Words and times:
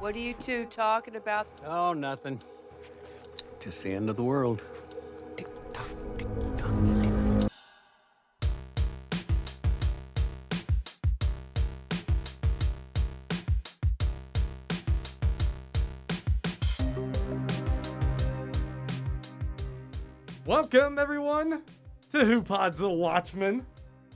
What 0.00 0.14
are 0.14 0.20
you 0.20 0.32
two 0.34 0.64
talking 0.66 1.16
about? 1.16 1.48
Oh, 1.66 1.92
nothing. 1.92 2.38
Just 3.58 3.82
the 3.82 3.92
end 3.92 4.08
of 4.08 4.14
the 4.14 4.22
world. 4.22 4.62
Welcome, 20.46 21.00
everyone, 21.00 21.62
to 22.12 22.24
Who 22.24 22.40
Pod's 22.40 22.80
a 22.82 22.88
Watchman. 22.88 23.66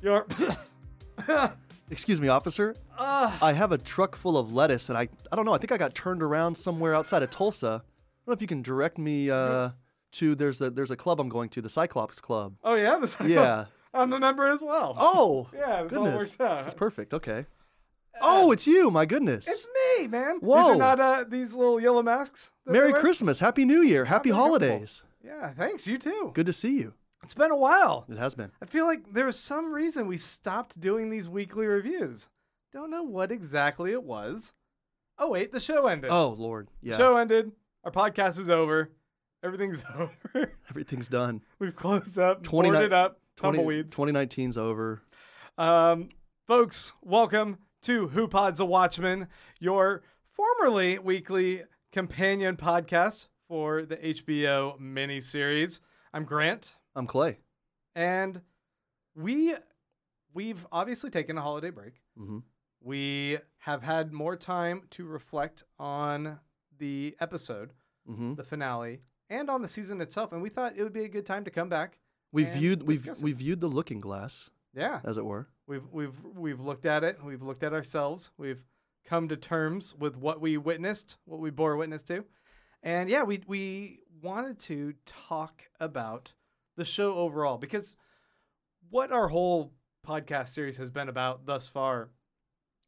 Your. 0.01 0.27
Excuse 1.91 2.21
me, 2.21 2.29
officer. 2.29 2.75
Ah. 2.99 3.37
I 3.43 3.53
have 3.53 3.71
a 3.73 3.79
truck 3.79 4.17
full 4.17 4.39
of 4.39 4.53
lettuce, 4.53 4.89
and 4.89 4.97
I 4.97 5.09
I 5.31 5.37
don't 5.37 5.45
know. 5.45 5.53
I 5.55 5.59
think 5.59 5.73
I 5.73 5.77
got 5.79 5.95
turned 5.95 6.23
around 6.23 6.57
somewhere 6.57 6.95
outside 6.95 7.23
of 7.23 7.31
Tulsa. 7.31 7.67
I 7.67 7.71
don't 7.71 8.29
know 8.29 8.33
if 8.33 8.41
you 8.41 8.47
can 8.47 8.63
direct 8.63 8.99
me 8.99 9.31
uh, 9.31 9.71
to 10.13 10.35
there's 10.35 10.61
a 10.63 10.71
there's 10.71 10.91
a 10.91 10.97
club 10.97 11.21
I'm 11.21 11.29
going 11.29 11.49
to, 11.51 11.61
the 11.61 11.69
Cyclops 11.69 12.21
Club. 12.21 12.55
oh, 12.65 12.75
yeah? 12.75 12.99
The 12.99 13.09
Cyclops. 13.09 13.31
Yeah. 13.33 13.65
I'm 13.95 14.09
the 14.09 14.19
member 14.19 14.49
as 14.49 14.63
well. 14.63 14.95
Oh, 14.99 15.51
Yeah, 15.55 15.83
this 15.83 15.93
all 15.93 16.05
goodness, 16.05 16.23
works 16.23 16.41
out. 16.41 16.59
this 16.59 16.69
is 16.69 16.75
perfect. 16.75 17.13
Okay. 17.13 17.45
Oh, 18.23 18.53
it's 18.53 18.67
you. 18.67 18.91
My 18.91 19.05
goodness. 19.05 19.47
It's 19.49 19.67
me, 19.99 20.07
man. 20.07 20.39
Whoa! 20.41 20.61
These 20.61 20.71
are 20.71 20.77
not 20.77 21.01
uh, 21.01 21.25
these 21.29 21.53
little 21.55 21.81
yellow 21.81 22.03
masks. 22.03 22.51
Merry? 22.65 22.93
Christmas, 22.93 23.41
Happy 23.41 23.65
New 23.65 23.83
Year, 23.83 24.05
Happy, 24.05 24.31
Happy 24.31 24.39
Holidays. 24.39 25.03
Yeah, 25.25 25.51
thanks. 25.55 25.87
You 25.87 25.99
too. 25.99 26.31
Good 26.35 26.47
to 26.47 26.53
see 26.53 26.79
you. 26.79 26.95
It's 27.23 27.35
been 27.35 27.51
a 27.53 27.57
while. 27.57 28.05
It 28.09 28.19
has 28.19 28.35
been. 28.35 28.51
I 28.61 28.67
feel 28.67 28.85
like 28.87 29.13
there 29.13 29.27
was 29.27 29.39
some 29.39 29.73
reason 29.73 30.07
we 30.07 30.17
stopped 30.19 30.81
doing 30.81 31.09
these 31.09 31.29
weekly 31.29 31.67
reviews. 31.67 32.29
Don't 32.73 32.91
know 32.91 33.05
what 33.05 33.31
exactly 33.31 33.93
it 33.93 34.03
was. 34.03 34.53
Oh, 35.19 35.31
wait, 35.31 35.53
the 35.53 35.61
show 35.61 35.87
ended. 35.87 36.11
Oh 36.11 36.31
Lord, 36.31 36.69
yeah. 36.83 36.97
Show 36.97 37.17
ended. 37.17 37.53
Our 37.85 37.93
podcast 37.93 38.39
is 38.41 38.51
over. 38.51 38.91
Everything's 39.45 39.83
over. 39.97 40.53
Everything's 40.69 41.09
done. 41.09 41.43
We've 41.59 41.77
closed 41.77 42.19
up, 42.19 42.43
29 42.43 42.73
boarded 42.75 42.93
up, 42.93 43.21
20, 43.37 43.59
tumbleweeds. 43.59 43.95
2019's 43.95 44.59
over. 44.59 45.03
Um, 45.59 46.09
folks, 46.49 46.93
welcome 47.03 47.59
to 47.83 48.09
Who 48.09 48.27
Pod's 48.27 48.61
a 48.61 48.65
Watchman, 48.65 49.29
your 49.61 50.03
formerly 50.33 50.99
weekly 50.99 51.63
companion 51.93 52.57
podcast 52.57 53.27
for 53.49 53.85
the 53.85 53.97
HBO 53.97 54.81
miniseries. 54.81 55.81
I'm 56.15 56.25
Grant, 56.25 56.75
I'm 56.95 57.07
Clay. 57.07 57.39
and 57.95 58.41
we 59.15 59.55
we've 60.35 60.67
obviously 60.73 61.11
taken 61.11 61.37
a 61.39 61.43
holiday 61.43 61.71
break. 61.71 62.01
hmm 62.17 62.39
We 62.81 63.39
have 63.59 63.83
had 63.83 64.13
more 64.13 64.37
time 64.37 64.83
to 64.91 65.05
reflect 65.07 65.65
on 65.79 66.39
the 66.79 67.17
episode, 67.21 67.73
hmm 68.07 68.35
the 68.35 68.45
finale, 68.45 69.01
and 69.31 69.49
on 69.51 69.63
the 69.63 69.69
season 69.69 70.01
itself, 70.01 70.33
and 70.33 70.43
we 70.43 70.49
thought 70.49 70.75
it 70.77 70.83
would 70.83 70.93
be 70.93 71.05
a 71.05 71.09
good 71.09 71.27
time 71.27 71.45
to 71.45 71.51
come 71.51 71.69
back. 71.69 71.99
We 72.33 72.45
viewed 72.45 72.83
we 72.83 72.99
we 73.21 73.33
viewed 73.33 73.61
the 73.61 73.69
looking 73.69 74.01
glass, 74.01 74.51
Yeah, 74.75 75.01
as 75.05 75.19
it 75.19 75.25
were. 75.25 75.49
We've 75.67 75.87
we've 75.93 76.15
we've 76.35 76.61
looked 76.61 76.87
at 76.87 77.05
it. 77.05 77.23
We've 77.25 77.43
looked 77.43 77.63
at 77.63 77.73
ourselves. 77.73 78.31
We've 78.39 78.65
come 79.05 79.29
to 79.29 79.37
terms 79.37 79.95
with 79.99 80.17
what 80.17 80.41
we 80.41 80.57
witnessed, 80.57 81.17
what 81.25 81.41
we 81.41 81.51
bore 81.51 81.77
witness 81.77 82.03
to, 82.03 82.25
and 82.83 83.09
yeah, 83.11 83.23
we 83.23 83.43
we 83.47 84.01
wanted 84.23 84.59
to 84.61 84.95
talk 85.05 85.63
about 85.81 86.33
the 86.77 86.85
show 86.85 87.15
overall 87.15 87.59
because 87.59 87.97
what 88.91 89.13
our 89.13 89.29
whole 89.29 89.73
podcast 90.07 90.49
series 90.51 90.77
has 90.77 90.91
been 90.91 91.09
about 91.09 91.47
thus 91.47 91.69
far, 91.69 92.11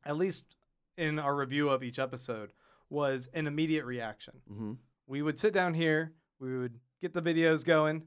at 0.05 0.17
least 0.17 0.57
in 0.97 1.19
our 1.19 1.35
review 1.35 1.69
of 1.69 1.83
each 1.83 1.99
episode, 1.99 2.53
was 2.91 3.29
an 3.35 3.47
immediate 3.47 3.85
reaction. 3.85 4.35
hmm 4.49 4.73
We 5.07 5.23
would 5.23 5.39
sit 5.39 5.53
down 5.55 5.75
here, 5.75 6.13
we 6.39 6.57
would 6.59 6.79
get 7.01 7.13
the 7.13 7.23
videos 7.23 7.65
going, 7.65 8.03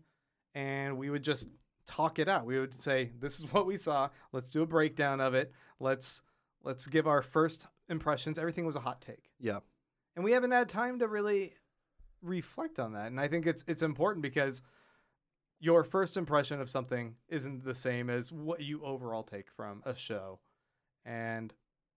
and 0.56 0.98
we 0.98 1.10
would 1.10 1.24
just 1.24 1.48
talk 1.86 2.20
it 2.20 2.28
out. 2.28 2.46
We 2.46 2.60
would 2.60 2.82
say, 2.82 3.12
"This 3.20 3.40
is 3.40 3.52
what 3.54 3.66
we 3.66 3.78
saw. 3.78 4.10
Let's 4.34 4.50
do 4.50 4.62
a 4.64 4.66
breakdown 4.66 5.22
of 5.22 5.34
it. 5.36 5.52
Let's 5.80 6.22
let's 6.64 6.86
give 6.88 7.08
our 7.08 7.22
first 7.22 7.68
impressions." 7.90 8.38
Everything 8.38 8.66
was 8.66 8.76
a 8.76 8.80
hot 8.82 9.02
take, 9.02 9.30
Yeah. 9.40 9.60
and 10.16 10.26
we 10.26 10.32
haven't 10.34 10.52
had 10.52 10.68
time 10.70 11.00
to 11.00 11.08
really 11.08 11.54
reflect 12.22 12.80
on 12.80 12.94
that. 12.94 13.08
And 13.08 13.20
I 13.20 13.28
think 13.28 13.46
it's 13.46 13.64
it's 13.68 13.84
important 13.84 14.22
because 14.24 14.62
your 15.60 15.84
first 15.84 16.18
impression 16.18 16.62
of 16.62 16.70
something 16.70 17.16
isn't 17.30 17.64
the 17.64 17.76
same 17.76 18.10
as 18.10 18.32
what 18.32 18.62
you 18.62 18.84
overall 18.86 19.24
take 19.24 19.50
from 19.50 19.82
a 19.86 19.96
show, 19.96 20.40
and 21.06 21.54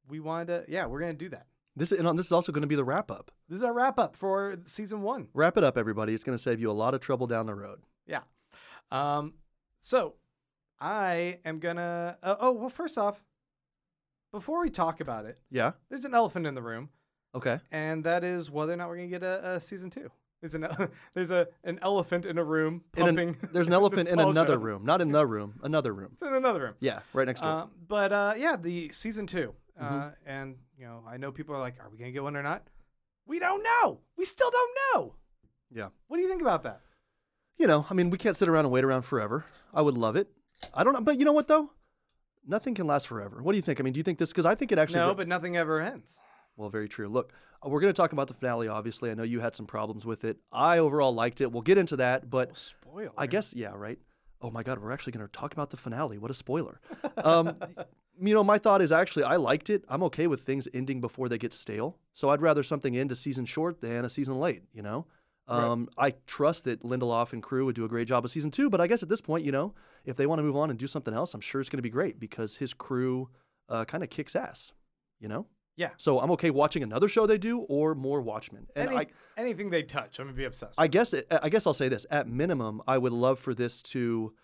we 0.09 0.21
wanted 0.21 0.47
to, 0.47 0.65
yeah, 0.73 0.87
we're 0.87 1.01
gonna 1.01 1.13
do 1.15 1.29
that. 1.31 1.47
This 1.77 1.93
and 1.93 2.19
this 2.19 2.27
is 2.27 2.33
also 2.33 2.51
going 2.51 2.63
to 2.63 2.67
be 2.69 2.75
the 2.75 2.85
wrap 2.85 3.13
up. 3.13 3.31
This 3.49 3.59
is 3.59 3.63
our 3.63 3.73
wrap 3.73 3.99
up 3.99 4.17
for 4.17 4.57
season 4.67 5.03
one. 5.03 5.29
Wrap 5.35 5.57
it 5.57 5.63
up, 5.63 5.79
everybody. 5.79 6.13
It's 6.13 6.25
going 6.25 6.37
to 6.37 6.43
save 6.43 6.61
you 6.61 6.69
a 6.69 6.73
lot 6.73 6.95
of 6.95 7.01
trouble 7.01 7.29
down 7.29 7.47
the 7.47 7.55
road. 7.55 7.81
Yeah. 8.09 8.23
Um, 8.91 9.35
so 9.81 10.15
I 10.81 11.39
am 11.45 11.61
gonna. 11.61 12.19
Uh, 12.25 12.35
oh 12.41 12.51
well, 12.53 12.71
first 12.71 12.99
off, 12.99 13.23
before 14.33 14.61
we 14.63 14.69
talk 14.71 15.01
about 15.01 15.27
it, 15.27 15.39
Yeah. 15.49 15.73
there's 15.89 16.05
an 16.05 16.13
elephant 16.13 16.45
in 16.47 16.55
the 16.57 16.63
room, 16.63 16.89
Okay. 17.37 17.61
and 17.71 18.03
that 18.05 18.25
is 18.25 18.51
whether 18.51 18.73
or 18.73 18.77
not 18.77 18.89
we're 18.89 18.97
gonna 18.97 19.09
get 19.09 19.23
a, 19.23 19.53
a 19.53 19.61
season 19.61 19.91
two. 19.91 20.11
There's 20.41 20.55
an 20.55 20.67
there's 21.15 21.31
a 21.31 21.49
an 21.65 21.79
elephant 21.83 22.25
in 22.25 22.39
a 22.39 22.45
room 22.45 22.83
In 22.97 23.07
an- 23.09 23.17
pumping. 23.17 23.49
there's 23.53 23.69
an 23.69 23.75
elephant 23.75 24.09
in 24.09 24.19
another 24.19 24.55
show. 24.55 24.59
room, 24.59 24.85
not 24.85 25.01
in 25.01 25.13
the 25.13 25.27
room, 25.27 25.61
another 25.63 25.93
room. 25.93 26.11
It's 26.15 26.23
in 26.23 26.35
another 26.35 26.61
room. 26.63 26.75
Yeah, 26.81 27.01
right 27.13 27.27
next 27.27 27.41
door. 27.43 27.51
Um, 27.53 27.71
but 27.89 28.13
uh, 28.13 28.35
yeah, 28.37 28.57
the 28.57 28.91
season 28.93 29.27
2 29.27 29.53
uh, 29.79 29.85
Mhm. 29.85 30.13
and 30.27 30.57
you 30.79 30.87
know, 30.87 31.03
I 31.07 31.17
know 31.19 31.31
people 31.33 31.55
are 31.55 31.61
like, 31.61 31.75
"Are 31.81 31.89
we 31.91 31.99
gonna 31.99 32.11
get 32.13 32.23
one 32.23 32.37
or 32.37 32.43
not?" 32.43 32.63
We 33.27 33.39
don't 33.39 33.63
know. 33.63 34.01
We 34.17 34.25
still 34.25 34.51
don't 34.51 34.71
know. 34.95 35.15
yeah. 35.71 35.89
What 36.09 36.17
do 36.17 36.23
you 36.23 36.29
think 36.29 36.43
about 36.43 36.63
that? 36.65 36.81
You 37.59 37.67
know, 37.67 37.87
I 37.91 37.95
mean, 37.95 38.09
we 38.11 38.17
can't 38.19 38.35
sit 38.37 38.49
around 38.49 38.65
and 38.65 38.73
wait 38.73 38.83
around 38.85 39.03
forever. 39.03 39.45
I 39.75 39.83
would 39.83 39.97
love 39.99 40.17
it. 40.17 40.29
I 40.75 40.83
don't 40.85 40.95
know, 40.95 41.01
but 41.03 41.19
you 41.19 41.25
know 41.27 41.33
what 41.33 41.47
though? 41.49 41.71
Nothing 42.47 42.75
can 42.75 42.87
last 42.87 43.07
forever. 43.07 43.43
What 43.43 43.53
do 43.53 43.57
you 43.57 43.63
think? 43.63 43.79
I 43.79 43.83
mean, 43.83 43.93
do 43.93 43.99
you 43.99 44.05
think 44.05 44.19
this? 44.19 44.31
Because 44.31 44.47
I 44.47 44.55
think 44.55 44.73
it 44.73 44.79
actually. 44.79 45.01
no, 45.01 45.13
but 45.15 45.29
nothing 45.29 45.57
ever 45.59 45.81
ends. 45.81 46.19
Well, 46.61 46.69
very 46.69 46.89
true. 46.89 47.09
Look, 47.09 47.33
uh, 47.65 47.69
we're 47.71 47.81
going 47.81 47.93
to 47.93 47.97
talk 47.97 48.13
about 48.13 48.29
the 48.29 48.35
finale. 48.35 48.69
Obviously, 48.69 49.11
I 49.11 49.15
know 49.15 49.23
you 49.23 49.41
had 49.41 49.57
some 49.57 49.67
problems 49.67 50.05
with 50.05 50.25
it. 50.25 50.37
I 50.53 50.79
overall 50.79 51.15
liked 51.15 51.41
it. 51.41 51.51
We'll 51.51 51.63
get 51.63 51.79
into 51.79 51.97
that, 51.97 52.29
but 52.29 52.51
Oh, 52.51 52.55
spoiler. 52.55 53.11
I 53.17 53.27
guess 53.27 53.55
yeah, 53.55 53.73
right. 53.75 53.99
Oh 54.43 54.51
my 54.51 54.63
God, 54.63 54.79
we're 54.79 54.93
actually 54.93 55.13
going 55.13 55.27
to 55.27 55.33
talk 55.33 55.53
about 55.53 55.71
the 55.71 55.77
finale. 55.77 56.19
What 56.19 56.31
a 56.31 56.35
spoiler. 56.35 56.81
Um, 57.17 57.57
you 58.23 58.35
know, 58.35 58.45
my 58.45 58.59
thought 58.59 58.83
is 58.83 58.93
actually 58.93 59.25
I 59.25 59.37
liked 59.37 59.71
it. 59.71 59.85
I'm 59.89 60.03
okay 60.05 60.27
with 60.27 60.43
things 60.43 60.69
ending 60.75 61.01
before 61.01 61.29
they 61.29 61.39
get 61.39 61.53
stale. 61.53 61.99
So 62.15 62.29
I'd 62.29 62.43
rather 62.43 62.63
something 62.63 62.97
end 62.97 63.11
a 63.13 63.17
season 63.17 63.47
short 63.47 63.81
than 63.81 64.05
a 64.05 64.09
season 64.11 64.39
late. 64.39 64.63
You 64.75 64.83
know, 64.83 65.07
Right. 65.49 65.65
um, 65.65 65.89
I 65.99 66.13
trust 66.27 66.65
that 66.65 66.83
Lindelof 66.83 67.33
and 67.33 67.43
crew 67.43 67.65
would 67.65 67.75
do 67.75 67.85
a 67.85 67.89
great 67.89 68.07
job 68.07 68.25
of 68.25 68.31
season 68.31 68.51
two. 68.51 68.71
But 68.71 68.81
I 68.81 68.87
guess 68.87 69.03
at 69.03 69.09
this 69.09 69.21
point, 69.21 69.45
you 69.45 69.53
know, 69.53 69.75
if 70.05 70.17
they 70.17 70.27
want 70.27 70.39
to 70.39 70.43
move 70.43 70.57
on 70.57 70.71
and 70.71 70.79
do 70.79 70.87
something 70.87 71.13
else, 71.15 71.35
I'm 71.35 71.41
sure 71.41 71.61
it's 71.61 71.69
going 71.71 71.79
to 71.79 71.83
be 71.83 71.91
great 71.91 72.21
because 72.21 72.57
his 72.57 72.73
crew 72.73 73.29
uh, 73.69 73.85
kind 73.87 74.03
of 74.05 74.11
kicks 74.11 74.37
ass. 74.37 74.73
You 75.19 75.29
know. 75.29 75.47
Yeah. 75.77 75.91
So 75.97 76.21
I'm 76.21 76.31
okay 76.33 76.51
watching 76.51 76.83
another 76.83 77.09
show 77.09 77.27
they 77.27 77.39
do 77.39 77.61
or 77.61 77.95
more 77.95 78.21
Watchmen. 78.21 78.67
And 78.77 78.89
Any, 78.89 78.97
I, 78.99 79.07
anything 79.37 79.71
they 79.71 79.83
touch, 79.83 80.19
I'm 80.19 80.27
gonna 80.27 80.37
be 80.37 80.45
obsessed. 80.45 80.75
I 80.77 80.89
guess 80.89 81.15
it, 81.15 81.27
I 81.31 81.49
guess 81.49 81.67
I'll 81.67 81.75
say 81.75 81.89
this. 81.89 82.07
At 82.11 82.29
minimum, 82.29 82.83
I 82.87 82.99
would 82.99 83.13
love 83.13 83.39
for 83.39 83.55
this 83.55 83.83
to 83.85 84.35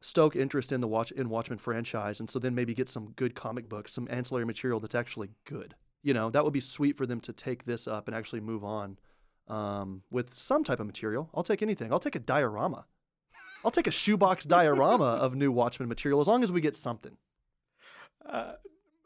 stoke 0.00 0.34
interest 0.34 0.72
in 0.72 0.80
the 0.80 0.88
Watch 0.88 1.12
in 1.12 1.28
Watchmen 1.28 1.58
franchise, 1.58 2.20
and 2.20 2.28
so 2.28 2.38
then 2.38 2.54
maybe 2.54 2.74
get 2.74 2.88
some 2.88 3.12
good 3.12 3.34
comic 3.34 3.68
books, 3.68 3.92
some 3.92 4.08
ancillary 4.10 4.44
material 4.44 4.80
that's 4.80 4.94
actually 4.94 5.30
good. 5.44 5.74
You 6.02 6.14
know, 6.14 6.30
that 6.30 6.44
would 6.44 6.52
be 6.52 6.60
sweet 6.60 6.96
for 6.96 7.06
them 7.06 7.20
to 7.20 7.32
take 7.32 7.64
this 7.64 7.86
up 7.86 8.08
and 8.08 8.16
actually 8.16 8.40
move 8.40 8.64
on 8.64 8.98
um, 9.48 10.02
with 10.10 10.34
some 10.34 10.64
type 10.64 10.80
of 10.80 10.86
material. 10.86 11.30
I'll 11.34 11.44
take 11.44 11.62
anything. 11.62 11.92
I'll 11.92 12.00
take 12.00 12.16
a 12.16 12.20
diorama. 12.20 12.86
I'll 13.64 13.70
take 13.70 13.86
a 13.86 13.92
shoebox 13.92 14.44
diorama 14.44 15.04
of 15.20 15.34
new 15.34 15.52
Watchmen 15.52 15.88
material 15.88 16.20
as 16.20 16.26
long 16.26 16.42
as 16.42 16.50
we 16.50 16.60
get 16.60 16.74
something. 16.74 17.16
Uh, 18.28 18.54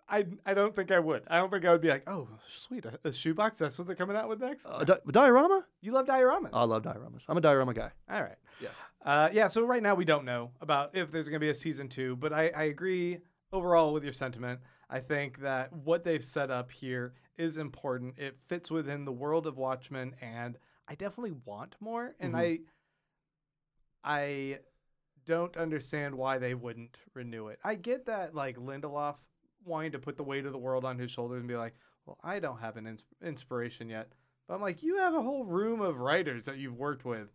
I 0.09 0.25
I 0.45 0.55
don't 0.55 0.75
think 0.77 0.91
I 0.93 0.99
would. 1.01 1.23
I 1.29 1.39
don't 1.39 1.51
think 1.51 1.65
I 1.65 1.73
would 1.73 1.81
be 1.81 1.89
like, 1.89 2.05
oh, 2.09 2.29
sweet, 2.47 2.85
a, 2.85 2.99
a 3.09 3.13
shoebox. 3.13 3.59
That's 3.59 3.77
what 3.77 3.87
they're 3.87 3.97
coming 3.97 4.17
out 4.17 4.29
with 4.29 4.41
next. 4.41 4.67
Uh, 4.67 4.85
di- 4.85 4.99
diorama? 5.11 5.67
you 5.81 5.93
love 5.93 6.07
dioramas. 6.07 6.51
I 6.53 6.63
love 6.65 6.83
dioramas. 6.83 7.25
I'm 7.29 7.37
a 7.37 7.41
diorama 7.41 7.75
guy. 7.75 7.91
All 8.11 8.23
right. 8.23 8.37
Yeah. 8.61 8.69
Uh, 9.05 9.29
yeah. 9.33 9.49
So 9.49 9.65
right 9.65 9.83
now 9.83 9.95
we 9.95 10.05
don't 10.05 10.25
know 10.25 10.51
about 10.61 10.95
if 10.97 11.11
there's 11.11 11.25
going 11.29 11.41
to 11.41 11.45
be 11.45 11.51
a 11.51 11.55
season 11.55 11.89
two, 11.89 12.15
but 12.17 12.33
I, 12.33 12.49
I 12.55 12.65
agree 12.65 13.19
overall 13.53 13.93
with 13.93 14.05
your 14.05 14.13
sentiment. 14.13 14.61
I 14.89 15.01
think 15.01 15.41
that 15.41 15.73
what 15.73 16.05
they've 16.05 16.25
set 16.25 16.51
up 16.53 16.71
here 16.71 17.15
is 17.37 17.57
important. 17.57 18.15
It 18.19 18.37
fits 18.47 18.71
within 18.71 19.05
the 19.05 19.13
world 19.13 19.47
of 19.47 19.57
Watchmen, 19.57 20.15
and 20.23 20.57
I 20.89 20.95
definitely 20.95 21.35
want 21.45 21.75
more. 21.81 22.15
And 22.21 22.35
Mhm. 22.35 22.39
I, 22.39 22.59
I 24.05 24.59
don't 25.27 25.57
understand 25.57 26.15
why 26.15 26.39
they 26.39 26.55
wouldn't 26.55 26.99
renew 27.15 27.49
it. 27.49 27.59
I 27.65 27.75
get 27.75 28.07
that 28.07 28.35
like 28.35 28.57
Lindelof 28.57 29.17
wanting 29.67 29.93
to 29.93 29.99
put 29.99 30.17
the 30.17 30.23
weight 30.25 30.47
of 30.47 30.53
the 30.53 30.59
world 30.59 30.85
on 30.85 30.99
his 30.99 31.11
shoulders 31.11 31.41
and 31.41 31.49
be 31.49 31.57
like, 31.57 31.75
well, 32.07 32.19
I 32.23 32.39
don't 32.39 32.59
have 32.61 32.77
an 32.77 32.87
ins- 32.87 33.05
inspiration 33.23 33.89
yet. 33.89 34.13
But 34.47 34.55
I'm 34.55 34.63
like, 34.63 34.83
you 34.83 34.97
have 34.99 35.15
a 35.15 35.23
whole 35.23 35.45
room 35.45 35.81
of 35.81 35.99
writers 35.99 36.45
that 36.45 36.59
you've 36.59 36.77
worked 36.79 37.05
with. 37.05 37.29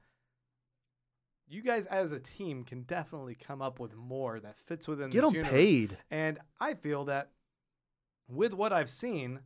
You 1.47 1.61
guys 1.61 1.85
as 1.87 2.13
a 2.13 2.19
team 2.19 2.63
can 2.63 2.83
definitely 2.83 3.35
come 3.35 3.61
up 3.61 3.79
with 3.79 3.93
more 3.95 4.39
that 4.39 4.57
fits 4.59 4.87
within 4.87 5.09
Get 5.09 5.23
them 5.23 5.33
universe. 5.35 5.51
paid. 5.51 5.97
And 6.09 6.39
I 6.59 6.75
feel 6.75 7.05
that 7.05 7.31
with 8.29 8.53
what 8.53 8.71
I've 8.71 8.89
seen, 8.89 9.39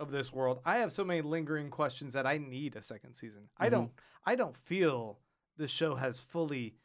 of 0.00 0.12
this 0.12 0.32
world. 0.32 0.60
I 0.64 0.76
have 0.78 0.92
so 0.92 1.02
many 1.02 1.22
lingering 1.22 1.70
questions 1.70 2.14
that 2.14 2.24
I 2.24 2.38
need 2.38 2.76
a 2.76 2.82
second 2.84 3.14
season. 3.14 3.48
I 3.56 3.66
Mhm. 3.66 3.70
don't 3.72 3.92
I 4.26 4.36
don't 4.36 4.56
feel 4.56 5.18
the 5.56 5.66
show 5.66 5.96
has 5.96 6.20
fully 6.20 6.76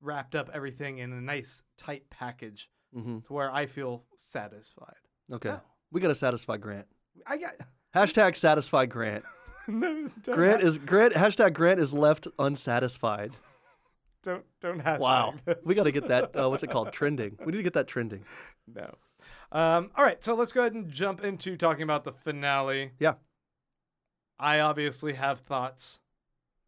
wrapped 0.00 0.36
up 0.36 0.48
everything 0.52 0.98
in 0.98 1.12
a 1.12 1.20
nice 1.20 1.64
tight 1.76 2.08
package 2.10 2.70
hmm 2.92 3.18
to 3.20 3.32
where 3.32 3.50
I 3.52 3.66
feel 3.66 4.04
satisfied. 4.16 4.94
Okay. 5.32 5.50
No. 5.50 5.60
We 5.90 6.00
got 6.00 6.08
to 6.08 6.14
satisfy 6.14 6.56
Grant. 6.56 6.86
I 7.26 7.38
got 7.38 7.54
Hashtag 7.94 8.36
satisfy 8.36 8.86
Grant. 8.86 9.24
no 9.68 10.10
Grant 10.24 10.62
ha- 10.62 10.68
is 10.68 10.78
Grant. 10.78 11.14
Hashtag 11.14 11.52
Grant 11.54 11.80
is 11.80 11.92
left 11.92 12.28
unsatisfied. 12.38 13.32
don't 14.22 14.44
don't 14.60 14.80
hashtag 14.82 14.98
Wow. 15.00 15.34
We 15.64 15.74
got 15.74 15.84
to 15.84 15.92
get 15.92 16.08
that. 16.08 16.38
Uh, 16.38 16.48
what's 16.50 16.62
it 16.62 16.70
called? 16.70 16.92
Trending. 16.92 17.38
We 17.44 17.52
need 17.52 17.58
to 17.58 17.62
get 17.62 17.72
that 17.74 17.88
trending. 17.88 18.24
No. 18.66 18.94
Um, 19.50 19.90
all 19.96 20.04
right, 20.04 20.22
so 20.22 20.34
let's 20.34 20.52
go 20.52 20.60
ahead 20.60 20.74
and 20.74 20.90
jump 20.90 21.24
into 21.24 21.56
talking 21.56 21.82
about 21.82 22.04
the 22.04 22.12
finale. 22.12 22.92
Yeah. 22.98 23.14
I 24.38 24.60
obviously 24.60 25.14
have 25.14 25.40
thoughts. 25.40 26.00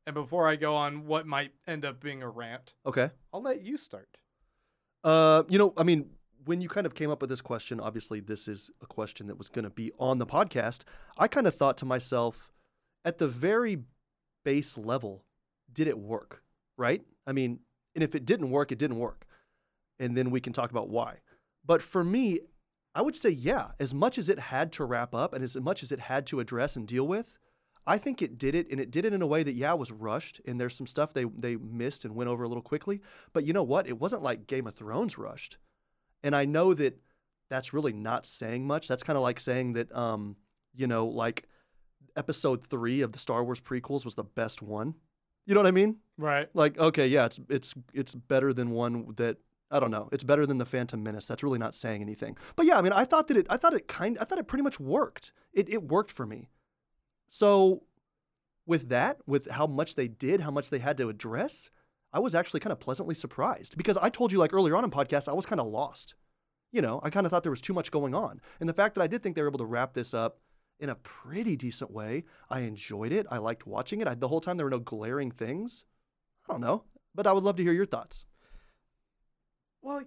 And 0.06 0.14
before 0.14 0.48
I 0.48 0.56
go 0.56 0.74
on 0.74 1.06
what 1.06 1.26
might 1.26 1.52
end 1.66 1.84
up 1.84 2.00
being 2.00 2.22
a 2.22 2.28
rant, 2.28 2.72
Okay. 2.86 3.10
I'll 3.32 3.42
let 3.42 3.60
you 3.62 3.76
start. 3.76 4.16
Uh, 5.02 5.44
you 5.48 5.58
know, 5.58 5.72
I 5.76 5.82
mean, 5.82 6.10
when 6.44 6.60
you 6.60 6.68
kind 6.68 6.86
of 6.86 6.94
came 6.94 7.10
up 7.10 7.20
with 7.20 7.30
this 7.30 7.40
question, 7.40 7.80
obviously 7.80 8.20
this 8.20 8.48
is 8.48 8.70
a 8.82 8.86
question 8.86 9.26
that 9.26 9.38
was 9.38 9.48
going 9.48 9.64
to 9.64 9.70
be 9.70 9.92
on 9.98 10.18
the 10.18 10.26
podcast. 10.26 10.82
I 11.18 11.28
kind 11.28 11.46
of 11.46 11.54
thought 11.54 11.78
to 11.78 11.84
myself, 11.84 12.50
at 13.04 13.18
the 13.18 13.28
very 13.28 13.78
base 14.44 14.76
level, 14.76 15.24
did 15.72 15.86
it 15.86 15.98
work? 15.98 16.42
Right? 16.76 17.02
I 17.26 17.32
mean, 17.32 17.60
and 17.94 18.04
if 18.04 18.14
it 18.14 18.24
didn't 18.24 18.50
work, 18.50 18.72
it 18.72 18.78
didn't 18.78 18.98
work. 18.98 19.26
And 19.98 20.16
then 20.16 20.30
we 20.30 20.40
can 20.40 20.52
talk 20.52 20.70
about 20.70 20.88
why. 20.88 21.16
But 21.64 21.82
for 21.82 22.02
me, 22.02 22.40
I 22.94 23.02
would 23.02 23.14
say, 23.14 23.30
yeah, 23.30 23.68
as 23.78 23.94
much 23.94 24.18
as 24.18 24.28
it 24.28 24.38
had 24.38 24.72
to 24.72 24.84
wrap 24.84 25.14
up 25.14 25.32
and 25.32 25.44
as 25.44 25.56
much 25.56 25.82
as 25.82 25.92
it 25.92 26.00
had 26.00 26.26
to 26.26 26.40
address 26.40 26.74
and 26.76 26.86
deal 26.86 27.06
with, 27.06 27.38
I 27.86 27.98
think 27.98 28.22
it 28.22 28.38
did 28.38 28.54
it, 28.54 28.70
and 28.70 28.80
it 28.80 28.90
did 28.90 29.04
it 29.04 29.12
in 29.12 29.22
a 29.22 29.26
way 29.26 29.42
that, 29.42 29.54
yeah, 29.54 29.72
was 29.72 29.90
rushed, 29.90 30.40
and 30.46 30.60
there's 30.60 30.76
some 30.76 30.86
stuff 30.86 31.12
they, 31.12 31.24
they 31.24 31.56
missed 31.56 32.04
and 32.04 32.14
went 32.14 32.28
over 32.28 32.44
a 32.44 32.48
little 32.48 32.62
quickly. 32.62 33.00
But 33.32 33.44
you 33.44 33.52
know 33.52 33.62
what? 33.62 33.88
It 33.88 33.98
wasn't 33.98 34.22
like 34.22 34.46
Game 34.46 34.66
of 34.66 34.74
Thrones 34.74 35.18
rushed. 35.18 35.56
And 36.22 36.36
I 36.36 36.44
know 36.44 36.74
that 36.74 37.00
that's 37.48 37.72
really 37.72 37.92
not 37.92 38.26
saying 38.26 38.66
much. 38.66 38.86
That's 38.86 39.02
kind 39.02 39.16
of 39.16 39.22
like 39.22 39.40
saying 39.40 39.72
that, 39.72 39.94
um, 39.96 40.36
you 40.74 40.86
know, 40.86 41.06
like 41.06 41.48
episode 42.16 42.66
three 42.66 43.00
of 43.00 43.12
the 43.12 43.18
Star 43.18 43.42
Wars 43.42 43.60
prequels 43.60 44.04
was 44.04 44.14
the 44.14 44.24
best 44.24 44.62
one. 44.62 44.94
You 45.46 45.54
know 45.54 45.60
what 45.60 45.66
I 45.66 45.72
mean? 45.72 45.96
Right. 46.16 46.48
Like, 46.54 46.78
okay, 46.78 47.08
yeah, 47.08 47.26
it's 47.26 47.40
it's 47.48 47.74
it's 47.92 48.14
better 48.14 48.52
than 48.52 48.70
one 48.70 49.14
that 49.16 49.38
I 49.70 49.80
don't 49.80 49.90
know. 49.90 50.08
It's 50.12 50.24
better 50.24 50.46
than 50.46 50.58
the 50.58 50.64
Phantom 50.64 51.02
Menace. 51.02 51.26
That's 51.26 51.42
really 51.42 51.58
not 51.58 51.74
saying 51.74 52.02
anything. 52.02 52.36
But 52.56 52.66
yeah, 52.66 52.78
I 52.78 52.82
mean, 52.82 52.92
I 52.92 53.04
thought 53.04 53.28
that 53.28 53.36
it 53.36 53.46
I 53.48 53.56
thought 53.56 53.74
it 53.74 53.88
kind 53.88 54.18
I 54.20 54.24
thought 54.24 54.38
it 54.38 54.46
pretty 54.46 54.62
much 54.62 54.78
worked. 54.78 55.32
It 55.52 55.68
it 55.68 55.82
worked 55.82 56.12
for 56.12 56.26
me. 56.26 56.50
So 57.30 57.84
with 58.66 58.88
that, 58.90 59.18
with 59.26 59.50
how 59.50 59.66
much 59.66 59.94
they 59.94 60.08
did, 60.08 60.42
how 60.42 60.50
much 60.50 60.68
they 60.68 60.80
had 60.80 60.98
to 60.98 61.08
address, 61.08 61.70
I 62.12 62.18
was 62.18 62.34
actually 62.34 62.60
kind 62.60 62.72
of 62.72 62.80
pleasantly 62.80 63.14
surprised 63.14 63.76
because 63.76 63.96
I 63.96 64.10
told 64.10 64.32
you 64.32 64.38
like 64.38 64.52
earlier 64.52 64.76
on 64.76 64.84
in 64.84 64.90
podcast, 64.90 65.28
I 65.28 65.32
was 65.32 65.46
kind 65.46 65.60
of 65.60 65.68
lost. 65.68 66.14
You 66.72 66.82
know, 66.82 67.00
I 67.02 67.10
kind 67.10 67.26
of 67.26 67.30
thought 67.30 67.42
there 67.42 67.50
was 67.50 67.60
too 67.60 67.72
much 67.72 67.90
going 67.90 68.14
on. 68.14 68.40
And 68.58 68.68
the 68.68 68.74
fact 68.74 68.94
that 68.94 69.02
I 69.02 69.06
did 69.06 69.22
think 69.22 69.34
they 69.34 69.42
were 69.42 69.48
able 69.48 69.58
to 69.58 69.64
wrap 69.64 69.94
this 69.94 70.12
up 70.12 70.40
in 70.78 70.88
a 70.88 70.94
pretty 70.96 71.56
decent 71.56 71.90
way, 71.90 72.24
I 72.48 72.60
enjoyed 72.60 73.12
it. 73.12 73.26
I 73.30 73.38
liked 73.38 73.66
watching 73.66 74.00
it. 74.00 74.08
I, 74.08 74.14
the 74.14 74.28
whole 74.28 74.40
time 74.40 74.56
there 74.56 74.66
were 74.66 74.70
no 74.70 74.78
glaring 74.78 75.30
things. 75.30 75.84
I 76.48 76.52
don't 76.52 76.60
know, 76.60 76.84
but 77.14 77.26
I 77.26 77.32
would 77.32 77.44
love 77.44 77.56
to 77.56 77.62
hear 77.62 77.72
your 77.72 77.86
thoughts. 77.86 78.24
Well, 79.82 80.04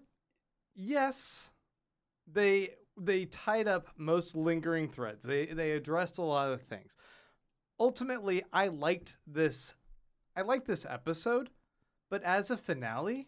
yes, 0.76 1.52
they 2.32 2.72
they 2.98 3.26
tied 3.26 3.68
up 3.68 3.88
most 3.98 4.36
lingering 4.36 4.90
threads. 4.90 5.24
They 5.24 5.48
they 5.48 5.72
addressed 5.72 6.18
a 6.18 6.22
lot 6.24 6.52
of 6.52 6.62
things. 6.62 6.96
Ultimately, 7.80 8.44
I 8.54 8.68
liked 8.68 9.18
this. 9.28 9.76
I 10.36 10.42
liked 10.42 10.68
this 10.68 10.86
episode, 10.88 11.50
but 12.10 12.24
as 12.24 12.52
a 12.52 12.58
finale, 12.58 13.28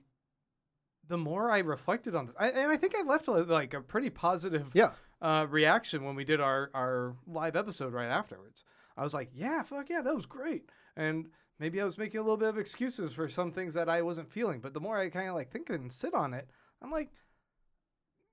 the 1.07 1.17
more 1.17 1.51
I 1.51 1.59
reflected 1.59 2.15
on 2.15 2.27
this, 2.27 2.35
I, 2.39 2.49
and 2.49 2.71
I 2.71 2.77
think 2.77 2.95
I 2.95 3.03
left 3.03 3.27
like 3.27 3.73
a 3.73 3.81
pretty 3.81 4.09
positive 4.09 4.69
Yeah. 4.73 4.91
uh, 5.21 5.45
reaction 5.49 6.03
when 6.03 6.15
we 6.15 6.23
did 6.25 6.41
our 6.41 6.69
our 6.73 7.15
live 7.27 7.55
episode 7.55 7.93
right 7.93 8.07
afterwards. 8.09 8.63
I 8.97 9.03
was 9.03 9.13
like, 9.13 9.29
yeah, 9.33 9.61
fuck 9.63 9.89
yeah, 9.89 10.01
that 10.01 10.15
was 10.15 10.25
great. 10.25 10.69
And 10.95 11.27
maybe 11.59 11.81
I 11.81 11.85
was 11.85 11.97
making 11.97 12.19
a 12.19 12.23
little 12.23 12.37
bit 12.37 12.47
of 12.49 12.57
excuses 12.57 13.13
for 13.13 13.27
some 13.27 13.51
things 13.51 13.73
that 13.73 13.89
I 13.89 14.01
wasn't 14.01 14.31
feeling. 14.31 14.61
But 14.61 14.73
the 14.73 14.79
more 14.79 14.97
I 14.97 15.09
kind 15.09 15.27
of 15.27 15.35
like 15.35 15.51
think 15.51 15.69
and 15.69 15.91
sit 15.91 16.13
on 16.13 16.33
it, 16.33 16.49
I'm 16.81 16.91
like, 16.91 17.09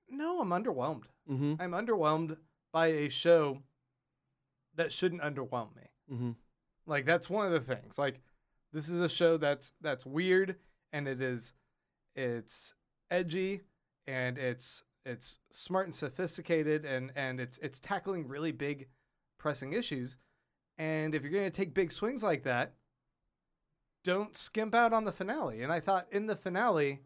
no, 0.09 0.41
I'm 0.41 0.49
underwhelmed. 0.49 1.03
Mm-hmm. 1.29 1.55
I'm 1.59 1.71
underwhelmed 1.71 2.37
by 2.71 2.87
a 2.87 3.09
show 3.09 3.59
that 4.75 4.91
shouldn't 4.91 5.21
underwhelm 5.21 5.75
me. 5.75 5.83
Mm-hmm. 6.11 6.31
Like 6.85 7.05
that's 7.05 7.29
one 7.29 7.45
of 7.45 7.53
the 7.53 7.75
things. 7.75 7.97
Like 7.97 8.21
this 8.71 8.89
is 8.89 9.01
a 9.01 9.09
show 9.09 9.37
that's 9.37 9.71
that's 9.81 10.05
weird 10.05 10.55
and 10.91 11.07
it 11.07 11.21
is 11.21 11.53
it's 12.15 12.73
edgy 13.11 13.61
and 14.07 14.37
it's 14.37 14.83
it's 15.05 15.37
smart 15.51 15.85
and 15.85 15.95
sophisticated 15.95 16.85
and 16.85 17.11
and 17.15 17.39
it's 17.39 17.57
it's 17.59 17.79
tackling 17.79 18.27
really 18.27 18.51
big 18.51 18.87
pressing 19.37 19.73
issues. 19.73 20.17
And 20.77 21.13
if 21.13 21.21
you're 21.21 21.31
going 21.31 21.43
to 21.43 21.51
take 21.51 21.73
big 21.73 21.91
swings 21.91 22.23
like 22.23 22.43
that, 22.43 22.73
don't 24.03 24.35
skimp 24.35 24.73
out 24.73 24.91
on 24.91 25.05
the 25.05 25.11
finale. 25.11 25.61
And 25.61 25.71
I 25.71 25.79
thought 25.79 26.07
in 26.11 26.25
the 26.25 26.35
finale 26.35 27.01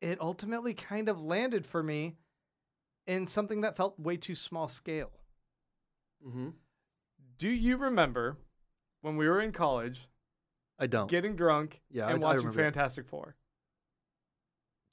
it 0.00 0.20
ultimately 0.20 0.74
kind 0.74 1.08
of 1.08 1.20
landed 1.20 1.66
for 1.66 1.82
me 1.82 2.16
in 3.06 3.26
something 3.26 3.60
that 3.62 3.76
felt 3.76 3.98
way 3.98 4.16
too 4.16 4.34
small 4.34 4.68
scale. 4.68 5.10
Mm-hmm. 6.26 6.50
Do 7.38 7.48
you 7.48 7.76
remember 7.76 8.36
when 9.02 9.16
we 9.16 9.28
were 9.28 9.40
in 9.40 9.52
college 9.52 10.08
I 10.78 10.86
don't. 10.86 11.10
getting 11.10 11.36
drunk 11.36 11.80
yeah, 11.90 12.08
and 12.08 12.22
I, 12.24 12.28
I 12.28 12.34
watching 12.34 12.48
that. 12.50 12.54
Fantastic 12.54 13.06
Four 13.06 13.36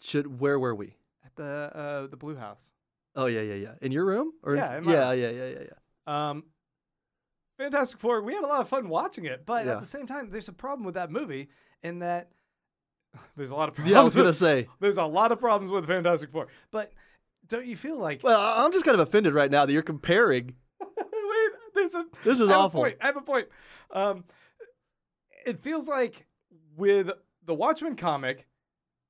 Should 0.01 0.39
where 0.39 0.59
were 0.59 0.75
we? 0.75 0.95
at 1.25 1.35
the 1.35 1.43
uh, 1.45 2.07
the 2.07 2.17
Blue 2.17 2.35
House? 2.35 2.71
Oh 3.15 3.25
yeah, 3.25 3.41
yeah, 3.41 3.55
yeah. 3.55 3.73
In 3.81 3.91
your 3.91 4.05
room? 4.05 4.31
Or 4.43 4.55
Yeah, 4.55 4.77
in 4.77 4.83
yeah, 4.85 5.11
yeah, 5.11 5.29
yeah, 5.29 5.47
yeah, 5.47 5.63
yeah. 6.07 6.29
Um, 6.29 6.43
Fantastic 7.57 7.99
Four. 7.99 8.21
We 8.21 8.33
had 8.35 8.43
a 8.43 8.47
lot 8.47 8.61
of 8.61 8.69
fun 8.69 8.87
watching 8.87 9.25
it, 9.25 9.45
but 9.45 9.65
Yeah. 9.65 9.73
at 9.73 9.79
the 9.81 9.87
same 9.87 10.05
time, 10.07 10.29
there's 10.29 10.47
a 10.47 10.53
problem 10.53 10.85
with 10.85 10.95
that 10.95 11.09
movie 11.11 11.49
in 11.83 11.99
that 11.99 12.31
there's 13.37 13.49
a 13.49 13.55
lot 13.55 13.69
of 13.69 13.75
problems. 13.75 13.93
Yeah, 13.93 13.99
I 14.01 14.03
was 14.03 14.15
gonna 14.15 14.27
with- 14.27 14.37
say. 14.37 14.67
there's 14.79 14.97
a 14.97 15.05
lot 15.05 15.31
of 15.31 15.39
problems 15.39 15.71
with 15.71 15.85
Fantastic 15.87 16.31
Four, 16.31 16.47
but 16.71 16.91
don't 17.47 17.65
you 17.65 17.75
feel 17.77 17.97
like 17.97 18.21
Well, 18.23 18.39
I'm 18.39 18.71
just 18.73 18.85
kind 18.85 18.99
of 18.99 19.07
offended 19.07 19.33
right 19.33 19.49
now 19.49 19.65
that 19.65 19.73
you're 19.73 19.81
comparing. 19.81 20.53
Wait, 20.97 21.51
there's 21.75 21.95
a. 21.95 22.05
This 22.23 22.39
is 22.39 22.49
I 22.49 22.55
awful. 22.55 22.81
A 22.81 22.83
point. 22.83 22.97
I 23.01 23.05
have 23.07 23.17
a 23.17 23.21
point. 23.21 23.47
Um, 23.91 24.23
it 25.45 25.61
feels 25.61 25.87
like 25.87 26.25
with 26.75 27.09
the 27.45 27.53
Watchmen 27.53 27.95
comic, 27.95 28.45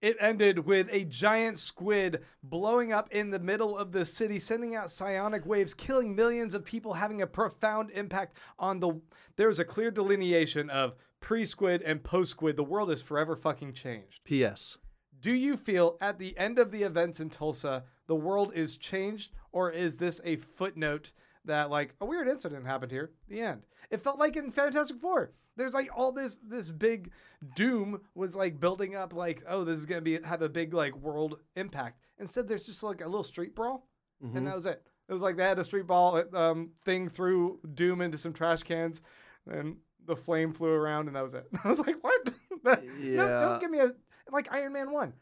it 0.02 0.16
ended 0.20 0.60
with 0.60 0.88
a 0.94 1.04
giant 1.06 1.58
squid 1.58 2.22
blowing 2.44 2.94
up 2.94 3.10
in 3.12 3.32
the 3.32 3.40
middle 3.40 3.76
of 3.76 3.92
the 3.92 4.06
city, 4.06 4.40
sending 4.40 4.76
out 4.76 4.92
psionic 4.92 5.46
waves, 5.46 5.74
killing 5.74 6.16
millions 6.16 6.54
of 6.54 6.64
people, 6.64 6.94
having 6.94 7.24
a 7.24 7.28
profound 7.28 7.90
impact 7.92 8.38
on 8.60 8.80
the. 8.80 8.94
There's 9.36 9.58
a 9.60 9.66
clear 9.66 9.90
delineation 9.90 10.70
of 10.70 10.94
pre-squid 11.20 11.82
and 11.82 12.04
post-squid. 12.04 12.56
The 12.56 12.64
world 12.64 12.92
is 12.92 13.02
forever 13.02 13.36
fucking 13.36 13.74
changed. 13.74 14.22
P.S. 14.24 14.78
Do 15.20 15.32
you 15.34 15.58
feel 15.58 15.98
at 16.02 16.20
the 16.20 16.38
end 16.38 16.60
of 16.60 16.72
the 16.72 16.84
events 16.84 17.20
in 17.20 17.30
Tulsa, 17.30 17.84
the 18.08 18.16
world 18.16 18.52
is 18.54 18.78
changed, 18.78 19.32
or 19.52 19.72
is 19.72 19.98
this 19.98 20.22
a 20.24 20.36
footnote 20.38 21.12
that 21.46 21.70
like 21.70 21.96
a 22.02 22.06
weird 22.06 22.28
incident 22.28 22.66
happened 22.66 22.92
here? 22.92 23.12
The 23.28 23.42
end. 23.42 23.66
It 23.90 24.02
felt 24.02 24.20
like 24.20 24.36
in 24.36 24.52
Fantastic 24.52 24.98
Four. 25.00 25.32
There's 25.56 25.74
like 25.74 25.90
all 25.96 26.12
this 26.12 26.38
this 26.48 26.70
big 26.70 27.12
doom 27.56 28.02
was 28.14 28.36
like 28.36 28.60
building 28.60 28.96
up 28.96 29.12
like 29.14 29.42
oh 29.50 29.64
this 29.64 29.80
is 29.80 29.88
gonna 29.88 30.02
be 30.02 30.20
have 30.22 30.44
a 30.44 30.50
big 30.50 30.74
like 30.74 30.96
world 30.98 31.40
impact. 31.56 32.00
Instead 32.20 32.48
there's 32.48 32.68
just 32.68 32.84
like 32.84 33.02
a 33.02 33.06
little 33.08 33.24
street 33.24 33.56
brawl 33.56 33.88
Mhm. 34.24 34.36
and 34.38 34.48
that 34.48 34.56
was 34.56 34.68
it. 34.68 34.84
It 35.10 35.14
was 35.14 35.22
like 35.24 35.36
they 35.36 35.44
had 35.46 35.58
a 35.58 35.64
street 35.64 35.88
ball 35.88 36.24
um, 36.36 36.72
thing 36.84 37.10
threw 37.10 37.60
doom 37.74 38.02
into 38.02 38.18
some 38.20 38.34
trash 38.34 38.62
cans 38.62 39.02
and 39.50 39.78
the 40.08 40.16
flame 40.16 40.54
flew 40.54 40.70
around 40.72 41.08
and 41.08 41.16
that 41.16 41.24
was 41.24 41.34
it. 41.36 41.48
I 41.64 41.68
was 41.68 41.80
like 41.80 41.98
what? 42.02 42.34
That- 42.64 42.84
no, 42.86 43.40
don't 43.40 43.62
give 43.62 43.70
me 43.72 43.80
a 43.80 43.92
like 44.32 44.52
Iron 44.52 44.74
Man 44.74 44.92
one. 44.92 45.14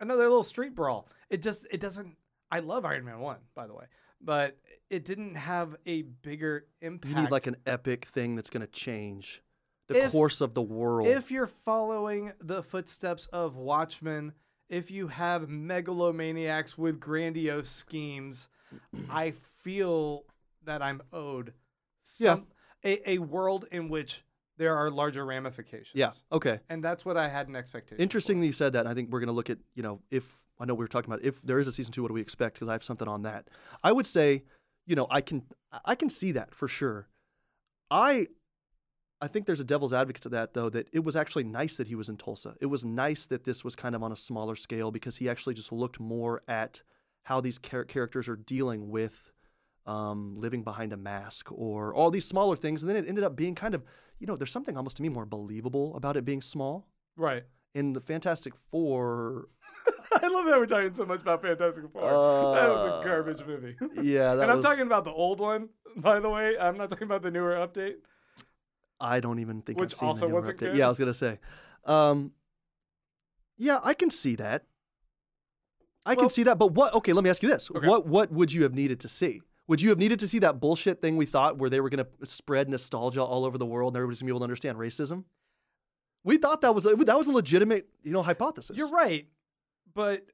Another 0.00 0.24
little 0.24 0.42
street 0.42 0.74
brawl. 0.74 1.08
It 1.30 1.40
just 1.42 1.66
it 1.70 1.80
doesn't. 1.80 2.16
I 2.50 2.60
love 2.60 2.84
Iron 2.84 3.04
Man 3.06 3.20
one, 3.20 3.38
by 3.54 3.66
the 3.66 3.74
way, 3.74 3.86
but 4.20 4.56
it 4.90 5.04
didn't 5.04 5.34
have 5.36 5.74
a 5.86 6.02
bigger 6.02 6.66
impact. 6.82 7.14
You 7.14 7.22
need 7.22 7.30
like 7.30 7.46
an 7.46 7.56
epic 7.66 8.04
thing 8.04 8.36
that's 8.36 8.50
gonna 8.50 8.66
change 8.68 9.42
the 9.88 10.04
If- 10.04 10.12
course 10.12 10.40
of 10.40 10.54
the 10.54 10.62
world. 10.62 11.08
if 11.08 11.30
you're 11.30 11.46
following 11.46 12.32
the 12.40 12.62
footsteps 12.62 13.26
of 13.32 13.56
Watchmen, 13.56 14.32
if 14.68 14.90
you 14.90 15.08
have 15.08 15.48
megalomaniacs 15.48 16.76
with 16.78 17.00
grandiose 17.00 17.70
schemes, 17.70 18.48
I 19.10 19.32
feel 19.62 20.24
that 20.64 20.82
I'm 20.82 21.02
owed 21.12 21.52
Yeah. 22.18 22.34
some, 22.34 22.46
a, 22.84 23.10
a 23.12 23.18
world 23.18 23.66
in 23.70 23.88
which 23.88 24.24
there 24.56 24.76
are 24.76 24.90
larger 24.90 25.24
ramifications. 25.24 25.92
yeah. 25.94 26.12
Okay. 26.30 26.60
And 26.68 26.82
that's 26.84 27.04
what 27.04 27.16
I 27.16 27.28
had 27.28 27.48
an 27.48 27.56
expectation. 27.56 28.00
Interesting 28.00 28.36
for. 28.36 28.40
that 28.42 28.46
you 28.46 28.52
said 28.52 28.72
that. 28.74 28.80
and 28.80 28.88
I 28.88 28.94
think 28.94 29.10
we're 29.10 29.20
going 29.20 29.28
to 29.28 29.32
look 29.34 29.50
at, 29.50 29.58
you 29.74 29.82
know, 29.82 30.00
if 30.10 30.40
I 30.60 30.64
know 30.64 30.74
we 30.74 30.84
were 30.84 30.88
talking 30.88 31.12
about 31.12 31.24
if 31.24 31.42
there 31.42 31.58
is 31.58 31.66
a 31.66 31.72
season 31.72 31.92
two, 31.92 32.02
what 32.02 32.08
do 32.08 32.14
we 32.14 32.20
expect? 32.20 32.54
Because 32.54 32.68
I 32.68 32.72
have 32.72 32.84
something 32.84 33.08
on 33.08 33.22
that. 33.22 33.48
I 33.82 33.90
would 33.90 34.06
say, 34.06 34.44
you 34.86 34.94
know, 34.94 35.06
I 35.10 35.20
can 35.20 35.42
I 35.84 35.94
can 35.94 36.08
see 36.08 36.30
that 36.32 36.54
for 36.54 36.68
sure. 36.68 37.08
I 37.90 38.28
I 39.20 39.26
think 39.26 39.46
there's 39.46 39.60
a 39.60 39.64
devil's 39.64 39.92
advocate 39.92 40.22
to 40.24 40.28
that 40.30 40.54
though 40.54 40.68
that 40.70 40.88
it 40.92 41.02
was 41.02 41.16
actually 41.16 41.44
nice 41.44 41.76
that 41.76 41.88
he 41.88 41.94
was 41.94 42.08
in 42.08 42.16
Tulsa. 42.16 42.54
It 42.60 42.66
was 42.66 42.84
nice 42.84 43.26
that 43.26 43.44
this 43.44 43.64
was 43.64 43.74
kind 43.74 43.94
of 43.94 44.02
on 44.02 44.12
a 44.12 44.16
smaller 44.16 44.54
scale 44.54 44.90
because 44.90 45.16
he 45.16 45.28
actually 45.28 45.54
just 45.54 45.72
looked 45.72 45.98
more 45.98 46.42
at 46.46 46.82
how 47.24 47.40
these 47.40 47.58
char- 47.58 47.84
characters 47.84 48.28
are 48.28 48.36
dealing 48.36 48.90
with 48.90 49.32
um, 49.86 50.34
living 50.38 50.62
behind 50.62 50.92
a 50.92 50.96
mask 50.96 51.50
or 51.52 51.92
all 51.94 52.10
these 52.10 52.24
smaller 52.26 52.56
things, 52.56 52.82
and 52.82 52.88
then 52.88 52.96
it 52.96 53.06
ended 53.08 53.24
up 53.24 53.36
being 53.36 53.54
kind 53.54 53.74
of 53.74 53.84
you 54.18 54.26
know 54.26 54.36
there's 54.36 54.50
something 54.52 54.76
almost 54.76 54.96
to 54.96 55.02
me 55.02 55.08
more 55.08 55.26
believable 55.26 55.94
about 55.96 56.16
it 56.16 56.24
being 56.24 56.40
small. 56.40 56.86
Right. 57.16 57.44
In 57.74 57.92
the 57.92 58.00
Fantastic 58.00 58.54
Four, 58.70 59.48
I 60.22 60.28
love 60.28 60.46
that 60.46 60.58
we're 60.58 60.66
talking 60.66 60.94
so 60.94 61.04
much 61.04 61.20
about 61.22 61.42
Fantastic 61.42 61.84
Four. 61.92 62.02
that 62.02 62.68
was 62.70 63.00
a 63.00 63.04
garbage 63.04 63.44
movie. 63.46 63.76
yeah, 64.02 64.34
that 64.36 64.42
and 64.44 64.50
I'm 64.50 64.56
was, 64.58 64.64
talking 64.64 64.86
about 64.86 65.04
the 65.04 65.12
old 65.12 65.40
one, 65.40 65.68
by 65.96 66.20
the 66.20 66.30
way. 66.30 66.56
I'm 66.58 66.76
not 66.78 66.88
talking 66.88 67.06
about 67.06 67.22
the 67.22 67.30
newer 67.30 67.52
update. 67.54 67.94
I 69.00 69.20
don't 69.20 69.40
even 69.40 69.60
think 69.62 69.78
Which 69.80 69.92
I've 69.94 69.98
seen 69.98 70.08
also 70.08 70.20
the 70.20 70.26
newer 70.28 70.38
wasn't 70.40 70.56
update. 70.58 70.60
good? 70.60 70.76
Yeah, 70.76 70.86
I 70.86 70.88
was 70.88 70.98
gonna 70.98 71.14
say. 71.14 71.38
Um, 71.84 72.32
yeah, 73.58 73.80
I 73.82 73.92
can 73.94 74.10
see 74.10 74.36
that. 74.36 74.64
I 76.06 76.10
Well- 76.10 76.16
can 76.26 76.28
see 76.30 76.42
that, 76.44 76.58
but 76.58 76.72
what? 76.72 76.94
Okay, 76.94 77.12
let 77.12 77.24
me 77.24 77.30
ask 77.30 77.42
you 77.42 77.48
this: 77.48 77.70
Okay. 77.70 77.86
what 77.86 78.06
what 78.06 78.30
would 78.32 78.52
you 78.52 78.62
have 78.62 78.72
needed 78.74 79.00
to 79.00 79.08
see? 79.08 79.42
Would 79.66 79.80
you 79.80 79.88
have 79.88 79.98
needed 79.98 80.18
to 80.20 80.28
see 80.28 80.38
that 80.40 80.60
bullshit 80.60 81.00
thing 81.00 81.16
we 81.16 81.26
thought 81.26 81.56
where 81.58 81.70
they 81.70 81.80
were 81.80 81.88
gonna 81.88 82.06
spread 82.22 82.68
nostalgia 82.68 83.22
all 83.22 83.44
over 83.44 83.56
the 83.56 83.66
world 83.66 83.92
and 83.94 83.96
everybody's 83.98 84.20
gonna 84.20 84.28
be 84.28 84.32
able 84.32 84.40
to 84.40 84.44
understand 84.44 84.78
racism? 84.78 85.24
We 86.22 86.38
thought 86.38 86.60
that 86.62 86.74
was 86.74 86.86
a, 86.86 86.94
that 86.96 87.16
was 87.18 87.26
a 87.26 87.32
legitimate, 87.32 87.88
you 88.02 88.12
know, 88.12 88.22
hypothesis. 88.22 88.76
You're 88.76 88.90
right, 88.90 89.26
but 89.94 90.26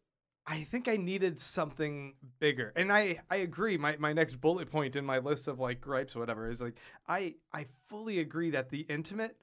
I 0.46 0.64
think 0.64 0.88
I 0.88 0.96
needed 0.96 1.38
something 1.38 2.14
bigger. 2.40 2.72
And 2.76 2.92
I 2.92 3.20
I 3.30 3.36
agree. 3.36 3.76
My 3.76 3.96
my 3.98 4.12
next 4.12 4.40
bullet 4.40 4.70
point 4.70 4.96
in 4.96 5.04
my 5.04 5.18
list 5.18 5.46
of 5.48 5.58
like 5.60 5.80
gripes 5.80 6.16
or 6.16 6.20
whatever 6.20 6.50
is 6.50 6.60
like 6.60 6.76
I 7.08 7.34
I 7.52 7.66
fully 7.88 8.18
agree 8.20 8.50
that 8.50 8.68
the 8.68 8.80
intimate 8.82 9.36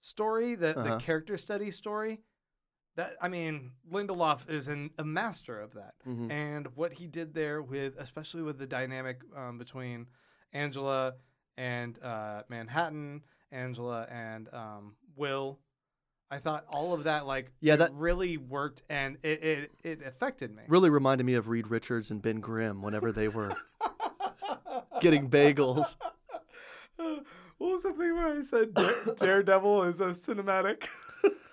story, 0.00 0.54
the 0.54 0.78
Uh-huh. 0.78 0.90
the 0.96 0.96
character 1.04 1.36
study 1.36 1.70
story, 1.70 2.20
that 2.96 3.16
I 3.20 3.28
mean 3.28 3.72
Lindelof 3.92 4.48
is 4.48 4.68
an, 4.68 4.90
a 4.98 5.04
master 5.04 5.60
of 5.60 5.74
that. 5.74 5.94
Mhm. 6.06 6.30
And 6.30 6.66
what 6.76 6.92
he 6.92 7.06
did 7.06 7.34
there 7.34 7.60
with 7.62 7.94
especially 7.98 8.42
with 8.42 8.58
the 8.58 8.66
dynamic 8.66 9.20
um, 9.36 9.58
between 9.58 10.06
Angela 10.52 11.14
and 11.56 12.00
uh, 12.02 12.42
Manhattan, 12.48 13.22
Angela 13.52 14.06
and 14.10 14.48
um, 14.52 14.94
Will. 15.16 15.58
I 16.30 16.38
thought 16.38 16.64
all 16.74 16.94
of 16.94 17.04
that 17.04 17.26
like 17.26 17.52
Yeah, 17.60 17.76
that- 17.76 17.92
really 17.94 18.38
worked 18.38 18.82
and 18.88 19.18
it, 19.22 19.42
it, 19.44 19.70
it 19.84 20.02
affected 20.06 20.54
me. 20.54 20.62
Really 20.68 20.90
reminded 20.90 21.24
me 21.24 21.34
of 21.34 21.48
Reed 21.48 21.68
Richards 21.68 22.10
and 22.10 22.20
Ben 22.22 22.40
Grimm 22.40 22.82
whenever 22.82 23.12
they 23.12 23.28
were 23.28 23.54
getting 25.00 25.28
bagels. 25.28 25.96
what 26.96 27.24
was 27.58 27.82
the 27.82 27.92
thing 27.92 28.14
where 28.14 28.38
I 28.38 28.42
said 28.42 28.74
Dare- 28.74 29.14
Daredevil 29.18 29.82
is 29.84 30.00
a 30.00 30.06
cinematic? 30.06 30.84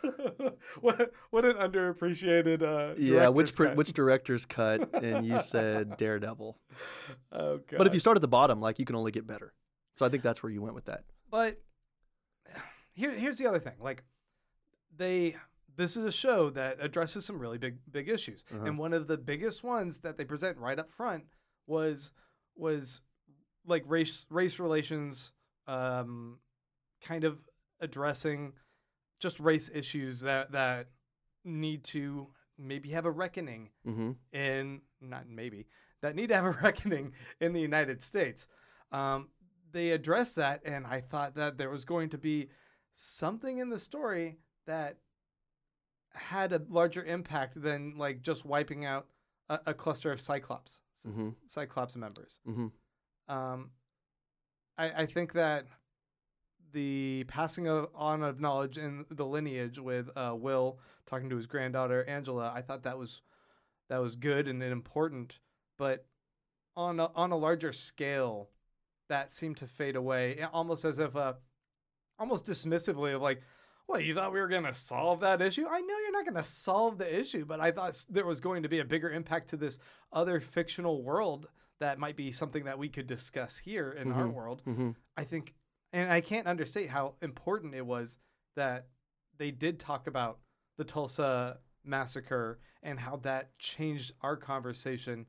what 0.81 1.11
what 1.29 1.45
an 1.45 1.55
underappreciated 1.57 2.61
uh 2.63 2.95
Yeah, 2.97 3.27
which 3.29 3.51
director's 3.55 3.67
cut. 3.69 3.75
which 3.77 3.93
director's 3.93 4.45
cut? 4.45 5.03
And 5.03 5.25
you 5.25 5.39
said 5.53 5.97
Daredevil. 5.97 6.57
oh 7.31 7.57
god. 7.57 7.77
But 7.77 7.87
if 7.87 7.93
you 7.93 7.99
start 7.99 8.17
at 8.17 8.21
the 8.21 8.27
bottom, 8.27 8.59
like 8.61 8.79
you 8.79 8.85
can 8.85 8.95
only 8.95 9.11
get 9.11 9.27
better. 9.27 9.53
So 9.95 10.05
I 10.05 10.09
think 10.09 10.23
that's 10.23 10.41
where 10.41 10.51
you 10.51 10.61
went 10.61 10.75
with 10.75 10.85
that. 10.85 11.03
But 11.29 11.61
here, 12.93 13.11
here's 13.11 13.37
the 13.37 13.47
other 13.47 13.59
thing. 13.59 13.73
Like, 13.79 14.03
they, 14.97 15.35
this 15.75 15.95
is 15.97 16.03
a 16.05 16.11
show 16.11 16.49
that 16.51 16.77
addresses 16.81 17.25
some 17.25 17.39
really 17.39 17.57
big, 17.57 17.77
big 17.91 18.09
issues, 18.09 18.43
Uh-huh. 18.53 18.65
and 18.65 18.77
one 18.77 18.93
of 18.93 19.07
the 19.07 19.17
biggest 19.17 19.63
ones 19.63 19.99
that 19.99 20.17
they 20.17 20.25
present 20.25 20.57
right 20.57 20.77
up 20.79 20.89
front 20.91 21.23
was, 21.67 22.11
was, 22.55 23.01
like 23.65 23.83
race, 23.85 24.25
race 24.29 24.59
relations, 24.59 25.31
um, 25.67 26.39
kind 27.03 27.23
of 27.23 27.37
addressing 27.79 28.53
just 29.21 29.39
race 29.39 29.69
issues 29.73 30.19
that 30.21 30.51
that 30.51 30.87
need 31.45 31.83
to 31.85 32.27
maybe 32.57 32.89
have 32.89 33.05
a 33.05 33.11
reckoning 33.11 33.69
Mm-hmm. 33.87 34.11
in 34.33 34.81
not 34.99 35.27
maybe 35.29 35.67
that 36.01 36.15
need 36.15 36.27
to 36.27 36.35
have 36.35 36.45
a 36.45 36.51
reckoning 36.63 37.13
in 37.39 37.53
the 37.53 37.61
United 37.61 38.01
States. 38.01 38.47
Um, 38.91 39.29
they 39.71 39.91
addressed 39.91 40.35
that, 40.35 40.61
and 40.65 40.85
I 40.85 40.99
thought 40.99 41.35
that 41.35 41.57
there 41.57 41.69
was 41.69 41.85
going 41.85 42.09
to 42.09 42.17
be 42.17 42.49
something 42.95 43.59
in 43.59 43.69
the 43.69 43.79
story 43.79 44.37
that 44.67 44.97
had 46.13 46.51
a 46.51 46.61
larger 46.69 47.03
impact 47.05 47.61
than 47.61 47.93
like 47.97 48.21
just 48.21 48.43
wiping 48.45 48.83
out 48.85 49.07
a, 49.49 49.59
a 49.67 49.73
cluster 49.73 50.11
of 50.11 50.19
Cyclops, 50.19 50.81
Mhm. 51.07 51.35
Cyclops 51.47 51.95
members. 51.95 52.39
Mm-hmm. 52.47 53.33
Um, 53.33 53.69
I, 54.77 55.03
I 55.03 55.05
think 55.05 55.33
that 55.33 55.67
the 56.71 57.25
passing 57.27 57.67
of, 57.67 57.87
on 57.95 58.23
of 58.23 58.39
knowledge 58.39 58.77
in 58.77 59.05
the 59.11 59.25
lineage 59.25 59.79
with 59.79 60.09
uh, 60.15 60.33
Will 60.37 60.79
talking 61.05 61.29
to 61.29 61.35
his 61.35 61.47
granddaughter 61.47 62.03
Angela, 62.05 62.51
I 62.55 62.61
thought 62.61 62.83
that 62.83 62.97
was 62.97 63.21
that 63.89 63.97
was 64.01 64.15
good 64.15 64.47
and 64.47 64.61
important. 64.63 65.39
But 65.77 66.05
on 66.75 66.99
a, 66.99 67.07
on 67.15 67.31
a 67.31 67.37
larger 67.37 67.71
scale, 67.73 68.49
that 69.09 69.33
seemed 69.33 69.57
to 69.57 69.67
fade 69.67 69.95
away, 69.95 70.41
almost 70.53 70.85
as 70.85 70.99
if 70.99 71.15
uh, 71.15 71.33
almost 72.19 72.45
dismissively 72.45 73.15
of 73.15 73.21
like. 73.21 73.41
What 73.87 74.05
you 74.05 74.13
thought 74.13 74.31
we 74.31 74.39
were 74.39 74.47
going 74.47 74.63
to 74.63 74.73
solve 74.73 75.19
that 75.19 75.41
issue? 75.41 75.65
I 75.69 75.81
know 75.81 75.97
you're 75.97 76.11
not 76.13 76.23
going 76.23 76.41
to 76.41 76.49
solve 76.49 76.97
the 76.97 77.19
issue, 77.19 77.43
but 77.43 77.59
I 77.59 77.71
thought 77.71 78.01
there 78.09 78.25
was 78.25 78.39
going 78.39 78.63
to 78.63 78.69
be 78.69 78.79
a 78.79 78.85
bigger 78.85 79.09
impact 79.11 79.49
to 79.49 79.57
this 79.57 79.79
other 80.13 80.39
fictional 80.39 81.03
world 81.03 81.49
that 81.81 81.99
might 81.99 82.15
be 82.15 82.31
something 82.31 82.63
that 82.63 82.77
we 82.77 82.87
could 82.87 83.05
discuss 83.05 83.57
here 83.57 83.91
in 83.93 84.13
our 84.13 84.27
Mhm. 84.27 84.33
world. 84.33 84.61
Mm-hmm. 84.65 84.91
I 85.17 85.23
think, 85.25 85.55
and 85.93 86.11
I 86.11 86.21
can't 86.21 86.47
understate 86.47 86.89
how 86.89 87.13
important 87.21 87.75
it 87.75 87.85
was 87.85 88.17
that 88.55 88.87
they 89.37 89.51
did 89.51 89.79
talk 89.79 90.07
about 90.07 90.39
the 90.77 90.83
Tulsa 90.83 91.57
massacre 91.83 92.59
and 92.83 92.99
how 92.99 93.17
that 93.17 93.57
changed 93.59 94.13
our 94.21 94.35
conversation, 94.37 95.25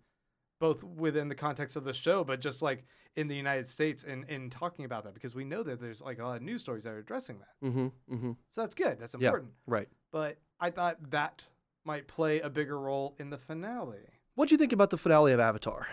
both 0.61 0.83
within 0.85 1.28
the 1.28 1.35
context 1.35 1.76
of 1.76 1.85
the 1.85 1.92
show, 1.92 2.25
but 2.25 2.40
just 2.40 2.62
like 2.62 2.85
in 3.16 3.28
the 3.28 3.35
United 3.37 3.69
States 3.69 4.04
and 4.04 4.25
in 4.31 4.49
talking 4.50 4.85
about 4.85 5.04
that, 5.04 5.14
because 5.14 5.35
we 5.35 5.45
know 5.45 5.62
that 5.62 5.81
there's 5.81 6.00
like 6.00 6.19
a 6.19 6.25
lot 6.25 6.37
of 6.37 6.42
news 6.42 6.61
stories 6.62 6.85
that 6.85 6.90
are 6.90 6.99
addressing 6.99 7.38
that. 7.38 7.66
Mm-hmm. 7.69 7.87
Mm-hmm. 8.14 8.33
So 8.50 8.61
that's 8.62 8.75
good. 8.75 8.99
That's 8.99 9.14
important 9.14 9.23
Yeah. 9.23 9.28
important. 9.28 9.52
Right. 9.66 9.88
But 10.12 10.38
I 10.61 10.71
thought 10.71 10.99
that 11.11 11.42
might 11.85 12.07
play 12.07 12.40
a 12.40 12.49
bigger 12.49 12.78
role 12.78 13.14
in 13.19 13.28
the 13.31 13.38
finale. 13.38 13.99
what 14.35 14.49
do 14.49 14.54
you 14.54 14.59
think 14.59 14.73
about 14.73 14.90
the 14.90 14.97
finale 14.99 15.33
of 15.33 15.40
Avatar? 15.40 15.87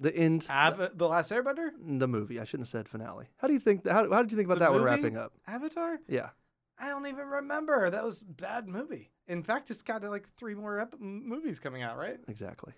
The 0.00 0.14
end. 0.16 0.46
Av- 0.50 0.90
the 0.96 1.06
Last 1.08 1.30
Airbender? 1.30 1.70
the 1.80 2.08
movie. 2.08 2.40
I 2.40 2.44
shouldn't 2.44 2.66
have 2.66 2.70
said 2.72 2.88
finale. 2.88 3.26
How 3.38 3.46
do 3.48 3.54
you 3.54 3.60
think? 3.60 3.86
How, 3.86 4.10
how 4.10 4.22
did 4.22 4.32
you 4.32 4.36
think 4.36 4.46
about 4.46 4.58
The 4.58 4.64
that 4.66 4.72
one 4.72 4.80
movie? 4.80 4.90
wrapping 4.90 5.16
up? 5.16 5.32
Avatar? 5.46 5.98
Yeah. 6.08 6.30
I 6.78 6.88
don't 6.88 7.06
even 7.06 7.26
remember. 7.26 7.90
That 7.90 8.04
was 8.04 8.22
a 8.22 8.24
bad 8.24 8.66
movie. 8.66 9.10
In 9.28 9.42
fact, 9.44 9.70
it's 9.70 9.82
got 9.82 10.02
like 10.02 10.26
three 10.36 10.54
more 10.56 10.80
ep- 10.80 10.98
movies 10.98 11.60
coming 11.60 11.82
out, 11.82 11.96
right? 11.96 12.18
Exactly. 12.26 12.72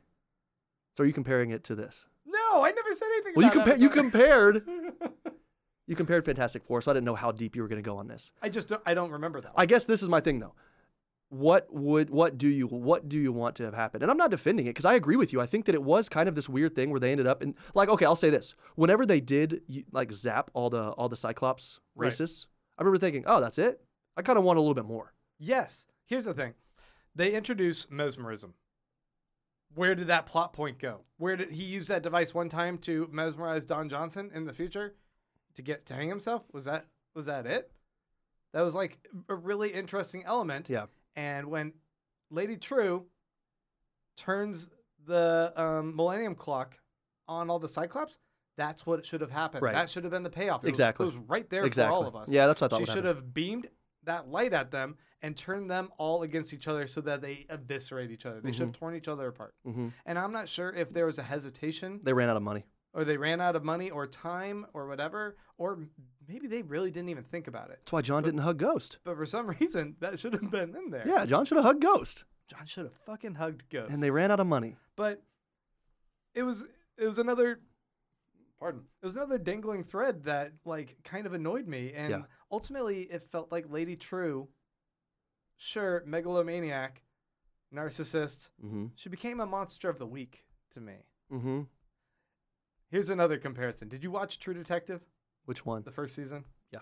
So 0.96 1.04
are 1.04 1.06
you 1.06 1.12
comparing 1.14 1.50
it 1.50 1.64
to 1.64 1.74
this? 1.74 2.04
No, 2.26 2.62
I 2.62 2.70
never 2.72 2.92
said 2.94 3.06
anything. 3.14 3.32
Well, 3.36 3.46
you 3.46 3.52
about 3.52 3.64
compare. 3.64 3.76
You 3.78 3.86
Avatar. 3.86 4.02
compared. 4.02 4.62
You 5.86 5.94
compared 5.96 6.24
Fantastic 6.24 6.64
Four, 6.64 6.80
so 6.80 6.90
I 6.90 6.94
didn't 6.94 7.04
know 7.04 7.14
how 7.14 7.30
deep 7.30 7.54
you 7.54 7.60
were 7.60 7.68
going 7.68 7.82
to 7.82 7.86
go 7.86 7.98
on 7.98 8.06
this. 8.08 8.32
I 8.40 8.48
just 8.48 8.68
don't, 8.68 8.80
I 8.86 8.94
don't 8.94 9.10
remember 9.10 9.42
that. 9.42 9.52
I 9.54 9.66
guess 9.66 9.84
this 9.84 10.02
is 10.02 10.08
my 10.08 10.18
thing 10.18 10.38
though. 10.38 10.54
What 11.34 11.66
would 11.74 12.10
what 12.10 12.38
do 12.38 12.46
you 12.48 12.66
what 12.68 13.08
do 13.08 13.18
you 13.18 13.32
want 13.32 13.56
to 13.56 13.64
have 13.64 13.74
happened? 13.74 14.02
And 14.02 14.10
I'm 14.10 14.16
not 14.16 14.30
defending 14.30 14.66
it 14.66 14.70
because 14.70 14.84
I 14.84 14.94
agree 14.94 15.16
with 15.16 15.32
you. 15.32 15.40
I 15.40 15.46
think 15.46 15.64
that 15.64 15.74
it 15.74 15.82
was 15.82 16.08
kind 16.08 16.28
of 16.28 16.34
this 16.36 16.48
weird 16.48 16.74
thing 16.76 16.90
where 16.90 17.00
they 17.00 17.10
ended 17.10 17.26
up 17.26 17.42
in 17.42 17.54
like 17.74 17.88
okay, 17.88 18.04
I'll 18.04 18.14
say 18.14 18.30
this. 18.30 18.54
Whenever 18.76 19.04
they 19.04 19.20
did 19.20 19.62
like 19.90 20.12
zap 20.12 20.50
all 20.54 20.70
the 20.70 20.90
all 20.90 21.08
the 21.08 21.16
Cyclops 21.16 21.80
Right. 21.96 22.10
racists, 22.10 22.46
I 22.78 22.82
remember 22.82 22.98
thinking, 22.98 23.24
"Oh, 23.26 23.40
that's 23.40 23.58
it." 23.58 23.80
I 24.16 24.22
kind 24.22 24.38
of 24.38 24.44
want 24.44 24.58
a 24.58 24.60
little 24.60 24.74
bit 24.74 24.84
more. 24.84 25.12
yes. 25.38 25.86
Here's 26.06 26.26
the 26.26 26.34
thing. 26.34 26.52
They 27.14 27.32
introduce 27.34 27.90
mesmerism. 27.90 28.54
Where 29.74 29.94
did 29.94 30.06
that 30.08 30.26
plot 30.26 30.52
point 30.52 30.78
go? 30.78 31.00
Where 31.16 31.36
did 31.36 31.50
he 31.50 31.64
use 31.64 31.88
that 31.88 32.02
device 32.02 32.32
one 32.34 32.48
time 32.48 32.78
to 32.78 33.08
mesmerize 33.10 33.64
Don 33.64 33.88
Johnson 33.88 34.30
in 34.34 34.44
the 34.44 34.52
future 34.52 34.94
to 35.54 35.62
get 35.62 35.86
to 35.86 35.94
hang 35.94 36.08
himself? 36.08 36.42
Was 36.52 36.64
that 36.66 36.86
was 37.14 37.26
that 37.26 37.46
it? 37.46 37.72
That 38.52 38.62
was 38.62 38.74
like 38.74 38.98
a 39.28 39.34
really 39.34 39.70
interesting 39.70 40.24
element. 40.24 40.68
Yeah. 40.70 40.86
And 41.16 41.46
when 41.46 41.72
Lady 42.30 42.56
Trieu 42.56 43.04
turns 44.16 44.68
the 45.06 45.52
um, 45.56 45.94
Millennium 45.96 46.34
Clock 46.34 46.78
on 47.28 47.50
all 47.50 47.58
the 47.58 47.68
Cyclops, 47.68 48.18
that's 48.56 48.86
what 48.86 49.04
should 49.04 49.20
have 49.20 49.30
happened. 49.30 49.62
Right. 49.62 49.74
That 49.74 49.90
should 49.90 50.04
have 50.04 50.12
been 50.12 50.22
the 50.22 50.30
payoff. 50.30 50.62
It 50.62 50.66
was- 50.66 50.70
Exactly. 50.70 51.04
it 51.04 51.06
was 51.06 51.16
right 51.28 51.48
there 51.50 51.64
exactly. 51.64 51.90
for 51.96 52.02
all 52.02 52.06
of 52.08 52.16
us. 52.16 52.28
Yeah, 52.28 52.46
that's 52.46 52.60
what 52.60 52.72
I 52.72 52.78
thought. 52.78 52.86
she 52.86 52.92
should 52.92 53.04
have 53.04 53.34
beamed 53.34 53.68
that 54.04 54.28
light 54.28 54.52
at 54.52 54.70
them 54.70 54.96
and 55.22 55.36
turned 55.36 55.70
them 55.70 55.88
all 55.96 56.22
against 56.22 56.52
each 56.52 56.68
other 56.68 56.86
so 56.86 57.00
that 57.00 57.22
they 57.22 57.46
eviscerate 57.48 58.10
each 58.10 58.26
other. 58.26 58.40
They 58.40 58.52
should 58.52 58.66
have 58.66 58.72
torn 58.72 58.94
each 58.94 59.08
other 59.08 59.26
apart. 59.28 59.54
Mhm. 59.66 59.92
And 60.04 60.18
I'm 60.18 60.32
not 60.32 60.48
sure 60.48 60.70
if 60.72 60.92
there 60.92 61.06
was 61.06 61.18
a 61.18 61.22
hesitation 61.22 62.00
They 62.02 62.12
ran 62.12 62.28
out 62.28 62.36
of 62.36 62.42
money. 62.42 62.64
Or 62.94 63.04
they 63.04 63.16
ran 63.16 63.40
out 63.40 63.56
of 63.56 63.64
money 63.64 63.90
or 63.90 64.06
time 64.06 64.66
or 64.72 64.86
whatever, 64.86 65.36
or 65.58 65.80
maybe 66.28 66.46
they 66.46 66.62
really 66.62 66.92
didn't 66.92 67.08
even 67.08 67.24
think 67.24 67.48
about 67.48 67.70
it. 67.70 67.80
That's 67.80 67.92
why 67.92 68.02
John 68.02 68.22
didn't 68.22 68.38
hug 68.40 68.56
Ghost. 68.58 68.98
But 69.04 69.16
for 69.16 69.26
some 69.26 69.48
reason, 69.60 69.96
that 70.00 70.18
should 70.20 70.32
have 70.32 70.48
been 70.50 70.76
in 70.76 70.90
there. 70.90 71.04
Yeah, 71.06 71.26
John 71.26 71.44
should 71.44 71.56
have 71.56 71.64
hugged 71.64 71.82
Ghost, 71.82 72.24
John 72.48 72.64
should 72.66 72.84
have 72.84 72.94
fucking 73.04 73.34
hugged 73.34 73.64
Ghost. 73.68 73.92
and 73.92 74.00
they 74.02 74.10
ran 74.10 74.30
out 74.30 74.38
of 74.40 74.46
money. 74.46 74.76
but 74.96 75.22
it 76.34 76.42
was 76.44 76.64
it 76.96 77.06
was 77.08 77.18
another 77.18 77.60
pardon 78.60 78.82
it 79.02 79.06
was 79.06 79.16
another 79.16 79.38
dangling 79.38 79.82
thread 79.82 80.22
that 80.24 80.52
like 80.64 80.96
kind 81.04 81.26
of 81.26 81.32
annoyed 81.34 81.66
me 81.66 81.92
and 81.94 82.10
Yeah. 82.10 82.22
ultimately 82.50 83.02
it 83.02 83.24
felt 83.28 83.50
like 83.52 83.66
lady 83.68 83.96
Trieu 83.96 84.46
sure 85.56 86.02
megalomaniac 86.06 87.02
narcissist 87.74 88.50
Mm-hmm. 88.64 88.86
she 88.96 89.08
became 89.08 89.40
a 89.40 89.46
monster 89.46 89.88
of 89.88 89.98
the 89.98 90.06
week 90.06 90.44
to 90.72 90.80
me 90.80 90.94
Mm-hmm. 91.32 91.62
Here's 92.94 93.10
another 93.10 93.38
comparison 93.38 93.88
did 93.88 94.04
you 94.04 94.10
watch 94.12 94.38
true 94.38 94.54
detective 94.54 95.00
Which 95.46 95.66
one? 95.66 95.82
the 95.82 95.90
first 95.90 96.14
season 96.14 96.44
Yeah. 96.70 96.78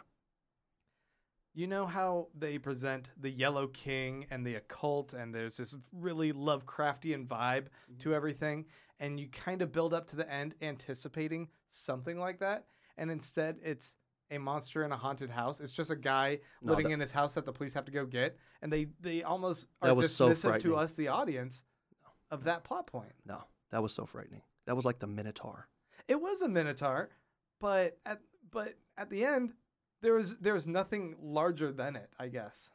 you 1.54 1.66
know 1.66 1.86
how 1.86 2.28
they 2.38 2.58
present 2.58 3.12
the 3.18 3.30
yellow 3.30 3.68
king 3.68 4.26
and 4.30 4.46
the 4.46 4.56
occult 4.56 5.14
and 5.14 5.34
there's 5.34 5.56
this 5.56 5.74
really 5.90 6.34
lovecraftian 6.34 7.26
vibe 7.26 7.68
mm-hmm. 7.68 7.98
to 8.00 8.14
everything 8.14 8.66
and 9.00 9.18
you 9.18 9.28
kind 9.30 9.62
of 9.62 9.72
build 9.72 9.94
up 9.94 10.06
to 10.08 10.16
the 10.16 10.30
end 10.30 10.54
anticipating 10.60 11.48
something 11.70 12.18
like 12.18 12.38
that 12.40 12.66
and 12.98 13.10
instead 13.10 13.56
it's 13.64 13.94
a 14.30 14.36
monster 14.36 14.84
in 14.84 14.92
a 14.92 14.96
haunted 14.96 15.30
house 15.30 15.60
it's 15.60 15.72
just 15.72 15.90
a 15.90 15.96
guy 15.96 16.38
No, 16.60 16.72
living 16.72 16.88
that- 16.88 16.92
in 16.92 17.00
his 17.00 17.10
house 17.10 17.32
that 17.34 17.46
the 17.46 17.52
police 17.52 17.72
have 17.72 17.86
to 17.86 17.92
go 17.92 18.04
get 18.04 18.36
and 18.60 18.70
they 18.70 18.88
they 19.00 19.22
almost 19.22 19.66
are 19.80 19.88
so 20.02 20.28
dismissive 20.28 20.40
frightening. 20.42 20.72
to 20.74 20.76
us 20.76 20.92
the 20.92 21.08
audience 21.08 21.62
of 22.30 22.44
that 22.44 22.64
plot 22.64 22.86
point 22.86 23.14
No, 23.24 23.44
that 23.70 23.82
was 23.82 23.94
so 23.94 24.04
frightening. 24.04 24.42
That 24.66 24.76
was 24.76 24.84
like 24.84 25.00
the 25.00 25.08
Minotaur. 25.08 25.68
It 26.12 26.20
was 26.20 26.42
a 26.42 26.48
minotaur 26.48 27.10
but 27.60 27.98
at 28.04 28.20
but 28.50 28.74
at 28.98 29.08
the 29.10 29.24
end 29.24 29.52
there 30.02 30.14
was 30.14 30.36
there 30.36 30.54
was 30.54 30.66
nothing 30.66 31.14
larger 31.22 31.72
than 31.72 31.96
it 31.96 32.10
i 32.18 32.28
guess 32.28 32.68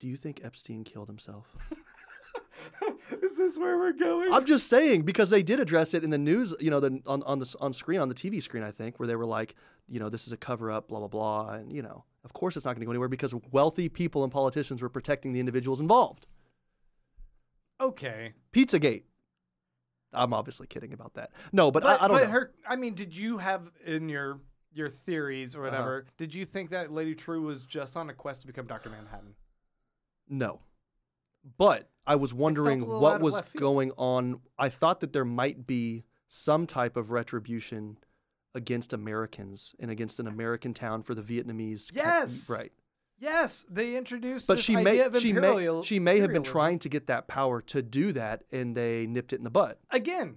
Do 0.00 0.06
you 0.12 0.16
think 0.16 0.40
Epstein 0.44 0.84
killed 0.84 1.08
himself? 1.08 1.46
is 3.22 3.36
this 3.36 3.56
where 3.56 3.78
we're 3.78 3.92
going 3.92 4.32
I'm 4.32 4.44
just 4.44 4.66
saying 4.68 5.02
because 5.02 5.30
they 5.30 5.42
did 5.42 5.60
address 5.60 5.94
it 5.94 6.02
in 6.04 6.10
the 6.10 6.18
news, 6.18 6.54
you 6.60 6.70
know, 6.70 6.80
the, 6.80 7.00
on 7.06 7.22
on 7.22 7.38
the 7.38 7.54
on 7.60 7.72
screen 7.72 8.00
on 8.00 8.08
the 8.08 8.14
TV 8.14 8.42
screen, 8.42 8.64
I 8.70 8.72
think, 8.80 8.98
where 8.98 9.06
they 9.06 9.16
were 9.16 9.30
like, 9.38 9.54
you 9.88 10.00
know, 10.00 10.08
this 10.14 10.26
is 10.26 10.32
a 10.32 10.36
cover 10.36 10.70
up, 10.70 10.88
blah 10.88 10.98
blah 10.98 11.08
blah, 11.08 11.50
and 11.58 11.72
you 11.72 11.82
know, 11.82 12.04
of 12.24 12.32
course 12.32 12.56
it's 12.56 12.64
not 12.66 12.72
going 12.72 12.80
to 12.80 12.86
go 12.86 12.92
anywhere 12.92 13.08
because 13.08 13.34
wealthy 13.52 13.88
people 13.88 14.24
and 14.24 14.32
politicians 14.32 14.82
were 14.82 14.88
protecting 14.88 15.32
the 15.32 15.40
individuals 15.40 15.80
involved. 15.80 16.26
okay 17.80 18.32
Pizzagate. 18.52 19.04
I'm 20.14 20.32
obviously 20.32 20.66
kidding 20.66 20.92
about 20.92 21.14
that. 21.14 21.30
No, 21.52 21.70
but, 21.70 21.82
but, 21.82 22.00
I, 22.00 22.04
I 22.04 22.08
don't 22.08 22.16
but 22.18 22.24
know. 22.26 22.30
her 22.32 22.52
i 22.66 22.76
mean 22.76 22.94
did 22.94 23.16
you 23.16 23.38
have 23.38 23.70
in 23.84 24.08
your 24.08 24.40
your 24.72 24.88
theories 24.90 25.54
or 25.54 25.60
Uh-huh. 25.66 25.70
whatever 25.70 26.06
did 26.16 26.34
you 26.34 26.44
think 26.46 26.70
that 26.70 26.92
lady 26.92 27.14
Trieu 27.14 27.42
was 27.42 27.64
just 27.64 27.96
on 27.96 28.10
a 28.10 28.14
quest 28.14 28.40
to 28.42 28.46
become 28.46 28.66
dr 28.66 28.88
manhattan 28.88 29.34
No. 30.28 30.60
But 31.58 31.90
I 32.06 32.16
was 32.16 32.32
wondering 32.32 32.80
what 32.80 33.20
was 33.20 33.42
going 33.56 33.92
on. 33.98 34.40
I 34.58 34.70
thought 34.70 35.00
that 35.00 35.12
there 35.12 35.24
might 35.26 35.66
be 35.66 36.04
some 36.28 36.66
type 36.66 36.96
of 36.96 37.10
retribution 37.10 37.98
against 38.54 38.92
Americans 38.94 39.74
and 39.78 39.90
against 39.90 40.18
an 40.18 40.26
American 40.26 40.72
town 40.72 41.02
for 41.02 41.14
the 41.14 41.20
Vietnamese. 41.22 41.90
Yes! 41.94 42.48
right. 42.48 42.72
Yes 43.24 43.64
they 43.70 43.96
introduced 43.96 44.46
But 44.46 44.58
she 44.58 44.76
may 44.76 44.96
she 45.18 45.32
may 45.32 45.82
she 45.82 45.98
may 45.98 46.20
have 46.20 46.32
been 46.32 46.42
trying 46.42 46.78
to 46.80 46.88
get 46.88 47.06
that 47.08 47.26
power 47.28 47.60
to 47.62 47.82
do 47.82 48.12
that, 48.12 48.44
and 48.52 48.76
they 48.76 49.06
nipped 49.06 49.32
it 49.32 49.36
in 49.36 49.44
the 49.44 49.50
butt. 49.50 49.78
again 49.90 50.36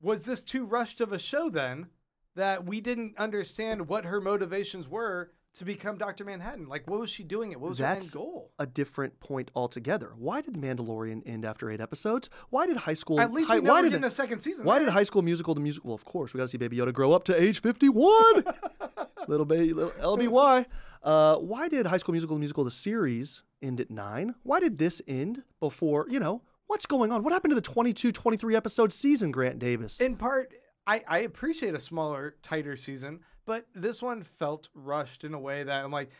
was 0.00 0.24
this 0.24 0.42
too 0.42 0.64
rushed 0.64 1.00
of 1.00 1.12
a 1.12 1.18
show 1.18 1.48
then 1.48 1.86
that 2.34 2.64
we 2.66 2.80
didn't 2.80 3.16
understand 3.16 3.88
what 3.88 4.04
her 4.04 4.20
motivations 4.20 4.88
were 4.88 5.30
to 5.54 5.64
become 5.64 5.96
dr 5.96 6.22
manhattan 6.24 6.66
like 6.68 6.88
what 6.90 6.98
was 6.98 7.08
she 7.08 7.22
doing 7.22 7.52
it 7.52 7.60
what 7.60 7.70
was 7.70 7.78
That's- 7.78 8.12
her 8.12 8.18
end 8.20 8.24
goal 8.26 8.50
A 8.58 8.66
different 8.66 9.20
point 9.20 9.50
altogether. 9.54 10.10
Why 10.16 10.40
did 10.40 10.54
Mandalorian 10.54 11.22
end 11.26 11.44
after 11.44 11.70
eight 11.70 11.80
episodes? 11.80 12.28
Why 12.50 12.66
did 12.66 12.76
High 12.76 12.94
School? 13.02 13.20
at 13.20 13.32
least 13.32 13.48
Hi- 13.50 13.56
we 13.58 13.62
know 13.64 13.72
why 13.72 13.82
we're 13.82 13.90
did 13.90 14.04
it- 14.04 14.10
second 14.10 14.40
season 14.40 14.64
Why 14.64 14.78
there. 14.78 14.86
did 14.86 14.92
High 14.94 15.04
School 15.04 15.22
Musical 15.22 15.54
the 15.54 15.60
musical? 15.60 15.88
Well, 15.90 15.94
of 15.94 16.04
course, 16.04 16.32
we 16.34 16.38
got 16.38 16.44
to 16.44 16.48
see 16.48 16.58
Baby 16.58 16.76
Yoda 16.78 16.92
grow 16.92 17.12
up 17.12 17.22
to 17.24 17.40
age 17.40 17.60
fifty-one. 17.60 18.44
little 19.28 19.46
baby, 19.46 19.72
little 19.72 19.92
LBY. 20.16 20.66
Uh, 21.04 21.36
why 21.36 21.68
did 21.68 21.86
High 21.86 21.98
School 21.98 22.12
Musical 22.12 22.34
the 22.36 22.40
musical 22.40 22.64
the 22.64 22.70
series 22.70 23.42
end 23.62 23.78
at 23.80 23.90
nine? 23.90 24.34
Why 24.42 24.58
did 24.58 24.78
this 24.78 25.00
end 25.06 25.42
before? 25.60 26.06
You 26.08 26.18
know 26.18 26.42
what's 26.66 26.86
going 26.86 27.12
on? 27.12 27.22
What 27.22 27.32
happened 27.32 27.50
to 27.52 27.56
the 27.56 27.60
22, 27.60 28.10
23 28.10 28.56
episode 28.56 28.92
season? 28.92 29.30
Grant 29.30 29.58
Davis. 29.58 30.00
in 30.00 30.16
part 30.16 30.52
I, 30.86 31.02
I 31.08 31.18
appreciate 31.20 31.74
a 31.74 31.80
smaller 31.80 32.36
tighter 32.42 32.76
season 32.76 33.20
but 33.46 33.66
this 33.74 34.02
one 34.02 34.22
felt 34.22 34.68
rushed 34.74 35.24
in 35.24 35.32
a 35.34 35.38
way 35.38 35.62
that 35.62 35.84
i'm 35.84 35.90
like 35.90 36.10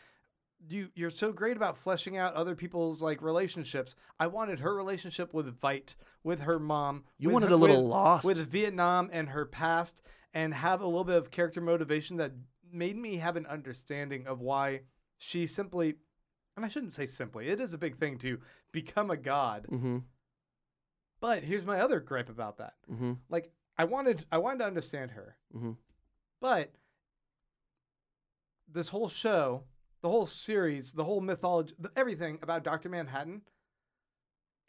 you 0.69 0.89
you're 0.95 1.11
so 1.11 1.31
great 1.31 1.55
about 1.57 1.77
fleshing 1.77 2.17
out 2.17 2.33
other 2.33 2.55
people's 2.55 2.99
like 3.01 3.21
relationships 3.21 3.95
i 4.19 4.25
wanted 4.25 4.59
her 4.61 4.73
relationship 4.75 5.33
with 5.35 5.59
vite 5.59 5.95
with 6.23 6.39
her 6.41 6.57
mom 6.59 7.03
You 7.19 7.29
wanted 7.29 7.49
her- 7.49 7.55
a 7.55 7.57
little 7.57 7.83
with- 7.83 7.91
Lost. 7.91 8.25
with 8.25 8.39
vietnam 8.47 9.09
and 9.13 9.29
her 9.29 9.45
past 9.45 10.01
and 10.33 10.51
have 10.53 10.81
a 10.81 10.85
little 10.85 11.03
bit 11.03 11.17
of 11.17 11.29
character 11.29 11.61
motivation 11.61 12.17
that 12.17 12.31
made 12.75 12.97
me 12.97 13.17
have 13.17 13.37
an 13.37 13.45
understanding 13.47 14.27
of 14.27 14.41
why 14.41 14.81
she 15.17 15.47
simply 15.47 15.95
and 16.55 16.65
i 16.65 16.67
shouldn't 16.67 16.93
say 16.93 17.05
simply 17.05 17.49
it 17.49 17.59
is 17.59 17.73
a 17.73 17.77
big 17.77 17.97
thing 17.97 18.17
to 18.17 18.37
become 18.71 19.09
a 19.09 19.17
god 19.17 19.65
mm-hmm. 19.71 19.97
but 21.19 21.43
here's 21.43 21.65
my 21.65 21.79
other 21.79 21.99
gripe 21.99 22.29
about 22.29 22.57
that 22.57 22.73
Mm-hmm. 22.91 23.13
like 23.29 23.51
I 23.77 23.83
wanted 23.83 24.25
I 24.31 24.37
wanted 24.37 24.59
to 24.59 24.67
understand 24.67 25.11
her. 25.11 25.35
Mhm. 25.53 25.75
But 26.39 26.71
this 28.71 28.87
whole 28.87 29.09
show, 29.09 29.63
the 30.01 30.09
whole 30.09 30.25
series, 30.25 30.93
the 30.93 31.03
whole 31.03 31.19
mythology, 31.19 31.73
the, 31.77 31.91
everything 31.95 32.39
about 32.41 32.63
Dr. 32.63 32.87
Manhattan 32.87 33.41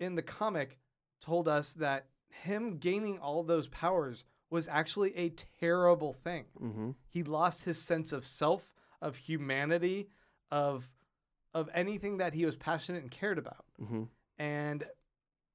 in 0.00 0.16
the 0.16 0.22
comic 0.22 0.78
told 1.20 1.46
us 1.46 1.72
that 1.74 2.08
him 2.30 2.78
gaining 2.78 3.18
all 3.20 3.42
those 3.44 3.68
powers 3.68 4.24
was 4.50 4.68
actually 4.68 5.16
a 5.16 5.30
terrible 5.60 6.12
thing. 6.12 6.44
Mm-hmm. 6.62 6.90
He 7.08 7.22
lost 7.22 7.64
his 7.64 7.80
sense 7.80 8.12
of 8.12 8.24
self, 8.24 8.62
of 9.02 9.16
humanity, 9.16 10.08
of 10.50 10.88
of 11.54 11.70
anything 11.72 12.18
that 12.18 12.34
he 12.34 12.44
was 12.44 12.54
passionate 12.56 13.02
and 13.02 13.10
cared 13.10 13.38
about 13.38 13.64
Mm-hmm. 13.82 14.02
and 14.38 14.84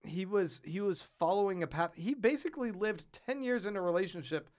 he 0.04 0.26
was 0.26 0.62
he 0.66 0.82
was 0.82 1.02
following 1.04 1.62
a 1.62 1.68
path 1.68 1.92
he 1.96 2.16
basically 2.16 2.72
lived 2.72 3.04
10 3.28 3.44
years 3.44 3.66
in 3.68 3.76
a 3.76 3.82
relationship 3.82 4.50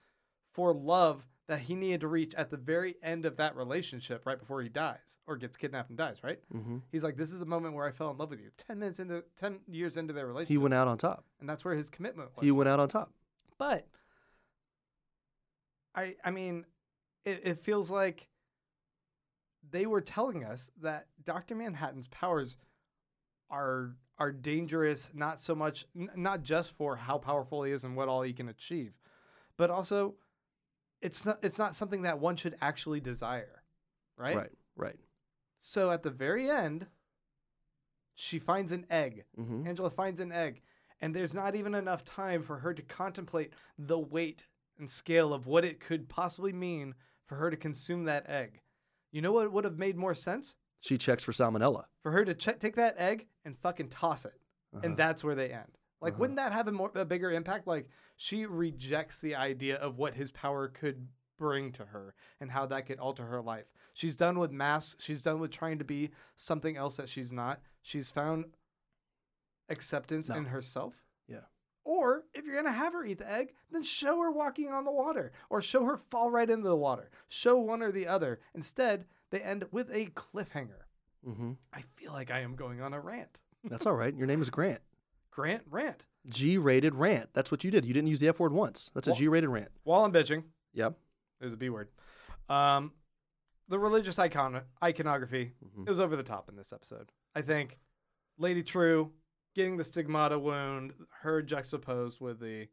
for 0.53 0.73
love 0.73 1.27
that 1.47 1.59
he 1.59 1.75
needed 1.75 1.99
to 2.01 2.07
reach 2.07 2.33
at 2.35 2.49
the 2.49 2.55
very 2.55 2.95
end 3.03 3.25
of 3.25 3.35
that 3.37 3.55
relationship 3.57 4.25
right 4.25 4.39
before 4.39 4.61
he 4.61 4.69
dies 4.69 5.17
or 5.27 5.35
gets 5.35 5.57
kidnapped 5.57 5.89
and 5.89 5.97
dies 5.97 6.23
right 6.23 6.39
Mm-hmm. 6.55 6.77
he's 6.93 7.03
like 7.03 7.17
this 7.17 7.33
is 7.33 7.39
the 7.39 7.45
moment 7.45 7.75
where 7.75 7.85
i 7.85 7.91
fell 7.91 8.09
in 8.11 8.17
love 8.17 8.29
with 8.29 8.39
you 8.39 8.49
10 8.57 8.79
minutes 8.79 8.99
into 8.99 9.21
10 9.35 9.59
years 9.67 9.97
into 9.97 10.13
their 10.13 10.27
relationship 10.27 10.49
He 10.53 10.57
went 10.57 10.73
out 10.73 10.87
on 10.87 10.97
top. 10.97 11.25
and 11.41 11.49
that's 11.49 11.65
where 11.65 11.75
his 11.75 11.89
commitment 11.89 12.29
was 12.35 12.43
He 12.45 12.51
went 12.51 12.69
out 12.69 12.79
on 12.79 12.87
top. 12.87 13.11
but 13.57 13.85
i 15.95 16.15
i 16.23 16.31
mean 16.31 16.65
it, 17.25 17.41
it 17.43 17.59
feels 17.59 17.89
like 17.89 18.27
they 19.71 19.85
were 19.85 20.01
telling 20.01 20.43
us 20.43 20.69
that 20.81 21.07
dr 21.25 21.53
manhattan's 21.55 22.07
powers 22.07 22.57
are 23.49 23.95
are 24.19 24.31
dangerous 24.31 25.09
not 25.13 25.41
so 25.41 25.55
much 25.55 25.85
n- 25.95 26.09
not 26.15 26.43
just 26.43 26.71
for 26.75 26.95
how 26.95 27.17
powerful 27.17 27.63
he 27.63 27.71
is 27.71 27.83
and 27.83 27.95
what 27.95 28.07
all 28.07 28.21
he 28.21 28.33
can 28.33 28.49
achieve 28.49 28.93
but 29.57 29.69
also 29.69 30.15
it's 31.01 31.25
not 31.25 31.39
it's 31.43 31.57
not 31.57 31.75
something 31.75 32.03
that 32.03 32.19
one 32.19 32.35
should 32.35 32.55
actually 32.61 32.99
desire 32.99 33.63
right 34.17 34.35
Right. 34.35 34.51
Right. 34.75 34.99
so 35.59 35.91
at 35.91 36.03
the 36.03 36.09
very 36.09 36.49
end 36.49 36.87
she 38.15 38.37
finds 38.39 38.71
an 38.71 38.85
egg 38.89 39.25
Mm-hmm. 39.39 39.67
Angela 39.67 39.89
finds 39.89 40.19
an 40.19 40.31
egg, 40.31 40.61
and 41.01 41.15
there's 41.15 41.33
not 41.33 41.55
even 41.55 41.73
enough 41.73 42.05
time 42.05 42.43
for 42.43 42.57
her 42.59 42.73
to 42.73 42.81
contemplate 42.83 43.51
the 43.77 43.97
weight 43.97 44.45
and 44.79 44.89
scale 44.89 45.33
of 45.33 45.45
what 45.47 45.63
it 45.65 45.79
could 45.79 46.09
possibly 46.09 46.53
mean 46.53 46.95
for 47.25 47.35
her 47.35 47.49
to 47.49 47.57
consume 47.57 48.05
that 48.05 48.29
egg. 48.29 48.61
You 49.11 49.21
know 49.21 49.31
what 49.31 49.51
would 49.51 49.65
have 49.65 49.77
made 49.77 49.95
more 49.97 50.15
sense? 50.15 50.55
She 50.79 50.97
checks 50.97 51.23
for 51.23 51.31
salmonella. 51.31 51.85
For 52.01 52.11
her 52.11 52.25
to 52.25 52.33
take 52.33 52.75
that 52.75 52.97
egg 52.97 53.27
and 53.45 53.57
fucking 53.57 53.89
toss 53.89 54.25
it, 54.25 54.33
Uh-huh. 54.73 54.81
and 54.83 54.97
that's 54.97 55.23
where 55.23 55.35
they 55.35 55.51
end. 55.51 55.77
Like, 56.01 56.13
Uh-huh. 56.13 56.19
wouldn't 56.21 56.37
that 56.37 56.51
have 56.51 56.67
a 56.67 56.71
more 56.71 56.91
a 56.95 57.05
bigger 57.05 57.31
impact? 57.31 57.67
Like, 57.67 57.87
she 58.17 58.45
rejects 58.45 59.19
the 59.19 59.35
idea 59.35 59.77
of 59.77 59.97
what 59.97 60.13
his 60.15 60.31
power 60.31 60.67
could 60.67 61.07
bring 61.37 61.71
to 61.73 61.85
her 61.85 62.13
and 62.39 62.51
how 62.51 62.65
that 62.65 62.85
could 62.85 62.99
alter 62.99 63.25
her 63.25 63.41
life. 63.41 63.65
She's 63.93 64.15
done 64.15 64.39
with 64.39 64.51
masks. 64.51 65.03
She's 65.03 65.21
done 65.21 65.39
with 65.39 65.51
trying 65.51 65.79
to 65.79 65.85
be 65.85 66.11
something 66.35 66.75
else 66.77 66.97
that 66.97 67.09
she's 67.09 67.31
not. 67.31 67.61
She's 67.81 68.09
found 68.11 68.45
acceptance 69.69 70.29
No. 70.29 70.35
in 70.35 70.45
herself. 70.45 71.02
Or 71.85 72.23
if 72.33 72.45
you're 72.45 72.55
gonna 72.55 72.71
have 72.71 72.93
her 72.93 73.03
eat 73.05 73.17
the 73.19 73.29
egg, 73.31 73.53
then 73.71 73.83
show 73.83 74.21
her 74.21 74.31
walking 74.31 74.69
on 74.71 74.85
the 74.85 74.91
water, 74.91 75.31
or 75.49 75.61
show 75.61 75.83
her 75.85 75.97
fall 75.97 76.31
right 76.31 76.49
into 76.49 76.67
the 76.69 76.75
water. 76.75 77.09
Show 77.27 77.57
one 77.57 77.81
or 77.81 77.91
the 77.91 78.07
other. 78.07 78.39
Instead, 78.55 79.05
they 79.31 79.39
end 79.41 79.65
with 79.71 79.89
a 79.91 80.05
cliffhanger. 80.07 80.83
Mm-hmm. 81.27 81.51
I 81.73 81.83
feel 81.95 82.11
like 82.13 82.31
I 82.31 82.39
am 82.41 82.55
going 82.55 82.81
on 82.81 82.93
a 82.93 82.99
rant. 82.99 83.39
That's 83.65 83.85
all 83.85 83.95
right. 83.95 84.15
Your 84.15 84.27
name 84.27 84.41
is 84.41 84.49
Grant. 84.49 84.81
Grant 85.31 85.63
rant. 85.69 86.05
G-rated 86.27 86.95
rant. 86.95 87.29
That's 87.33 87.49
what 87.51 87.63
you 87.63 87.71
did. 87.71 87.85
You 87.85 87.93
didn't 87.93 88.07
use 88.09 88.19
the 88.19 88.27
F 88.29 88.39
word 88.39 88.53
once. 88.53 88.91
That's 88.93 89.07
a 89.07 89.11
Well- 89.11 89.19
G-rated 89.19 89.49
rant. 89.49 89.71
While 89.83 90.05
I'm 90.05 90.11
bitching, 90.13 90.43
Yep. 90.73 90.97
there's 91.39 91.53
a 91.53 91.57
B 91.57 91.69
word. 91.69 91.89
Um, 92.49 92.93
the 93.67 93.79
religious 93.79 94.19
icon 94.19 94.61
iconography 94.81 95.53
Mhm. 95.65 95.87
it 95.87 95.89
was 95.89 95.99
over 95.99 96.15
the 96.15 96.23
top 96.23 96.49
in 96.49 96.55
this 96.55 96.71
episode. 96.73 97.11
I 97.35 97.41
think 97.41 97.79
Lady 98.37 98.63
Trieu 98.63 99.11
getting 99.53 99.77
the 99.77 99.83
stigmata 99.83 100.37
wound, 100.37 100.93
her 101.21 101.41
juxtaposed 101.41 102.19
with 102.19 102.39
the 102.39 102.67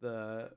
the 0.00 0.50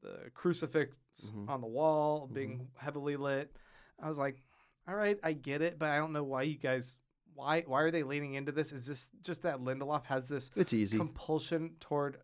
the 0.00 0.30
crucifix 0.34 0.96
Mhm. 1.26 1.48
on 1.48 1.60
the 1.60 1.66
wall 1.68 2.26
being 2.26 2.68
heavily 2.76 3.16
lit. 3.16 3.54
I 4.00 4.08
was 4.08 4.18
like, 4.18 4.42
all 4.88 4.96
right, 4.96 5.18
I 5.22 5.32
get 5.32 5.62
it, 5.62 5.78
but 5.78 5.90
I 5.90 5.96
don't 5.98 6.12
know 6.12 6.24
why 6.24 6.42
you 6.42 6.56
guys 6.58 6.98
why 7.34 7.62
why 7.62 7.82
are 7.82 7.90
they 7.90 8.02
leaning 8.02 8.34
into 8.34 8.50
this? 8.52 8.72
Is 8.72 8.86
this 8.86 9.08
just 9.22 9.42
that 9.42 9.58
Lindelof 9.60 10.04
has 10.06 10.28
this 10.28 10.50
It's 10.56 10.72
easy. 10.72 10.98
compulsion 10.98 11.76
toward 11.78 12.18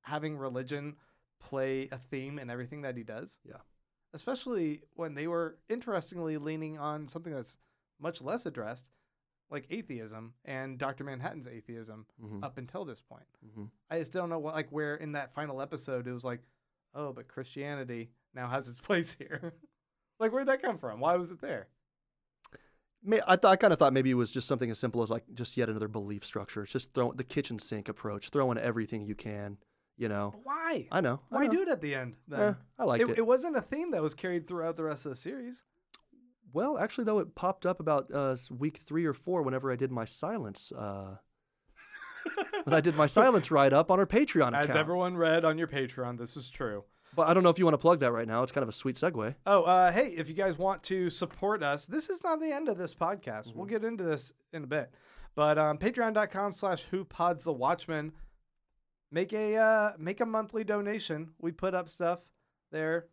having 0.00 0.36
religion 0.36 0.96
play 1.38 1.88
a 1.92 1.98
theme 1.98 2.38
in 2.38 2.50
everything 2.50 2.82
that 2.82 2.96
he 2.96 3.02
does? 3.04 3.38
Yeah. 3.44 3.60
Especially 4.14 4.82
when 4.94 5.14
they 5.14 5.26
were 5.28 5.58
interestingly 5.68 6.36
leaning 6.38 6.76
on 6.78 7.06
something 7.08 7.32
that's 7.32 7.56
much 7.98 8.20
less 8.20 8.44
addressed, 8.46 8.90
like 9.52 9.66
atheism 9.70 10.32
and 10.44 10.78
Dr. 10.78 11.04
Manhattan's 11.04 11.46
atheism 11.46 12.06
Mhm, 12.22 12.42
up 12.42 12.58
until 12.58 12.84
this 12.84 13.00
point. 13.00 13.26
mhm. 13.46 13.70
I 13.90 13.98
just 13.98 14.12
don't 14.12 14.28
know 14.30 14.38
what 14.38 14.54
like 14.54 14.70
where 14.70 14.96
in 14.96 15.12
that 15.12 15.34
final 15.34 15.60
episode 15.60 16.06
it 16.08 16.12
was 16.12 16.24
like, 16.24 16.40
oh, 16.94 17.12
but 17.12 17.28
Christianity 17.28 18.10
now 18.34 18.48
has 18.48 18.66
its 18.68 18.80
place 18.88 19.12
here. 19.18 19.54
like 20.18 20.32
where'd 20.32 20.48
that 20.48 20.62
come 20.62 20.78
from? 20.78 21.00
Why 21.00 21.16
was 21.16 21.30
it 21.30 21.40
there? 21.40 21.68
I 23.26 23.34
thought 23.36 23.50
I 23.50 23.56
kind 23.56 23.72
of 23.72 23.78
thought 23.80 23.92
maybe 23.92 24.10
it 24.10 24.14
was 24.14 24.30
just 24.30 24.46
something 24.46 24.70
as 24.70 24.78
simple 24.78 25.02
as 25.02 25.10
like 25.10 25.24
just 25.34 25.56
yet 25.56 25.68
another 25.68 25.88
belief 25.88 26.24
structure. 26.24 26.62
It's 26.62 26.72
just 26.72 26.94
throw 26.94 27.12
the 27.12 27.24
kitchen 27.24 27.58
sink 27.58 27.88
approach, 27.88 28.28
throw 28.28 28.50
in 28.52 28.58
everything 28.58 29.02
you 29.04 29.14
can. 29.16 29.58
You 29.98 30.08
know, 30.08 30.30
But 30.32 30.46
why? 30.46 30.88
I 30.90 31.00
know. 31.02 31.20
I 31.30 31.34
Why 31.36 31.44
know. 31.46 31.50
do 31.52 31.62
it 31.62 31.68
at 31.68 31.80
the 31.82 31.94
end? 31.94 32.16
Then 32.26 32.40
Eh, 32.40 32.54
I 32.78 32.84
liked 32.84 33.02
it, 33.02 33.10
it. 33.10 33.18
it 33.18 33.26
wasn't 33.26 33.56
a 33.56 33.60
theme 33.60 33.90
that 33.90 34.02
was 34.02 34.14
carried 34.14 34.46
throughout 34.48 34.76
the 34.76 34.84
rest 34.84 35.04
of 35.04 35.10
the 35.10 35.16
series. 35.16 35.62
Well, 36.52 36.78
actually, 36.78 37.04
though, 37.04 37.18
it 37.18 37.34
popped 37.34 37.66
up 37.66 37.80
about 37.80 38.12
uh, 38.12 38.36
week 38.50 38.78
three 38.78 39.04
or 39.04 39.14
four 39.14 39.42
whenever 39.42 39.72
I 39.72 39.76
did 39.76 39.90
my 39.90 40.04
silence. 40.04 40.72
Uh, 40.72 41.16
when 42.64 42.74
I 42.74 42.80
did 42.80 42.94
my 42.94 43.06
silence 43.06 43.50
write 43.50 43.72
up 43.72 43.90
on 43.90 43.98
our 43.98 44.06
Patreon 44.06 44.54
As 44.54 44.76
everyone 44.76 45.16
read 45.16 45.44
on 45.44 45.58
your 45.58 45.66
Patreon, 45.68 46.18
this 46.18 46.36
is 46.36 46.50
true. 46.50 46.84
But 47.14 47.28
I 47.28 47.34
don't 47.34 47.42
know 47.42 47.50
if 47.50 47.58
you 47.58 47.64
want 47.64 47.74
to 47.74 47.78
plug 47.78 48.00
that 48.00 48.12
right 48.12 48.26
now. 48.26 48.42
It's 48.42 48.52
kind 48.52 48.62
of 48.62 48.68
a 48.68 48.72
sweet 48.72 48.96
segue. 48.96 49.34
Oh, 49.44 49.62
uh, 49.64 49.92
hey, 49.92 50.14
if 50.16 50.28
you 50.28 50.34
guys 50.34 50.56
want 50.56 50.82
to 50.84 51.10
support 51.10 51.62
us, 51.62 51.84
this 51.84 52.08
is 52.08 52.24
not 52.24 52.40
the 52.40 52.50
end 52.50 52.68
of 52.68 52.78
this 52.78 52.94
podcast. 52.94 53.48
Mm-hmm. 53.48 53.58
We'll 53.58 53.66
get 53.66 53.84
into 53.84 54.04
this 54.04 54.32
in 54.52 54.64
a 54.64 54.66
bit. 54.66 54.90
But 55.34 55.58
um, 55.58 55.78
patreon.com 55.78 56.52
slash 56.52 56.84
who 56.90 57.04
pods 57.04 57.44
the 57.44 57.52
watchman. 57.52 58.12
Make 59.10 59.34
a 59.34 59.56
uh, 59.56 59.92
make 59.98 60.20
a 60.20 60.26
monthly 60.26 60.64
donation. 60.64 61.30
We 61.38 61.52
put 61.52 61.74
up 61.74 61.90
stuff 61.90 62.20
there 62.70 63.08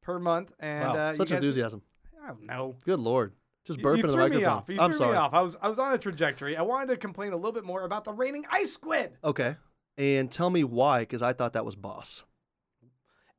per 0.00 0.20
month. 0.20 0.52
And 0.60 0.88
wow, 0.88 0.96
uh, 0.96 1.14
such 1.14 1.32
enthusiasm. 1.32 1.82
I 2.22 2.28
don't 2.28 2.46
know. 2.46 2.76
Good 2.84 3.00
lord, 3.00 3.32
just 3.66 3.80
burping 3.80 3.96
you 3.98 4.02
the 4.02 4.08
threw 4.08 4.16
microphone. 4.22 4.40
me 4.40 4.44
off. 4.46 4.64
You 4.68 4.80
I'm 4.80 4.90
threw 4.90 4.98
sorry. 4.98 5.12
me 5.12 5.18
off. 5.18 5.34
I 5.34 5.40
was 5.42 5.56
I 5.60 5.68
was 5.68 5.78
on 5.78 5.92
a 5.92 5.98
trajectory. 5.98 6.56
I 6.56 6.62
wanted 6.62 6.88
to 6.88 6.96
complain 6.96 7.32
a 7.32 7.36
little 7.36 7.52
bit 7.52 7.64
more 7.64 7.84
about 7.84 8.04
the 8.04 8.12
raining 8.12 8.44
ice 8.50 8.72
squid. 8.72 9.16
Okay, 9.24 9.56
and 9.96 10.30
tell 10.30 10.50
me 10.50 10.64
why, 10.64 11.00
because 11.00 11.22
I 11.22 11.32
thought 11.32 11.52
that 11.54 11.64
was 11.64 11.74
boss. 11.76 12.24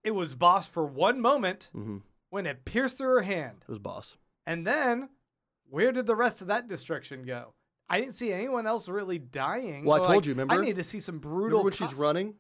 It 0.04 0.12
was 0.12 0.34
boss 0.34 0.68
for 0.68 0.86
one 0.86 1.20
moment 1.22 1.70
hmm 1.74 1.98
when 2.32 2.46
it 2.46 2.64
pierced 2.64 3.00
through 3.00 3.16
her 3.16 3.22
hand. 3.24 3.58
It 3.64 3.70
was 3.72 3.80
boss. 3.80 4.16
And 4.46 4.66
then, 4.66 5.10
where 5.68 5.92
did 5.92 6.06
the 6.06 6.16
rest 6.16 6.42
of 6.42 6.48
that 6.48 6.68
destruction 6.68 7.24
go? 7.26 7.54
I 7.90 8.00
didn't 8.00 8.14
see 8.14 8.32
anyone 8.32 8.68
else 8.68 8.88
really 8.88 9.18
dying. 9.18 9.84
Well, 9.84 9.96
I 9.96 10.06
told 10.06 10.10
like, 10.18 10.26
you, 10.26 10.34
remember? 10.34 10.54
I 10.54 10.64
need 10.64 10.76
to 10.76 10.84
see 10.84 11.00
some 11.00 11.18
brutal. 11.18 11.46
Remember 11.60 11.64
when 11.64 11.74
she's 11.74 11.94
running? 11.96 12.36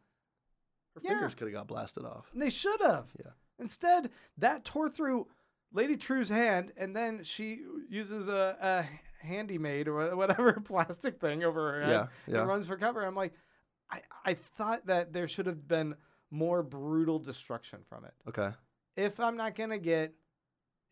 Her 0.94 1.02
Yeah. 1.04 1.10
fingers 1.14 1.34
could 1.34 1.48
have 1.48 1.54
got 1.56 1.68
blasted 1.68 2.06
off. 2.06 2.30
And 2.34 2.42
they 2.42 2.52
should 2.52 2.80
have. 2.82 3.08
Yeah. 3.18 3.32
Instead, 3.58 4.12
that 4.38 4.64
tore 4.64 4.90
through 4.90 5.28
Lady 5.72 5.96
Trieu's 5.98 6.30
hand, 6.30 6.72
and 6.78 6.96
then 6.96 7.24
she 7.24 7.62
uses 7.90 8.28
a, 8.28 8.58
a 8.62 9.26
handy 9.26 9.58
maid 9.58 9.88
or 9.88 10.16
whatever 10.16 10.54
plastic 10.64 11.20
thing 11.20 11.44
over 11.44 11.74
her 11.74 11.82
head 11.82 11.90
Yeah, 11.92 12.08
yeah. 12.34 12.40
and 12.40 12.48
runs 12.48 12.68
for 12.68 12.78
cover. 12.78 13.04
I'm 13.06 13.16
like, 13.16 13.34
I, 13.92 14.02
I 14.26 14.34
thought 14.58 14.86
that 14.88 15.14
there 15.14 15.28
should 15.28 15.46
have 15.46 15.68
been 15.68 15.96
more 16.32 16.64
brutal 16.64 17.20
destruction 17.20 17.80
from 17.88 18.06
it. 18.06 18.14
Okay. 18.28 18.52
If 18.96 19.20
I'm 19.20 19.38
not 19.38 19.56
gonna 19.56 19.78
get 19.80 20.14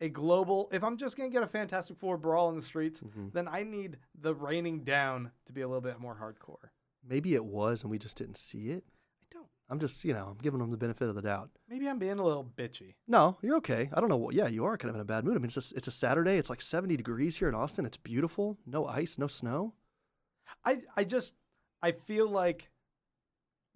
a 0.00 0.08
global, 0.08 0.68
if 0.72 0.82
I'm 0.84 0.96
just 0.96 1.16
gonna 1.16 1.28
get 1.30 1.42
a 1.42 1.46
Fantastic 1.48 1.96
Four 1.98 2.16
brawl 2.16 2.48
in 2.50 2.56
the 2.56 2.62
streets, 2.62 3.00
Mhm. 3.00 3.32
then 3.32 3.48
I 3.48 3.62
need 3.64 3.98
the 4.20 4.34
raining 4.34 4.84
down 4.84 5.30
to 5.46 5.52
be 5.52 5.60
a 5.62 5.66
little 5.68 5.80
bit 5.80 5.98
more 6.00 6.14
hardcore. 6.16 6.70
Maybe 7.06 7.34
it 7.34 7.44
was, 7.44 7.82
and 7.82 7.90
we 7.90 7.98
just 7.98 8.16
didn't 8.16 8.36
see 8.36 8.70
it. 8.70 8.84
I'm 9.70 9.78
just, 9.78 10.02
you 10.04 10.14
know, 10.14 10.28
I'm 10.30 10.38
giving 10.38 10.60
them 10.60 10.70
the 10.70 10.76
benefit 10.78 11.08
of 11.08 11.14
the 11.14 11.20
doubt. 11.22 11.50
Maybe 11.68 11.86
I'm 11.88 11.98
being 11.98 12.18
a 12.18 12.24
little 12.24 12.50
bitchy. 12.56 12.94
No, 13.06 13.36
you're 13.42 13.56
okay. 13.56 13.90
I 13.92 14.00
don't 14.00 14.08
know 14.08 14.16
what. 14.16 14.34
Yeah, 14.34 14.48
you 14.48 14.64
are 14.64 14.78
kind 14.78 14.88
of 14.88 14.94
in 14.94 15.02
a 15.02 15.04
bad 15.04 15.24
mood. 15.24 15.34
I 15.36 15.38
mean, 15.38 15.46
it's 15.54 15.72
a, 15.72 15.76
it's 15.76 15.88
a 15.88 15.90
Saturday. 15.90 16.38
It's 16.38 16.48
like 16.48 16.62
70 16.62 16.96
degrees 16.96 17.36
here 17.36 17.48
in 17.48 17.54
Austin. 17.54 17.84
It's 17.84 17.98
beautiful. 17.98 18.56
No 18.66 18.86
ice, 18.86 19.18
no 19.18 19.26
snow. 19.26 19.74
I 20.64 20.80
I 20.96 21.04
just 21.04 21.34
I 21.82 21.92
feel 21.92 22.28
like 22.30 22.70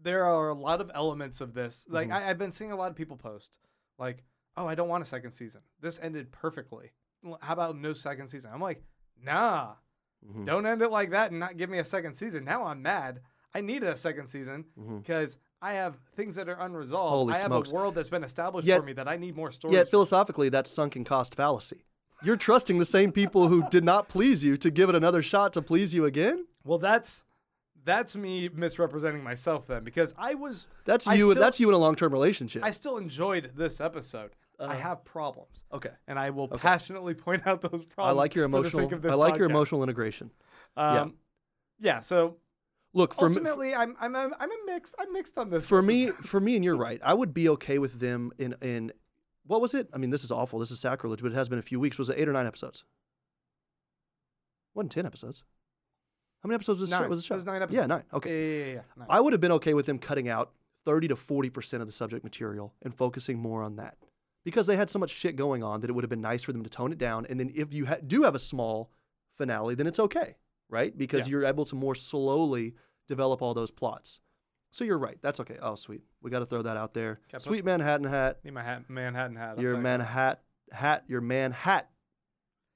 there 0.00 0.24
are 0.24 0.48
a 0.48 0.54
lot 0.54 0.80
of 0.80 0.90
elements 0.94 1.40
of 1.40 1.54
this. 1.54 1.86
Like 1.88 2.08
Mhm. 2.08 2.14
I, 2.14 2.30
I've 2.30 2.38
been 2.38 2.50
seeing 2.52 2.72
a 2.72 2.76
lot 2.76 2.90
of 2.90 2.96
people 2.96 3.16
post 3.16 3.58
like, 3.98 4.24
"Oh, 4.56 4.66
I 4.66 4.74
don't 4.74 4.88
want 4.88 5.02
a 5.02 5.06
second 5.06 5.32
season. 5.32 5.60
This 5.80 5.98
ended 6.02 6.32
perfectly. 6.32 6.90
How 7.40 7.52
about 7.52 7.76
no 7.76 7.92
second 7.92 8.28
season?" 8.28 8.50
I'm 8.52 8.60
like, 8.62 8.82
"Nah, 9.22 9.74
Mhm, 10.26 10.46
don't 10.46 10.66
end 10.66 10.82
it 10.82 10.90
like 10.90 11.10
that 11.10 11.30
and 11.30 11.38
not 11.40 11.56
give 11.58 11.68
me 11.70 11.78
a 11.78 11.84
second 11.84 12.14
season." 12.14 12.44
Now 12.44 12.64
I'm 12.64 12.80
mad. 12.82 13.20
I 13.54 13.60
need 13.60 13.82
a 13.82 13.96
second 13.96 14.28
season 14.28 14.64
because 15.02 15.36
I 15.62 15.74
have 15.74 15.96
things 16.16 16.34
that 16.34 16.48
are 16.48 16.56
unresolved. 16.60 17.10
Holy 17.10 17.34
I 17.34 17.38
have 17.38 17.46
smokes. 17.46 17.70
a 17.70 17.74
world 17.74 17.94
that's 17.94 18.08
been 18.08 18.24
established 18.24 18.66
Yet- 18.66 18.80
for 18.80 18.84
me 18.86 18.92
that 18.94 19.06
I 19.08 19.16
need 19.16 19.36
more 19.36 19.52
stories. 19.52 19.74
Yet 19.74 19.88
philosophically, 19.88 20.48
that's 20.48 20.68
sunken 20.70 21.04
cost 21.04 21.34
fallacy. 21.36 21.84
You're 22.24 22.36
trusting 22.36 22.78
the 22.78 22.84
same 22.84 23.10
people 23.12 23.48
who 23.48 23.68
did 23.70 23.82
not 23.84 24.08
please 24.08 24.44
you 24.44 24.56
to 24.58 24.70
give 24.70 24.88
it 24.88 24.94
another 24.94 25.22
shot 25.22 25.52
to 25.54 25.62
please 25.62 25.94
you 25.94 26.04
again. 26.04 26.46
well, 26.64 26.78
that's 26.78 27.24
that's 27.84 28.14
me 28.14 28.48
misrepresenting 28.48 29.24
myself 29.24 29.66
then 29.66 29.82
because 29.82 30.14
I 30.16 30.34
was 30.34 30.68
That's 30.84 31.06
I 31.08 31.14
you. 31.14 31.32
still- 31.32 31.42
that's 31.42 31.58
you 31.58 31.68
in 31.68 31.74
a 31.74 31.78
long-term 31.78 32.12
relationship. 32.12 32.62
I 32.64 32.70
still 32.70 32.96
enjoyed 32.96 33.52
this 33.56 33.80
episode. 33.80 34.30
I 34.60 34.64
Uh, 34.66 34.68
have 34.76 35.04
problems, 35.04 35.64
okay. 35.72 35.90
and 36.06 36.16
I 36.16 36.30
will 36.30 36.44
Okay. 36.44 36.58
passionately 36.58 37.14
point 37.14 37.44
out 37.44 37.60
those 37.60 37.84
problems. 37.84 37.96
I 37.98 38.10
like 38.12 38.36
your 38.36 38.48
for 38.48 38.62
the 38.62 38.70
sake 38.70 38.92
emotional. 38.92 39.10
I 39.10 39.14
like 39.16 39.36
your 39.36 39.50
emotional 39.50 39.82
integration. 39.82 40.30
Um, 40.76 41.16
yeah. 41.80 41.98
So 42.00 42.36
Look 42.94 43.14
for 43.14 43.28
me, 43.30 43.36
ultimately, 43.36 43.74
I'm 43.74 43.96
I'm 44.00 44.14
a, 44.14 44.30
I'm 44.38 44.50
a 44.50 44.56
mix. 44.66 44.94
I'm 44.98 45.12
mixed 45.12 45.38
on 45.38 45.48
this. 45.50 45.66
for 45.66 45.80
me, 45.82 46.08
for 46.10 46.40
me, 46.40 46.56
and 46.56 46.64
you're 46.64 46.76
right. 46.88 47.00
I 47.02 47.14
would 47.14 47.32
be 47.32 47.48
okay 47.50 47.78
with 47.78 48.00
them 48.00 48.32
in 48.38 48.54
in 48.60 48.92
what 49.46 49.60
was 49.60 49.72
it? 49.74 49.88
I 49.94 49.98
mean, 49.98 50.10
this 50.10 50.22
is 50.24 50.30
awful. 50.30 50.58
This 50.58 50.70
is 50.70 50.78
sacrilege, 50.80 51.22
but 51.22 51.32
it 51.32 51.34
has 51.34 51.48
been 51.48 51.58
a 51.58 51.62
few 51.62 51.80
weeks. 51.80 51.98
Was 51.98 52.10
it 52.10 52.18
eight 52.18 52.28
or 52.28 52.32
nine 52.32 52.46
episodes? 52.46 52.84
Wasn't 54.74 54.92
ten 54.92 55.06
episodes? 55.06 55.42
How 56.42 56.48
many 56.48 56.56
episodes 56.56 56.80
was 56.80 56.90
the 56.90 56.96
show? 56.96 57.00
Nine. 57.02 57.10
Was 57.10 57.20
the 57.22 57.26
show? 57.26 57.34
It 57.34 57.38
was 57.38 57.46
nine 57.46 57.66
Yeah, 57.70 57.86
nine. 57.86 58.02
Okay. 58.12 58.30
yeah, 58.30 58.64
yeah, 58.66 58.72
yeah. 58.74 58.80
Nice. 58.98 59.06
I 59.08 59.20
would 59.20 59.32
have 59.32 59.40
been 59.40 59.52
okay 59.52 59.74
with 59.74 59.86
them 59.86 59.98
cutting 59.98 60.28
out 60.28 60.52
thirty 60.84 61.08
to 61.08 61.16
forty 61.16 61.50
percent 61.50 61.80
of 61.82 61.88
the 61.88 61.92
subject 61.92 62.24
material 62.24 62.74
and 62.82 62.94
focusing 62.94 63.38
more 63.38 63.62
on 63.62 63.76
that 63.76 63.96
because 64.44 64.66
they 64.66 64.76
had 64.76 64.90
so 64.90 64.98
much 64.98 65.10
shit 65.10 65.36
going 65.36 65.62
on 65.62 65.80
that 65.80 65.88
it 65.90 65.92
would 65.92 66.04
have 66.04 66.10
been 66.10 66.20
nice 66.20 66.42
for 66.42 66.52
them 66.52 66.62
to 66.64 66.70
tone 66.70 66.92
it 66.92 66.98
down. 66.98 67.26
And 67.30 67.38
then 67.38 67.52
if 67.54 67.72
you 67.72 67.86
ha- 67.86 67.98
do 68.06 68.24
have 68.24 68.34
a 68.34 68.38
small 68.40 68.90
finale, 69.38 69.74
then 69.76 69.86
it's 69.86 70.00
okay, 70.00 70.34
right? 70.72 70.96
Because 70.96 71.26
Yeah. 71.26 71.32
you're 71.32 71.44
able 71.44 71.64
to 71.66 71.76
more 71.76 71.94
slowly 71.94 72.74
develop 73.06 73.42
all 73.42 73.54
those 73.54 73.70
plots. 73.70 74.20
So 74.70 74.84
you're 74.84 74.98
right. 74.98 75.18
That's 75.20 75.38
okay. 75.40 75.58
Oh, 75.60 75.74
sweet. 75.74 76.02
We 76.22 76.30
got 76.30 76.38
to 76.38 76.46
throw 76.46 76.62
that 76.62 76.78
out 76.78 76.94
there. 76.94 77.20
Cap- 77.30 77.42
Sweet 77.42 77.62
Manhattan 77.64 78.06
hat. 78.06 78.42
Need 78.42 78.54
my 78.54 78.62
hat, 78.62 78.88
Manhattan 78.88 79.36
hat. 79.36 79.60
Your. 79.60 79.76
Manhattan 79.76 80.42
hat. 80.72 81.04
Your 81.08 81.20
man 81.20 81.52
hat. 81.52 81.90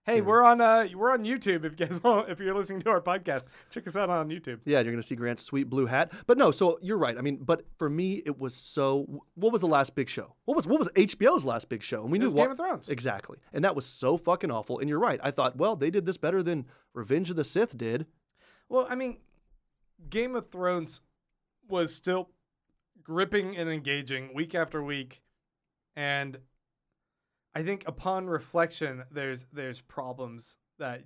Hey, 0.07 0.21
we're 0.21 0.45
on 0.45 0.61
uh 0.61 0.87
we're 0.95 1.11
on 1.11 1.25
YouTube. 1.25 1.65
If 1.65 1.79
you 1.79 1.87
guys 1.87 2.01
want, 2.05 2.31
if 2.31 2.39
you're 2.39 2.55
listening 2.55 2.81
to 2.83 2.91
our 2.91 3.01
podcast, 3.01 3.49
check 3.71 3.89
us 3.89 3.97
out 3.97 4.09
on 4.09 4.29
YouTube. 4.29 4.61
Yeah, 4.65 4.79
you're 4.79 4.93
gonna 4.93 5.03
see 5.03 5.17
Grant's 5.17 5.43
sweet 5.43 5.69
blue 5.69 5.87
hat. 5.87 6.13
But 6.29 6.39
no, 6.39 6.53
so 6.53 6.79
you're 6.81 6.97
right. 6.97 7.19
I 7.19 7.23
mean, 7.23 7.39
but 7.39 7.65
for 7.77 7.91
me, 7.91 8.23
it 8.25 8.39
was 8.39 8.55
so. 8.55 9.25
What 9.35 9.51
was 9.53 9.63
the 9.63 9.67
last 9.67 9.97
big 9.97 10.09
show? 10.09 10.37
What 10.45 10.55
was 10.55 10.65
what 10.65 10.79
was 10.79 10.89
HBO's 10.95 11.45
last 11.45 11.69
big 11.69 11.83
show? 11.83 12.03
And 12.03 12.13
we 12.13 12.19
It 12.19 12.23
knew 12.23 12.29
what 12.31 12.37
Game 12.45 12.51
of 12.53 12.57
Thrones. 12.57 12.89
exactly, 12.89 13.39
and 13.53 13.65
that 13.65 13.75
was 13.75 13.85
so 13.85 14.17
fucking 14.17 14.51
awful. 14.53 14.79
And 14.79 14.89
you're 14.89 15.01
right. 15.01 15.19
I 15.25 15.33
thought, 15.33 15.57
well, 15.57 15.75
they 15.75 15.91
did 15.91 16.07
this 16.07 16.17
better 16.19 16.41
than 16.41 16.67
Revenge 16.95 17.31
of 17.31 17.37
the 17.37 17.45
Sith 17.45 17.77
did. 17.77 18.07
Well, 18.69 18.87
I 18.89 18.95
mean, 18.95 19.17
Game 20.09 20.37
of 20.37 20.51
Thrones 20.51 21.01
was 21.69 21.93
still 21.93 22.31
gripping 23.03 23.57
and 23.57 23.69
engaging 23.69 24.33
week 24.35 24.55
after 24.55 24.85
week, 24.85 25.21
and 25.97 26.39
I 27.57 27.63
think 27.63 27.85
upon 27.87 28.27
reflection, 28.27 29.03
there's 29.11 29.47
there's 29.51 29.81
problems 29.81 30.59
that 30.79 31.05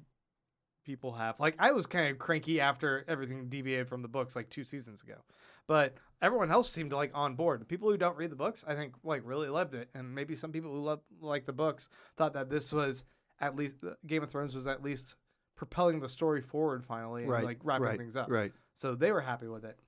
people 0.84 1.12
have. 1.12 1.38
Like 1.38 1.54
I 1.60 1.70
was 1.70 1.86
kind 1.86 2.10
of 2.10 2.18
cranky 2.18 2.60
after 2.60 3.04
everything 3.06 3.48
deviated 3.48 3.88
from 3.88 4.02
the 4.02 4.08
books 4.08 4.34
like 4.34 4.50
two 4.50 4.64
seasons 4.64 5.00
ago, 5.00 5.14
but 5.68 5.94
everyone 6.20 6.50
else 6.50 6.68
seemed 6.68 6.92
like 6.92 7.12
on 7.14 7.36
board. 7.36 7.60
The 7.60 7.66
people 7.66 7.88
who 7.88 7.96
don't 7.96 8.16
read 8.16 8.32
the 8.32 8.36
books, 8.36 8.64
I 8.66 8.74
think, 8.74 8.94
like 9.04 9.22
really 9.24 9.48
loved 9.48 9.76
it, 9.76 9.90
and 9.94 10.12
maybe 10.12 10.34
some 10.34 10.50
people 10.50 10.72
who 10.72 10.82
love 10.82 10.98
like 11.20 11.46
the 11.46 11.52
books 11.52 11.88
thought 12.16 12.32
that 12.32 12.50
this 12.50 12.72
was 12.72 13.04
at 13.40 13.54
least 13.54 13.76
Game 14.08 14.24
of 14.24 14.30
Thrones 14.32 14.56
was 14.56 14.66
at 14.66 14.82
least 14.82 15.14
propelling 15.54 16.00
the 16.00 16.08
story 16.08 16.40
forward 16.40 16.84
finally 16.84 17.22
and 17.22 17.30
right. 17.30 17.44
like 17.44 17.58
wrapping 17.62 17.84
right, 17.84 17.96
things 17.96 18.16
up. 18.16 18.28
Right. 18.28 18.50
So 18.74 18.96
they 18.96 19.12
were 19.12 19.20
happy 19.20 19.46
with 19.46 19.64
it. 19.64 19.78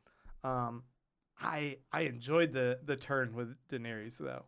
Um, 0.44 0.84
I 1.40 1.78
I 1.92 2.02
enjoyed 2.02 2.52
the 2.52 2.78
the 2.84 2.94
turn 2.94 3.34
with 3.34 3.56
Daenerys 3.68 4.16
though. 4.16 4.44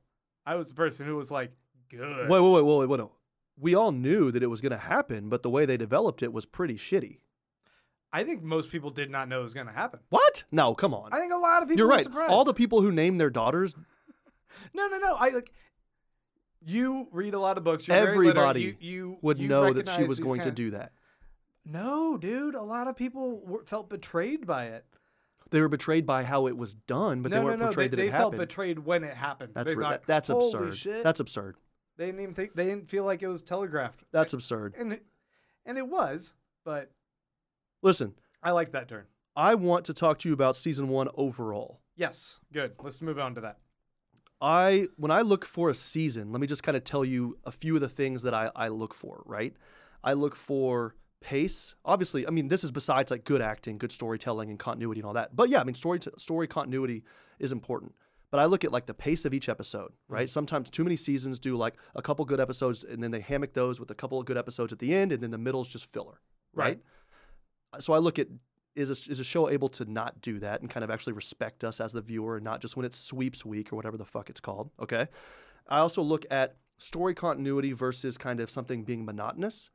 I 0.46 0.55
was 0.55 0.68
the 0.68 0.74
person 0.74 1.07
who 1.07 1.16
was 1.16 1.33
like, 1.33 1.50
good. 1.88 2.29
Wait, 2.29 2.40
wait, 2.40 2.51
wait, 2.51 2.62
wait, 2.64 2.77
wait, 2.79 2.88
wait. 2.88 2.99
No. 2.99 3.12
We 3.57 3.75
all 3.75 3.92
knew 3.92 4.31
that 4.33 4.42
it 4.42 4.49
was 4.49 4.61
gonna 4.61 4.77
happen, 4.77 5.29
but 5.29 5.42
the 5.42 5.51
way 5.51 5.64
they 5.66 5.77
developed 5.77 6.23
it 6.23 6.33
was 6.33 6.44
pretty 6.44 6.75
shitty. 6.75 7.18
I 8.12 8.23
think 8.23 8.42
most 8.44 8.70
people 8.70 8.90
did 8.90 9.11
not 9.11 9.29
know 9.29 9.40
it 9.40 9.42
was 9.42 9.55
going 9.55 9.66
to 9.66 9.73
happen. 9.73 9.99
What? 10.09 10.44
No, 10.53 10.73
come 10.73 10.94
on. 10.94 11.12
I 11.12 11.18
think 11.18 11.33
a 11.33 11.37
lot 11.37 11.64
of 11.64 11.68
people 11.68 11.81
You're 11.81 11.88
right. 11.88 12.05
surprised. 12.05 12.31
All 12.31 12.44
the 12.44 12.55
people 12.55 12.81
who 12.81 12.92
named 12.92 13.20
their 13.20 13.29
daughters 13.29 13.75
No, 14.75 14.87
no, 14.87 14.99
no. 14.99 15.14
I 15.14 15.31
like. 15.31 15.53
You 16.64 17.09
read 17.11 17.35
a 17.35 17.38
lot 17.38 17.59
of 17.59 17.64
books. 17.64 17.87
You're 17.87 17.97
very 17.97 18.29
Everybody 18.29 18.62
you, 18.62 18.77
you 18.81 19.18
Would 19.20 19.38
you 19.38 19.49
know 19.49 19.73
that 19.73 19.88
she 19.88 20.05
was 20.05 20.20
going 20.20 20.42
to 20.42 20.51
do 20.51 20.70
that. 20.70 20.92
No, 21.66 22.16
dude. 22.16 22.55
A 22.55 22.62
lot 22.62 22.88
of 22.88 22.97
people 22.97 23.40
were, 23.44 23.64
felt 23.64 23.90
betrayed 23.90 24.47
by 24.47 24.66
it. 24.66 24.85
They 25.51 25.61
were 25.61 25.68
betrayed 25.68 26.07
by 26.07 26.25
how 26.25 26.47
it 26.47 26.57
was 26.57 26.75
done, 26.75 27.23
but 27.23 27.31
no, 27.31 27.38
they 27.38 27.44
weren't 27.44 27.59
no, 27.59 27.66
no. 27.66 27.68
portrayed 27.70 27.90
they, 27.90 27.97
that 27.97 28.03
they 28.03 28.09
it 28.09 28.12
felt 28.12 28.37
betrayed 28.37 28.79
when 28.79 29.05
it 29.05 29.14
happened. 29.14 29.53
That's 29.55 29.70
they 29.70 29.75
thought, 29.75 29.90
that- 29.90 30.07
that's 30.07 30.29
absurd. 30.29 30.77
Shit. 30.77 31.03
That's 31.03 31.20
absurd. 31.20 31.57
They 31.97 32.07
didn't 32.07 32.21
even 32.21 32.35
think 32.35 32.55
they 32.55 32.67
didn't 32.67 32.89
feel 32.89 33.05
like 33.05 33.23
it 33.23 33.29
was 33.29 33.43
telegraphed. 33.43 34.05
That's 34.13 34.33
absurd. 34.33 34.75
and 34.79 34.95
it, 34.95 35.03
and 35.67 35.79
it 35.79 35.87
was, 35.87 36.33
but 36.65 36.91
Listen, 37.83 38.15
I 38.43 38.53
like 38.53 38.73
that 38.73 38.89
turn. 38.89 39.05
I 39.37 39.55
want 39.57 39.85
to 39.87 39.95
talk 39.95 40.19
to 40.21 40.29
you 40.29 40.33
about 40.33 40.57
season 40.57 40.89
one 40.89 41.09
overall. 41.17 41.81
Yes, 41.97 42.41
good. 42.53 42.73
Let's 42.83 43.03
move 43.03 43.19
on 43.19 43.35
to 43.35 43.43
that. 43.43 43.59
I 44.41 44.87
when 44.97 45.11
I 45.11 45.21
look 45.21 45.45
for 45.45 45.71
a 45.71 45.75
season, 45.75 46.33
let 46.33 46.41
me 46.41 46.47
just 46.47 46.63
kind 46.63 46.77
of 46.77 46.85
tell 46.85 47.05
you 47.05 47.39
a 47.45 47.51
few 47.51 47.75
of 47.75 47.81
the 47.81 47.89
things 47.89 48.23
that 48.23 48.35
I, 48.35 48.51
I 48.57 48.69
look 48.69 48.95
for, 48.95 49.23
right? 49.27 49.55
I 50.03 50.15
look 50.15 50.35
for 50.35 50.95
pace. 51.21 51.75
Obviously, 51.85 52.27
I 52.27 52.31
mean 52.31 52.49
this 52.49 52.65
is 52.65 52.71
besides 52.71 53.11
like 53.11 53.25
good 53.25 53.43
acting, 53.43 53.79
good 53.79 53.93
storytelling, 53.93 54.51
and 54.51 54.59
continuity 54.59 55.01
and 55.01 55.07
all 55.07 55.15
that. 55.15 55.37
But 55.37 55.51
yeah, 55.51 55.61
I 55.61 55.65
mean 55.65 55.75
story 55.75 56.01
story 56.17 56.47
continuity 56.47 57.05
is 57.39 57.53
important. 57.53 57.95
But 58.35 58.40
I 58.40 58.47
look 58.47 58.64
at 58.64 58.73
like 58.73 58.87
the 58.87 58.94
pace 58.94 59.25
of 59.25 59.33
each 59.33 59.49
episode, 59.49 59.92
right? 60.09 60.25
Mm-hmm. 60.25 60.33
Sometimes 60.33 60.68
too 60.68 60.83
many 60.83 60.97
seasons 60.97 61.38
do 61.38 61.57
like 61.57 61.75
a 61.94 62.03
couple 62.03 62.25
good 62.25 62.40
episodes 62.40 62.83
and 62.83 63.01
then 63.01 63.12
they 63.12 63.20
hammock 63.20 63.53
those 63.53 63.79
with 63.79 63.92
a 63.92 63.94
couple 63.94 64.18
of 64.18 64.27
good 64.27 64.37
episodes 64.37 64.73
at 64.73 64.81
the 64.81 64.92
end, 64.92 65.12
and 65.12 65.23
then 65.23 65.31
the 65.31 65.38
middle's 65.38 65.68
just 65.68 65.87
filler, 65.87 66.18
right? 66.53 66.81
Uh, 67.73 67.79
so 67.79 67.92
I 67.92 67.99
look 67.99 68.18
at 68.18 68.27
is 68.75 68.90
a, 68.90 69.09
is 69.09 69.20
a 69.20 69.25
show 69.25 69.49
able 69.49 69.68
to 69.68 69.85
not 69.85 70.20
do 70.20 70.40
that 70.40 70.62
and 70.62 70.68
kind 70.68 70.83
of 70.83 70.90
actually 70.90 71.12
respect 71.12 71.62
us 71.62 71.81
as 71.81 71.92
the 71.92 72.01
viewer 72.01 72.35
and 72.35 72.44
not 72.44 72.61
just 72.61 72.77
when 72.77 72.85
it's 72.85 72.99
sweeps 72.99 73.44
week 73.44 73.73
or 73.73 73.77
whatever 73.77 73.97
the 73.97 74.05
fuck 74.05 74.29
it's 74.29 74.40
called. 74.40 74.73
Okay. 74.81 75.07
I 75.68 75.79
also 75.79 76.03
look 76.03 76.27
at 76.29 76.57
story 76.77 77.14
continuity 77.14 77.70
versus 77.70 78.18
kind 78.18 78.40
of 78.40 78.51
something 78.51 78.83
being 78.83 79.05
monotonous. 79.05 79.70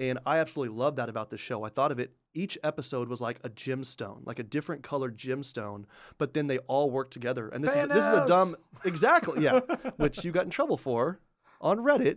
And 0.00 0.18
I 0.24 0.38
absolutely 0.38 0.74
love 0.74 0.96
that 0.96 1.10
about 1.10 1.28
this 1.28 1.40
show. 1.40 1.62
I 1.62 1.68
thought 1.68 1.92
of 1.92 2.00
it, 2.00 2.12
each 2.32 2.56
episode 2.64 3.10
was 3.10 3.20
like 3.20 3.38
a 3.44 3.50
gemstone, 3.50 4.26
like 4.26 4.38
a 4.38 4.42
different 4.42 4.82
colored 4.82 5.18
gemstone, 5.18 5.84
but 6.16 6.32
then 6.32 6.46
they 6.46 6.56
all 6.60 6.90
work 6.90 7.10
together. 7.10 7.48
And 7.48 7.62
this 7.62 7.76
is 7.76 7.86
this 7.88 8.06
is 8.06 8.12
a 8.12 8.24
dumb 8.26 8.56
exactly, 8.84 9.44
yeah. 9.44 9.60
which 9.98 10.24
you 10.24 10.32
got 10.32 10.44
in 10.44 10.50
trouble 10.50 10.78
for 10.78 11.20
on 11.60 11.78
Reddit. 11.78 12.16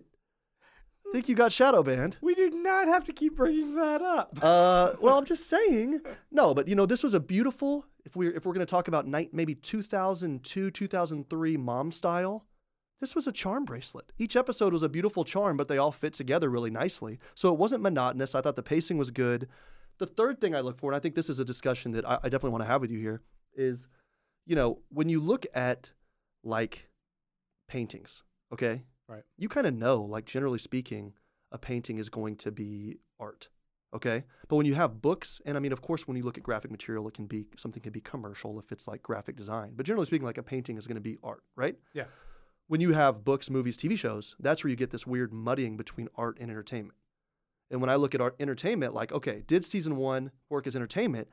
I 1.06 1.12
think 1.12 1.28
you 1.28 1.36
got 1.36 1.52
shadow 1.52 1.84
banned. 1.84 2.18
We 2.22 2.34
do 2.34 2.50
not 2.50 2.88
have 2.88 3.04
to 3.04 3.14
keep 3.14 3.36
bringing 3.36 3.76
that 3.76 4.02
up. 4.02 4.40
Uh, 4.42 4.94
well, 5.02 5.18
I'm 5.20 5.26
just 5.26 5.50
saying. 5.50 6.00
No, 6.32 6.54
but 6.54 6.70
you 6.70 6.76
know, 6.76 6.86
this 6.86 7.04
was 7.04 7.14
a 7.14 7.20
beautiful. 7.20 7.86
If 8.06 8.16
we're 8.16 8.32
if 8.32 8.46
we're 8.46 8.54
going 8.54 8.66
to 8.66 8.72
talk 8.72 8.88
about 8.88 9.08
night 9.08 9.32
maybe 9.34 9.56
2002, 9.56 10.72
2003 10.72 11.58
mom 11.58 11.92
style, 11.92 12.46
this 13.04 13.16
was 13.16 13.28
a 13.28 13.32
charm 13.34 13.66
bracelet. 13.66 14.14
Each 14.18 14.36
episode 14.38 14.72
was 14.72 14.82
a 14.82 14.88
beautiful 14.90 15.26
charm, 15.26 15.58
but 15.58 15.68
they 15.68 15.78
all 15.78 15.92
fit 15.92 16.14
together 16.14 16.50
really 16.50 16.72
nicely. 16.72 17.20
So 17.36 17.52
it 17.52 17.60
wasn't 17.60 17.84
monotonous. 17.84 18.34
I 18.34 18.40
thought 18.42 18.56
the 18.56 18.64
pacing 18.64 18.98
was 18.98 19.12
good. 19.12 19.50
The 19.98 20.06
third 20.06 20.40
thing 20.40 20.56
I 20.56 20.62
look 20.62 20.80
for, 20.80 20.90
and 20.90 20.96
I 20.96 21.00
think 21.00 21.14
this 21.16 21.30
is 21.30 21.40
a 21.40 21.46
discussion 21.46 21.92
that 21.92 22.06
I, 22.08 22.16
I 22.16 22.30
definitely 22.30 22.52
want 22.52 22.64
to 22.64 22.70
have 22.70 22.80
with 22.82 22.92
you 22.92 23.00
here, 23.00 23.22
is, 23.56 23.90
you 24.46 24.56
know, 24.56 24.80
when 24.90 25.10
you 25.10 25.20
look 25.20 25.46
at 25.54 25.92
like 26.46 26.90
paintings, 27.68 28.24
okay, 28.54 28.84
Right. 29.08 29.24
you 29.38 29.50
kind 29.50 29.68
of 29.68 29.74
know, 29.74 30.02
like 30.02 30.26
generally 30.26 30.58
speaking, 30.58 31.14
a 31.52 31.58
painting 31.58 31.98
is 31.98 32.08
going 32.10 32.38
to 32.38 32.52
be 32.52 33.00
art. 33.20 33.50
Okay. 33.94 34.24
But 34.48 34.56
when 34.56 34.66
you 34.66 34.76
have 34.76 35.02
books, 35.02 35.40
and 35.46 35.56
I 35.56 35.60
mean, 35.60 35.72
of 35.74 35.82
course, 35.82 36.08
when 36.08 36.18
you 36.18 36.24
look 36.24 36.38
at 36.38 36.44
graphic 36.44 36.72
material, 36.72 37.08
it 37.08 37.14
can 37.14 37.28
be 37.28 37.46
something 37.58 37.82
can 37.84 37.92
be 37.92 38.02
commercial 38.02 38.58
if 38.60 38.72
it's 38.72 38.88
like 38.88 39.04
graphic 39.04 39.36
design. 39.36 39.74
But 39.76 39.86
generally 39.86 40.06
speaking, 40.08 40.26
like 40.26 40.40
a 40.40 40.44
painting 40.44 40.78
is 40.78 40.88
going 40.88 40.96
to 40.96 41.02
be 41.02 41.18
art, 41.24 41.44
right? 41.56 41.76
Yeah. 41.94 42.06
When 42.68 42.82
you 42.82 42.94
have 42.94 43.24
books, 43.24 43.50
movies, 43.50 43.78
TV 43.78 43.98
shows, 43.98 44.36
that's 44.40 44.64
where 44.64 44.70
you 44.70 44.76
get 44.76 44.92
this 44.92 45.06
weird 45.06 45.34
muddying 45.34 45.78
between 45.78 46.08
art 46.16 46.38
and 46.40 46.50
entertainment. 46.50 46.98
And 47.70 47.82
when 47.82 47.90
I 47.90 47.96
look 47.96 48.16
at 48.16 48.22
art 48.22 48.36
entertainment, 48.40 48.94
like, 48.94 49.12
okay, 49.12 49.44
did 49.48 49.66
season 49.66 49.98
one 49.98 50.32
work 50.50 50.68
as 50.68 50.76
entertainment? 50.76 51.28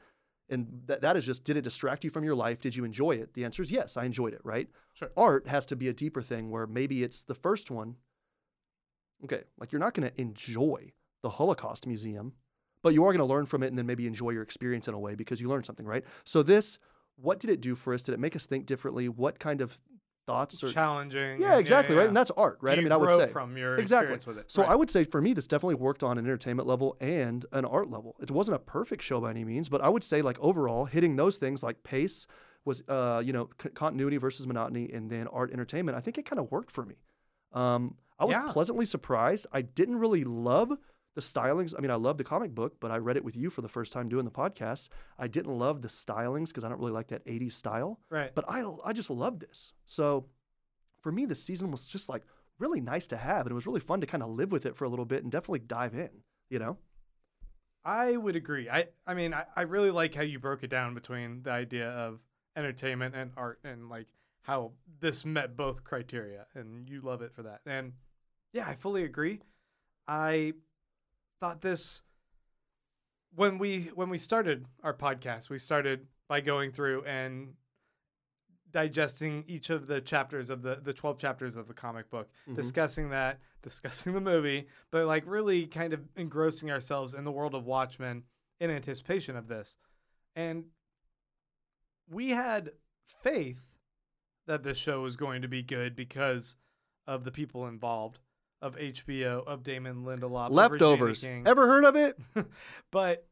And 0.48 0.82
that, 0.86 1.02
that 1.02 1.16
is 1.16 1.24
just, 1.24 1.44
did 1.44 1.56
it 1.56 1.62
distract 1.62 2.02
you 2.02 2.10
from 2.10 2.24
your 2.24 2.34
life? 2.34 2.60
Did 2.60 2.74
you 2.74 2.84
enjoy 2.84 3.12
it? 3.12 3.34
The 3.34 3.44
answer 3.44 3.62
is 3.62 3.70
yes, 3.70 3.96
I 3.96 4.04
enjoyed 4.04 4.34
it, 4.34 4.40
right? 4.42 4.68
Sure. 4.94 5.10
Art 5.16 5.46
has 5.46 5.64
to 5.66 5.76
be 5.76 5.88
a 5.88 5.92
deeper 5.92 6.22
thing 6.22 6.50
where 6.50 6.66
maybe 6.66 7.04
it's 7.04 7.22
the 7.22 7.34
first 7.34 7.70
one. 7.70 7.96
Okay, 9.24 9.42
like 9.58 9.70
you're 9.70 9.80
not 9.80 9.94
going 9.94 10.10
to 10.10 10.20
enjoy 10.20 10.92
the 11.22 11.30
Holocaust 11.30 11.86
Museum, 11.86 12.32
but 12.82 12.94
you 12.94 13.04
are 13.04 13.12
going 13.12 13.18
to 13.18 13.24
learn 13.32 13.46
from 13.46 13.62
it 13.62 13.68
and 13.68 13.78
then 13.78 13.86
maybe 13.86 14.06
enjoy 14.06 14.30
your 14.30 14.42
experience 14.42 14.88
in 14.88 14.94
a 14.94 14.98
way 14.98 15.14
because 15.14 15.40
you 15.40 15.48
learned 15.48 15.66
something, 15.66 15.86
right? 15.86 16.04
So, 16.24 16.42
this, 16.42 16.78
what 17.16 17.38
did 17.38 17.50
it 17.50 17.60
do 17.60 17.74
for 17.74 17.92
us? 17.92 18.02
Did 18.02 18.14
it 18.14 18.20
make 18.20 18.34
us 18.34 18.46
think 18.46 18.66
differently? 18.66 19.08
What 19.08 19.38
kind 19.38 19.60
of 19.60 19.78
thoughts 20.30 20.62
or. 20.62 20.70
Challenging. 20.70 21.40
Yeah, 21.40 21.58
exactly, 21.58 21.94
right? 21.96 22.02
yeah. 22.02 22.08
And 22.08 22.16
that's 22.16 22.30
art, 22.32 22.58
right? 22.60 22.78
I 22.78 22.82
mean, 22.82 22.92
I 22.92 22.96
would 22.96 23.10
say. 23.10 23.26
from 23.28 23.56
your 23.56 23.76
Exactly. 23.76 24.14
experience 24.14 24.26
with 24.26 24.38
it. 24.38 24.50
So 24.50 24.62
Right. 24.62 24.70
I 24.70 24.74
would 24.74 24.90
say 24.90 25.04
for 25.04 25.20
me, 25.20 25.32
this 25.32 25.46
definitely 25.46 25.74
worked 25.76 26.02
on 26.02 26.18
an 26.18 26.24
entertainment 26.24 26.68
level 26.68 26.96
and 27.00 27.44
an 27.52 27.64
art 27.64 27.88
level. 27.90 28.16
It 28.20 28.30
wasn't 28.30 28.56
a 28.56 28.58
perfect 28.60 29.02
show 29.02 29.20
by 29.20 29.30
any 29.30 29.44
means, 29.44 29.68
but 29.68 29.80
I 29.80 29.88
would 29.88 30.04
say 30.04 30.22
like 30.22 30.38
overall, 30.40 30.84
hitting 30.84 31.16
those 31.16 31.36
things 31.36 31.62
like 31.62 31.82
pace 31.82 32.26
was, 32.64 32.82
uh, 32.88 33.22
you 33.24 33.32
know, 33.32 33.48
c- 33.60 33.70
continuity 33.70 34.18
versus 34.18 34.46
monotony, 34.46 34.90
and 34.92 35.10
then 35.10 35.26
art 35.28 35.50
entertainment. 35.52 35.96
I 35.96 36.00
think 36.00 36.18
it 36.18 36.26
kind 36.26 36.38
of 36.38 36.50
worked 36.50 36.70
for 36.70 36.84
me. 36.84 36.96
Um, 37.52 37.96
I 38.18 38.26
was 38.26 38.34
Yeah. 38.36 38.52
pleasantly 38.52 38.84
surprised. 38.84 39.46
I 39.52 39.62
didn't 39.62 39.96
really 39.98 40.24
love 40.24 40.76
the 41.14 41.20
stylings. 41.20 41.74
I 41.76 41.80
mean, 41.80 41.90
I 41.90 41.96
love 41.96 42.18
the 42.18 42.24
comic 42.24 42.54
book, 42.54 42.76
but 42.80 42.90
I 42.90 42.96
read 42.96 43.16
it 43.16 43.24
with 43.24 43.36
you 43.36 43.50
for 43.50 43.62
the 43.62 43.68
first 43.68 43.92
time 43.92 44.08
doing 44.08 44.24
the 44.24 44.30
podcast. 44.30 44.88
I 45.18 45.26
didn't 45.26 45.58
love 45.58 45.82
the 45.82 45.88
stylings 45.88 46.48
because 46.48 46.64
I 46.64 46.68
don't 46.68 46.78
really 46.78 46.92
like 46.92 47.08
that 47.08 47.24
80s 47.26 47.52
style. 47.52 48.00
Right. 48.10 48.34
But 48.34 48.44
I, 48.48 48.64
I 48.84 48.92
just 48.92 49.10
loved 49.10 49.40
this. 49.40 49.72
So 49.86 50.26
for 51.02 51.10
me, 51.10 51.26
this 51.26 51.42
season 51.42 51.70
was 51.70 51.86
just 51.86 52.08
like 52.08 52.22
really 52.58 52.80
nice 52.80 53.06
to 53.08 53.16
have. 53.16 53.46
And 53.46 53.50
it 53.50 53.54
was 53.54 53.66
really 53.66 53.80
fun 53.80 54.00
to 54.00 54.06
kind 54.06 54.22
of 54.22 54.30
live 54.30 54.52
with 54.52 54.66
it 54.66 54.76
for 54.76 54.84
a 54.84 54.88
little 54.88 55.04
bit 55.04 55.22
and 55.22 55.32
definitely 55.32 55.60
dive 55.60 55.94
in, 55.94 56.10
you 56.48 56.58
know? 56.58 56.78
I 57.84 58.16
would 58.16 58.36
agree. 58.36 58.68
I, 58.68 58.88
I 59.06 59.14
mean, 59.14 59.32
I, 59.32 59.46
I 59.56 59.62
really 59.62 59.90
like 59.90 60.14
how 60.14 60.22
you 60.22 60.38
broke 60.38 60.62
it 60.62 60.70
down 60.70 60.94
between 60.94 61.42
the 61.42 61.50
idea 61.50 61.88
of 61.88 62.20
entertainment 62.56 63.14
and 63.14 63.32
art 63.36 63.58
and 63.64 63.88
like 63.88 64.06
how 64.42 64.72
this 65.00 65.24
met 65.24 65.56
both 65.56 65.82
criteria 65.82 66.46
and 66.54 66.88
you 66.88 67.00
love 67.00 67.22
it 67.22 67.34
for 67.34 67.42
that. 67.44 67.60
And 67.66 67.92
yeah, 68.52 68.66
I 68.68 68.74
fully 68.74 69.04
agree. 69.04 69.40
I 70.06 70.54
thought 71.40 71.60
this 71.60 72.02
when 73.34 73.58
we 73.58 73.90
when 73.94 74.10
we 74.10 74.18
started 74.18 74.66
our 74.82 74.94
podcast, 74.94 75.48
we 75.50 75.58
started 75.58 76.06
by 76.28 76.40
going 76.40 76.70
through 76.72 77.04
and 77.04 77.54
digesting 78.72 79.44
each 79.48 79.70
of 79.70 79.86
the 79.88 80.00
chapters 80.00 80.48
of 80.50 80.62
the 80.62 80.76
the 80.82 80.92
12 80.92 81.18
chapters 81.18 81.56
of 81.56 81.66
the 81.66 81.74
comic 81.74 82.08
book 82.08 82.28
Mhm. 82.46 82.54
discussing 82.54 83.10
that 83.10 83.40
discussing 83.62 84.12
the 84.12 84.20
movie 84.20 84.68
but 84.92 85.06
like 85.06 85.24
really 85.26 85.66
kind 85.66 85.92
of 85.92 86.00
engrossing 86.16 86.70
ourselves 86.70 87.12
in 87.14 87.24
the 87.24 87.32
world 87.32 87.54
of 87.56 87.64
watchmen 87.64 88.22
in 88.60 88.70
anticipation 88.70 89.34
of 89.36 89.48
this 89.48 89.76
and 90.36 90.64
we 92.08 92.30
had 92.30 92.70
faith 93.24 93.58
that 94.46 94.62
this 94.62 94.78
show 94.78 95.00
was 95.02 95.16
going 95.16 95.42
to 95.42 95.48
be 95.48 95.62
good 95.64 95.96
because 95.96 96.54
of 97.08 97.24
the 97.24 97.32
people 97.32 97.66
involved 97.66 98.20
of 98.62 98.76
HBO 98.76 99.46
of 99.46 99.62
Damon 99.62 100.04
Lindelof 100.04 100.50
Leftovers. 100.50 101.24
Ever 101.24 101.66
heard 101.66 101.84
of 101.84 101.96
it? 101.96 102.18
but 102.90 103.26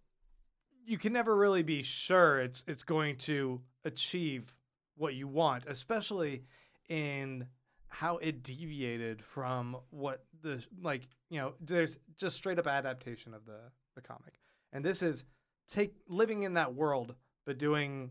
you 0.87 0.99
can 0.99 1.13
never 1.13 1.37
really 1.37 1.63
be 1.63 1.83
sure 1.83 2.41
it's 2.41 2.65
it's 2.67 2.83
going 2.83 3.17
to 3.17 3.61
achieve 3.85 4.55
what 4.97 5.15
you 5.15 5.29
want, 5.29 5.65
especially 5.67 6.45
in 6.89 7.47
how 7.89 8.19
it 8.19 8.43
deviated 8.43 9.23
from 9.23 9.77
what 9.91 10.25
the 10.43 10.63
like 10.83 11.03
you 11.31 11.41
know 11.41 11.55
there's 11.61 11.99
just 12.17 12.37
straight 12.37 12.59
up 12.59 12.67
adaptation 12.67 13.35
of 13.35 13.45
the 13.47 13.59
the 13.95 14.01
comic 14.01 14.39
and 14.73 14.85
this 14.85 15.03
is 15.03 15.25
take 15.71 15.95
living 16.09 16.43
in 16.43 16.55
that 16.55 16.75
world 16.75 17.15
but 17.45 17.59
doing 17.59 18.11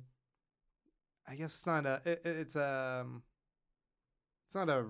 i 1.27 1.35
guess 1.35 1.53
it's 1.53 1.65
not 1.65 1.85
a 1.85 2.01
it, 2.05 2.21
it's 2.25 2.55
a 2.55 3.05
it's 4.47 4.55
not 4.55 4.67
a 4.67 4.83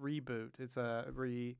reboot 0.00 0.50
it's 0.58 0.76
a 0.76 1.06
re 1.14 1.56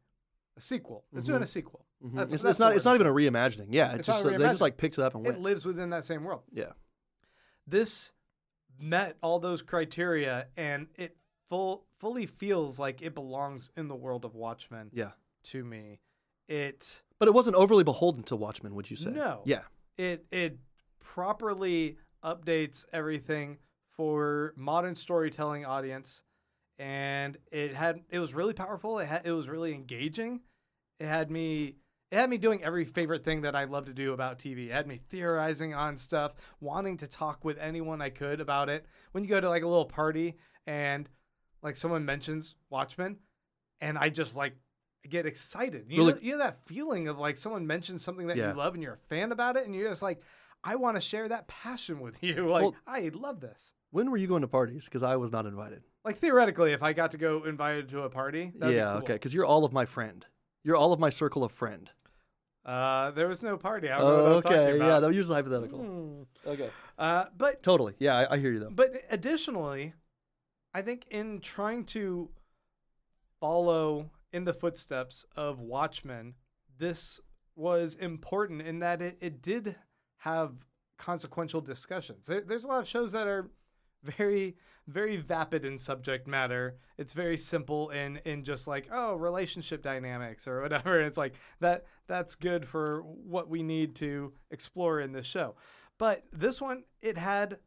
a 0.56 0.60
sequel 0.60 1.04
it's 1.12 1.26
doing 1.26 1.40
Mhm. 1.40 1.44
a 1.44 1.46
sequel 1.46 1.84
Mhm. 2.04 2.12
That's- 2.14 2.32
it's, 2.32 2.42
that's 2.42 2.50
it's 2.52 2.60
not. 2.60 2.74
It's 2.76 2.84
not 2.84 2.94
even 2.96 3.06
a 3.06 3.12
reimagining. 3.12 3.68
Yeah, 3.70 3.90
it's, 3.90 4.00
It's 4.00 4.06
just 4.06 4.24
they 4.24 4.36
just 4.38 4.60
like 4.60 4.76
picked 4.76 4.98
it 4.98 5.02
up 5.02 5.14
and 5.14 5.26
it 5.26 5.38
lives 5.40 5.64
within 5.64 5.90
that 5.90 6.04
same 6.04 6.22
world 6.24 6.42
yeah, 6.52 6.72
this 7.66 8.12
met 8.78 9.16
all 9.22 9.38
those 9.38 9.62
criteria 9.62 10.46
and 10.56 10.88
it 10.96 11.16
full 11.48 11.86
fully 11.98 12.26
feels 12.26 12.78
like 12.78 13.02
it 13.02 13.14
belongs 13.14 13.70
in 13.76 13.88
the 13.88 13.94
world 13.94 14.24
of 14.24 14.34
Watchmen 14.34 14.90
yeah. 14.92 15.12
to 15.44 15.64
me. 15.64 16.00
It 16.48 17.02
But 17.18 17.28
it 17.28 17.32
wasn't 17.34 17.56
overly 17.56 17.84
beholden 17.84 18.22
to 18.24 18.36
Watchmen, 18.36 18.74
would 18.74 18.90
you 18.90 18.96
say? 18.96 19.10
No. 19.10 19.42
Yeah. 19.44 19.62
it 19.96 20.26
it 20.30 20.58
properly 21.00 21.96
updates 22.24 22.84
everything 22.92 23.58
for 23.90 24.52
modern 24.56 24.94
storytelling 24.96 25.64
audience 25.64 26.22
and 26.78 27.36
it 27.52 27.74
had 27.74 28.00
it 28.10 28.18
was 28.18 28.34
really 28.34 28.52
powerful 28.52 28.98
it 28.98 29.06
had 29.06 29.26
it 29.26 29.32
was 29.32 29.48
really 29.48 29.72
engaging 29.74 30.40
it 30.98 31.06
had 31.06 31.30
me 31.30 31.76
it 32.10 32.16
had 32.16 32.30
me 32.30 32.36
doing 32.38 32.62
every 32.62 32.84
favorite 32.84 33.24
thing 33.24 33.42
that 33.42 33.56
I 33.56 33.64
love 33.64 33.86
to 33.86 33.92
do 33.92 34.12
about 34.12 34.38
TV. 34.38 34.66
It 34.68 34.72
had 34.72 34.86
me 34.86 35.00
theorizing 35.10 35.74
on 35.74 35.96
stuff, 35.96 36.34
wanting 36.60 36.98
to 36.98 37.08
talk 37.08 37.44
with 37.44 37.58
anyone 37.58 38.00
I 38.00 38.10
could 38.10 38.40
about 38.40 38.68
it. 38.68 38.86
When 39.10 39.24
you 39.24 39.30
go 39.30 39.40
to 39.40 39.48
like 39.48 39.64
a 39.64 39.66
little 39.66 39.86
party 39.86 40.36
and 40.64 41.08
like 41.60 41.74
someone 41.74 42.04
mentions 42.04 42.54
Watchmen, 42.70 43.16
and 43.80 43.98
I 43.98 44.10
just 44.10 44.36
like 44.36 44.54
get 45.08 45.26
excited. 45.26 45.86
You 45.88 45.96
Really- 45.98 46.12
know, 46.12 46.18
you 46.22 46.32
know 46.32 46.38
that 46.44 46.64
feeling 46.66 47.08
of 47.08 47.18
like 47.18 47.36
someone 47.36 47.66
mentions 47.66 48.04
something 48.04 48.28
that 48.28 48.36
Yeah. 48.36 48.50
you 48.50 48.56
love 48.58 48.74
and 48.74 48.82
you're 48.82 48.94
a 48.94 49.08
fan 49.08 49.32
about 49.32 49.56
it, 49.56 49.64
and 49.66 49.74
you're 49.74 49.88
just 49.90 50.02
like, 50.02 50.22
I 50.62 50.76
want 50.76 50.96
to 50.96 51.00
share 51.00 51.28
that 51.30 51.48
passion 51.48 51.98
with 51.98 52.22
you. 52.22 52.34
Like, 52.48 52.62
Well- 52.62 52.76
I 52.86 53.10
love 53.12 53.40
this. 53.40 53.74
When 53.90 54.08
were 54.12 54.18
you 54.18 54.28
going 54.28 54.42
to 54.42 54.48
parties? 54.48 54.84
Because 54.84 55.02
I 55.02 55.16
was 55.16 55.32
not 55.32 55.46
invited. 55.46 55.82
Like 56.04 56.18
theoretically, 56.18 56.72
if 56.72 56.82
I 56.82 56.92
got 56.92 57.12
to 57.12 57.18
go 57.18 57.44
invited 57.44 57.88
to 57.90 58.02
a 58.02 58.10
party, 58.10 58.52
that'd 58.56 58.74
yeah, 58.74 58.84
be 58.84 58.90
cool. 58.90 59.02
okay. 59.02 59.12
Because 59.14 59.32
you're 59.32 59.46
all 59.46 59.64
of 59.64 59.72
my 59.72 59.86
friend. 59.86 60.24
You're 60.62 60.76
all 60.76 60.92
of 60.92 61.00
my 61.00 61.10
circle 61.10 61.44
of 61.44 61.52
friend. 61.52 61.90
Uh, 62.64 63.10
there 63.10 63.28
was 63.28 63.42
no 63.42 63.56
party. 63.56 63.90
I 63.90 63.98
don't 63.98 64.08
know 64.08 64.22
what 64.22 64.26
I 64.26 64.34
was 64.34 64.44
talking 64.44 64.58
okay. 64.58 64.78
Yeah, 64.78 64.84
about. 64.84 65.00
that 65.00 65.06
was 65.08 65.16
usually 65.16 65.36
hypothetical. 65.36 65.78
Hmm. 65.78 66.48
Okay. 66.48 66.70
Uh, 66.98 67.24
but 67.36 67.62
Totally. 67.62 67.94
Yeah, 67.98 68.16
I, 68.16 68.34
I 68.34 68.38
hear 68.38 68.52
you 68.52 68.60
though. 68.60 68.70
But 68.70 68.94
additionally, 69.10 69.92
I 70.72 70.82
think 70.82 71.06
in 71.10 71.40
trying 71.40 71.84
to 71.86 72.30
follow 73.40 74.10
in 74.32 74.44
the 74.44 74.54
footsteps 74.54 75.24
of 75.36 75.60
Watchmen, 75.60 76.34
this 76.78 77.20
was 77.56 77.96
important 77.96 78.62
in 78.62 78.78
that 78.80 79.02
it, 79.02 79.18
it 79.20 79.42
did 79.42 79.76
have 80.18 80.52
consequential 80.98 81.60
discussions. 81.60 82.26
There, 82.26 82.40
there's 82.40 82.64
a 82.64 82.68
lot 82.68 82.80
of 82.80 82.88
shows 82.88 83.12
that 83.12 83.26
are 83.26 83.50
very, 84.02 84.56
very 84.88 85.16
vapid 85.16 85.64
in 85.64 85.78
subject 85.78 86.26
matter. 86.26 86.76
It's 86.98 87.12
very 87.12 87.36
simple 87.36 87.90
in 87.90 88.18
in 88.24 88.44
just 88.44 88.66
like 88.66 88.88
oh 88.92 89.14
relationship 89.14 89.82
dynamics 89.82 90.46
or 90.46 90.60
whatever. 90.62 91.00
It's 91.00 91.18
like 91.18 91.34
that 91.60 91.86
that's 92.06 92.34
good 92.34 92.66
for 92.66 93.02
what 93.02 93.48
we 93.48 93.62
need 93.62 93.94
to 93.96 94.32
explore 94.50 95.00
in 95.00 95.12
this 95.12 95.26
show. 95.26 95.56
But 95.98 96.24
this 96.32 96.60
one, 96.60 96.84
it 97.02 97.16
had 97.16 97.58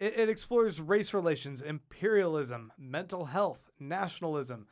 it, 0.00 0.18
it 0.18 0.28
explores 0.28 0.80
race 0.80 1.14
relations, 1.14 1.62
imperialism, 1.62 2.72
mental 2.78 3.24
health, 3.24 3.70
nationalism, 3.78 4.66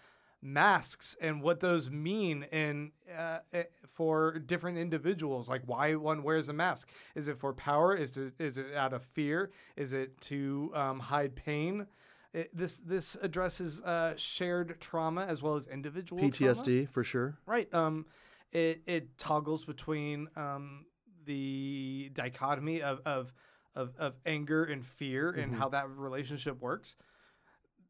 masks, 0.46 1.16
and 1.20 1.42
what 1.42 1.61
those 1.61 1.90
mean 1.90 2.44
in 2.44 2.92
uh, 3.16 3.38
eh, 3.52 3.64
for 3.92 4.38
different 4.38 4.78
individuals. 4.78 5.48
Like 5.48 5.62
why 5.66 5.94
one 5.96 6.22
wears 6.22 6.48
a 6.48 6.52
mask. 6.52 6.88
Is 7.14 7.28
it 7.28 7.38
for 7.38 7.52
power? 7.52 7.94
Is 7.94 8.16
it 8.16 8.35
is 8.38 8.56
it 8.59 8.74
out 8.74 8.92
of 8.92 9.02
fear? 9.02 9.50
Is 9.76 9.92
it 9.92 10.20
to 10.22 10.70
um, 10.74 11.00
hide 11.00 11.35
pain? 11.35 11.87
It, 12.32 12.56
this 12.56 12.76
this 12.76 13.16
addresses 13.20 13.80
uh, 13.82 14.14
shared 14.16 14.80
trauma 14.80 15.24
as 15.26 15.42
well 15.42 15.56
as 15.56 15.66
individual 15.66 16.30
trauma. 16.30 16.52
PTSD 16.52 16.88
for 16.88 17.02
sure. 17.02 17.37
Right. 17.46 17.72
Um, 17.74 18.06
it 18.52 18.82
it 18.87 19.18
toggles 19.18 19.64
between 19.64 20.28
um 20.37 20.87
the 21.24 22.11
dichotomy 22.14 22.82
of 22.82 23.00
of 23.04 23.32
of, 23.74 23.94
of 23.98 24.14
anger 24.24 24.64
and 24.64 24.87
fear 24.87 25.30
and 25.30 25.52
Mhm. 25.52 25.59
how 25.59 25.68
that 25.70 25.88
relationship 25.90 26.61
works. 26.62 26.96